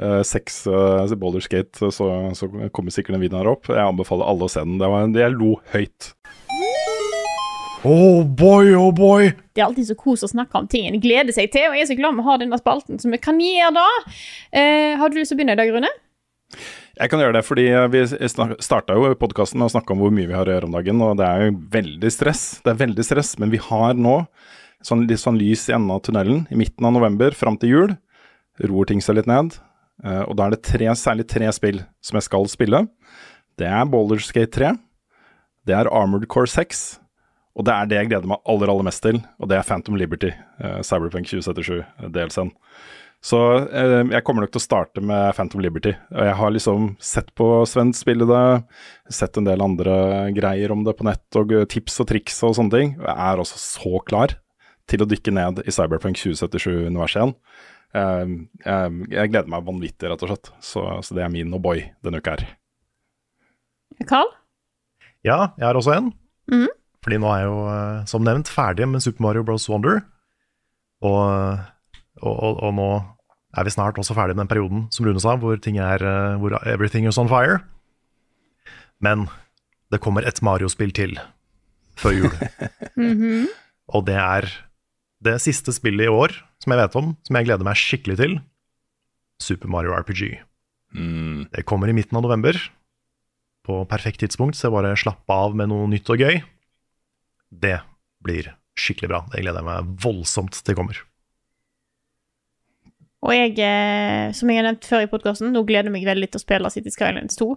uh, 0.01 0.21
seks 0.25 0.63
uh, 0.67 1.15
Boulderskate, 1.19 1.91
så, 1.91 2.09
så 2.37 2.49
kommer 2.75 2.93
sikkert 2.93 3.17
den 3.17 3.25
videoen 3.25 3.43
her 3.43 3.51
opp. 3.55 3.69
Jeg 3.71 3.83
anbefaler 3.83 4.29
alle 4.29 4.47
å 4.47 4.51
se 4.51 4.63
den. 4.65 4.79
Det 4.81 4.91
var, 4.91 5.09
jeg 5.19 5.35
lo 5.35 5.55
høyt. 5.73 6.11
Oh 7.85 8.23
boy, 8.25 8.71
oh 8.73 8.89
boy! 8.95 9.29
Det 9.53 9.61
er 9.61 9.67
alltid 9.67 9.91
så 9.91 9.95
kos 9.99 10.25
å 10.25 10.31
snakke 10.31 10.57
om 10.57 10.65
ting 10.69 10.87
en 10.89 10.97
gleder 11.01 11.35
seg 11.35 11.51
til, 11.53 11.67
og 11.69 11.77
jeg 11.77 11.85
er 11.85 11.91
så 11.91 11.97
glad 11.99 12.17
vi 12.17 12.25
har 12.25 12.39
denne 12.41 12.57
spalten, 12.57 12.97
som 12.97 13.13
vi 13.13 13.19
kan 13.21 13.37
gjøre 13.37 13.75
da. 13.75 13.85
Uh, 14.49 14.95
har 15.01 15.11
du 15.11 15.19
lyst 15.19 15.29
til 15.31 15.37
å 15.37 15.41
begynne 15.41 15.53
i 15.53 15.61
dag, 15.61 15.69
Rune? 15.75 15.91
Jeg 16.95 17.11
kan 17.11 17.19
gjøre 17.19 17.35
det, 17.35 17.43
fordi 17.43 17.65
vi 17.91 18.01
starta 18.63 18.95
jo 18.95 19.09
podkasten 19.19 19.59
med 19.59 19.67
å 19.67 19.73
snakke 19.73 19.91
om 19.91 20.01
hvor 20.01 20.13
mye 20.15 20.29
vi 20.29 20.35
har 20.37 20.47
å 20.47 20.53
gjøre 20.55 20.69
om 20.69 20.75
dagen, 20.77 21.01
og 21.03 21.17
det 21.19 21.27
er 21.27 21.43
jo 21.43 21.55
veldig 21.73 22.11
stress. 22.13 22.43
Det 22.63 22.71
er 22.71 22.79
veldig 22.79 23.05
stress, 23.05 23.33
men 23.41 23.51
vi 23.51 23.59
har 23.61 23.97
nå 23.99 24.21
sånn, 24.85 25.03
litt 25.09 25.21
sånn 25.21 25.39
lys 25.41 25.67
i 25.69 25.75
enden 25.75 25.91
av 25.91 26.01
tunnelen. 26.05 26.45
I 26.49 26.59
midten 26.59 26.87
av 26.87 26.95
november, 26.95 27.35
fram 27.35 27.59
til 27.59 27.73
jul, 27.73 27.95
roer 28.63 28.89
ting 28.89 29.03
seg 29.03 29.19
litt 29.19 29.29
ned. 29.29 29.57
Eh, 30.03 30.23
og 30.25 30.35
da 30.37 30.47
er 30.47 30.55
det 30.55 30.65
tre, 30.67 30.89
særlig 30.99 31.27
tre 31.31 31.51
spill 31.55 31.81
som 32.03 32.19
jeg 32.19 32.27
skal 32.27 32.49
spille. 32.51 32.83
Det 33.55 33.67
er 33.69 33.87
Baldur's 33.87 34.33
Gate 34.35 34.51
3, 34.51 34.73
det 35.65 35.75
er 35.77 35.87
Armored 35.87 36.27
Core 36.27 36.49
6, 36.51 36.99
og 37.55 37.65
det 37.65 37.71
er 37.71 37.87
det 37.87 37.99
jeg 38.01 38.09
gleder 38.11 38.27
meg 38.27 38.43
aller, 38.51 38.69
aller 38.71 38.85
mest 38.85 39.03
til, 39.05 39.21
og 39.39 39.47
det 39.49 39.57
er 39.57 39.63
Phantom 39.63 39.95
Liberty, 39.95 40.33
uh, 40.59 40.81
Cyberpunk 40.83 41.29
2077-delsen. 41.31 42.51
Så 43.25 43.39
eh, 43.63 44.03
jeg 44.11 44.21
kommer 44.27 44.43
nok 44.43 44.51
til 44.53 44.59
å 44.59 44.65
starte 44.65 45.01
med 45.01 45.31
Phantom 45.33 45.63
Liberty. 45.63 45.95
Og 46.13 46.27
jeg 46.27 46.35
har 46.37 46.51
liksom 46.53 46.89
sett 47.01 47.31
på 47.33 47.47
Sven 47.65 47.89
spille 47.97 48.27
det, 48.29 48.41
sett 49.09 49.39
en 49.39 49.47
del 49.47 49.63
andre 49.65 49.95
greier 50.35 50.73
om 50.75 50.83
det 50.85 50.93
på 50.99 51.07
nett, 51.07 51.23
og 51.39 51.55
tips 51.71 52.03
og 52.03 52.09
triks 52.11 52.37
og 52.45 52.53
sånne 52.59 52.75
ting. 52.75 52.91
Og 52.99 53.07
jeg 53.07 53.15
er 53.31 53.41
også 53.41 53.61
så 53.63 54.03
klar 54.05 54.35
til 54.91 55.01
å 55.01 55.09
dykke 55.09 55.33
ned 55.33 55.63
i 55.65 55.73
Cyberpunk 55.73 56.21
2077-universet 56.21 57.23
igjen. 57.23 57.33
Eh, 57.95 58.31
jeg, 58.65 59.01
jeg, 59.13 59.31
gleder 59.31 59.51
meg 59.51 59.67
vanvittig, 59.67 60.09
rett 60.11 60.25
og 60.25 60.31
slett. 60.31 60.51
Så, 60.63 60.83
så 61.05 61.17
det 61.17 61.23
er 61.25 61.33
min 61.33 61.53
og 61.55 61.63
boy 61.63 61.83
denne 62.05 62.19
uka 62.19 62.35
her. 62.35 62.47
Carl? 64.09 64.31
Ja, 65.25 65.53
jeg 65.55 65.67
har 65.69 65.79
også 65.79 65.95
en. 65.95 66.11
Mm. 66.51 66.67
Fordi 67.05 67.19
nå 67.21 67.29
er 67.31 67.43
jeg 67.43 67.49
jo, 67.51 67.59
eh, 67.71 68.03
som 68.11 68.25
nevnt, 68.25 68.51
ferdig 68.51 68.89
med 68.89 69.03
Super 69.05 69.27
Mario 69.27 69.45
Bros. 69.47 69.69
Wonder. 69.71 70.03
Og, 71.05 71.21
og, 72.21 72.33
og, 72.33 72.63
og 72.65 72.75
nå 72.75 72.89
er 73.55 73.67
vi 73.67 73.71
snart 73.71 73.99
også 74.01 74.15
ferdig 74.17 74.35
med 74.35 74.45
den 74.45 74.51
perioden 74.51 74.85
som 74.91 75.07
Rune 75.07 75.21
sa, 75.23 75.35
hvor, 75.39 75.57
ting 75.61 75.79
er, 75.79 76.03
eh, 76.03 76.37
hvor 76.41 76.57
everything 76.67 77.07
is 77.07 77.19
on 77.21 77.31
fire. 77.31 77.61
Men 79.03 79.27
det 79.93 80.01
kommer 80.03 80.25
et 80.25 80.41
Mario-spill 80.43 80.91
til 80.95 81.19
før 81.99 82.19
jul. 82.19 82.33
Mhm. 82.95 83.47
Og 83.91 84.05
det 84.07 84.15
er 84.15 84.45
det 85.21 85.35
siste 85.43 85.73
spillet 85.75 86.07
i 86.07 86.11
år 86.11 86.31
som 86.66 86.74
jeg 86.74 86.82
vet 86.82 86.97
om, 86.97 87.13
som 87.22 87.38
jeg 87.38 87.47
gleder 87.47 87.68
meg 87.68 87.80
skikkelig 87.80 88.18
til. 88.20 88.36
Super 89.43 89.70
Mario 89.70 89.93
RPG. 89.93 90.39
Mm. 90.95 91.45
Det 91.53 91.66
kommer 91.70 91.91
i 91.91 91.95
midten 91.95 92.18
av 92.18 92.26
november. 92.26 92.57
På 93.66 93.84
perfekt 93.89 94.24
tidspunkt, 94.24 94.57
så 94.57 94.68
jeg 94.68 94.76
bare 94.76 94.95
slapper 94.97 95.47
av 95.47 95.57
med 95.57 95.70
noe 95.70 95.88
nytt 95.91 96.09
og 96.09 96.22
gøy. 96.22 96.39
Det 97.53 97.78
blir 98.26 98.53
skikkelig 98.78 99.11
bra. 99.11 99.22
Det 99.32 99.43
gleder 99.43 99.61
jeg 99.61 99.70
meg 99.70 99.93
voldsomt 100.03 100.57
til 100.66 100.78
kommer. 100.78 100.99
Og 103.26 103.34
jeg, 103.34 103.55
eh, 103.57 104.34
som 104.38 104.49
jeg 104.49 104.59
har 104.59 104.68
nevnt 104.68 104.86
før 104.86 105.05
i 105.05 105.09
podkasten, 105.09 105.53
nå 105.53 105.63
gleder 105.66 105.89
jeg 105.89 105.95
meg 105.95 106.05
veldig 106.05 106.30
til 106.34 106.41
å 106.41 106.43
spille 106.43 106.70
City 106.74 106.93
Skylines 106.93 107.38
2. 107.39 107.47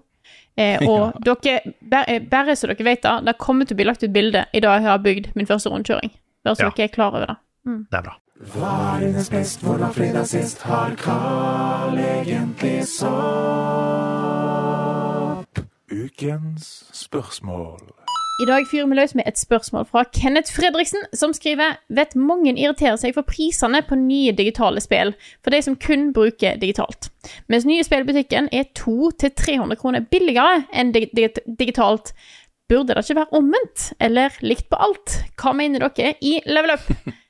Eh, 0.59 0.85
og 0.91 1.19
dere, 1.25 1.75
bare, 1.81 2.15
eh, 2.15 2.25
bare 2.25 2.57
så 2.57 2.71
dere 2.71 2.87
vet 2.87 3.05
det, 3.05 3.17
det 3.29 3.37
kommer 3.41 3.69
til 3.69 3.77
å 3.77 3.81
bli 3.81 3.89
lagt 3.89 4.05
ut 4.05 4.15
bilde 4.15 4.47
i 4.53 4.63
dag 4.65 4.81
jeg 4.81 4.89
har 4.89 5.05
bygd 5.05 5.31
min 5.37 5.49
første 5.49 5.73
rundkjøring. 5.73 6.15
Bare 6.47 6.57
så 6.57 6.69
Ja. 6.69 6.73
dere 6.73 6.89
er 6.89 6.95
klar 6.95 7.13
over 7.13 7.27
det. 7.27 7.37
Det 7.69 8.01
er 8.01 8.07
bra. 8.07 8.17
Hva 8.39 8.95
er 8.95 9.01
hennes 9.03 9.26
best, 9.34 9.64
hvor 9.66 9.80
var 9.82 9.91
fredag 9.91 10.28
sist? 10.30 10.61
Har 10.62 10.93
Carl 10.95 11.99
egentlig 11.99 12.86
sopp? 12.86 13.09
Ukens 15.91 16.84
spørsmål. 16.95 17.80
I 18.39 18.47
dag 18.47 18.62
fyrer 18.70 18.86
vi 18.86 18.95
løs 18.95 19.14
med 19.18 19.26
et 19.26 19.39
spørsmål 19.39 19.89
fra 19.91 20.05
Kenneth 20.14 20.55
Fredriksen, 20.55 21.03
som 21.11 21.34
skriver 21.34 21.82
Vet 21.91 22.14
mange 22.14 22.55
irriterer 22.55 22.95
seg 23.03 23.14
for 23.18 23.26
prisene 23.26 23.82
på 23.82 23.99
nye 23.99 24.30
digitale 24.30 24.78
spill, 24.86 25.18
for 25.43 25.51
de 25.51 25.59
som 25.66 25.74
kun 25.74 26.12
bruker 26.14 26.62
digitalt. 26.62 27.11
Mens 27.51 27.66
nye 27.66 27.82
spill 27.82 28.07
i 28.07 28.11
butikken 28.12 28.47
er 28.55 28.70
200-300 28.78 29.74
kroner 29.82 30.07
billigere 30.07 30.62
enn 30.70 30.95
dig 30.95 31.11
dig 31.11 31.34
digitalt. 31.59 32.14
Burde 32.70 32.95
det 32.95 33.03
ikke 33.03 33.18
være 33.18 33.34
omvendt, 33.34 33.93
eller 33.99 34.30
likt 34.47 34.70
på 34.70 34.78
alt? 34.78 35.26
Hva 35.34 35.59
mener 35.59 35.91
dere 35.91 36.14
i 36.22 36.39
Level 36.47 36.78
Up? 36.78 36.86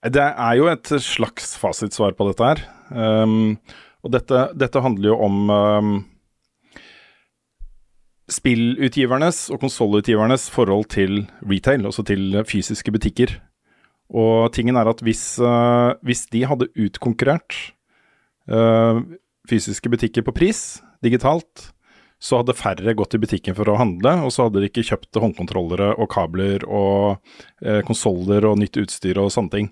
Det 0.00 0.22
er 0.22 0.54
jo 0.56 0.68
et 0.70 0.88
slags 1.04 1.52
fasitsvar 1.60 2.14
på 2.16 2.30
dette 2.30 2.46
her. 2.46 2.62
Um, 2.88 3.58
og 4.00 4.14
dette, 4.14 4.46
dette 4.56 4.80
handler 4.80 5.10
jo 5.10 5.16
om 5.26 5.50
um, 5.52 5.90
spillutgivernes 8.32 9.48
og 9.52 9.60
konsollutgivernes 9.60 10.48
forhold 10.52 10.88
til 10.94 11.26
retail, 11.44 11.84
altså 11.84 12.06
til 12.08 12.38
fysiske 12.48 12.94
butikker. 12.94 13.34
Og 14.10 14.48
tingen 14.56 14.78
er 14.80 14.88
at 14.88 15.02
hvis, 15.04 15.36
uh, 15.44 15.92
hvis 16.00 16.24
de 16.32 16.46
hadde 16.48 16.70
utkonkurrert 16.80 17.58
uh, 18.48 19.04
fysiske 19.50 19.92
butikker 19.92 20.24
på 20.24 20.32
pris 20.32 20.80
digitalt, 21.04 21.68
så 22.20 22.40
hadde 22.40 22.56
færre 22.56 22.92
gått 22.96 23.16
i 23.16 23.20
butikken 23.20 23.56
for 23.56 23.68
å 23.72 23.78
handle, 23.80 24.12
og 24.26 24.32
så 24.32 24.46
hadde 24.46 24.60
de 24.60 24.68
ikke 24.68 24.84
kjøpt 24.90 25.20
håndkontrollere 25.22 25.94
og 25.96 26.08
kabler 26.12 26.66
og 26.68 27.16
eh, 27.64 27.80
konsoller 27.88 28.44
og 28.44 28.58
nytt 28.60 28.76
utstyr 28.82 29.16
og 29.22 29.30
sånne 29.32 29.54
ting. 29.54 29.70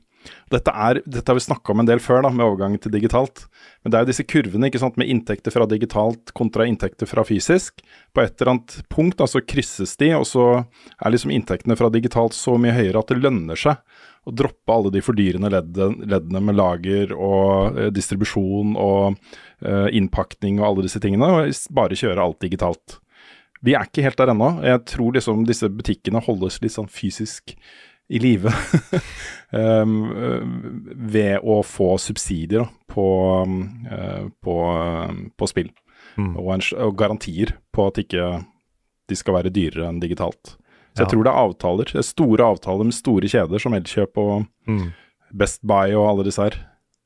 Dette, 0.52 0.72
er, 0.72 1.00
dette 1.04 1.30
har 1.30 1.38
vi 1.38 1.44
snakka 1.44 1.74
om 1.74 1.82
en 1.82 1.88
del 1.88 2.02
før, 2.02 2.22
da, 2.24 2.32
med 2.32 2.46
overgangen 2.46 2.82
til 2.82 2.94
digitalt. 2.94 3.46
Men 3.82 3.92
det 3.92 3.98
er 3.98 4.04
jo 4.04 4.10
disse 4.10 4.26
kurvene 4.28 4.70
ikke 4.70 4.82
sant, 4.82 4.98
med 5.00 5.10
inntekter 5.12 5.54
fra 5.54 5.68
digitalt 5.70 6.32
kontra 6.38 6.66
inntekter 6.68 7.10
fra 7.10 7.24
fysisk. 7.28 7.82
På 8.14 8.24
et 8.24 8.36
eller 8.38 8.54
annet 8.56 8.78
punkt 8.92 9.20
da, 9.20 9.28
krysses 9.48 9.96
de, 10.00 10.12
og 10.18 10.26
så 10.28 10.46
er 10.58 11.14
liksom 11.14 11.34
inntektene 11.34 11.78
fra 11.78 11.90
digitalt 11.92 12.36
så 12.36 12.56
mye 12.60 12.76
høyere 12.76 13.02
at 13.02 13.12
det 13.12 13.20
lønner 13.22 13.58
seg 13.58 13.82
å 14.28 14.34
droppe 14.34 14.74
alle 14.74 14.92
de 14.92 15.02
fordyrende 15.04 15.50
leddene 15.50 16.40
med 16.44 16.56
lager 16.58 17.14
og 17.16 17.78
eh, 17.78 17.90
distribusjon 17.94 18.74
og 18.76 19.16
eh, 19.64 19.88
innpakning 19.96 20.60
og 20.60 20.66
alle 20.68 20.88
disse 20.88 21.00
tingene, 21.02 21.28
og 21.32 21.76
bare 21.76 21.98
kjøre 21.98 22.24
alt 22.24 22.42
digitalt. 22.44 22.98
Vi 23.64 23.74
er 23.74 23.88
ikke 23.88 24.04
helt 24.04 24.20
der 24.20 24.30
ennå. 24.32 24.52
Jeg 24.62 24.84
tror 24.86 25.16
liksom 25.16 25.42
disse 25.48 25.70
butikkene 25.72 26.22
holdes 26.22 26.60
litt 26.62 26.76
sånn 26.76 26.90
fysisk 26.92 27.56
i 28.10 28.18
live 28.22 28.48
uh, 28.48 29.84
ved 31.14 31.40
å 31.44 31.58
få 31.66 31.90
subsidier 32.00 32.66
på, 32.90 33.06
uh, 33.44 34.28
på, 34.44 34.56
um, 35.08 35.20
på 35.38 35.48
spill. 35.50 35.70
Mm. 36.18 36.32
Og, 36.40 36.48
en, 36.56 36.64
og 36.86 36.96
garantier 36.98 37.52
på 37.74 37.88
at 37.90 38.00
ikke 38.02 38.30
de 39.08 39.16
skal 39.16 39.38
være 39.38 39.52
dyrere 39.54 39.88
enn 39.90 40.00
digitalt. 40.02 40.56
Så 40.96 41.02
Ja. 41.02 41.04
jeg 41.04 41.12
tror 41.12 41.24
det 41.28 41.30
er 41.32 41.44
avtaler. 41.46 41.84
Det 41.92 42.00
er 42.00 42.08
store 42.08 42.44
avtaler 42.48 42.84
med 42.88 42.96
store 42.96 43.28
kjeder 43.30 43.60
som 43.62 43.76
Elkjøp 43.76 44.18
og 44.18 44.46
Mm. 44.68 44.88
Best 45.32 45.60
Buy 45.64 45.92
og 45.96 46.08
alle 46.10 46.24
disse 46.26 46.42
her. 46.42 46.56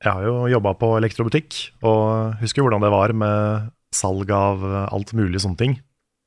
Jeg 0.03 0.11
har 0.11 0.23
jo 0.23 0.47
jobba 0.51 0.73
på 0.75 0.89
elektrobutikk, 0.97 1.69
og 1.83 2.33
husker 2.41 2.61
hvordan 2.63 2.81
det 2.83 2.89
var 2.91 3.13
med 3.15 3.69
salg 3.95 4.31
av 4.35 4.63
eh, 4.63 4.87
alt 4.91 5.13
mulig 5.15 5.39
sånne 5.39 5.57
ting. 5.59 5.77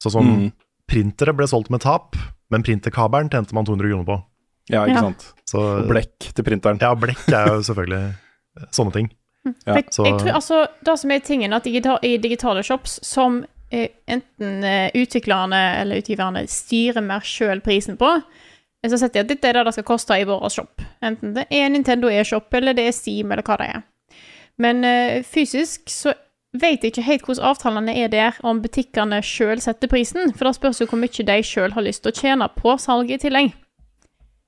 Så 0.00 0.10
som 0.12 0.24
Mm. 0.24 0.52
printere 0.88 1.34
ble 1.36 1.44
solgt 1.46 1.68
med 1.70 1.80
tap, 1.84 2.16
men 2.50 2.62
printerkabelen 2.62 3.28
tjente 3.28 3.52
man 3.52 3.66
200 3.66 3.90
kroner 3.90 4.04
på. 4.06 4.16
Ja, 4.70 4.84
ikke 4.86 4.96
Ja. 4.96 5.00
sant. 5.00 5.26
Så, 5.46 5.60
blekk 5.86 6.32
til 6.34 6.44
printeren. 6.44 6.80
Ja, 6.82 6.94
blekk 6.98 7.28
er 7.30 7.52
jo 7.54 7.60
selvfølgelig 7.62 8.14
sånne 8.74 8.92
ting. 8.92 9.10
Ja, 9.66 9.76
jeg, 9.76 9.84
jeg 9.92 10.18
tror 10.18 10.32
altså, 10.34 10.66
Det 10.82 10.98
som 10.98 11.10
er 11.14 11.20
tingen, 11.22 11.52
at 11.54 11.62
digital, 11.62 11.98
i 12.02 12.16
digitale 12.18 12.64
shops 12.66 12.98
som 13.06 13.44
eh, 13.70 13.88
enten 14.10 14.64
eh, 14.64 14.90
utviklerne 14.98 15.60
eller 15.82 16.00
utgiverne 16.02 16.42
styrer 16.50 17.00
mer 17.04 17.22
sjøl 17.22 17.60
prisen 17.62 17.96
på, 17.96 18.08
eh, 18.82 18.90
så 18.90 18.98
setter 18.98 19.20
de 19.20 19.24
at 19.26 19.28
dette 19.28 19.48
er 19.48 19.52
det 19.60 19.64
det 19.68 19.74
skal 19.76 19.86
koste 19.86 20.18
i 20.18 20.24
vår 20.26 20.48
shop. 20.50 20.82
Enten 21.02 21.34
det 21.36 21.46
er 21.50 21.68
Nintendo 21.70 22.10
e-shop, 22.10 22.50
eller 22.58 22.74
det 22.74 22.88
er 22.88 22.96
Steam, 22.96 23.30
eller 23.30 23.46
hva 23.46 23.56
det 23.62 23.68
er. 23.76 23.82
Men 24.58 24.82
eh, 24.84 25.22
fysisk 25.22 25.90
så 25.92 26.14
vet 26.56 26.82
jeg 26.82 26.90
ikke 26.94 27.02
helt 27.06 27.26
hvordan 27.26 27.44
avtalene 27.52 27.94
er 28.02 28.08
der, 28.08 28.38
om 28.42 28.62
butikkene 28.64 29.20
sjøl 29.22 29.60
setter 29.62 29.90
prisen. 29.92 30.32
For 30.34 30.48
da 30.48 30.52
spørs 30.56 30.80
jo 30.80 30.86
hvor 30.90 30.98
mye 30.98 31.26
de 31.28 31.38
sjøl 31.44 31.74
har 31.76 31.84
lyst 31.86 32.02
til 32.02 32.10
å 32.14 32.18
tjene 32.18 32.48
på 32.56 32.74
salget 32.80 33.20
i 33.20 33.28
tillegg. 33.28 33.52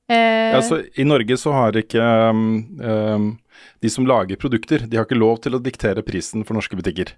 Eh, 0.08 0.52
Ja, 0.54 0.60
så 0.64 0.80
I 0.96 1.04
Norge 1.04 1.36
så 1.36 1.52
har 1.52 1.76
ikke 1.76 2.00
um, 2.32 3.36
de 3.82 3.90
som 3.92 4.06
lager 4.08 4.36
produkter, 4.40 4.86
de 4.88 4.96
har 4.96 5.04
ikke 5.04 5.18
lov 5.18 5.40
til 5.44 5.54
å 5.58 5.60
diktere 5.62 6.00
prisen 6.06 6.44
for 6.48 6.56
norske 6.56 6.76
butikker. 6.78 7.12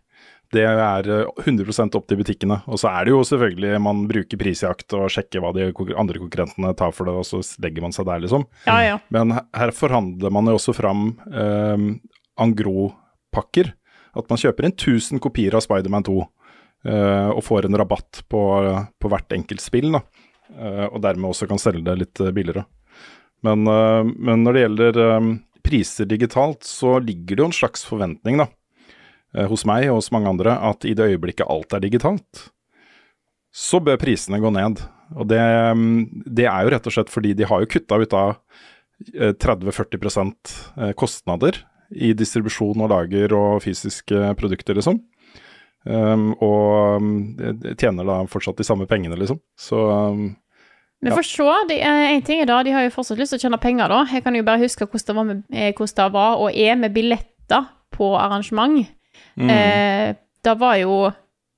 Det 0.51 0.65
er 0.67 1.07
uh, 1.07 1.29
100% 1.47 1.95
opp 1.95 2.09
til 2.11 2.19
butikkene. 2.19 2.57
Og 2.67 2.81
så 2.83 2.91
er 2.91 3.07
det 3.07 3.13
jo 3.15 3.21
selvfølgelig 3.23 3.79
man 3.85 4.01
bruker 4.11 4.41
prisjakt 4.41 4.91
og 4.99 5.07
sjekker 5.15 5.45
hva 5.45 5.53
de 5.55 5.69
andre 5.95 6.19
konkurrentene 6.19 6.73
tar 6.75 6.91
for 6.97 7.07
det, 7.07 7.15
og 7.15 7.29
så 7.29 7.39
legger 7.63 7.87
man 7.87 7.95
seg 7.95 8.09
der, 8.11 8.25
liksom. 8.27 8.49
ja, 8.67 8.81
ja. 8.89 8.97
Men 9.15 9.37
her- 9.55 9.71
forhandler 9.77 10.35
man 10.35 10.51
jo 10.51 10.57
også 10.59 10.75
fram 10.75 11.13
um, 11.31 11.87
Angro-pakker. 12.41 13.73
At 14.19 14.27
man 14.31 14.41
kjøper 14.43 14.67
inn 14.67 14.75
1000 14.75 15.21
kopier 15.23 15.55
av 15.55 15.63
Spiderman 15.63 16.03
2 16.07 16.17
uh, 16.19 17.31
og 17.31 17.45
får 17.47 17.69
en 17.69 17.79
rabatt 17.79 18.25
på, 18.31 18.41
på 18.99 19.11
hvert 19.13 19.37
enkelt 19.37 19.63
spill. 19.63 19.93
Da. 19.95 20.03
Uh, 20.51 20.87
og 20.91 20.99
dermed 21.05 21.31
også 21.31 21.47
kan 21.47 21.61
selge 21.63 21.85
det 21.87 21.95
litt 22.03 22.23
billigere. 22.35 22.67
Men, 23.47 23.67
uh, 23.69 24.05
men 24.05 24.45
når 24.45 24.57
det 24.57 24.65
gjelder 24.65 25.03
um, 25.17 25.35
priser 25.65 26.09
digitalt, 26.09 26.65
så 26.67 26.99
ligger 27.03 27.37
det 27.37 27.45
jo 27.45 27.51
en 27.51 27.59
slags 27.61 27.85
forventning 27.89 28.41
da, 28.43 28.49
uh, 29.37 29.47
hos 29.51 29.67
meg 29.69 29.89
og 29.89 30.01
hos 30.01 30.11
mange 30.15 30.31
andre 30.33 30.57
at 30.71 30.87
i 30.89 30.95
det 30.97 31.13
øyeblikket 31.15 31.49
alt 31.49 31.77
er 31.77 31.85
digitalt, 31.85 32.49
så 33.51 33.81
bør 33.83 33.99
prisene 34.01 34.41
gå 34.43 34.53
ned. 34.55 34.83
Og 35.19 35.27
det, 35.31 35.41
um, 35.75 36.05
det 36.27 36.47
er 36.47 36.65
jo 36.65 36.75
rett 36.75 36.87
og 36.87 36.95
slett 36.95 37.13
fordi 37.13 37.35
de 37.39 37.49
har 37.49 37.63
jo 37.63 37.71
kutta 37.71 37.99
ut 37.99 38.13
av 38.15 38.37
eh, 39.15 39.33
30-40 39.35 39.97
eh, 40.21 40.93
kostnader 40.99 41.65
i 41.91 42.13
distribusjon 42.15 42.85
og 42.85 42.93
lager 42.93 43.35
og 43.35 43.65
fysiske 43.65 44.35
produkter, 44.39 44.79
liksom. 44.79 45.01
Um, 45.81 46.35
og 46.45 47.01
de 47.41 47.73
tjener 47.81 48.05
da 48.07 48.21
fortsatt 48.29 48.61
de 48.61 48.67
samme 48.69 48.87
pengene, 48.87 49.17
liksom. 49.19 49.41
Så 49.59 49.81
um, 49.81 50.29
Vi 51.03 51.09
Ja. 51.09 51.17
får 51.17 51.23
se. 51.25 51.67
Det 51.69 51.81
en 51.83 52.23
ting 52.23 52.41
er 52.43 52.47
da, 52.47 52.63
De 52.63 52.71
har 52.73 52.83
jo 52.83 52.91
fortsatt 52.91 53.19
lyst 53.19 53.33
til 53.33 53.39
å 53.39 53.43
tjene 53.49 53.61
penger, 53.61 53.89
da. 53.89 54.05
Jeg 54.13 54.23
kan 54.25 54.35
jo 54.35 54.43
bare 54.43 54.59
huske 54.61 54.85
hvordan 54.87 55.07
det 55.07 55.17
var, 55.17 55.25
med, 55.25 55.43
eh, 55.53 55.73
hvordan 55.73 55.97
det 56.05 56.13
var 56.13 56.37
og 56.39 56.51
er 56.55 56.75
med 56.77 56.93
billetter 56.95 57.67
på 57.93 58.17
arrangement. 58.19 58.87
mm, 59.37 59.51
Eh, 59.51 60.15
da 60.45 60.55
var 60.55 60.77
jo 60.77 61.13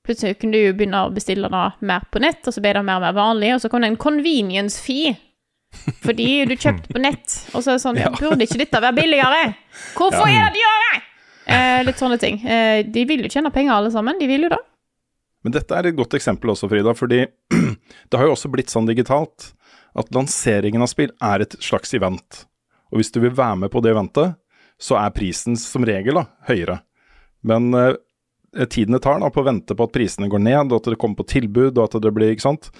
Plutselig 0.05 0.37
kunne 0.37 0.51
du 0.51 0.57
jo 0.65 0.73
begynne 0.73 0.99
å 1.07 1.13
bestille 1.15 1.47
det 1.49 1.73
mer 1.87 2.01
på 2.11 2.19
nett, 2.19 2.45
og 2.45 2.51
så 2.53 2.59
ble 2.59 2.73
det 2.73 2.83
mer 2.83 2.95
og 2.97 3.01
mer 3.05 3.13
vanlig, 3.13 3.53
og 3.55 3.61
så 3.61 3.69
kom 3.71 3.79
det 3.79 3.87
en 3.87 3.95
convenience 3.95 4.77
fee. 4.83 5.15
Fordi 6.03 6.45
du 6.49 6.55
kjøpte 6.57 6.91
på 6.91 6.99
nett, 6.99 7.47
og 7.55 7.63
så 7.63 7.71
er 7.71 7.77
det 7.77 7.83
sånn 7.85 7.95
Ja. 8.01 8.09
Burde 8.09 8.43
ikke 8.43 8.57
dette 8.59 8.81
være 8.83 8.97
billigere? 8.97 9.55
Hvorfor 9.95 10.27
er 10.27 10.49
det 10.51 10.57
de 10.57 10.59
gjør 10.59 10.81
det?! 10.83 11.01
Eh, 11.47 11.83
litt 11.87 11.95
sånne 11.95 12.19
ting. 12.19 12.41
Eh, 12.45 12.83
de 12.83 13.05
vil 13.05 13.23
jo 13.23 13.29
tjene 13.31 13.49
penger, 13.53 13.71
alle 13.77 13.91
sammen. 13.91 14.19
De 14.19 14.27
vil 14.27 14.41
jo 14.43 14.49
det. 14.49 14.59
Men 15.45 15.53
dette 15.53 15.71
er 15.71 15.87
et 15.87 15.95
godt 15.95 16.11
eksempel 16.19 16.51
også, 16.51 16.67
Frida, 16.67 16.93
fordi 16.93 17.25
det 18.09 18.19
har 18.19 18.29
jo 18.29 18.35
også 18.35 18.51
blitt 18.53 18.73
sånn 18.73 18.89
digitalt 18.89 19.51
at 19.97 20.09
lanseringen 20.15 20.81
av 20.81 20.89
spill 20.91 21.11
er 21.21 21.43
et 21.45 21.57
slags 21.61 21.93
event. 21.93 22.45
Og 22.93 23.01
hvis 23.01 23.13
du 23.13 23.19
vil 23.23 23.35
være 23.35 23.63
med 23.63 23.73
på 23.73 23.81
det 23.83 23.93
eventet, 23.93 24.37
så 24.81 24.97
er 24.99 25.13
prisen 25.15 25.57
som 25.59 25.85
regel 25.85 26.17
da, 26.19 26.25
høyere. 26.49 26.79
Men 27.45 27.69
eh, 27.77 27.95
tiden 28.69 28.97
det 28.97 29.03
tar 29.05 29.21
da, 29.21 29.29
på 29.33 29.43
å 29.43 29.47
vente 29.47 29.77
på 29.77 29.87
at 29.87 29.93
prisene 29.93 30.29
går 30.31 30.41
ned, 30.43 30.71
og 30.71 30.81
at 30.81 30.89
det 30.93 30.99
kommer 31.01 31.21
på 31.21 31.29
tilbud, 31.35 31.77
og 31.77 31.85
at 31.85 31.99
det 32.03 32.13
blir, 32.15 32.33
sant, 32.41 32.71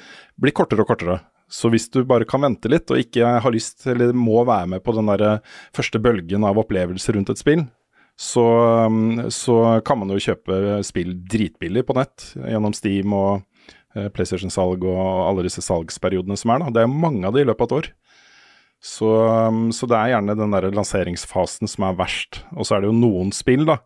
blir 0.41 0.55
kortere 0.55 0.85
og 0.85 0.89
kortere. 0.89 1.19
Så 1.53 1.69
hvis 1.69 1.85
du 1.93 2.01
bare 2.07 2.25
kan 2.25 2.41
vente 2.41 2.71
litt, 2.71 2.89
og 2.89 3.01
ikke 3.01 3.37
har 3.45 3.53
lyst, 3.53 3.85
eller 3.89 4.15
må 4.17 4.41
være 4.47 4.71
med 4.73 4.83
på 4.85 4.95
den 4.97 5.09
der 5.11 5.25
eh, 5.27 5.55
første 5.75 6.01
bølgen 6.01 6.45
av 6.49 6.59
opplevelser 6.61 7.17
rundt 7.17 7.33
et 7.33 7.41
spill, 7.41 7.65
så, 8.19 8.45
um, 8.85 9.29
så 9.33 9.81
kan 9.85 9.97
man 9.97 10.11
jo 10.13 10.21
kjøpe 10.21 10.83
spill 10.85 11.15
dritbillig 11.29 11.81
på 11.87 11.95
nett 11.97 12.27
gjennom 12.37 12.75
Steam 12.77 13.15
og 13.17 13.41
PlayStation-salg 13.93 14.85
og 14.89 15.01
alle 15.27 15.45
disse 15.45 15.63
salgsperiodene 15.65 16.37
som 16.39 16.53
er. 16.53 16.63
da. 16.63 16.73
Det 16.73 16.83
er 16.83 16.91
mange 16.91 17.27
av 17.27 17.35
det 17.35 17.43
i 17.43 17.49
løpet 17.49 17.65
av 17.65 17.69
et 17.69 17.77
år. 17.79 17.91
Så, 18.83 19.07
um, 19.07 19.69
så 19.71 19.87
det 19.87 19.95
er 19.95 20.11
gjerne 20.11 20.35
den 20.35 20.53
der 20.53 20.67
lanseringsfasen 20.75 21.71
som 21.71 21.85
er 21.87 21.97
verst. 22.01 22.41
Og 22.51 22.67
så 22.67 22.75
er 22.75 22.83
det 22.83 22.91
jo 22.91 22.97
noen 22.97 23.31
spill 23.35 23.63
da, 23.69 23.77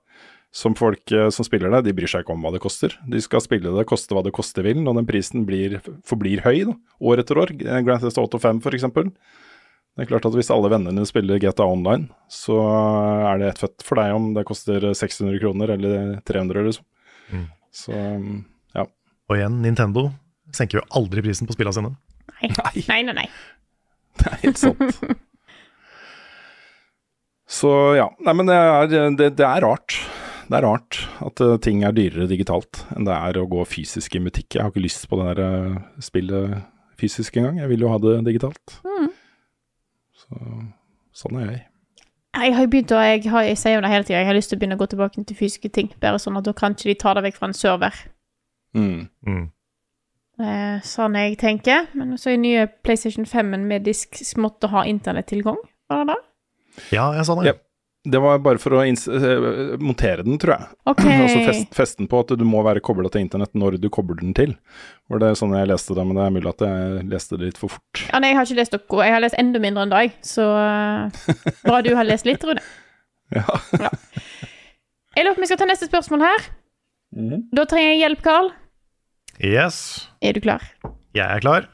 som 0.55 0.73
folk 0.77 1.11
eh, 1.13 1.27
som 1.33 1.45
spiller 1.45 1.69
det, 1.69 1.83
de 1.85 1.93
bryr 1.93 2.09
seg 2.09 2.23
ikke 2.23 2.33
om 2.33 2.45
hva 2.45 2.53
det 2.55 2.63
koster. 2.63 2.95
De 3.05 3.21
skal 3.21 3.43
spille 3.43 3.73
det, 3.75 3.85
koste 3.89 4.15
hva 4.17 4.23
det 4.25 4.33
koste 4.33 4.63
vil, 4.65 4.81
og 4.87 4.97
den 4.97 5.05
prisen 5.05 5.45
blir, 5.45 5.77
forblir 6.07 6.41
høy 6.47 6.71
da, 6.71 6.73
år 7.11 7.21
etter 7.21 7.43
år. 7.43 7.53
Grand 7.59 8.01
Theft 8.01 8.17
Auto 8.23 8.41
5 8.41 8.63
f.eks. 8.63 8.87
Det 9.97 10.05
er 10.05 10.09
klart 10.09 10.25
at 10.29 10.35
Hvis 10.37 10.51
alle 10.53 10.69
vennene 10.69 10.93
dine 10.93 11.09
spiller 11.09 11.41
GTA 11.41 11.65
Online, 11.65 12.09
så 12.29 12.57
er 13.27 13.41
det 13.41 13.51
ett 13.51 13.61
fett 13.61 13.85
for 13.85 14.01
deg 14.01 14.13
om 14.13 14.31
det 14.33 14.45
koster 14.49 14.91
600 14.97 15.37
kroner 15.41 15.73
eller 15.73 16.19
300, 16.25 16.65
liksom. 16.69 16.85
Mm. 17.33 17.47
Så 17.73 17.93
um. 17.93 18.45
Og 19.27 19.37
igjen, 19.37 19.61
Nintendo 19.63 20.09
senker 20.55 20.79
jo 20.79 20.85
aldri 20.95 21.23
prisen 21.25 21.47
på 21.47 21.55
spillene 21.55 21.75
sine. 21.75 21.93
Nei, 22.37 22.51
nei, 22.87 23.01
nei. 23.07 23.15
nei. 23.23 23.27
Det 24.17 24.29
er 24.31 24.39
helt 24.45 24.61
sant. 24.61 25.01
Så 27.47 27.71
ja. 27.95 28.07
Nei, 28.23 28.33
men 28.35 28.49
det 28.49 28.55
er, 28.55 28.89
det, 29.15 29.29
det 29.39 29.45
er 29.47 29.63
rart. 29.63 29.95
Det 30.47 30.57
er 30.57 30.63
rart 30.63 30.99
at 31.23 31.41
eh, 31.43 31.55
ting 31.63 31.83
er 31.83 31.95
dyrere 31.95 32.27
digitalt 32.29 32.81
enn 32.95 33.07
det 33.07 33.15
er 33.15 33.39
å 33.39 33.47
gå 33.51 33.63
fysisk 33.67 34.15
i 34.15 34.23
butikk. 34.23 34.55
Jeg 34.55 34.63
har 34.63 34.71
ikke 34.71 34.83
lyst 34.83 35.07
på 35.11 35.19
det 35.19 35.29
der 35.35 35.43
eh, 35.43 35.79
spillet 36.03 36.59
fysisk 36.99 37.39
engang. 37.39 37.59
Jeg 37.61 37.71
vil 37.71 37.83
jo 37.83 37.91
ha 37.91 37.99
det 38.03 38.17
digitalt. 38.27 38.77
Mm. 38.87 39.09
Så 40.17 40.43
sånn 41.23 41.39
er 41.41 41.49
jeg. 41.51 41.63
Jeg 42.37 42.53
har 42.53 42.67
jo 42.67 42.71
begynt 42.71 42.93
å, 42.93 42.99
jeg, 43.01 43.23
har, 43.33 43.47
jeg 43.47 43.57
sier 43.59 43.77
jo 43.77 43.83
det 43.83 43.91
hele 43.91 44.05
tida, 44.05 44.19
jeg 44.19 44.29
har 44.29 44.35
lyst 44.37 44.51
til 44.51 44.59
å 44.59 44.61
begynne 44.61 44.77
å 44.77 44.81
gå 44.81 44.87
tilbake 44.91 45.23
til 45.25 45.39
fysiske 45.39 45.71
ting. 45.73 45.89
Bare 46.03 46.19
sånn 46.21 46.37
at 46.39 46.45
da 46.45 46.53
kan 46.55 46.75
ikke 46.75 46.91
de 46.91 46.97
ta 47.01 47.15
det 47.17 47.23
vekk 47.25 47.39
fra 47.39 47.49
en 47.49 47.57
server. 47.57 48.03
Mm. 48.77 49.07
Mm. 49.27 49.45
Eh, 50.37 50.81
sånn 50.85 51.17
jeg 51.17 51.37
tenker. 51.41 51.87
Men 51.97 52.17
så 52.21 52.35
i 52.35 52.41
nye 52.41 52.67
PlayStation 52.85 53.25
5-en 53.25 53.65
med 53.69 53.87
disk 53.87 54.19
måtte 54.37 54.69
ha 54.73 54.85
internettilgang. 54.85 55.57
Var 55.89 56.03
det 56.03 56.13
det? 56.13 56.19
Ja, 56.93 57.09
jeg 57.17 57.25
sa 57.25 57.37
det. 57.39 57.53
Yep. 57.53 57.63
Det 58.07 58.19
var 58.23 58.37
bare 58.39 58.59
for 58.61 58.77
å 58.77 58.83
ins 58.87 59.03
eh, 59.11 59.73
montere 59.83 60.23
den, 60.23 60.37
tror 60.39 60.53
jeg. 60.55 60.67
OK. 60.87 61.01
Altså 61.23 61.39
fest, 61.43 61.73
festen 61.75 62.07
på 62.07 62.21
at 62.23 62.31
du 62.39 62.45
må 62.47 62.61
være 62.63 62.83
kobla 62.85 63.09
til 63.11 63.25
internett 63.25 63.57
når 63.57 63.79
du 63.83 63.89
kobler 63.91 64.21
den 64.21 64.35
til. 64.37 64.53
Var 65.11 65.23
det 65.23 65.33
sånn 65.39 65.55
jeg 65.57 65.67
leste 65.71 65.97
det, 65.97 66.05
men 66.07 66.19
det 66.19 66.27
er 66.27 66.35
mulig 66.37 66.51
at 66.53 66.63
jeg 66.67 67.01
leste 67.11 67.39
det 67.39 67.49
litt 67.49 67.59
for 67.59 67.73
fort. 67.73 68.03
Ja, 68.05 68.21
nei, 68.23 68.31
jeg 68.31 68.39
har 68.39 68.47
ikke 68.47 68.59
lest 68.61 68.77
dere. 68.77 69.07
Jeg 69.09 69.15
har 69.17 69.25
lest 69.25 69.39
enda 69.41 69.63
mindre 69.63 69.87
enn 69.87 69.95
deg, 69.95 70.15
så 70.23 70.45
eh, 70.61 71.33
bra 71.65 71.81
du 71.83 71.91
har 71.97 72.07
lest 72.07 72.29
litt, 72.29 72.45
Rune. 72.47 72.63
Ja. 73.35 73.43
Jeg 75.17 75.25
lurer 75.25 75.33
på 75.35 75.41
om 75.41 75.43
vi 75.43 75.47
skal 75.49 75.59
ta 75.59 75.65
neste 75.67 75.89
spørsmål 75.89 76.21
her. 76.23 76.45
Da 77.57 77.65
trenger 77.67 77.89
jeg 77.89 78.03
hjelp, 78.05 78.21
Carl. 78.23 78.53
Yes, 79.43 80.09
Er 80.21 80.33
du 80.33 80.39
klar? 80.41 80.63
jeg 81.13 81.25
er 81.35 81.39
klar. 81.39 81.67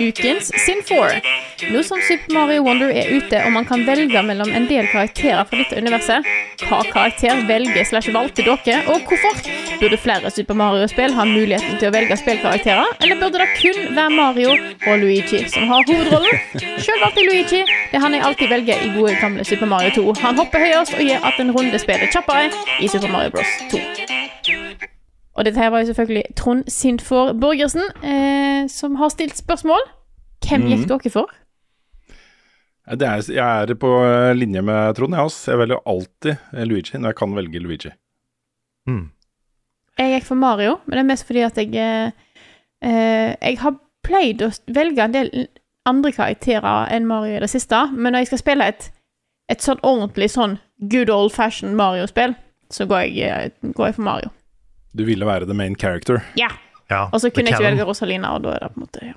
Ukens 0.00 0.52
Sin 0.66 0.82
4. 0.84 1.20
Nå 1.72 1.82
som 1.82 2.00
Super 2.08 2.34
Mario 2.34 2.62
Wonder 2.62 2.90
er 2.92 3.08
ute, 3.16 3.38
og 3.44 3.52
man 3.54 3.64
kan 3.64 3.86
velge 3.86 4.22
mellom 4.26 4.50
en 4.52 4.66
del 4.68 4.88
karakterer 4.92 5.46
fra 5.48 5.60
dette 5.62 5.78
universet, 5.80 6.26
hva 6.66 6.82
karakter 6.90 7.40
velger 7.48 7.88
slash 7.88 8.12
valgte 8.12 8.44
dere, 8.44 8.82
og 8.92 9.00
hvorfor? 9.08 9.40
Burde 9.80 9.96
flere 10.02 10.30
Super 10.30 10.58
Mario-spill 10.60 11.14
ha 11.16 11.24
muligheten 11.28 11.80
til 11.80 11.88
å 11.88 11.94
velge 11.94 12.18
spillkarakterer, 12.20 12.92
eller 13.00 13.20
burde 13.22 13.40
det 13.40 13.48
kun 13.56 13.96
være 13.96 14.16
Mario 14.18 14.52
og 14.52 14.98
Luigi 15.00 15.40
som 15.54 15.70
har 15.72 15.88
hovedrollen? 15.88 16.42
Sjøl 16.84 17.00
valgte 17.00 17.24
Luigi, 17.30 17.62
det 17.94 18.02
han 18.04 18.18
jeg 18.18 18.26
alltid 18.28 18.52
velger 18.52 18.84
i 18.84 18.92
gode 18.98 19.16
gamle 19.22 19.46
Super 19.48 19.72
Mario 19.72 19.94
2. 19.96 20.18
Han 20.26 20.42
hopper 20.42 20.68
høyest 20.68 20.98
og 20.98 21.06
gjør 21.08 21.30
at 21.32 21.40
en 21.40 21.54
runde 21.56 21.80
spiller 21.80 22.12
kjappere 22.12 22.50
i 22.80 22.92
Super 22.92 23.08
Mario 23.14 23.32
Bros. 23.38 23.56
2. 23.72 24.13
Og 25.34 25.44
dette 25.44 25.58
her 25.58 25.70
var 25.74 25.82
jo 25.82 25.88
selvfølgelig 25.92 26.34
Trond 26.38 26.64
Sintfor 26.70 27.32
Borgersen, 27.40 27.82
eh, 28.06 28.66
som 28.70 28.94
har 29.00 29.08
stilt 29.10 29.36
spørsmål. 29.40 29.80
Hvem 30.46 30.68
gikk 30.70 30.84
Mhm. 30.84 30.88
dere 30.92 31.10
for? 31.10 31.26
Det 32.84 33.02
er, 33.08 33.22
jeg 33.32 33.62
er 33.70 33.74
på 33.80 33.90
eh, 34.04 34.34
linje 34.36 34.62
med 34.62 34.94
Trond, 34.96 35.14
jeg 35.16 35.24
også. 35.24 35.50
Jeg 35.52 35.58
velger 35.58 35.80
alltid 35.88 36.36
eh, 36.52 36.64
Luigi 36.68 36.98
når 36.98 37.08
jeg 37.08 37.16
kan 37.16 37.34
velge 37.36 37.58
Luigi. 37.64 37.90
Mm. 38.86 39.10
Jeg 39.98 40.12
gikk 40.20 40.26
for 40.28 40.34
Mario, 40.36 40.78
men 40.86 40.98
det 40.98 40.98
er 41.04 41.08
mest 41.08 41.26
fordi 41.26 41.44
at 41.46 41.56
jeg 41.56 41.74
eh, 41.74 42.10
eh, 42.84 43.36
Jeg 43.40 43.58
har 43.62 43.76
pleid 44.04 44.42
å 44.44 44.50
velge 44.68 45.00
en 45.04 45.12
del 45.14 45.30
andre 45.86 46.12
karakterer 46.12 46.90
enn 46.92 47.06
Mario 47.08 47.36
i 47.36 47.40
det 47.40 47.50
siste, 47.50 47.86
men 47.92 48.12
når 48.12 48.18
jeg 48.24 48.26
skal 48.26 48.38
spille 48.42 48.68
et, 48.68 48.90
et 49.48 49.64
sånn 49.64 49.80
ordentlig 49.82 50.28
sånn 50.32 50.58
good 50.90 51.08
old 51.10 51.32
fashioned 51.32 51.76
Mario-spill, 51.76 52.34
så 52.70 52.86
går 52.88 53.06
jeg, 53.14 53.52
går 53.74 53.86
jeg 53.86 53.94
for 53.94 54.02
Mario. 54.02 54.30
Du 54.94 55.04
ville 55.06 55.26
være 55.26 55.48
the 55.50 55.56
main 55.56 55.74
character. 55.78 56.22
Ja. 56.38 56.50
Ja, 56.90 57.06
Og 57.10 57.20
så 57.22 57.30
kunne 57.32 57.48
jeg 57.48 57.56
ikke 57.56 57.64
velge 57.64 57.86
Rosalina, 57.88 58.34
og 58.36 58.42
da 58.44 58.52
er 58.54 58.60
det 58.66 58.72
på 58.74 58.78
en 58.78 58.84
måte 58.84 59.06
ja. 59.06 59.14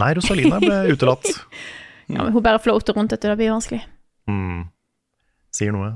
Nei, 0.00 0.12
Rosalina 0.16 0.60
ble 0.62 0.76
utelatt. 0.94 1.26
ja, 2.08 2.20
men 2.22 2.30
Hun 2.32 2.44
bare 2.44 2.60
floater 2.62 2.94
rundt, 2.96 3.12
etter, 3.12 3.32
det 3.34 3.40
blir 3.40 3.50
vanskelig. 3.52 3.80
Mm. 4.30 4.68
Sier 5.56 5.74
noe. 5.74 5.88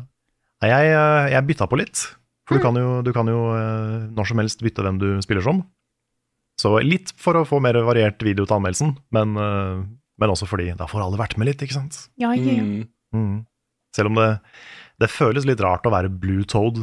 Nei, 0.60 0.72
jeg, 0.72 0.90
eh, 0.98 1.28
jeg 1.32 1.46
bytta 1.48 1.68
på 1.70 1.78
litt. 1.80 2.02
For 2.48 2.58
du 2.58 2.64
kan 2.64 2.76
jo, 2.76 2.88
du 3.06 3.12
kan 3.14 3.30
jo 3.30 3.38
eh, 3.54 4.08
når 4.10 4.28
som 4.32 4.42
helst 4.42 4.64
bytte 4.66 4.82
hvem 4.84 4.98
du 5.00 5.06
spiller 5.24 5.46
som. 5.46 5.62
Så 6.60 6.74
litt 6.84 7.14
for 7.16 7.38
å 7.38 7.46
få 7.48 7.60
mer 7.62 7.78
variert 7.86 8.20
video 8.26 8.44
til 8.44 8.58
anmeldelsen, 8.58 8.96
men, 9.14 9.36
eh, 9.40 9.84
men 10.20 10.34
også 10.34 10.50
fordi 10.50 10.72
da 10.76 10.90
får 10.90 11.06
alle 11.06 11.20
vært 11.22 11.38
med 11.40 11.48
litt, 11.48 11.62
ikke 11.64 11.78
sant. 11.78 12.02
Ja, 12.20 12.34
ja, 12.36 12.58
ja. 12.58 12.66
Mm. 12.66 12.90
Mm. 13.14 13.36
Selv 13.96 14.10
om 14.10 14.18
det, 14.20 14.28
det 15.00 15.08
føles 15.14 15.46
litt 15.48 15.62
rart 15.64 15.86
å 15.88 15.94
være 15.94 16.10
Blue 16.12 16.44
Toad. 16.44 16.82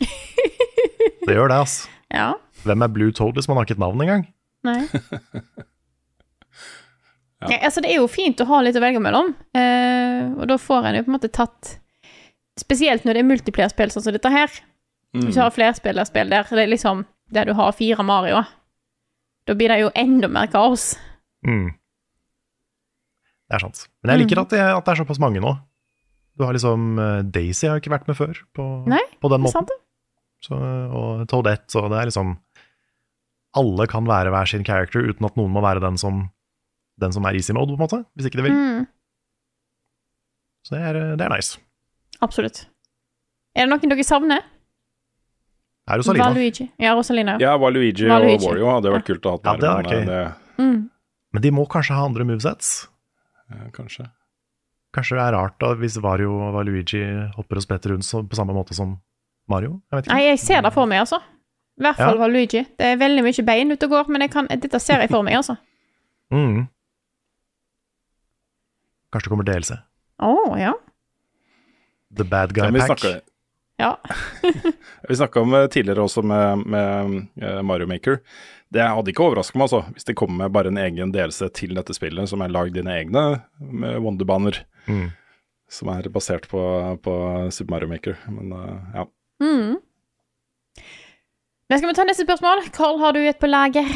Det 1.26 1.34
gjør 1.36 1.50
det, 1.52 1.58
altså. 1.64 1.90
ja. 2.14 2.30
Hvem 2.62 2.84
er 2.86 2.90
Blue 2.94 3.12
Toad 3.14 3.34
hvis 3.38 3.48
man 3.50 3.58
har 3.58 3.66
ikke 3.66 3.76
et 3.78 3.82
navn 3.82 4.02
engang? 4.04 4.24
Nei. 4.66 4.80
ja. 7.42 7.58
altså, 7.66 7.82
det 7.82 7.90
er 7.92 7.98
jo 8.00 8.08
fint 8.10 8.40
å 8.42 8.46
ha 8.50 8.60
litt 8.62 8.76
å 8.78 8.82
velge 8.82 9.00
mellom, 9.02 9.32
eh, 9.58 10.28
og 10.38 10.46
da 10.50 10.58
får 10.60 10.88
en 10.90 10.98
jo 11.00 11.04
på 11.06 11.10
en 11.12 11.16
måte 11.18 11.32
tatt 11.32 11.78
Spesielt 12.60 13.06
når 13.08 13.16
det 13.16 13.20
er 13.22 13.26
multiplierspill 13.30 13.88
sånn 13.94 14.02
som 14.04 14.12
dette 14.12 14.28
her. 14.28 14.50
Mm. 15.16 15.22
Hvis 15.24 15.38
du 15.38 15.40
har 15.40 15.54
flerspillerspill 15.56 16.28
der, 16.28 16.44
det 16.52 16.66
er 16.66 16.68
liksom 16.68 16.98
der 17.32 17.48
du 17.48 17.54
har 17.56 17.70
fire 17.72 18.04
Mario, 18.04 18.42
da 19.48 19.54
blir 19.56 19.72
det 19.72 19.78
jo 19.80 19.88
enda 19.96 20.28
mer 20.28 20.50
kaos. 20.52 20.90
Mm. 21.48 21.70
Det 23.48 23.56
er 23.56 23.64
sant. 23.64 23.80
Men 24.04 24.12
jeg 24.12 24.20
liker 24.26 24.36
Mm. 24.36 24.44
at 24.44 24.52
det, 24.52 24.60
at 24.60 24.84
det 24.84 24.92
er 24.92 25.00
såpass 25.00 25.22
mange 25.24 25.40
nå. 25.40 25.54
Du 26.36 26.44
har 26.44 26.52
liksom 26.52 26.84
eh, 27.00 27.22
Daisy 27.24 27.70
har 27.70 27.80
jo 27.80 27.86
ikke 27.86 27.94
vært 27.96 28.12
med 28.12 28.20
før 28.20 28.36
på, 28.52 28.68
Nei, 28.92 29.00
på 29.24 29.32
den 29.32 29.40
Det 29.40 29.46
måten. 29.48 29.56
sant, 29.56 29.72
det? 29.72 29.80
Så, 30.42 30.56
og 30.58 31.22
Toadette, 31.30 31.70
Så 31.70 31.84
det 31.88 31.98
er 32.00 32.08
liksom 32.10 32.32
Alle 33.54 33.86
kan 33.86 34.06
være 34.08 34.32
hver 34.34 34.48
sin 34.50 34.64
character 34.66 35.04
uten 35.06 35.26
at 35.28 35.36
noen 35.38 35.52
må 35.54 35.62
være 35.62 35.78
den 35.84 35.98
som 36.00 36.24
Den 36.98 37.12
som 37.14 37.24
er 37.28 37.36
easy 37.38 37.52
mode, 37.54 37.72
på 37.76 37.78
en 37.78 37.84
måte, 37.86 38.00
hvis 38.16 38.26
ikke 38.30 38.40
de 38.40 38.46
vil. 38.48 38.56
Mm, 38.56 38.86
Så 40.66 40.74
det 40.76 40.82
er, 40.88 40.98
det 41.18 41.24
er 41.26 41.32
nice. 41.34 41.58
absolutt. 42.22 42.66
Er 43.56 43.66
det 43.66 43.70
noen 43.72 43.90
dere 43.92 44.04
savner? 44.06 44.42
Det 45.82 45.94
er 45.96 45.98
Rosalina. 45.98 46.26
Valuigi. 46.30 46.66
Ja, 46.78 46.92
Rosalina. 46.94 47.32
Ja, 47.42 47.56
Waluigi 47.58 48.06
og. 48.06 48.44
Wario 48.46 48.68
hadde 48.70 48.92
vært 48.94 49.06
kult 49.08 49.26
å 49.26 49.32
ha 49.34 49.38
Ja, 49.42 49.56
det 49.58 49.68
hadde 49.68 49.72
men 49.72 49.82
vært 49.82 49.92
eh, 49.92 49.98
gøy. 49.98 50.06
det 50.06 50.62
Mm. 50.62 50.80
Men 51.32 51.42
de 51.42 51.50
må 51.50 51.64
kanskje 51.66 51.94
ha 51.96 52.04
andre 52.06 52.24
movesets? 52.28 52.88
ja, 53.50 53.70
kanskje. 53.72 54.04
Kanskje 54.94 55.16
det 55.16 55.22
er 55.24 55.32
rart 55.34 55.56
da 55.58 55.72
hvis 55.80 55.96
Vario 56.04 56.34
og 56.36 56.52
Valuigi 56.54 57.00
hopper 57.34 57.56
og 57.58 57.64
spretter 57.64 57.90
rundt 57.94 58.04
så, 58.04 58.20
på 58.22 58.36
samme 58.36 58.52
måte 58.54 58.74
som 58.76 58.98
Mario? 59.48 59.80
Jeg 59.90 59.96
vet 59.98 60.06
ikke. 60.06 60.14
Nei, 60.14 60.24
jeg 60.28 60.38
ser 60.42 60.62
det 60.62 60.72
for 60.74 60.86
meg, 60.90 61.02
altså. 61.04 61.18
I 61.80 61.82
hvert 61.86 61.96
fall 61.98 62.20
Ja. 62.20 62.26
Luigi. 62.28 62.62
Det 62.78 62.86
er 62.92 62.96
veldig 63.00 63.22
mye 63.24 63.44
bein 63.48 63.72
ute 63.72 63.86
og 63.88 63.90
går, 63.96 64.08
men 64.12 64.20
jeg 64.26 64.30
kan, 64.34 64.46
dette 64.52 64.80
ser 64.80 65.00
jeg 65.00 65.10
for 65.10 65.22
meg, 65.26 65.34
altså. 65.40 65.56
Mm. 66.32 66.66
Kanskje 69.12 69.28
det 69.28 69.32
kommer 69.34 69.48
delelse. 69.48 69.78
Å, 70.22 70.32
ja. 70.60 70.72
The 72.16 72.24
Bad 72.28 72.52
Guy 72.56 72.68
ja, 72.68 72.86
Pack. 72.86 73.04
Ja. 73.82 73.96
Vi 75.08 75.16
snakka 75.16 75.40
om 75.42 75.54
eh, 75.58 75.64
tidligere 75.72 76.04
også 76.04 76.22
med, 76.22 76.60
med 76.70 77.14
eh, 77.42 77.62
Mario 77.66 77.88
Maker. 77.90 78.20
Det 78.72 78.84
hadde 78.84 79.10
ikke 79.10 79.24
overrasket 79.24 79.56
meg 79.58 79.64
altså, 79.66 79.80
hvis 79.96 80.06
det 80.06 80.14
kommer 80.20 80.44
med 80.44 80.52
bare 80.54 80.70
en 80.70 80.78
egen 80.78 81.10
delelse 81.12 81.48
til 81.56 81.72
dette 81.74 81.96
spillet, 81.96 82.28
som 82.30 82.44
er 82.44 82.52
lagd 82.52 82.76
dine 82.76 82.92
egne 83.00 83.24
med 83.58 83.98
Wonderbaner, 84.04 84.62
Mm. 84.86 85.08
som 85.70 85.88
er 85.94 86.06
basert 86.10 86.48
på, 86.50 86.60
på 87.06 87.12
Super 87.54 87.70
Mario 87.74 87.90
Maker. 87.90 88.16
Men 88.28 88.52
eh, 88.60 88.78
ja. 89.00 89.04
Mm. 89.42 89.80
Men 91.68 91.80
skal 91.80 91.90
vi 91.90 91.96
ta 91.96 92.04
neste 92.06 92.26
spørsmål. 92.26 92.66
Carl, 92.74 93.00
har 93.00 93.16
du 93.16 93.22
et 93.24 93.40
på 93.40 93.50
lager? 93.50 93.88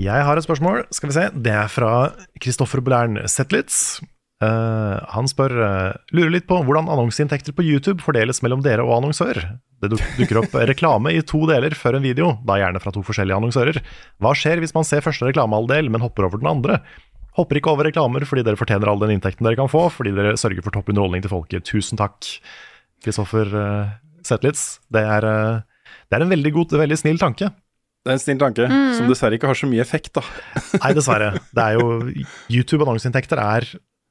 Jeg 0.00 0.24
har 0.24 0.38
et 0.38 0.46
spørsmål, 0.46 0.86
skal 0.94 1.10
vi 1.10 1.16
se. 1.16 1.26
Det 1.34 1.52
er 1.52 1.68
fra 1.68 1.92
Kristoffer 2.40 2.80
Blern 2.84 3.18
Zetlitz. 3.28 4.00
Uh, 4.40 4.96
han 5.12 5.26
spør 5.28 5.52
uh, 5.60 5.98
lurer 6.16 6.30
litt 6.32 6.46
på 6.48 6.56
hvordan 6.64 6.86
annonseinntekter 6.88 7.52
på 7.52 7.66
YouTube 7.66 8.00
fordeles 8.00 8.40
mellom 8.40 8.62
dere 8.64 8.86
og 8.86 8.94
annonsør. 8.96 9.42
Det 9.82 9.90
duk 9.92 10.04
dukker 10.16 10.40
opp 10.40 10.56
reklame 10.70 11.12
i 11.12 11.20
to 11.20 11.42
deler 11.50 11.76
før 11.76 11.98
en 11.98 12.06
video, 12.06 12.30
da 12.48 12.56
gjerne 12.62 12.80
fra 12.80 12.94
to 12.94 13.04
forskjellige 13.04 13.36
annonsører. 13.36 13.82
Hva 14.22 14.32
skjer 14.32 14.62
hvis 14.64 14.72
man 14.76 14.88
ser 14.88 15.04
første 15.04 15.28
reklamehalvdel, 15.28 15.92
men 15.92 16.04
hopper 16.04 16.30
over 16.30 16.40
den 16.40 16.48
andre? 16.48 16.80
Hopper 17.36 17.60
ikke 17.60 17.74
over 17.74 17.90
reklamer 17.90 18.24
fordi 18.28 18.46
dere 18.46 18.58
fortjener 18.60 18.88
all 18.90 19.02
den 19.02 19.12
inntekten 19.18 19.44
dere 19.44 19.60
kan 19.60 19.68
få, 19.70 19.88
fordi 19.92 20.14
dere 20.16 20.38
sørger 20.40 20.64
for 20.64 20.78
topp 20.78 20.88
underholdning 20.94 21.26
til 21.26 21.34
folket. 21.34 21.68
Tusen 21.68 22.00
takk, 22.00 22.24
Kristoffer 23.04 23.52
uh, 23.52 23.92
Zetlitz. 24.26 24.78
Det 24.92 25.02
er, 25.02 25.24
eh, 25.24 25.60
det 26.10 26.16
er 26.18 26.22
en 26.26 26.32
veldig 26.32 26.52
god, 26.52 26.74
veldig 26.80 26.98
snill 26.98 27.18
tanke. 27.18 27.50
Det 28.00 28.08
er 28.08 28.16
en 28.16 28.22
snill 28.22 28.38
tanke, 28.40 28.64
som 28.96 29.08
dessverre 29.10 29.36
ikke 29.36 29.46
har 29.50 29.58
så 29.58 29.68
mye 29.68 29.82
effekt, 29.84 30.14
da. 30.16 30.22
Nei, 30.80 30.92
dessverre. 30.96 31.34
Det 31.52 31.64
er 31.66 31.74
jo 31.76 31.88
YouTube-annonseinntekter 32.48 33.38
er 33.42 33.66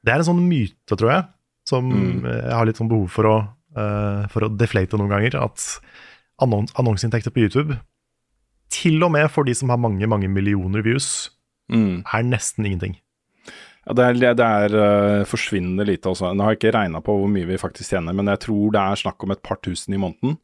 Det 0.05 0.13
er 0.13 0.21
en 0.21 0.27
sånn 0.29 0.43
myte, 0.47 0.95
tror 0.95 1.09
jeg, 1.11 1.23
som 1.67 1.89
Mm. 1.91 2.21
jeg 2.23 2.53
har 2.55 2.65
litt 2.65 2.77
sånn 2.77 2.87
behov 2.87 3.09
for 3.11 3.23
å, 3.27 3.37
uh, 3.75 4.27
for 4.31 4.45
å 4.47 4.49
deflate 4.55 4.95
noen 4.95 5.09
ganger. 5.11 5.35
At 5.43 5.59
annons 6.39 6.71
annonseinntekter 6.79 7.33
på 7.35 7.41
YouTube, 7.43 7.79
til 8.69 9.03
og 9.03 9.11
med 9.11 9.29
for 9.29 9.43
de 9.43 9.53
som 9.53 9.67
har 9.69 9.77
mange, 9.77 10.07
mange 10.07 10.29
millioner 10.29 10.81
views, 10.81 11.29
Mm. 11.69 12.03
er 12.13 12.23
nesten 12.23 12.65
ingenting. 12.65 12.95
Ja, 13.87 13.95
det 13.95 14.05
er, 14.05 14.35
det 14.37 14.45
er 14.45 14.75
uh, 14.75 15.27
forsvinnende 15.27 15.85
lite, 15.87 16.11
altså. 16.11 16.33
Nå 16.33 16.45
har 16.45 16.53
jeg 16.53 16.59
ikke 16.59 16.75
regna 16.75 17.01
på 17.03 17.15
hvor 17.15 17.31
mye 17.31 17.47
vi 17.47 17.59
faktisk 17.59 17.95
tjener, 17.95 18.15
men 18.15 18.29
jeg 18.31 18.43
tror 18.45 18.73
det 18.75 18.83
er 18.83 19.01
snakk 19.01 19.25
om 19.25 19.33
et 19.33 19.43
par 19.45 19.61
tusen 19.65 19.95
i 19.95 20.01
måneden 20.01 20.37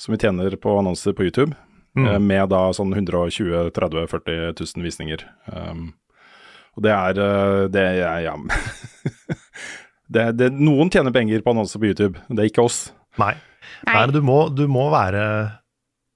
som 0.00 0.14
vi 0.14 0.20
tjener 0.22 0.56
på 0.56 0.78
annonser 0.78 1.14
på 1.16 1.26
YouTube. 1.26 1.54
Mm. 1.96 2.06
Uh, 2.06 2.18
Med 2.22 2.48
da 2.52 2.62
sånn 2.74 2.94
120 2.94 3.70
30 3.76 4.06
40 4.10 4.54
000 4.56 4.86
visninger. 4.86 5.26
Um, 5.52 5.92
og 6.72 6.86
det 6.86 6.92
er 6.94 7.18
uh, 7.20 7.64
Det 7.68 7.82
er 8.00 8.22
ja. 8.24 8.36
det, 10.14 10.26
det, 10.38 10.52
noen 10.56 10.90
tjener 10.92 11.14
penger 11.14 11.44
på 11.44 11.52
annonser 11.52 11.82
på 11.82 11.90
YouTube, 11.90 12.22
det 12.30 12.46
er 12.46 12.52
ikke 12.52 12.64
oss. 12.64 12.86
Nei. 13.20 13.34
Nei, 13.86 13.98
Nei 13.98 14.06
du 14.14 14.22
må, 14.24 14.46
du 14.48 14.64
må 14.70 14.88
være 14.92 15.22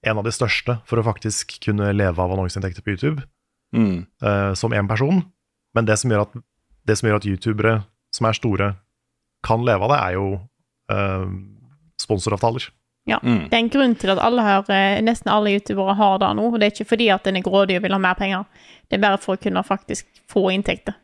en 0.07 0.21
av 0.21 0.27
de 0.27 0.33
største 0.35 0.79
for 0.87 1.01
å 1.01 1.07
faktisk 1.07 1.59
kunne 1.65 1.91
leve 1.95 2.23
av 2.23 2.33
annonseinntekter 2.33 2.85
på 2.85 2.95
YouTube. 2.97 3.27
Mm. 3.75 4.07
uh, 4.23 4.55
som 4.57 4.73
én 4.73 4.89
person. 4.89 5.21
Men 5.77 5.89
det 5.89 5.99
som, 6.01 6.13
gjør 6.13 6.27
at, 6.27 6.35
det 6.89 6.97
som 6.99 7.11
gjør 7.11 7.21
at 7.21 7.29
youtubere 7.29 7.77
som 8.17 8.29
er 8.29 8.39
store, 8.39 8.73
kan 9.47 9.65
leve 9.67 9.87
av 9.87 9.93
det, 9.93 10.01
er 10.01 10.17
jo 10.17 10.27
uh, 10.91 11.27
sponsoravtaler. 12.01 12.71
Ja. 13.07 13.21
Mm. 13.23 13.45
Det 13.51 13.55
er 13.55 13.63
en 13.63 13.71
grunn 13.71 13.95
til 14.01 14.11
at 14.11 14.19
alle 14.19 14.43
her, 14.43 14.65
eh, 14.75 14.99
nesten 15.05 15.31
alle 15.31 15.53
youtubere 15.55 15.95
har 15.95 16.17
det 16.19 16.31
nå. 16.35 16.49
og 16.51 16.59
Det 16.59 16.67
er 16.67 16.73
ikke 16.75 16.89
fordi 16.97 17.11
at 17.15 17.29
en 17.31 17.39
er 17.39 17.45
grådig 17.47 17.77
og 17.79 17.85
vil 17.85 17.95
ha 17.95 18.01
mer 18.03 18.17
penger. 18.19 18.49
Det 18.89 18.99
er 18.99 19.05
bare 19.05 19.21
for 19.23 19.37
å 19.37 19.43
kunne 19.43 19.63
faktisk 19.63 20.09
få 20.33 20.49
inntekter. 20.55 20.97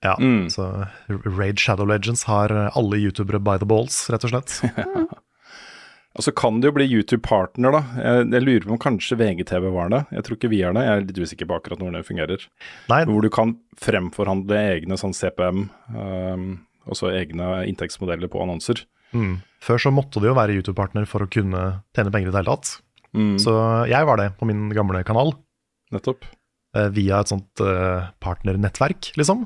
Ja, 0.00 0.14
Mm. 0.16 0.48
Så 0.48 0.64
Raid 1.08 1.58
Shadow 1.60 1.84
Legends 1.84 2.24
har 2.24 2.48
alle 2.48 2.96
youtubere 2.96 3.38
by 3.38 3.58
the 3.58 3.68
balls, 3.68 4.08
rett 4.08 4.24
og 4.24 4.32
slett. 4.32 4.62
Og 6.18 6.24
så 6.26 6.32
kan 6.34 6.56
det 6.58 6.66
jo 6.66 6.74
bli 6.74 6.88
YouTube-partner, 6.90 7.70
da. 7.76 7.80
Jeg, 8.02 8.24
jeg 8.34 8.42
lurer 8.42 8.64
på 8.66 8.72
om 8.74 8.80
kanskje 8.82 9.16
VGTV 9.20 9.68
var 9.70 9.92
det. 9.92 10.00
Jeg 10.16 10.24
tror 10.26 10.36
ikke 10.38 10.48
vi 10.50 10.58
er 10.66 10.74
det. 10.74 10.82
Jeg 10.82 10.94
er 10.96 11.04
litt 11.06 11.20
usikker 11.22 11.46
på 11.46 11.58
akkurat 11.60 11.78
hvordan 11.78 11.98
det 12.00 12.06
fungerer. 12.08 12.46
Nei, 12.90 12.98
Hvor 13.06 13.22
du 13.22 13.28
kan 13.30 13.52
fremforhandle 13.78 14.58
egne 14.74 14.98
sånn 14.98 15.14
CPM, 15.14 15.68
um, 15.94 16.48
også 16.90 17.12
egne 17.14 17.60
inntektsmodeller 17.70 18.30
på 18.32 18.42
annonser. 18.42 18.82
mm. 19.14 19.36
Før 19.60 19.76
så 19.76 19.90
måtte 19.92 20.18
du 20.22 20.24
jo 20.30 20.34
være 20.34 20.54
YouTube-partner 20.56 21.04
for 21.06 21.20
å 21.22 21.28
kunne 21.30 21.60
tjene 21.94 22.10
penger 22.14 22.30
i 22.30 22.32
det 22.32 22.38
hele 22.40 22.54
tatt. 22.56 22.70
Mm, 23.12 23.34
Så 23.42 23.52
jeg 23.90 24.06
var 24.08 24.16
det 24.16 24.30
på 24.40 24.46
min 24.48 24.70
gamle 24.72 25.02
kanal, 25.04 25.34
nettopp. 25.92 26.24
eh, 26.74 26.88
via 26.94 27.18
et 27.20 27.28
sånt 27.28 27.60
uh, 27.60 28.08
partnernettverk, 28.24 29.10
liksom. 29.20 29.44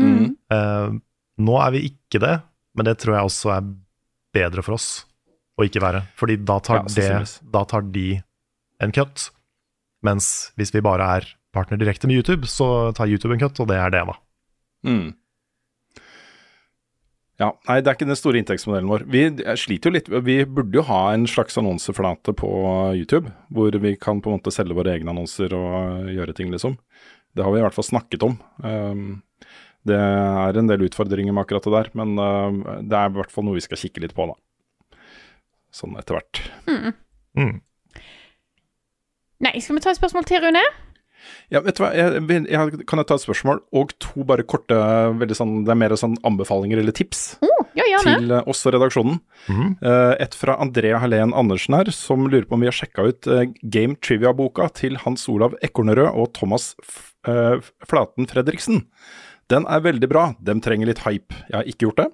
Mm. 0.00 0.32
Uh, 0.50 0.98
nå 1.38 1.56
er 1.62 1.70
vi 1.76 1.84
ikke 1.92 2.18
det, 2.24 2.34
men 2.74 2.88
det 2.88 2.96
tror 2.98 3.14
jeg 3.16 3.30
også 3.30 3.52
er 3.54 3.70
bedre 4.34 4.64
for 4.66 4.74
oss 4.74 4.90
å 5.62 5.68
ikke 5.68 5.84
være. 5.84 6.02
Fordi 6.18 6.38
da 6.42 6.58
tar, 6.64 6.82
Ja, 6.82 6.96
det, 6.96 7.40
da 7.54 7.64
tar 7.68 7.86
de 7.94 8.08
en 8.82 8.92
cut, 8.94 9.30
mens 10.02 10.52
hvis 10.58 10.74
vi 10.74 10.84
bare 10.84 11.08
er 11.18 11.32
partner 11.54 11.80
direkte 11.80 12.08
med 12.08 12.18
YouTube, 12.18 12.48
så 12.50 12.92
tar 12.96 13.10
YouTube 13.10 13.36
en 13.36 13.42
cut, 13.42 13.60
og 13.62 13.68
det 13.70 13.78
er 13.78 13.92
det, 13.94 14.06
da. 14.08 14.16
Mm. 14.88 15.12
Ja, 17.40 17.48
nei, 17.66 17.78
det 17.80 17.90
er 17.90 17.96
ikke 17.96 18.06
den 18.06 18.18
store 18.18 18.38
inntektsmodellen 18.38 18.90
vår. 18.90 19.04
Vi 19.10 19.22
sliter 19.58 19.90
jo 19.90 19.96
litt. 19.96 20.10
Vi 20.26 20.36
burde 20.46 20.78
jo 20.78 20.84
ha 20.86 21.00
en 21.14 21.24
slags 21.30 21.56
annonseflate 21.58 22.34
på 22.38 22.50
YouTube, 22.98 23.32
hvor 23.50 23.74
vi 23.82 23.96
kan 23.98 24.20
på 24.22 24.30
en 24.30 24.38
måte 24.38 24.52
selge 24.54 24.76
våre 24.78 24.92
egne 24.94 25.10
annonser 25.14 25.54
og 25.56 26.10
gjøre 26.12 26.36
ting, 26.38 26.52
liksom. 26.54 26.76
Det 27.32 27.42
har 27.42 27.54
vi 27.54 27.62
i 27.62 27.64
hvert 27.64 27.74
fall 27.74 27.88
snakket 27.88 28.26
om. 28.28 28.36
Um, 28.62 29.22
det 29.88 29.98
er 29.98 30.58
en 30.60 30.68
del 30.70 30.84
utfordringer 30.86 31.34
med 31.34 31.42
akkurat 31.42 31.66
det 31.66 31.74
der, 31.74 31.90
men 31.98 32.14
uh, 32.20 32.78
det 32.84 32.98
er 32.98 33.10
i 33.10 33.16
hvert 33.16 33.32
fall 33.34 33.48
noe 33.48 33.58
vi 33.58 33.64
skal 33.64 33.80
kikke 33.80 34.04
litt 34.04 34.14
på, 34.14 34.28
da. 34.30 34.36
Sånn 35.72 35.96
etter 36.00 36.18
hvert. 36.18 36.42
Mm. 36.68 37.60
Nei, 39.42 39.58
skal 39.58 39.78
vi 39.78 39.84
ta 39.84 39.92
et 39.92 39.98
spørsmål 39.98 40.26
til, 40.28 40.42
Rune? 40.44 40.62
Ja, 41.52 41.60
vet 41.62 41.76
du 41.78 41.84
hva, 41.84 41.92
jeg, 41.94 42.22
jeg, 42.50 42.84
kan 42.88 43.00
jeg 43.00 43.08
ta 43.08 43.16
et 43.18 43.24
spørsmål, 43.24 43.60
og 43.78 43.92
to 44.02 44.24
bare 44.26 44.44
korte, 44.48 44.76
veldig 45.20 45.36
sånn, 45.38 45.54
det 45.66 45.74
er 45.74 45.78
mer 45.78 45.94
sånn 45.98 46.16
anbefalinger 46.26 46.80
eller 46.82 46.94
tips 46.96 47.36
Oh, 47.44 47.66
ja, 47.78 47.86
til 48.02 48.32
oss 48.40 48.64
og 48.66 48.74
redaksjonen. 48.74 49.20
Mhm. 49.48 49.74
Uh, 49.84 50.14
et 50.22 50.34
fra 50.36 50.56
Andrea 50.62 51.00
Helen 51.02 51.34
Andersen 51.36 51.76
her, 51.78 51.92
som 51.94 52.26
lurer 52.26 52.48
på 52.48 52.58
om 52.58 52.64
vi 52.64 52.70
har 52.70 52.76
sjekka 52.76 53.06
ut 53.08 53.28
uh, 53.30 53.44
Game 53.62 53.96
Trivia-boka 54.02 54.68
til 54.78 54.98
Hans 55.04 55.28
Olav 55.32 55.56
Ekornerød 55.64 56.10
og 56.10 56.32
Thomas 56.36 56.72
F 56.82 57.12
eh, 57.28 57.60
Flaten 57.88 58.26
Fredriksen. 58.30 58.86
Den 59.52 59.66
er 59.70 59.84
veldig 59.84 60.08
bra, 60.10 60.24
dem 60.42 60.62
trenger 60.64 60.88
litt 60.90 61.02
hype. 61.06 61.34
Jeg 61.50 61.56
har 61.58 61.68
ikke 61.68 61.86
gjort 61.86 62.02
det, 62.02 62.08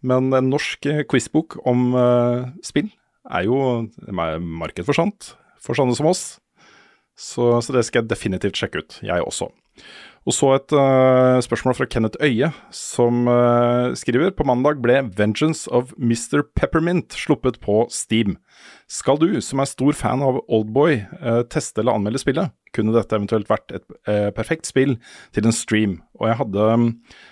Men 0.00 0.30
en 0.32 0.50
norsk 0.52 0.86
eh, 0.88 1.02
quizbok 1.08 1.58
om 1.68 1.90
uh, 1.92 2.48
spill 2.64 2.88
er 3.30 3.46
jo 3.46 3.58
marked 4.40 4.86
for 4.86 4.96
sånt, 4.96 5.34
for 5.60 5.76
sånne 5.76 5.96
som 5.98 6.08
oss. 6.10 6.24
Så, 7.20 7.58
så 7.60 7.74
det 7.76 7.84
skal 7.84 8.02
jeg 8.02 8.10
definitivt 8.14 8.56
sjekke 8.56 8.80
ut, 8.80 8.96
jeg 9.04 9.20
også. 9.20 9.50
Og 10.28 10.34
så 10.36 10.50
et 10.52 10.72
uh, 10.76 11.40
spørsmål 11.40 11.74
fra 11.78 11.86
Kenneth 11.88 12.20
Øie, 12.20 12.50
som 12.76 13.24
uh, 13.24 13.96
skriver 13.96 14.34
på 14.36 14.44
mandag 14.44 14.82
ble 14.84 14.98
Vengeance 15.16 15.64
of 15.72 15.94
Mr. 15.96 16.42
Peppermint 16.58 17.16
sluppet 17.16 17.56
på 17.64 17.86
Steam. 17.88 18.36
Skal 18.84 19.16
du, 19.22 19.40
som 19.40 19.62
er 19.62 19.70
stor 19.70 19.96
fan 19.96 20.20
av 20.24 20.42
Oldboy, 20.44 20.98
uh, 21.24 21.40
teste 21.48 21.80
eller 21.80 21.96
anmelde 21.96 22.20
spillet? 22.20 22.52
Kunne 22.76 22.92
dette 22.92 23.16
eventuelt 23.16 23.48
vært 23.50 23.72
et 23.74 23.86
perfekt 24.36 24.68
spill 24.68 24.92
til 25.34 25.48
en 25.48 25.56
stream? 25.56 25.96
Og 26.20 26.28
jeg 26.28 26.38
hadde 26.38 26.66
um, 26.70 26.84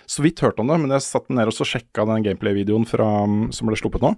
så 0.09 0.25
vidt 0.25 0.41
hørt 0.43 0.59
om 0.59 0.67
det, 0.67 0.81
men 0.81 0.91
jeg 0.91 1.05
satt 1.05 1.29
ned 1.31 1.47
og 1.47 1.55
så 1.55 1.67
sjekka 1.69 2.03
den 2.09 2.25
gameplay-videoen 2.25 2.83
um, 2.99 3.37
som 3.55 3.69
ble 3.69 3.79
sluppet 3.79 4.03
nå. 4.03 4.11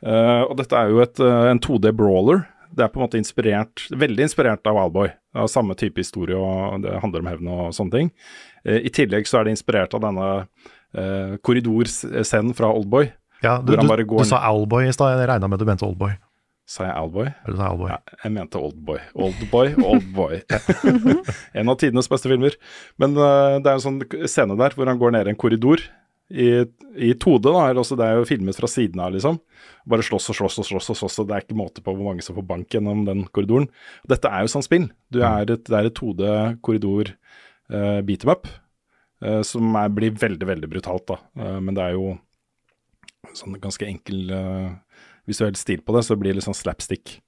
Og 0.00 0.54
dette 0.56 0.72
er 0.72 0.88
jo 0.88 1.02
et, 1.04 1.20
en 1.20 1.60
2D 1.60 1.90
brawler. 1.92 2.46
Det 2.72 2.86
er 2.86 2.88
på 2.88 3.02
en 3.02 3.04
måte 3.04 3.20
inspirert, 3.20 3.84
veldig 3.92 4.30
inspirert 4.30 4.64
av 4.64 4.78
Wildboy. 4.78 5.12
Det 5.34 5.46
samme 5.52 5.76
type 5.78 6.02
historie, 6.02 6.34
og 6.34 6.82
det 6.82 6.96
handler 7.02 7.22
om 7.22 7.30
hevn 7.30 7.50
og 7.54 7.74
sånne 7.76 7.94
ting. 7.94 8.08
Eh, 8.64 8.82
I 8.88 8.90
tillegg 8.94 9.28
så 9.30 9.40
er 9.40 9.46
det 9.46 9.54
inspirert 9.54 9.94
av 9.94 10.02
denne 10.02 10.30
eh, 10.40 11.36
korridorscenen 11.46 12.56
fra 12.58 12.72
Oldboy. 12.74 13.12
Ja, 13.44 13.60
du, 13.64 13.72
du, 13.72 13.86
du 14.04 14.24
sa 14.28 14.42
Owlboy 14.50 14.90
i 14.90 14.92
stad, 14.92 15.14
jeg 15.14 15.30
regna 15.30 15.48
med 15.48 15.62
du 15.62 15.64
mente 15.68 15.86
Oldboy. 15.86 16.12
Sa 16.70 16.84
jeg 16.86 16.94
Owlboy. 17.00 17.30
Ja, 17.90 17.96
jeg 18.24 18.34
mente 18.34 18.60
Oldboy. 18.60 19.00
Oldboy, 19.14 19.72
Oldboy. 19.80 20.42
en 21.58 21.72
av 21.72 21.78
tidenes 21.80 22.10
beste 22.10 22.30
filmer. 22.30 22.54
Men 23.00 23.16
uh, 23.18 23.56
det 23.58 23.70
er 23.70 23.78
en 23.78 23.82
sånn 23.82 24.02
scene 24.28 24.58
der 24.60 24.76
hvor 24.76 24.90
han 24.90 25.00
går 25.00 25.16
ned 25.16 25.30
i 25.30 25.32
en 25.32 25.40
korridor 25.40 25.82
i, 26.30 26.48
i 26.94 27.10
2D, 27.12 27.42
da. 27.48 27.66
altså 27.72 27.98
det 27.98 28.06
er 28.06 28.20
jo 28.20 28.28
filmet 28.28 28.58
fra 28.58 28.70
siden 28.70 29.02
av, 29.02 29.12
liksom. 29.14 29.40
Bare 29.90 30.04
slåss 30.06 30.30
og 30.30 30.38
slåss 30.38 30.60
og 30.62 30.68
slåss, 30.68 30.90
og 30.94 30.98
slåss, 31.00 31.18
og 31.22 31.28
det 31.28 31.36
er 31.36 31.44
ikke 31.44 31.58
måte 31.58 31.82
på 31.84 31.94
hvor 31.94 32.06
mange 32.06 32.24
som 32.24 32.36
får 32.38 32.46
bank 32.46 32.76
gjennom 32.76 33.04
den 33.08 33.24
korridoren. 33.34 33.68
Dette 34.10 34.30
er 34.30 34.46
jo 34.46 34.52
sånn 34.54 34.66
spill. 34.66 34.88
Du 35.10 35.22
er 35.26 35.50
et, 35.50 35.64
det 35.66 35.76
er 35.76 35.90
et 35.90 35.98
2D 35.98 36.32
korridor 36.64 37.12
uh, 37.72 38.00
beat 38.06 38.26
em 38.26 38.34
up. 38.34 38.50
uh, 39.26 39.42
som 39.46 39.74
er, 39.76 39.90
blir 39.92 40.14
veldig, 40.16 40.46
veldig 40.54 40.70
brutalt, 40.70 41.08
da. 41.10 41.18
Uh, 41.36 41.58
men 41.60 41.74
det 41.76 41.88
er 41.88 41.98
jo 41.98 42.14
sånn 43.36 43.58
ganske 43.60 43.86
enkel 43.86 44.30
eh, 44.34 44.70
visuell 45.28 45.56
stil 45.58 45.82
på 45.84 45.94
det, 45.94 46.02
så 46.02 46.14
det 46.14 46.22
blir 46.22 46.36
litt 46.36 46.46
sånn 46.46 46.56
slapstick. 46.56 47.18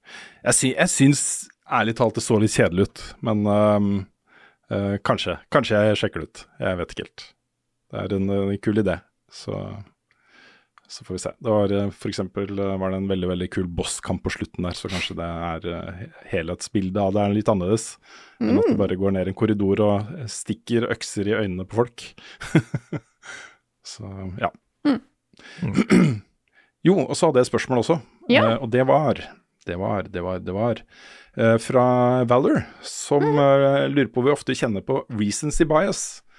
Jeg, 0.43 0.55
sy 0.57 0.71
jeg 0.73 0.91
syns 0.91 1.21
ærlig 1.69 1.95
talt 1.99 2.17
det 2.17 2.25
så 2.25 2.39
litt 2.41 2.55
kjedelig 2.55 2.89
ut, 2.89 3.03
men 3.25 3.45
eh, 3.47 4.97
kanskje. 5.05 5.37
Kanskje 5.53 5.83
jeg 5.87 6.01
sjekker 6.01 6.23
det 6.23 6.29
ut. 6.29 6.43
Jeg 6.65 6.79
vet 6.79 6.95
ikke 6.95 7.05
helt. 7.05 7.25
Det 7.93 8.01
er 8.07 8.15
en, 8.17 8.29
en 8.33 8.57
kul 8.63 8.81
idé, 8.81 8.99
så 9.29 9.59
så 10.93 11.01
får 11.07 11.15
vi 11.15 11.19
se. 11.23 11.29
Det 11.41 11.49
var 11.49 11.71
f.eks. 11.73 11.95
for 12.03 12.11
eksempel 12.11 12.59
eh, 12.59 12.73
var 12.77 12.91
det 12.91 12.97
en 12.99 13.07
veldig 13.09 13.29
veldig 13.31 13.47
kul 13.53 13.65
bosskamp 13.79 14.21
på 14.25 14.33
slutten 14.35 14.65
der, 14.67 14.75
så 14.77 14.89
kanskje 14.91 15.15
det 15.17 15.25
er 15.25 15.67
eh, 15.73 16.01
helhetsbildet 16.29 16.99
av 17.01 17.13
det 17.15 17.21
er 17.23 17.33
litt 17.33 17.49
annerledes. 17.49 17.85
Enn 18.43 18.59
at 18.61 18.67
du 18.69 18.75
bare 18.77 18.97
går 18.99 19.15
ned 19.15 19.31
en 19.31 19.37
korridor 19.39 19.81
og 19.81 20.11
stikker 20.29 20.85
økser 20.93 21.31
i 21.31 21.37
øynene 21.39 21.65
på 21.65 21.79
folk. 21.79 22.03
så 23.93 24.11
ja. 24.43 24.51
jo, 26.87 26.97
og 26.99 27.15
så 27.17 27.29
hadde 27.31 27.41
jeg 27.41 27.47
et 27.47 27.51
spørsmål 27.53 27.81
også, 27.83 27.99
Ja. 28.31 28.43
eh, 28.51 28.57
og 28.61 28.69
det 28.71 28.85
var 28.87 29.23
Det 29.65 29.77
var, 29.79 30.03
det 30.11 30.21
var, 30.23 30.39
det 30.43 30.53
var 30.53 30.81
eh, 31.39 31.57
fra 31.57 32.23
Valor, 32.27 32.65
som 32.83 33.23
eh, 33.23 33.87
lurer 33.87 34.11
på 34.11 34.19
om 34.19 34.25
vi 34.27 34.31
ofte 34.35 34.53
kjenner 34.59 34.83
på 34.83 35.05
recency 35.15 35.63
bias 35.63 36.01
eh, 36.19 36.32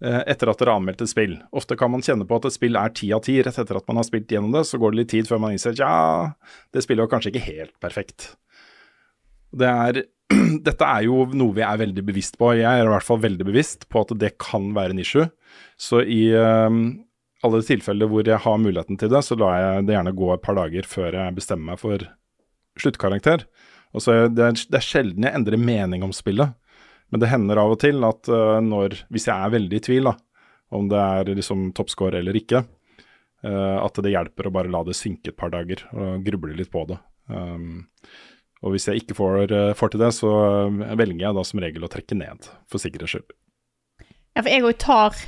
etter 0.00 0.50
at 0.50 0.60
dere 0.60 0.74
har 0.74 0.80
anmeldt 0.80 1.00
et 1.00 1.08
spill. 1.08 1.38
Ofte 1.56 1.76
kan 1.80 1.88
man 1.88 2.02
kjenne 2.04 2.26
på 2.28 2.36
at 2.36 2.48
et 2.48 2.56
spill 2.56 2.76
er 2.76 2.92
ti 2.92 3.08
av 3.16 3.22
ti 3.24 3.38
rett 3.40 3.56
etter 3.62 3.78
at 3.78 3.86
man 3.88 3.96
har 3.96 4.04
spilt 4.04 4.32
gjennom 4.32 4.52
det, 4.52 4.66
så 4.68 4.76
går 4.80 4.92
det 4.92 5.00
litt 5.00 5.12
tid 5.14 5.30
før 5.30 5.40
man 5.40 5.54
innser 5.54 5.72
at 5.72 5.80
ja, 5.80 5.94
det 6.76 6.82
spillet 6.84 7.06
var 7.06 7.14
kanskje 7.14 7.32
ikke 7.32 7.46
helt 7.46 7.72
perfekt. 7.80 8.34
Det 9.56 9.70
er, 9.70 10.02
dette 10.68 10.90
er 10.90 11.06
jo 11.06 11.24
noe 11.32 11.56
vi 11.56 11.64
er 11.64 11.80
veldig 11.80 12.04
bevisst 12.10 12.36
på. 12.40 12.52
Jeg 12.58 12.68
er 12.68 12.84
i 12.84 12.92
hvert 12.92 13.08
fall 13.08 13.22
veldig 13.24 13.48
bevisst 13.48 13.88
på 13.92 14.04
at 14.04 14.12
det 14.20 14.34
kan 14.42 14.68
være 14.76 14.96
en 14.96 15.00
issue. 15.00 15.30
Så 15.80 16.02
i 16.04 16.26
eh, 16.36 16.80
alle 17.46 17.62
tilfeller 17.64 18.10
hvor 18.10 18.26
jeg 18.26 18.42
har 18.44 18.60
muligheten 18.60 19.00
til 19.00 19.12
det, 19.12 19.22
så 19.24 19.38
lar 19.40 19.56
jeg 19.60 19.88
det 19.88 19.96
gjerne 19.96 20.16
gå 20.18 20.30
et 20.34 20.44
par 20.44 20.58
dager 20.58 20.88
før 20.88 21.18
jeg 21.20 21.38
bestemmer 21.38 21.72
meg 21.72 21.82
for 21.82 22.04
sluttkarakter. 22.80 23.46
Og 23.96 24.04
så 24.04 24.12
er 24.12 24.30
det, 24.32 24.52
det 24.68 24.80
er 24.80 24.84
sjelden 24.84 25.24
jeg 25.24 25.38
endrer 25.38 25.60
mening 25.60 26.04
om 26.04 26.12
spillet. 26.12 26.56
Men 27.16 27.22
det 27.22 27.30
hender 27.30 27.56
av 27.56 27.70
og 27.72 27.78
til 27.80 28.04
at 28.04 28.28
eh, 28.28 28.58
når, 28.60 28.94
hvis 29.08 29.24
jeg 29.24 29.40
er 29.40 29.52
veldig 29.54 29.78
i 29.78 29.84
tvil 29.86 30.08
da, 30.10 30.10
om 30.76 30.88
det 30.90 30.98
er 31.00 31.30
liksom 31.38 31.70
toppscore 31.72 32.18
eller 32.20 32.36
ikke, 32.36 32.60
eh, 33.40 33.76
at 33.80 34.00
det 34.04 34.12
hjelper 34.12 34.50
å 34.50 34.52
bare 34.52 34.68
la 34.74 34.82
det 34.84 34.92
synke 34.98 35.32
et 35.32 35.38
par 35.40 35.48
dager 35.54 35.80
og 35.96 36.26
gruble 36.26 36.52
litt 36.58 36.68
på 36.74 36.82
det. 36.90 36.98
Um, 37.32 37.86
og 38.60 38.74
hvis 38.74 38.90
jeg 38.90 39.00
ikke 39.00 39.16
får, 39.16 39.38
eh, 39.48 39.72
får 39.78 39.94
til 39.94 40.04
det, 40.04 40.10
så 40.12 40.32
velger 41.00 41.22
jeg 41.24 41.38
da 41.38 41.46
som 41.48 41.64
regel 41.64 41.88
å 41.88 41.90
trekke 41.94 42.20
ned, 42.20 42.50
for 42.68 42.84
sikkerhets 42.84 43.16
skyld. 43.16 43.32
Ja, 44.36 44.42
for 44.42 44.52
jeg 44.52 44.68
òg 44.68 44.76
tar, 44.84 45.24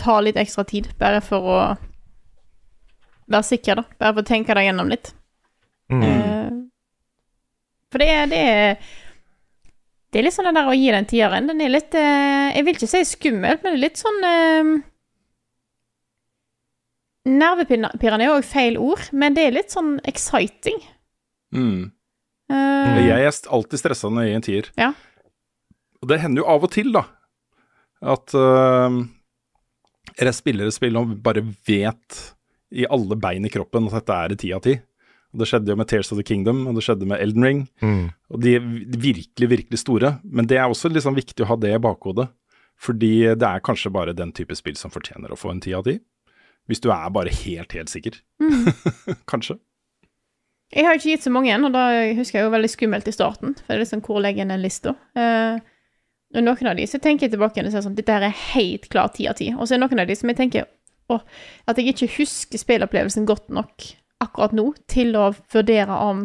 tar 0.00 0.24
litt 0.24 0.40
ekstra 0.40 0.64
tid, 0.72 0.88
bare 1.04 1.20
for 1.20 1.52
å 1.52 1.60
være 3.28 3.50
sikker, 3.50 3.84
da. 3.84 4.00
Bare 4.00 4.16
for 4.16 4.24
å 4.24 4.30
tenke 4.32 4.56
det 4.56 4.64
gjennom 4.70 4.96
litt. 4.96 5.12
Mm. 5.92 6.08
Uh, 6.08 6.58
for 7.92 8.00
det 8.00 8.10
er, 8.16 8.26
det 8.32 8.42
er 8.56 8.92
Det 10.10 10.18
er 10.18 10.26
litt 10.26 10.34
sånn 10.34 10.48
det 10.50 10.56
der 10.58 10.70
å 10.70 10.74
gi 10.74 10.88
den 10.90 11.06
tieren. 11.06 11.50
Den 11.50 11.60
er 11.62 11.70
litt 11.70 11.94
eh, 11.94 12.50
Jeg 12.56 12.66
vil 12.66 12.78
ikke 12.78 12.90
si 12.90 13.02
skummelt, 13.06 13.62
men 13.62 13.74
det 13.74 13.78
er 13.78 13.84
litt 13.84 14.00
sånn 14.00 14.24
eh, 14.26 14.72
Nervepirrende 17.30 18.24
er 18.24 18.32
òg 18.32 18.46
feil 18.48 18.78
ord, 18.80 19.04
men 19.12 19.36
det 19.36 19.44
er 19.46 19.54
litt 19.54 19.74
sånn 19.74 19.98
exciting. 20.08 20.80
Mm. 21.54 21.90
Uh, 22.50 22.96
Jeg 23.04 23.28
er 23.28 23.36
alltid 23.52 23.82
stressa 23.82 24.08
når 24.10 24.24
jeg 24.24 24.30
gir 24.30 24.38
en 24.38 24.46
tier. 24.46 24.70
Ja. 24.80 24.90
Og 26.00 26.08
det 26.10 26.22
hender 26.22 26.42
jo 26.42 26.48
av 26.50 26.64
og 26.64 26.72
til, 26.72 26.88
da, 26.96 27.04
at 28.00 28.34
uh, 28.34 28.96
jeg 30.16 30.38
spiller 30.38 30.70
et 30.70 30.74
spill 30.74 30.96
og 30.98 31.12
bare 31.22 31.44
vet 31.68 32.22
i 32.72 32.88
alle 32.88 33.18
bein 33.20 33.46
i 33.46 33.52
kroppen 33.52 33.90
at 33.90 34.00
dette 34.00 34.16
er 34.16 34.34
en 34.34 34.40
ti 34.40 34.54
av 34.56 34.64
ti. 34.64 34.78
Og 35.30 35.42
Det 35.42 35.46
skjedde 35.46 35.70
jo 35.70 35.78
med 35.78 35.88
Tears 35.90 36.10
of 36.10 36.18
the 36.18 36.26
Kingdom, 36.26 36.64
og 36.66 36.74
det 36.74 36.82
skjedde 36.82 37.06
med 37.06 37.22
Elden 37.22 37.46
Ring. 37.46 37.62
Mm. 37.84 38.10
Og 38.34 38.42
de 38.42 38.54
er 38.58 38.64
virkelig, 38.98 39.48
virkelig 39.52 39.78
store. 39.78 40.16
Men 40.24 40.48
det 40.50 40.58
er 40.58 40.66
også 40.66 40.90
liksom 40.90 41.14
viktig 41.14 41.44
å 41.44 41.50
ha 41.52 41.56
det 41.60 41.74
i 41.76 41.82
bakhodet. 41.82 42.26
Fordi 42.80 43.12
det 43.38 43.46
er 43.46 43.62
kanskje 43.62 43.92
bare 43.94 44.16
den 44.16 44.32
type 44.34 44.56
spill 44.58 44.78
som 44.80 44.90
fortjener 44.90 45.30
å 45.30 45.38
få 45.38 45.52
en 45.52 45.62
ti 45.62 45.74
av 45.76 45.84
ti. 45.86 45.98
Hvis 46.66 46.82
du 46.82 46.88
er 46.90 47.12
bare 47.14 47.32
helt, 47.44 47.74
helt 47.76 47.92
sikker. 47.92 48.18
kanskje. 49.30 49.60
Jeg 50.70 50.86
har 50.86 50.98
ikke 50.98 51.12
gitt 51.12 51.26
så 51.26 51.32
mange, 51.34 51.54
og 51.66 51.74
da 51.74 51.84
husker 52.14 52.38
jeg 52.38 52.46
jo 52.46 52.54
veldig 52.54 52.70
skummelt 52.70 53.10
i 53.10 53.14
starten. 53.14 53.54
For 53.58 53.70
det 53.70 53.76
er 53.76 53.84
liksom, 53.84 54.02
hvor 54.06 54.22
legger 54.22 54.46
en 54.46 54.54
den 54.54 54.62
lista? 54.62 54.94
Uh, 55.18 55.58
og 56.30 56.44
noen 56.46 56.70
av 56.70 56.78
de 56.78 56.86
så 56.86 57.00
tenker 57.02 57.26
jeg 57.26 57.34
tilbake 57.34 57.62
og 57.62 57.72
ser 57.74 57.82
sånn, 57.86 57.96
dette 57.98 58.14
her 58.14 58.26
er 58.28 58.44
helt 58.54 58.86
klart 58.90 59.16
ti 59.18 59.26
av 59.30 59.38
ti. 59.38 59.50
Og 59.56 59.66
så 59.66 59.74
er 59.74 59.80
det 59.80 59.86
noen 59.86 60.02
av 60.04 60.10
de 60.10 60.18
som 60.18 60.30
jeg 60.30 60.38
tenker 60.38 60.68
åh, 61.10 61.24
at 61.66 61.78
jeg 61.78 61.90
ikke 61.90 62.12
husker 62.20 62.62
spillopplevelsen 62.62 63.26
godt 63.26 63.50
nok 63.54 63.88
akkurat 64.20 64.54
nå 64.56 64.66
til 64.90 65.14
å 65.18 65.30
vurdere 65.52 65.96
om, 66.04 66.24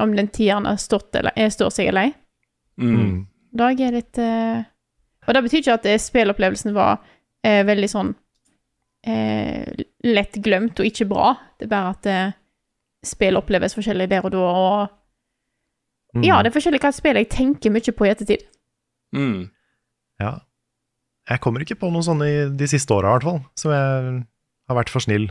om 0.00 0.16
den 0.16 0.30
tieren 0.32 0.68
har 0.68 0.80
stått 0.80 1.16
eller, 1.20 1.34
er, 1.36 1.52
står 1.52 1.74
seg 1.74 1.90
eller 1.90 2.10
ei. 2.10 2.14
Mm. 2.80 3.26
Da 3.52 3.68
er 3.68 3.80
jeg 3.82 3.92
litt 3.92 4.18
uh, 4.22 4.62
Og 5.26 5.34
det 5.36 5.40
betyr 5.44 5.60
ikke 5.60 5.74
at 5.74 5.86
eh, 5.90 5.98
spillopplevelsen 6.00 6.72
var 6.72 7.02
uh, 7.02 7.62
veldig 7.68 7.88
sånn 7.92 8.14
uh, 8.14 9.82
lett 10.06 10.38
glemt 10.40 10.80
og 10.80 10.88
ikke 10.88 11.08
bra. 11.10 11.34
Det 11.58 11.68
er 11.68 11.74
bare 11.74 11.92
at 11.96 12.08
spill 13.04 13.36
oppleves 13.36 13.76
forskjellig 13.76 14.08
der 14.08 14.24
og 14.24 14.32
da, 14.32 14.46
og 14.46 14.96
Mm. 16.14 16.24
Ja, 16.26 16.40
det 16.42 16.50
er 16.50 16.56
forskjellig 16.56 16.80
hva 16.82 16.90
spill 16.94 17.18
jeg 17.20 17.30
tenker 17.30 17.70
mye 17.70 17.94
på 17.94 18.06
i 18.06 18.10
ettertid. 18.10 18.46
Mm. 19.14 19.50
Ja. 20.22 20.32
Jeg 21.30 21.42
kommer 21.44 21.62
ikke 21.62 21.78
på 21.78 21.90
noen 21.92 22.06
sånne 22.06 22.26
i 22.26 22.38
de 22.58 22.68
siste 22.70 22.94
åra, 22.96 23.12
i 23.12 23.18
hvert 23.18 23.28
fall. 23.28 23.40
Som 23.58 23.74
jeg 23.74 24.16
har 24.70 24.78
vært 24.80 24.90
for 24.90 25.04
snill. 25.04 25.28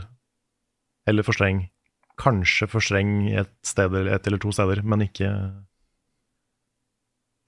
Eller 1.10 1.26
for 1.26 1.36
streng. 1.36 1.64
Kanskje 2.20 2.68
for 2.70 2.84
streng 2.84 3.26
et 3.32 3.50
sted 3.66 3.90
eller 3.90 4.14
et 4.14 4.26
eller 4.28 4.40
to 4.42 4.52
steder, 4.54 4.82
men 4.86 5.06
ikke 5.08 5.28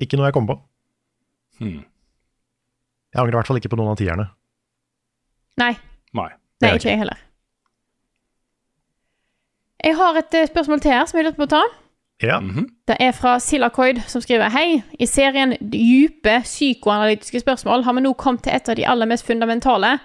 Ikke 0.02 0.18
noe 0.18 0.26
jeg 0.26 0.34
kom 0.34 0.48
på. 0.48 0.58
Hmm. 1.60 1.82
Jeg 3.12 3.20
angrer 3.20 3.36
i 3.36 3.38
hvert 3.38 3.50
fall 3.50 3.60
ikke 3.60 3.70
på 3.70 3.78
noen 3.78 3.92
av 3.92 4.00
tierne. 4.00 4.24
Nei, 5.60 5.74
Nei. 6.16 6.30
Nei 6.64 6.72
ikke 6.78 6.88
jeg 6.90 7.02
heller. 7.02 7.20
Jeg 9.82 9.96
har 9.98 10.18
et 10.18 10.34
eh, 10.38 10.48
spørsmål 10.48 10.82
til 10.82 10.94
her 10.94 11.06
som 11.10 11.18
jeg 11.18 11.26
lurte 11.26 11.40
på 11.40 11.48
å 11.48 11.52
ta. 11.52 11.62
Ja. 12.22 12.38
Mhm. 12.40 12.68
Det 12.86 12.96
er 13.00 13.12
fra 13.12 13.38
Silakoid, 13.42 14.02
som 14.06 14.22
skriver 14.22 14.50
Hei, 14.54 14.82
i 14.98 15.06
serien 15.06 15.56
Dype 15.60 16.40
psykoanalytiske 16.44 17.40
spørsmål 17.42 17.82
har 17.84 17.96
vi 17.96 18.04
nå 18.04 18.12
kommet 18.14 18.44
til 18.46 18.54
et 18.54 18.68
av 18.68 18.78
de 18.78 18.86
aller 18.86 19.10
mest 19.10 19.26
fundamentale. 19.26 19.96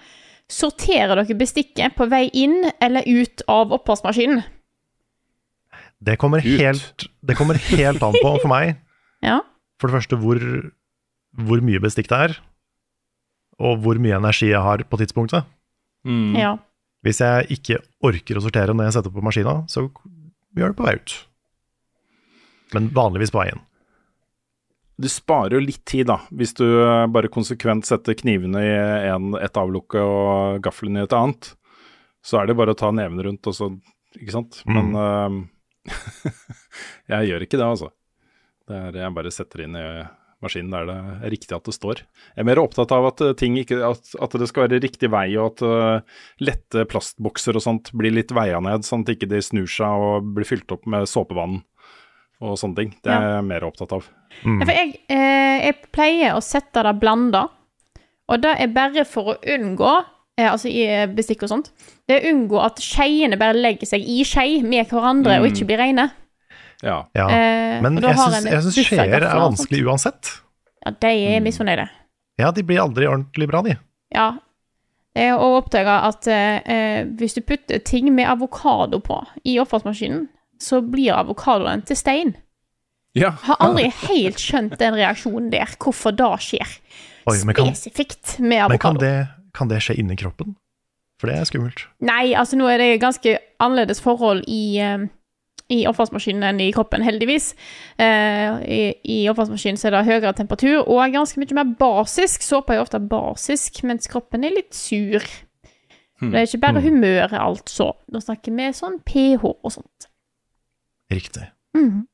Sorterer 0.47 1.19
dere 1.19 1.35
bestikket 1.37 1.97
på 1.97 2.07
vei 2.07 2.27
inn 2.31 2.61
eller 2.79 3.03
ut 3.07 3.43
av 3.51 3.73
oppvaskmaskinen? 3.75 4.45
Det 5.97 6.15
kommer, 6.21 6.43
helt, 6.45 7.07
det 7.25 7.35
kommer 7.35 7.57
helt 7.71 8.03
an 8.05 8.15
på 8.21 8.33
for 8.41 8.51
meg. 8.51 8.77
Ja. 9.25 9.39
For 9.81 9.89
det 9.89 9.95
første 9.95 10.17
hvor, 10.21 10.37
hvor 11.41 11.61
mye 11.65 11.79
bestikk 11.81 12.05
det 12.11 12.17
er, 12.21 12.35
og 13.57 13.79
hvor 13.81 13.97
mye 13.97 14.19
energi 14.19 14.51
jeg 14.51 14.61
har 14.61 14.83
på 14.85 14.99
tidspunktet. 15.01 15.47
Mm. 16.05 16.35
ja. 16.37 16.51
Hvis 17.01 17.23
jeg 17.23 17.47
ikke 17.57 17.79
orker 18.05 18.37
å 18.37 18.43
sortere 18.45 18.75
når 18.77 18.91
jeg 18.91 18.95
setter 18.99 19.15
på 19.15 19.23
maskina, 19.25 19.55
så 19.73 19.87
gjør 20.53 20.69
det 20.69 20.77
på 20.77 20.85
vei 20.85 20.93
ut. 20.99 21.15
Men 22.77 22.91
vanligvis 22.93 23.33
på 23.33 23.41
veien. 23.41 23.65
Du 24.97 25.05
sparer 25.13 25.57
jo 25.57 25.61
litt 25.61 25.83
tid, 25.85 26.07
da, 26.09 26.21
hvis 26.33 26.55
du 26.57 26.65
eh, 26.65 27.05
bare 27.13 27.29
konsekvent 27.29 27.85
setter 27.85 28.17
knivene 28.17 28.63
i 28.65 28.71
en, 29.11 29.35
et 29.37 29.59
avlukke 29.59 30.01
og 30.01 30.63
gaflene 30.65 31.03
i 31.03 31.05
et 31.05 31.13
annet. 31.13 31.51
Så 32.25 32.39
er 32.39 32.49
det 32.49 32.57
bare 32.57 32.73
å 32.73 32.79
ta 32.79 32.89
neven 32.91 33.21
rundt 33.23 33.47
og 33.47 33.55
så 33.55 33.69
Ikke 34.17 34.33
sant? 34.33 34.63
Men 34.65 34.95
uh, 34.97 35.35
jeg 37.13 37.29
gjør 37.29 37.45
ikke 37.45 37.59
det, 37.59 37.67
altså. 37.67 37.91
Det 38.67 38.79
er, 38.87 38.97
jeg 39.03 39.15
bare 39.15 39.31
setter 39.31 39.63
inn 39.63 39.77
i 39.77 39.85
maskinen 40.43 40.73
der 40.73 40.87
det 40.89 40.97
er 40.97 41.33
riktig 41.33 41.55
at 41.55 41.69
det 41.69 41.75
står. 41.75 42.01
Jeg 42.35 42.43
er 42.43 42.47
mer 42.49 42.61
opptatt 42.61 42.91
av 42.93 43.07
at, 43.09 43.21
eh, 43.25 43.35
ting 43.37 43.57
ikke, 43.57 43.79
at, 43.85 44.11
at 44.21 44.35
det 44.37 44.49
skal 44.49 44.67
være 44.67 44.81
riktig 44.83 45.09
vei, 45.13 45.27
og 45.37 45.53
at 45.53 45.63
uh, 45.65 46.17
lette 46.43 46.85
plastbokser 46.89 47.57
og 47.57 47.65
sånt 47.65 47.93
blir 47.97 48.13
litt 48.13 48.33
veia 48.35 48.59
ned, 48.63 48.85
sånn 48.85 49.05
at 49.05 49.15
ikke 49.15 49.29
de 49.31 49.41
snur 49.45 49.69
seg 49.71 50.07
og 50.09 50.33
blir 50.37 50.47
fylt 50.49 50.73
opp 50.73 50.85
med 50.89 51.09
såpevann 51.09 51.61
og 52.43 52.57
sånne 52.59 52.77
ting. 52.77 52.91
Det 53.03 53.13
er 53.13 53.25
jeg 53.37 53.45
mer 53.47 53.65
opptatt 53.67 53.95
av. 53.97 54.05
Mm. 54.43 54.59
Ja, 54.59 54.65
For 54.67 54.73
jeg, 54.75 54.91
eh, 55.09 55.55
jeg 55.65 55.77
pleier 55.95 56.35
å 56.37 56.43
sette 56.45 56.83
det 56.85 56.93
blanda, 57.01 57.47
og 58.27 58.43
det 58.43 58.53
er 58.61 58.71
bare 58.75 59.05
for 59.07 59.33
å 59.33 59.37
unngå 59.55 59.91
eh, 60.37 60.49
Altså 60.51 60.69
i 60.69 60.83
eh, 60.85 61.07
bestikk 61.09 61.45
og 61.47 61.53
sånt. 61.53 61.71
Det 62.05 62.17
er 62.17 62.25
å 62.27 62.33
unngå 62.35 62.59
at 62.61 62.81
skeiene 62.83 63.39
bare 63.39 63.57
legger 63.57 63.89
seg 63.89 64.03
i 64.05 64.19
skei 64.27 64.61
med 64.61 64.89
hverandre 64.91 65.39
og 65.41 65.47
ikke 65.49 65.69
blir 65.69 65.81
reine. 65.81 66.09
Ja. 66.85 67.05
Ja. 67.17 67.25
Eh, 67.25 67.77
Men 67.81 67.97
jeg 68.03 68.17
syns, 68.19 68.51
en 68.77 68.83
skjeer 68.85 69.17
er 69.23 69.41
vanskelig 69.41 69.85
uansett. 69.87 70.35
Ja, 70.85 70.93
de 70.93 71.13
er 71.33 71.41
misfornøyde. 71.41 71.87
Ja, 72.37 72.51
de 72.53 72.61
blir 72.63 72.83
aldri 72.83 73.07
ordentlig 73.09 73.47
bra, 73.49 73.63
de. 73.65 73.79
Ja. 74.13 74.27
og 75.33 75.55
oppdaga 75.63 75.95
at 76.05 76.27
eh, 76.29 77.07
hvis 77.17 77.33
du 77.33 77.41
putter 77.41 77.81
ting 77.81 78.11
med 78.13 78.29
avokado 78.29 78.99
på 79.01 79.17
i 79.43 79.57
oppvaskmaskinen, 79.59 80.27
så 80.59 80.81
blir 80.81 81.15
avokadoen 81.15 81.83
til 81.87 81.97
stein. 81.99 82.35
ja. 83.17 83.31
Har 83.43 83.57
aldri 83.63 83.89
helt 84.07 84.39
skjønt 84.41 84.77
den 84.79 84.95
reaksjonen 84.97 85.51
der, 85.51 85.69
hvorfor 85.81 86.13
det 86.15 86.31
skjer. 86.45 86.77
Oi, 87.27 87.35
kan, 87.53 87.73
spesifikt 87.75 88.37
med 88.39 88.69
men 88.71 88.79
kan, 88.79 88.95
det, 89.01 89.27
kan 89.57 89.67
det 89.67 89.81
skje 89.83 89.97
inni 89.99 90.15
kroppen? 90.15 90.55
For 91.19 91.29
det 91.29 91.39
er 91.39 91.47
skummelt. 91.49 91.87
Nei, 92.05 92.33
altså 92.37 92.59
nå 92.59 92.67
er 92.69 92.79
det 92.81 93.01
ganske 93.01 93.37
annerledes 93.63 93.99
forhold 94.03 94.43
i, 94.47 94.77
eh, 94.79 95.07
i 95.73 95.79
oppvaskmaskinen 95.89 96.45
enn 96.45 96.61
i 96.61 96.69
kroppen, 96.75 97.01
heldigvis. 97.03 97.49
Eh, 97.97 98.61
I 98.61 98.81
i 99.01 99.17
oppvaskmaskinen 99.31 99.81
er 99.81 99.97
det 99.97 100.05
høyere 100.07 100.35
temperatur 100.37 100.83
og 100.83 101.01
er 101.01 101.15
ganske 101.15 101.41
mye 101.41 101.57
mer 101.57 101.73
basisk. 101.79 102.45
Såpe 102.45 102.75
er 102.75 102.79
jo 102.79 102.85
ofte 102.85 103.01
basisk, 103.01 103.81
mens 103.83 104.07
kroppen 104.11 104.45
er 104.45 104.55
litt 104.55 104.77
sur. 104.77 105.25
Hmm. 106.21 106.31
Det 106.31 106.37
er 106.37 106.47
ikke 106.47 106.63
bare 106.63 106.85
humøret, 106.85 107.33
altså. 107.33 107.91
Nå 108.13 108.21
snakker 108.21 108.53
vi 108.53 108.69
sånn 108.73 109.01
pH 109.05 109.43
og 109.43 109.73
sånt. 109.73 110.07
Riktig. 111.13 111.45
Mm. 111.77 112.05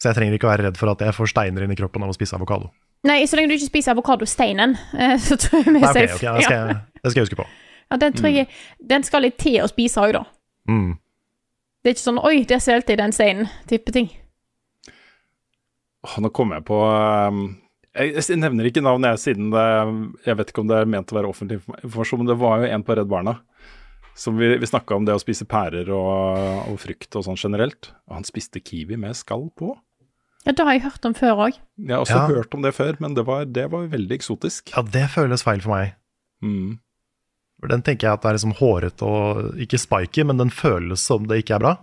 Så 0.00 0.10
jeg 0.10 0.18
trenger 0.18 0.36
ikke 0.36 0.50
være 0.50 0.66
redd 0.68 0.80
for 0.80 0.92
at 0.92 1.00
jeg 1.00 1.16
får 1.16 1.30
steiner 1.32 1.64
inn 1.64 1.72
i 1.72 1.78
kroppen 1.78 2.04
av 2.04 2.12
å 2.12 2.16
spise 2.16 2.36
avokado. 2.36 2.68
Nei, 3.04 3.22
så 3.28 3.36
lenge 3.36 3.52
du 3.52 3.58
ikke 3.58 3.70
spiser 3.70 3.92
avokadosteinen, 3.94 4.76
eh, 4.96 5.16
så 5.20 5.36
tror 5.40 5.62
jeg 5.62 5.76
vi 5.76 5.80
er 5.80 5.92
safe. 5.92 6.18
okay, 6.18 6.36
det, 6.36 6.44
skal 6.44 6.54
jeg, 6.56 6.76
det 7.00 7.12
skal 7.12 7.20
jeg 7.20 7.28
huske 7.28 7.40
på. 7.40 7.48
ja, 7.92 7.98
den 8.00 8.14
tror 8.16 8.32
jeg 8.32 8.46
Den 8.80 9.04
skal 9.04 9.24
litt 9.26 9.36
til 9.40 9.60
å 9.64 9.68
spise 9.70 10.00
òg, 10.00 10.14
da. 10.16 10.24
Mm. 10.68 10.94
Det 11.84 11.90
er 11.90 11.96
ikke 11.96 12.04
sånn 12.06 12.20
'oi, 12.20 12.36
der 12.48 12.62
svelget 12.64 12.94
jeg 12.94 13.00
den 13.00 13.12
steinen', 13.12 13.50
type 13.68 13.92
ting. 13.92 14.08
Nå 16.20 16.30
kommer 16.36 16.60
jeg 16.60 16.66
på 16.68 16.78
um, 16.84 17.44
jeg, 17.94 18.36
nevner 18.36 18.68
ikke 18.68 18.82
navn, 18.84 19.04
jeg, 19.08 19.20
siden 19.22 19.52
det 19.54 19.64
Jeg 20.26 20.36
vet 20.36 20.50
ikke 20.50 20.64
om 20.64 20.68
det 20.68 20.80
er 20.80 20.90
ment 20.90 21.12
å 21.12 21.16
være 21.16 21.30
offentlig 21.30 21.60
informasjon, 21.84 22.24
men 22.24 22.28
det 22.32 22.36
var 22.40 22.60
jo 22.60 22.70
en 22.72 22.84
på 22.84 22.96
Redd 22.98 23.08
Barna. 23.08 23.38
Som 24.14 24.36
vi, 24.38 24.52
vi 24.62 24.66
snakka 24.66 24.94
om 24.94 25.04
det 25.08 25.14
å 25.16 25.18
spise 25.22 25.44
pærer 25.50 25.88
og, 25.90 26.68
og 26.70 26.76
frukt 26.78 27.16
og 27.18 27.24
sånn 27.26 27.38
generelt. 27.40 27.90
Og 28.08 28.14
han 28.20 28.26
spiste 28.28 28.60
kiwi 28.62 28.96
med 29.00 29.16
skall 29.18 29.48
på. 29.58 29.72
Ja, 30.46 30.52
Det 30.52 30.64
har 30.66 30.76
jeg 30.76 30.82
hørt 30.84 31.06
om 31.08 31.14
før 31.18 31.40
òg. 31.48 31.58
Jeg 31.80 31.90
har 31.96 32.02
også 32.04 32.18
Ja. 32.20 32.26
hørt 32.28 32.54
om 32.54 32.62
det 32.62 32.74
før, 32.76 32.96
men 33.00 33.14
det 33.14 33.24
var, 33.26 33.44
det 33.46 33.64
var 33.72 33.86
veldig 33.88 34.12
eksotisk. 34.18 34.70
Ja, 34.76 34.82
det 34.82 35.08
føles 35.10 35.42
feil 35.42 35.60
for 35.64 35.72
meg. 35.74 35.94
Mm. 36.44 36.78
For 37.60 37.68
Den 37.72 37.82
tenker 37.82 38.06
jeg 38.08 38.12
at 38.18 38.22
det 38.22 38.28
er 38.28 38.36
liksom 38.38 38.54
hårete 38.60 39.02
og 39.08 39.58
ikke 39.64 39.80
spiky, 39.80 40.24
men 40.28 40.36
den 40.42 40.50
føles 40.52 41.00
som 41.00 41.26
det 41.26 41.42
ikke 41.42 41.56
er 41.56 41.64
bra. 41.64 41.74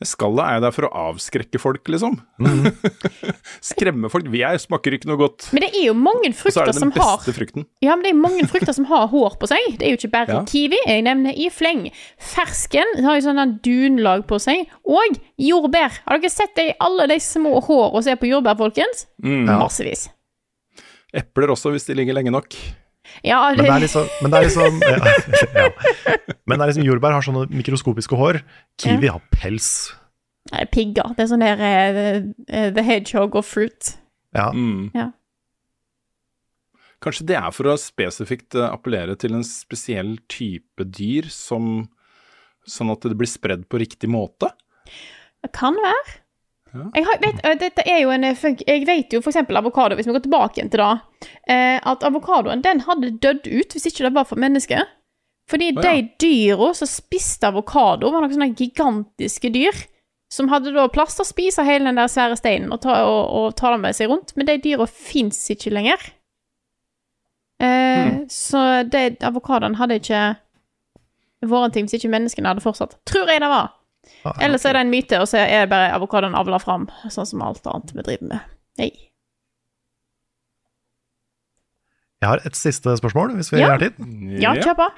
Skallet 0.00 0.40
er 0.46 0.54
jo 0.56 0.60
der 0.64 0.72
for 0.72 0.86
å 0.88 0.90
avskrekke 1.10 1.60
folk, 1.60 1.84
liksom. 1.92 2.14
Skremme 3.70 4.08
folk. 4.12 4.28
Vi 4.32 4.40
er, 4.46 4.56
smaker 4.60 4.96
ikke 4.96 5.10
noe 5.10 5.20
godt. 5.20 5.50
Men 5.52 5.66
det 5.66 5.70
er 5.74 5.86
jo 5.90 5.94
mange 5.98 6.30
Og 6.30 6.36
så 6.38 6.48
er 6.48 6.54
frukter 6.54 6.70
det 6.70 6.76
som 6.78 6.92
beste 6.94 7.28
har 7.28 7.36
frukten. 7.36 7.66
Ja, 7.84 7.96
men 7.96 8.06
det 8.06 8.12
er 8.14 8.20
mange 8.20 8.46
frukter 8.48 8.72
som 8.76 8.86
har 8.88 9.10
hår 9.12 9.36
på 9.42 9.50
seg. 9.50 9.66
Det 9.76 9.86
er 9.88 9.92
jo 9.92 10.00
ikke 10.00 10.12
bare 10.14 10.38
Ja. 10.38 10.44
kiwi. 10.48 10.78
Jeg 10.86 11.04
nevner 11.04 11.36
i 11.36 11.50
fleng. 11.52 11.90
Fersken 12.16 13.04
har 13.04 13.18
jo 13.18 13.26
sånn 13.28 13.42
en 13.42 13.58
dunlag 13.64 14.24
på 14.30 14.40
seg. 14.40 14.64
Og 14.88 15.20
jordbær. 15.36 16.00
Har 16.08 16.18
dere 16.22 16.32
sett 16.32 16.54
det 16.56 16.68
i 16.70 16.76
alle 16.80 17.06
de 17.10 17.20
små 17.20 17.58
hårene 17.60 18.02
som 18.02 18.12
er 18.14 18.20
på 18.22 18.30
jordbær, 18.30 18.56
folkens? 18.56 19.04
Mm. 19.22 19.44
Massevis. 19.52 20.08
Epler 21.12 21.50
også, 21.52 21.72
hvis 21.74 21.84
de 21.90 21.94
ligger 21.98 22.14
lenge 22.16 22.32
nok. 22.32 22.54
Ja, 23.26 23.38
Men 23.52 23.64
det, 23.64 23.70
er 23.74 23.84
liksom, 23.84 24.10
men 24.22 24.32
det 24.32 24.38
er 24.38 24.46
liksom 24.48 24.82
ja, 24.84 24.98
ja. 25.60 25.68
Men 26.48 26.58
det 26.58 26.64
er 26.64 26.70
liksom 26.72 26.86
jordbær 26.86 27.16
har 27.16 27.24
sånne 27.26 27.46
mikroskopiske 27.52 28.18
hår. 28.18 28.40
Kiwi 28.80 29.10
har 29.12 29.22
pels. 29.34 29.70
Det 30.50 30.62
er 30.62 30.70
pigger. 30.72 31.14
Det 31.16 31.24
er 31.24 31.30
sånn 31.30 31.44
der 31.44 31.64
eh, 31.64 32.12
eh, 32.48 32.68
The 32.74 32.84
Hedgehog 32.86 33.36
of 33.38 33.48
fruit. 33.50 33.94
Ja. 34.36 34.48
Mm. 34.54 34.88
Ja. 34.96 35.10
Kanskje 37.00 37.26
det 37.30 37.36
er 37.38 37.52
for 37.56 37.70
å 37.70 37.76
spesifikt 37.80 38.56
eh, 38.58 38.68
appellere 38.68 39.16
til 39.20 39.36
en 39.36 39.44
spesiell 39.46 40.16
type 40.32 40.84
dyr, 40.84 41.30
som, 41.32 41.86
sånn 42.68 42.92
at 42.92 43.06
det 43.08 43.16
blir 43.20 43.30
spredd 43.30 43.68
på 43.72 43.80
riktig 43.80 44.10
måte? 44.12 44.52
Det 45.40 45.52
kan 45.56 45.76
være. 45.80 46.18
Ja. 46.70 46.86
Jeg, 46.94 47.06
har, 47.06 47.18
vet, 47.22 47.42
øh, 47.46 47.56
dette 47.60 47.84
er 47.86 47.98
jo 48.02 48.10
en, 48.14 48.24
øh, 48.24 48.44
jeg 48.66 48.86
vet 48.86 49.12
jo 49.12 49.20
eksempel 49.26 49.58
avokado, 49.58 49.96
hvis 49.98 50.06
vi 50.06 50.14
går 50.14 50.24
tilbake 50.26 50.58
igjen 50.58 50.70
til 50.70 50.82
det, 50.82 51.28
eh, 51.50 51.78
at 51.92 52.06
avokadoen 52.06 52.62
den 52.62 52.84
hadde 52.86 53.16
dødd 53.18 53.48
ut 53.50 53.74
hvis 53.74 53.88
ikke 53.90 54.06
det 54.06 54.14
var 54.14 54.28
for 54.28 54.40
mennesker. 54.40 54.86
Fordi 55.50 55.72
oh, 55.76 55.82
ja. 55.82 55.96
de 55.96 56.08
dyra 56.22 56.70
som 56.78 56.86
spiste 56.86 57.48
avokado, 57.48 58.12
var 58.12 58.22
noen 58.22 58.36
sånne 58.36 58.54
gigantiske 58.54 59.50
dyr. 59.50 59.86
Som 60.30 60.46
hadde 60.52 60.70
da 60.70 60.84
plass 60.86 61.16
til 61.18 61.24
å 61.24 61.26
spise 61.26 61.64
hele 61.66 61.88
den 61.88 61.98
der 61.98 62.06
svære 62.06 62.36
steinen 62.38 62.70
og 62.70 62.84
ta, 62.84 63.00
og, 63.02 63.22
og 63.34 63.46
ta 63.58 63.72
den 63.72 63.82
med 63.82 63.96
seg 63.98 64.12
rundt. 64.12 64.30
Men 64.38 64.46
de 64.46 64.60
dyra 64.62 64.86
fins 64.86 65.40
ikke 65.50 65.72
lenger. 65.74 66.04
Eh, 67.58 68.22
Så 68.30 68.60
avokadoen 69.26 69.74
hadde 69.80 69.98
ikke 69.98 70.22
vært 71.50 71.66
en 71.66 71.74
ting 71.74 71.88
hvis 71.88 71.98
ikke 71.98 72.12
menneskene 72.14 72.52
hadde 72.52 72.62
fortsatt. 72.62 72.94
Tror 73.10 73.26
jeg 73.26 73.42
det 73.42 73.50
var. 73.50 73.74
Ja, 74.24 74.32
Ellers 74.44 74.64
er 74.68 74.74
det 74.76 74.80
en 74.86 74.90
myte, 74.92 75.18
og 75.20 75.28
så 75.28 75.38
er 75.42 75.64
det 75.66 75.70
bare 75.72 75.92
avokadoen 75.96 76.34
avla 76.36 76.58
fram, 76.60 76.88
sånn 77.12 77.26
som 77.28 77.42
alt 77.44 77.64
annet 77.68 77.92
vi 77.96 78.02
driver 78.06 78.28
med. 78.34 78.40
Hei. 78.80 78.90
Jeg 82.20 82.28
har 82.28 82.42
et 82.44 82.56
siste 82.58 82.92
spørsmål, 83.00 83.34
hvis 83.38 83.50
vi 83.52 83.60
Ja. 83.60 83.70
har 83.72 83.78
tid. 83.78 83.94
Ja, 84.40 84.52
kjør 84.54 84.76
på. 84.76 84.88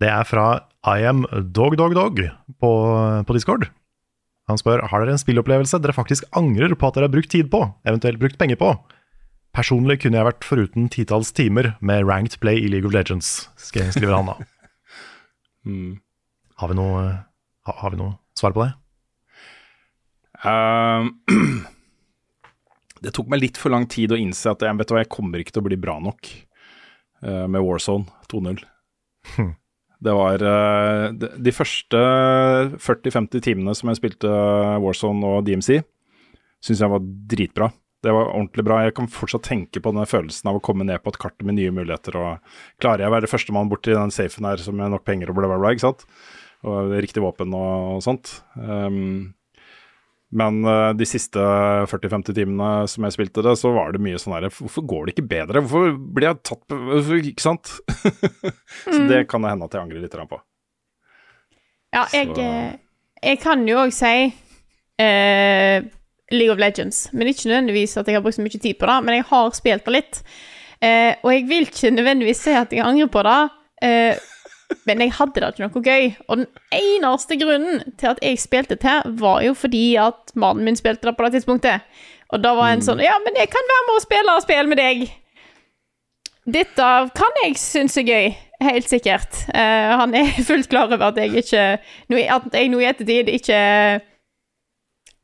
Det 0.00 0.08
er 0.08 0.24
fra 0.24 0.60
I 0.86 1.02
am 1.04 1.26
dog 1.52 1.76
dog 1.76 1.94
dog 1.94 2.16
på, 2.60 2.70
på 3.26 3.34
Discord. 3.34 3.68
Han 4.48 4.56
spør 4.58 4.86
har 4.88 5.00
dere 5.04 5.12
en 5.14 5.18
spillopplevelse 5.18 5.80
dere 5.82 5.92
faktisk 5.94 6.24
angrer 6.34 6.74
på 6.74 6.88
at 6.88 6.94
dere 6.94 7.06
har 7.08 7.12
brukt 7.14 7.30
tid 7.30 7.50
på, 7.50 7.60
eventuelt 7.86 8.18
brukt 8.18 8.38
penger 8.38 8.56
på. 8.56 8.70
Personlig 9.54 10.00
kunne 10.00 10.16
jeg 10.16 10.26
vært 10.26 10.44
foruten 10.46 10.88
titalls 10.88 11.32
timer 11.32 11.76
med 11.80 12.06
ranked 12.06 12.38
play 12.40 12.56
i 12.62 12.68
League 12.70 12.86
of 12.86 12.94
Legends, 12.94 13.48
skriver 13.58 14.14
han 14.16 14.26
da. 14.26 14.36
Mm. 15.66 16.00
Har 16.56 16.68
vi 16.68 16.74
noe, 16.74 17.00
har, 17.66 17.74
har 17.82 17.90
vi 17.90 17.98
noe 18.00 18.14
svar 18.40 18.56
på 18.56 18.64
det? 18.64 18.72
Ehm, 20.48 21.12
det 23.04 23.14
tok 23.16 23.30
meg 23.32 23.42
litt 23.44 23.60
for 23.60 23.72
lang 23.72 23.86
tid 23.90 24.12
å 24.14 24.20
innse 24.20 24.52
at 24.52 24.64
jeg, 24.64 24.76
vet 24.78 24.90
du 24.90 24.96
hva, 24.96 25.04
jeg 25.04 25.12
kommer 25.12 25.42
ikke 25.42 25.56
til 25.56 25.64
å 25.64 25.68
bli 25.68 25.80
bra 25.80 25.98
nok 26.02 26.30
uh, 27.26 27.46
med 27.46 27.60
Warzone 27.64 28.08
2.0. 28.32 28.62
Hm. 29.36 29.52
Det 30.00 30.16
var 30.16 30.46
uh, 30.46 31.06
de, 31.12 31.32
de 31.36 31.52
første 31.52 32.00
40-50 32.80 33.44
timene 33.44 33.76
som 33.76 33.92
jeg 33.92 34.00
spilte 34.00 34.32
Warzone 34.80 35.36
og 35.36 35.44
DMC, 35.48 35.82
syns 36.64 36.84
jeg 36.84 36.92
var 36.92 37.04
dritbra. 37.04 37.70
Det 38.00 38.12
var 38.16 38.30
ordentlig 38.32 38.64
bra. 38.64 38.78
Jeg 38.86 38.94
kan 38.96 39.10
fortsatt 39.12 39.44
tenke 39.44 39.82
på 39.84 39.92
den 39.92 40.08
følelsen 40.08 40.48
av 40.48 40.56
å 40.56 40.62
komme 40.64 40.86
ned 40.88 41.02
på 41.04 41.12
et 41.12 41.18
kart 41.20 41.44
med 41.44 41.58
nye 41.58 41.72
muligheter. 41.74 42.16
og 42.16 42.54
Klarer 42.80 43.04
jeg 43.04 43.12
å 43.12 43.16
være 43.18 43.28
førstemann 43.28 43.68
bort 43.68 43.84
til 43.84 43.98
den 43.98 44.14
safen 44.14 44.48
her 44.48 44.62
som 44.64 44.80
har 44.80 44.88
nok 44.92 45.04
penger 45.04 45.32
og 45.32 45.36
bla, 45.36 45.50
bla, 45.50 45.58
bla, 45.60 45.74
ikke 45.76 45.84
sant? 45.84 46.06
Og 46.68 46.94
riktig 47.00 47.22
våpen 47.24 47.54
og, 47.56 48.00
sånt. 48.04 48.34
Um, 48.56 49.32
men 50.30 50.60
eh, 50.62 50.90
de 50.94 51.06
siste 51.08 51.42
40-50 51.90 52.36
timene 52.36 52.66
som 52.90 53.06
jeg 53.06 53.16
spilte 53.16 53.42
det, 53.42 53.56
så 53.58 53.72
var 53.74 53.90
det 53.90 54.02
mye 54.04 54.18
sånn 54.20 54.36
her 54.36 54.46
Hvorfor 54.54 54.84
går 54.86 55.08
det 55.08 55.14
ikke 55.16 55.30
bedre? 55.32 55.62
Hvorfor 55.64 55.96
blir 55.98 56.28
jeg 56.28 56.42
tatt 56.46 56.62
på 56.70 56.78
hvorfor, 56.78 57.18
Ikke 57.32 57.42
sant? 57.42 57.72
så 58.84 59.00
det 59.10 59.24
kan 59.30 59.42
det 59.42 59.50
hende 59.50 59.66
at 59.66 59.74
jeg 59.74 59.82
angrer 59.82 60.04
litt 60.04 60.14
på. 60.30 60.38
Ja, 61.90 62.04
jeg, 62.14 62.30
eh, 62.38 62.76
jeg 63.24 63.40
kan 63.42 63.66
jo 63.66 63.80
òg 63.82 63.90
si 63.94 64.14
uh, 64.30 65.78
League 66.30 66.54
of 66.54 66.60
Legends, 66.62 67.08
men 67.10 67.32
ikke 67.32 67.50
nødvendigvis 67.50 67.96
at 67.98 68.06
jeg 68.06 68.14
har 68.14 68.22
brukt 68.22 68.38
så 68.38 68.44
mye 68.44 68.62
tid 68.62 68.78
på 68.78 68.86
det, 68.86 68.98
men 69.02 69.18
jeg 69.18 69.26
har 69.32 69.50
spilt 69.58 69.88
det 69.88 69.96
litt. 69.96 70.20
Uh, 70.78 71.18
og 71.26 71.32
jeg 71.34 71.48
vil 71.50 71.66
ikke 71.66 71.90
nødvendigvis 71.96 72.44
si 72.46 72.54
at 72.54 72.70
jeg 72.72 72.86
angrer 72.86 73.10
på 73.10 73.24
det, 73.26 73.40
eh, 73.84 74.28
men 74.88 75.02
jeg 75.04 75.14
hadde 75.18 75.40
det 75.40 75.48
ikke 75.52 75.68
noe 75.68 75.84
gøy. 75.84 76.10
Og 76.28 76.42
den 76.42 76.48
eneste 76.74 77.38
grunnen 77.40 77.82
til 78.00 78.12
at 78.12 78.20
jeg 78.24 78.40
spilte 78.42 78.78
til, 78.80 79.14
var 79.20 79.40
jo 79.44 79.54
fordi 79.54 79.84
at 80.00 80.34
mannen 80.34 80.66
min 80.66 80.78
spilte 80.78 81.08
det 81.08 81.16
på 81.16 81.26
det 81.26 81.38
tidspunktet. 81.38 81.86
Og 82.30 82.42
da 82.44 82.54
var 82.54 82.70
en 82.70 82.84
sånn 82.84 83.02
Ja, 83.02 83.16
men 83.24 83.38
jeg 83.38 83.50
kan 83.50 83.72
være 83.72 83.86
med 83.88 83.96
og 83.96 84.04
spille 84.04 84.36
spill 84.44 84.70
med 84.70 84.80
deg. 84.80 85.08
Dette 86.50 86.90
kan 87.14 87.42
jeg 87.44 87.56
synes 87.60 87.98
er 88.00 88.06
gøy, 88.06 88.30
helt 88.64 88.88
sikkert. 88.90 89.42
Uh, 89.52 89.98
han 90.00 90.14
er 90.16 90.30
fullt 90.48 90.70
klar 90.70 90.90
over 90.90 91.10
at 91.10 91.18
jeg 91.20 91.42
ikke 91.42 91.66
At 92.32 92.54
jeg 92.54 92.70
nå 92.70 92.80
i 92.80 92.88
ettertid 92.88 93.30
ikke 93.34 93.60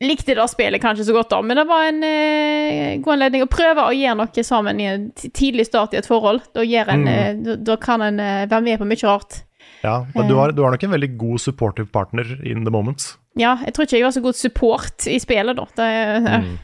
likte 0.04 0.34
det 0.36 0.44
spillet 0.52 0.82
kanskje 0.82 1.06
så 1.08 1.14
godt, 1.16 1.30
da, 1.32 1.40
men 1.42 1.56
det 1.56 1.64
var 1.68 1.86
en 1.88 2.02
eh, 2.04 2.96
god 3.00 3.14
anledning 3.16 3.46
å 3.46 3.50
prøve 3.50 3.86
å 3.86 3.94
gjøre 3.96 4.18
noe 4.20 4.44
sammen 4.44 4.80
i 4.82 4.88
en 4.90 5.10
tidlig 5.16 5.68
start 5.70 5.96
i 5.96 6.00
et 6.02 6.08
forhold. 6.08 6.42
Da, 6.56 6.64
en, 6.64 7.06
eh, 7.08 7.32
da, 7.40 7.56
da 7.56 7.76
kan 7.80 8.04
en 8.04 8.20
eh, 8.20 8.44
være 8.50 8.64
med 8.66 8.82
på 8.82 8.88
mye 8.88 9.08
rart. 9.08 9.40
Ja, 9.84 10.00
men 10.14 10.28
du 10.28 10.34
har, 10.36 10.52
du 10.52 10.62
har 10.64 10.74
nok 10.74 10.84
en 10.84 10.94
veldig 10.96 11.12
god 11.20 11.40
supportive 11.40 11.88
partner 11.94 12.28
in 12.44 12.64
the 12.66 12.72
moment. 12.72 13.14
Ja, 13.38 13.56
jeg 13.64 13.76
tror 13.76 13.86
ikke 13.86 13.98
jeg 13.98 14.06
var 14.06 14.16
så 14.16 14.24
god 14.24 14.38
support 14.38 15.06
i 15.10 15.18
spillet, 15.22 15.58
da. 15.58 15.66
Det, 15.76 15.90
mm. 16.40 16.56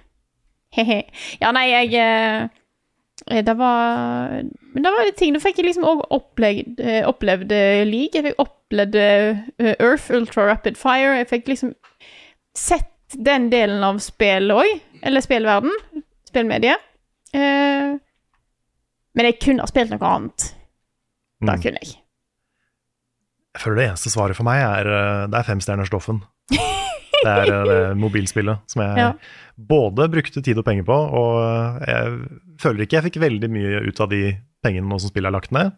Ja, 1.42 1.50
nei, 1.52 1.66
jeg 1.68 1.92
eh, 2.00 3.42
Det 3.44 3.54
var 3.58 4.38
Men 4.40 4.86
det 4.86 4.92
var 4.92 5.04
litt 5.04 5.18
ting. 5.20 5.34
Da 5.36 5.42
fikk 5.42 5.60
jeg 5.60 5.68
liksom 5.68 5.84
òg 5.88 6.06
opplevd, 6.16 6.80
eh, 6.80 7.02
opplevd 7.08 7.52
eh, 7.52 7.82
League. 7.88 8.16
Jeg 8.16 8.30
fikk 8.30 8.40
opplevd 8.40 8.96
eh, 8.96 9.42
Earth 9.74 10.08
Ultra 10.16 10.48
Rapid 10.48 10.80
Fire. 10.80 11.18
Jeg 11.20 11.28
fikk 11.34 11.52
liksom 11.52 11.74
sett 12.56 12.91
den 13.18 13.50
delen 13.52 13.82
av 13.84 13.98
spill 14.04 14.50
òg. 14.54 14.80
Eller 15.02 15.20
spillverden. 15.24 15.72
Spillmediet. 16.28 16.78
Eh, 17.34 17.96
men 19.14 19.28
jeg 19.28 19.38
kunne 19.42 19.64
ha 19.64 19.68
spilt 19.70 19.90
noe 19.92 20.08
annet. 20.08 20.54
Da 21.42 21.56
Mm. 21.56 21.62
kunne 21.62 21.78
jeg. 21.82 21.96
Jeg 23.52 23.60
føler 23.60 23.76
det 23.76 23.88
eneste 23.90 24.10
svaret 24.12 24.36
for 24.36 24.44
meg 24.48 24.62
er, 24.62 24.86
eh, 24.88 25.26
det 25.28 25.38
er 25.40 25.48
femstjernerstoffen. 25.48 26.22
Det 27.22 27.30
er 27.30 27.52
eh, 27.52 27.64
det 27.68 27.96
mobilspillet 27.98 28.58
som 28.70 28.82
jeg 28.82 28.96
Ja. 28.96 29.12
både 29.58 30.08
brukte 30.10 30.42
tid 30.42 30.58
og 30.58 30.64
penger 30.64 30.82
på, 30.84 30.94
og 30.96 31.82
jeg 31.86 32.28
føler 32.58 32.80
ikke 32.86 32.96
jeg 33.02 33.04
fikk 33.12 33.20
veldig 33.20 33.50
mye 33.50 33.82
ut 33.86 34.00
av 34.00 34.08
de 34.10 34.38
pengene 34.64 34.88
nå 34.88 34.98
som 35.00 35.10
spillet 35.10 35.28
er 35.28 35.36
lagt 35.36 35.52
ned. 35.52 35.72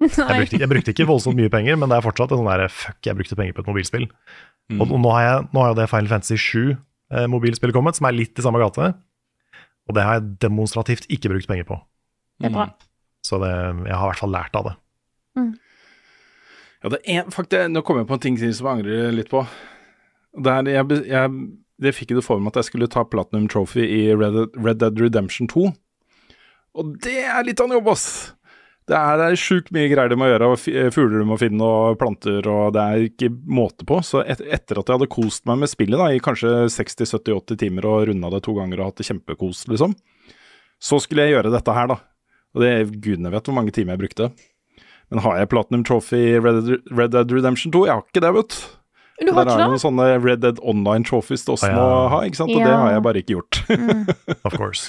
Jeg 0.00 0.10
brukte, 0.40 0.58
jeg 0.58 0.68
brukte 0.68 0.90
ikke 0.94 1.06
voldsomt 1.06 1.36
mye 1.36 1.50
penger, 1.52 1.76
men 1.76 1.88
det 1.88 1.98
er 1.98 2.02
fortsatt 2.08 2.32
en 2.32 2.38
sånn 2.42 2.50
der 2.58 2.68
fuck, 2.68 2.98
jeg 3.06 3.14
brukte 3.14 3.36
penger 3.36 3.52
på 3.54 3.60
et 3.62 3.66
mobilspill. 3.70 4.08
Mm. 4.72 4.80
Og 4.80 4.94
nå 4.96 5.10
har, 5.12 5.22
jeg, 5.26 5.48
nå 5.52 5.60
har 5.60 5.72
jo 5.72 5.78
det 5.80 5.88
Final 5.90 6.08
Fantasy 6.08 6.38
7-mobilspillet 6.40 7.76
kommet, 7.76 7.98
som 7.98 8.06
er 8.08 8.16
litt 8.16 8.38
i 8.40 8.44
samme 8.44 8.62
gate. 8.62 8.92
Og 9.84 9.96
det 9.98 10.04
har 10.06 10.16
jeg 10.18 10.30
demonstrativt 10.46 11.04
ikke 11.12 11.28
brukt 11.34 11.50
penger 11.50 11.66
på. 11.68 11.76
Det 12.40 12.48
er 12.48 12.54
bra. 12.54 12.68
Så 13.24 13.38
det, 13.42 13.50
jeg 13.52 13.96
har 13.96 14.06
i 14.06 14.10
hvert 14.12 14.22
fall 14.22 14.32
lært 14.32 14.56
av 14.56 14.70
det. 14.70 14.74
Ja, 16.84 16.90
det 16.92 17.00
er 17.08 17.28
faktisk, 17.32 17.70
Nå 17.72 17.80
kommer 17.84 18.02
jeg 18.04 18.10
på 18.10 18.16
en 18.18 18.24
ting 18.24 18.38
som 18.40 18.48
jeg 18.68 18.72
angrer 18.78 19.14
litt 19.16 19.30
på. 19.32 19.44
Det, 20.34 20.50
er, 20.52 20.68
jeg, 20.74 20.98
jeg, 21.08 21.30
det 21.84 21.94
fikk 21.96 22.12
det 22.16 22.24
for 22.26 22.40
meg 22.42 22.52
at 22.52 22.60
jeg 22.62 22.68
skulle 22.72 22.88
ta 22.92 23.04
Platinum 23.08 23.46
Trophy 23.52 23.84
i 23.86 24.02
Red, 24.16 24.34
Dead- 24.36 24.58
Red 24.66 24.80
Dead 24.82 25.00
Redemption 25.00 25.48
2. 25.52 25.68
Og 26.74 26.96
det 27.04 27.20
er 27.30 27.44
litt 27.46 27.60
av 27.62 27.68
en 27.70 27.76
jobb, 27.78 27.92
ass! 27.92 28.08
Det 28.84 28.96
er, 28.98 29.16
det 29.16 29.26
er 29.32 29.38
sjukt 29.40 29.70
mye 29.72 29.88
greier 29.88 30.12
du 30.12 30.16
må 30.20 30.26
gjøre, 30.28 30.48
og 30.52 30.60
fugler 30.92 31.22
du 31.22 31.28
må 31.30 31.38
finne, 31.40 31.64
og 31.64 31.96
planter, 32.00 32.44
og 32.52 32.74
det 32.76 32.82
er 32.84 33.04
ikke 33.06 33.30
måte 33.32 33.86
på. 33.88 34.00
Så 34.04 34.20
et, 34.28 34.42
etter 34.44 34.80
at 34.82 34.90
jeg 34.90 34.98
hadde 34.98 35.08
kost 35.14 35.46
meg 35.48 35.62
med 35.62 35.72
spillet 35.72 35.96
da, 36.00 36.10
i 36.12 36.20
kanskje 36.20 36.52
60-70-80 36.74 37.62
timer 37.64 37.88
og 37.88 38.10
runda 38.10 38.28
det 38.34 38.42
to 38.44 38.52
ganger 38.58 38.82
og 38.82 38.90
hatt 38.90 39.00
det 39.00 39.08
kjempekos, 39.08 39.64
liksom, 39.72 39.96
så 40.84 41.00
skulle 41.00 41.24
jeg 41.24 41.38
gjøre 41.38 41.54
dette 41.54 41.76
her, 41.78 41.94
da. 41.94 41.96
Og 42.54 42.60
det 42.62 42.74
gudene 43.02 43.32
vet 43.32 43.48
hvor 43.48 43.56
mange 43.56 43.72
timer 43.74 43.96
jeg 43.96 44.04
brukte. 44.04 44.28
Men 45.12 45.24
har 45.24 45.40
jeg 45.40 45.50
Platinum 45.52 45.82
Trophy 45.86 46.20
i 46.20 46.38
Red, 46.44 46.60
Dead- 46.68 46.92
Red 46.92 47.16
Dead 47.16 47.32
Redemption 47.32 47.72
2? 47.72 47.86
Jeg 47.88 47.96
har 47.96 48.04
ikke 48.04 48.22
det, 48.24 48.34
vet 48.36 48.52
du. 48.52 48.62
Du 49.22 49.30
har 49.30 49.46
Der 49.46 49.60
er 49.62 49.68
noen 49.70 49.78
sånne 49.78 50.06
Red 50.18 50.40
Dead 50.42 50.58
Online 50.66 51.06
trophies 51.06 51.44
det 51.46 51.52
også 51.54 51.68
ja. 51.70 51.76
må 51.78 52.08
ha, 52.10 52.16
ikke 52.26 52.40
sant? 52.40 52.50
Og 52.50 52.58
det 52.58 52.72
har 52.74 52.90
jeg 52.96 53.02
bare 53.06 53.20
ikke 53.22 53.36
gjort. 53.36 53.60
Of 54.42 54.56
course. 54.58 54.88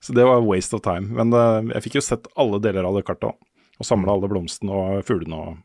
Så 0.00 0.12
det 0.16 0.24
var 0.24 0.40
waste 0.40 0.76
of 0.76 0.82
time. 0.82 1.12
Men 1.12 1.32
eh, 1.36 1.74
jeg 1.76 1.86
fikk 1.86 1.98
jo 2.00 2.04
sett 2.04 2.28
alle 2.40 2.60
deler 2.62 2.88
av 2.88 2.96
det 2.96 3.04
kartet, 3.08 3.36
og 3.80 3.86
samla 3.86 4.16
alle 4.16 4.30
blomstene 4.32 4.72
og 4.72 5.04
fuglene 5.08 5.36
og, 5.36 5.60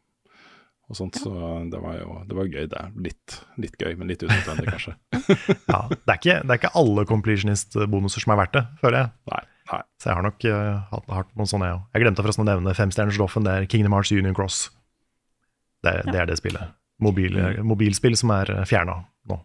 og 0.92 1.00
sånt, 1.00 1.18
så 1.20 1.32
det 1.72 1.80
var 1.82 1.98
jo 1.98 2.20
det 2.28 2.38
var 2.38 2.52
gøy, 2.52 2.68
det. 2.72 2.84
Litt, 3.08 3.40
litt 3.64 3.76
gøy, 3.80 3.96
men 4.00 4.12
litt 4.12 4.24
unødvendig, 4.28 4.68
kanskje. 4.76 4.96
Ja, 5.72 5.82
det, 5.90 6.04
er 6.04 6.20
ikke, 6.20 6.40
det 6.44 6.52
er 6.52 6.60
ikke 6.60 6.76
alle 6.78 7.08
completionist-bonuser 7.10 8.24
som 8.24 8.36
er 8.36 8.42
verdt 8.44 8.58
det, 8.60 8.66
føler 8.84 9.02
jeg. 9.02 9.14
Nei. 9.32 9.44
nei. 9.72 9.82
Så 10.02 10.12
jeg 10.12 10.20
har 10.20 10.28
nok 10.28 10.48
uh, 10.48 10.72
hatt, 10.92 11.12
hatt 11.20 11.36
noen 11.40 11.52
sånne, 11.52 11.72
jeg 11.72 11.80
òg. 11.80 11.86
Jeg 11.96 12.06
glemte 12.06 12.26
forresten 12.26 12.46
å 12.46 12.50
nevne 12.52 12.78
femstjerners 12.78 13.20
Loffen. 13.22 13.48
Det 13.48 13.56
er 13.56 13.70
Kingdom 13.72 13.96
Hearts 13.96 14.14
Union 14.14 14.38
Cross. 14.38 14.66
Det, 15.86 15.98
det 16.12 16.22
er 16.22 16.30
det 16.30 16.40
spillet. 16.40 16.76
Mobil, 17.04 17.40
mobilspill 17.68 18.16
som 18.20 18.32
er 18.36 18.54
fjerna 18.70 19.02
nå. 19.28 19.40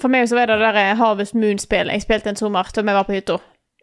For 0.00 0.10
meg 0.10 0.26
så 0.26 0.38
var 0.38 0.50
det 0.50 0.56
det 0.58 0.72
der 0.74 0.96
Harvest 0.98 1.36
Moon-spillet 1.38 1.94
jeg 1.94 2.02
spilte 2.02 2.32
en 2.32 2.38
sommer 2.40 2.66
da 2.74 2.82
vi 2.82 2.96
var 2.96 3.06
på 3.06 3.14
hytta. 3.14 3.38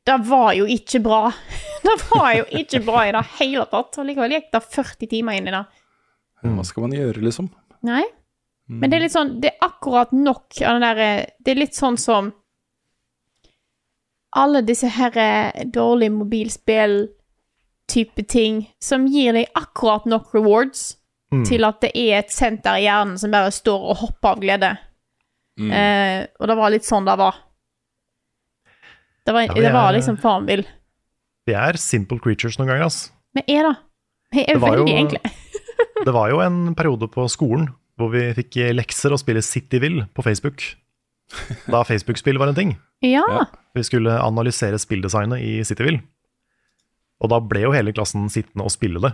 Det 0.05 0.17
var 0.27 0.53
jo 0.57 0.65
ikke 0.65 0.99
bra. 1.03 1.31
Det 1.85 1.97
var 2.11 2.33
jo 2.37 2.43
ikke 2.61 2.79
bra 2.85 2.99
i 3.07 3.11
det 3.15 3.25
hele 3.39 3.65
tatt. 3.71 3.97
Og 3.97 4.05
likevel 4.05 4.31
gikk 4.35 4.49
det 4.53 4.61
40 4.63 5.07
timer 5.11 5.33
inn 5.37 5.47
i 5.49 5.55
det. 5.55 5.65
Hva 6.45 6.63
skal 6.65 6.81
man 6.87 6.97
gjøre, 6.97 7.19
liksom? 7.25 7.47
Nei. 7.85 8.03
Men 8.71 8.89
det 8.89 8.95
er 8.97 9.03
litt 9.03 9.15
sånn 9.15 9.31
Det 9.41 9.49
er 9.51 9.65
akkurat 9.65 10.11
nok 10.15 10.47
av 10.61 10.71
den 10.77 10.85
derre 10.85 11.09
Det 11.43 11.49
er 11.51 11.59
litt 11.59 11.75
sånn 11.75 11.97
som 11.99 12.29
Alle 14.39 14.61
disse 14.63 14.87
her 14.95 15.11
eh, 15.19 15.65
dårlige 15.67 16.13
mobilspill-type 16.15 18.23
ting 18.31 18.61
som 18.79 19.07
gir 19.11 19.33
deg 19.35 19.51
akkurat 19.59 20.05
nok 20.07 20.31
rewards 20.37 20.81
Mm. 21.31 21.45
til 21.47 21.63
at 21.63 21.77
det 21.79 21.93
er 21.95 22.17
et 22.19 22.31
senter 22.35 22.75
i 22.75 22.81
hjernen 22.83 23.15
som 23.19 23.31
bare 23.31 23.51
står 23.55 23.83
og 23.93 23.99
hopper 24.01 24.33
av 24.33 24.39
glede. 24.41 24.71
Mm. 25.59 25.69
Eh, 25.71 26.25
og 26.41 26.47
det 26.49 26.57
var 26.59 26.69
litt 26.73 26.83
sånn 26.83 27.05
det 27.07 27.13
var. 27.21 27.35
Det 29.31 29.35
var, 29.37 29.47
Ja, 29.47 29.53
det 29.55 29.73
var 29.73 29.87
er- 29.89 29.97
liksom 29.97 30.17
farmville. 30.21 30.67
Vi 31.47 31.53
er 31.57 31.77
simple 31.79 32.19
creatures 32.21 32.59
noen 32.59 32.67
ganger, 32.69 32.83
altså. 32.89 33.11
Vi 33.33 33.43
er 33.55 33.63
da. 33.69 33.73
Vi 34.35 34.43
er 34.43 34.53
Det 34.53 34.61
var 34.61 34.75
veldig 34.77 34.91
jo- 34.91 34.97
egentlig. 34.97 35.31
Det 36.05 36.13
var 36.13 36.29
jo 36.33 36.39
en 36.41 36.73
periode 36.75 37.07
på 37.13 37.25
skolen 37.29 37.67
hvor 37.99 38.09
vi 38.13 38.21
fikk 38.33 38.55
lekser 38.73 39.13
å 39.13 39.19
spille 39.21 39.41
Cityville 39.45 40.07
på 40.17 40.23
Facebook. 40.25 40.63
Da 41.69 41.83
Facebook-spill 41.85 42.39
var 42.41 42.49
en 42.51 42.55
ting. 42.57 42.71
Ja. 43.05 43.21
Ja. 43.29 43.43
Vi 43.77 43.83
skulle 43.85 44.15
analysere 44.19 44.79
spilldesignet 44.81 45.39
i 45.45 45.61
Cityville. 45.63 46.01
Og 47.21 47.29
da 47.29 47.37
ble 47.39 47.61
jo 47.67 47.71
hele 47.75 47.93
klassen 47.93 48.25
sittende 48.33 48.65
og 48.65 48.73
spille 48.73 48.99
det. 49.03 49.13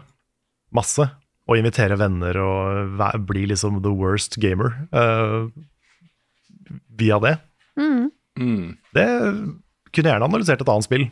Masse. 0.73 1.09
Og 1.47 1.57
invitere 1.59 1.97
venner 1.99 2.39
og 2.39 3.25
bli 3.27 3.45
liksom 3.51 3.81
the 3.83 3.91
worst 3.91 4.39
gamer 4.39 4.73
uh, 4.95 5.47
via 6.97 7.19
det. 7.23 7.35
Mm. 7.77 8.09
Mm. 8.39 8.77
Det 8.95 9.07
kunne 9.93 10.11
gjerne 10.11 10.27
analysert 10.27 10.61
et 10.63 10.69
annet 10.73 10.87
spill, 10.87 11.07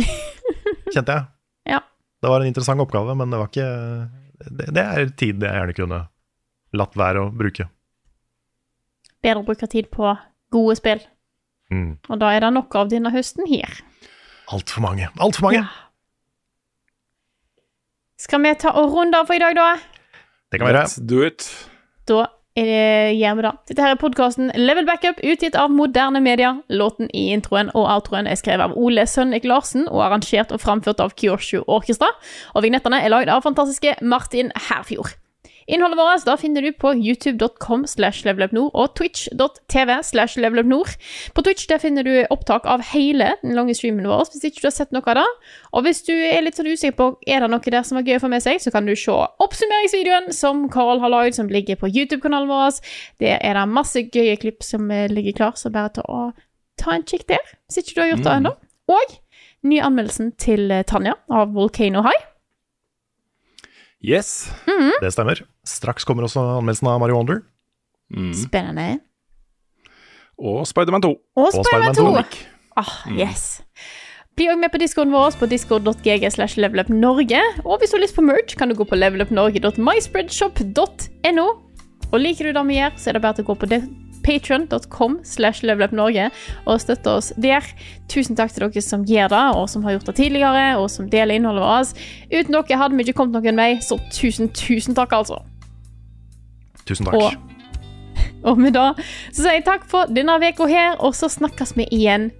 kjente 0.94 1.16
jeg. 1.16 1.28
Ja. 1.74 1.82
Det 2.20 2.32
var 2.32 2.42
en 2.42 2.50
interessant 2.50 2.82
oppgave, 2.82 3.14
men 3.16 3.32
det 3.32 3.40
var 3.40 3.50
ikke 3.52 3.68
Det, 4.40 4.66
det 4.72 4.82
er 4.82 5.10
tid 5.20 5.42
jeg 5.44 5.52
gjerne 5.52 5.76
kunne 5.76 6.00
latt 6.80 6.94
være 6.96 7.26
å 7.26 7.30
bruke. 7.34 7.66
Bedre 9.20 9.42
å 9.42 9.46
bruke 9.46 9.68
tid 9.68 9.90
på 9.92 10.14
gode 10.54 10.76
spill. 10.78 11.02
Mm. 11.70 11.98
Og 12.08 12.18
da 12.22 12.32
er 12.34 12.46
det 12.46 12.52
nok 12.56 12.74
av 12.80 12.88
denne 12.90 13.12
høsten 13.12 13.46
her. 13.50 13.82
Altfor 14.50 14.82
mange. 14.82 15.10
Altfor 15.22 15.46
mange! 15.46 15.60
Ja. 15.60 15.68
Skal 18.20 18.42
vi 18.44 18.54
ta 18.60 18.72
og 18.76 18.92
runde 18.92 19.20
av 19.20 19.28
for 19.28 19.36
i 19.36 19.42
dag, 19.42 19.54
da? 19.56 19.68
Det 20.50 20.60
kan 20.60 20.68
være. 20.70 20.82
Let's 20.84 20.98
do 21.00 21.20
it. 21.24 21.46
Da 22.08 22.26
gjør. 22.58 23.50
Dette 23.68 23.82
her 23.82 23.94
er 23.94 24.00
podkasten 24.00 24.50
Level 24.56 24.86
Backup, 24.86 25.20
utgitt 25.22 25.56
av 25.56 25.70
moderne 25.70 26.20
media. 26.20 26.56
Låten 26.68 27.10
i 27.14 27.30
introen 27.32 27.70
og 27.74 27.86
outroen 27.86 28.26
er 28.26 28.36
skrevet 28.36 28.70
av 28.70 28.76
Ole 28.76 29.06
Sønnik 29.06 29.44
Larsen 29.44 29.88
og 29.88 30.02
arrangert 30.02 30.52
og 30.52 30.60
framført 30.60 31.00
av 31.00 31.14
Kyoshu 31.14 31.62
Orkestra. 31.66 32.10
Og 32.54 32.62
vignettene 32.66 33.00
er 33.02 33.10
lagd 33.10 33.28
av 33.28 33.42
fantastiske 33.42 33.96
Martin 34.02 34.52
Herfjord. 34.68 35.16
Innholdet 35.70 35.98
vårt 36.00 36.26
da 36.26 36.34
finner 36.40 36.64
du 36.66 36.72
på 36.74 36.90
youtube.com 36.98 37.84
slash 37.86 38.24
levelupnord 38.26 38.74
og 38.74 38.94
twitch.tv 38.98 40.00
slash 40.02 40.40
levelupnord. 40.42 40.96
På 41.36 41.44
Twitch 41.46 41.68
der 41.70 41.78
finner 41.82 42.06
du 42.06 42.12
opptak 42.34 42.66
av 42.66 42.82
hele 42.90 43.32
den 43.44 43.54
lange 43.54 43.76
streamen 43.78 44.08
vår, 44.10 44.26
hvis 44.32 44.48
ikke 44.48 44.64
du 44.64 44.68
har 44.68 44.74
sett 44.74 44.94
noe 44.96 45.06
av 45.06 45.20
det. 45.20 45.26
Og 45.70 45.86
hvis 45.86 46.02
du 46.08 46.12
er 46.14 46.42
litt 46.42 46.58
sånn 46.58 46.70
usikker 46.70 46.96
på 46.98 47.08
er 47.30 47.44
det 47.44 47.50
noe 47.52 47.74
der 47.76 47.86
som 47.86 48.00
er 48.00 48.06
gøy 48.08 48.18
å 48.18 48.24
få 48.24 48.32
med 48.32 48.42
seg, 48.44 48.58
så 48.62 48.72
kan 48.74 48.88
du 48.88 48.96
se 48.98 49.14
oppsummeringsvideoen 49.14 50.30
som 50.34 50.66
Carl 50.74 51.02
har 51.04 51.14
lagd, 51.14 51.38
som 51.38 51.50
ligger 51.52 51.78
på 51.78 51.90
YouTube-kanalen 51.92 52.50
vår. 52.50 52.80
Der 53.22 53.38
er 53.38 53.60
det 53.60 53.66
masse 53.70 54.02
gøye 54.08 54.34
klipp 54.42 54.66
som 54.66 54.90
eh, 54.90 55.06
ligger 55.12 55.38
klar, 55.38 55.54
så 55.60 55.70
bare 55.70 55.94
ta, 56.00 56.06
og, 56.10 56.34
ta 56.80 56.96
en 56.96 57.06
kikk 57.06 57.28
der, 57.30 57.54
hvis 57.68 57.84
ikke 57.84 57.94
du 57.94 58.02
har 58.02 58.12
gjort 58.14 58.26
det 58.26 58.36
ennå. 58.40 58.56
Og 58.90 59.16
ny 59.70 59.78
anmeldelsen 59.84 60.34
til 60.40 60.66
eh, 60.74 60.84
Tanja 60.88 61.14
av 61.30 61.54
Volcano 61.54 62.02
High. 62.06 62.29
Yes. 64.00 64.48
Det 65.00 65.12
stemmer. 65.12 65.42
Straks 65.66 66.04
kommer 66.08 66.22
også 66.24 66.40
anmeldelsen 66.58 66.88
av 66.88 67.00
Mario 67.02 67.16
Wonder. 67.18 67.38
Mm. 68.14 68.32
Spennende. 68.34 68.98
Og 70.40 70.66
Spiderman 70.68 71.02
2. 71.04 71.10
Og 71.36 71.52
Spiderman 71.52 71.94
Spider-Man 71.94 72.24
2. 72.24 72.30
Ah, 72.80 72.92
yes. 73.12 73.62
Bli 74.38 74.46
også 74.48 74.60
med 74.62 74.70
på 74.72 74.78
discoen 74.80 75.12
vår 75.12 75.30
på 75.36 75.46
discord.gg 75.50 76.24
slash 76.32 76.56
levelupnorge. 76.60 77.40
Og 77.66 77.78
hvis 77.80 77.90
du 77.92 77.96
har 77.98 78.04
lyst 78.06 78.16
på 78.16 78.24
merch, 78.24 78.56
kan 78.56 78.68
du 78.70 78.74
gå 78.78 78.84
på 78.88 78.96
levelupnorge.myspreadshop.no. 78.96 81.46
Og 82.10 82.18
liker 82.18 82.44
du 82.48 82.52
det 82.56 82.64
vi 82.70 82.78
gjør, 82.80 82.92
så 82.96 83.04
er 83.10 83.14
det 83.18 83.24
bare 83.26 83.36
til 83.36 83.44
å 83.44 83.50
gå 83.52 83.56
på 83.60 83.70
patron.com 84.24 85.18
slash 85.26 85.64
levelupnorge 85.66 86.28
og 86.66 86.80
støtte 86.82 87.12
oss 87.18 87.30
der. 87.40 87.66
Tusen 88.10 88.38
takk 88.38 88.54
til 88.54 88.66
dere 88.66 88.84
som 88.84 89.04
gjør 89.08 89.30
det, 89.32 89.44
og 89.58 89.68
som 89.72 89.84
har 89.86 89.96
gjort 89.96 90.10
det 90.10 90.16
tidligere, 90.20 90.66
og 90.80 90.88
som 90.92 91.10
deler 91.10 91.38
innholdet 91.38 91.66
vårt. 91.66 92.02
Uten 92.32 92.58
dere 92.58 92.80
hadde 92.82 92.98
vi 92.98 93.06
ikke 93.06 93.18
kommet 93.20 93.38
noen 93.38 93.60
vei, 93.60 93.70
så 93.84 94.00
tusen, 94.14 94.50
tusen 94.56 94.98
takk, 94.98 95.14
altså. 95.20 95.40
Tusen 96.88 97.08
takk. 97.08 97.20
Og, 97.20 97.32
og 98.52 98.60
med 98.60 98.76
det 98.76 98.90
så 99.30 99.44
sier 99.44 99.60
jeg 99.60 99.68
takk 99.68 99.88
for 99.90 100.10
denne 100.10 100.40
uka 100.40 100.68
her, 100.70 100.98
og 100.98 101.16
så 101.18 101.30
snakkes 101.32 101.76
vi 101.78 101.88
igjen 101.94 102.30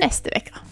neste 0.00 0.32
uke. 0.34 0.71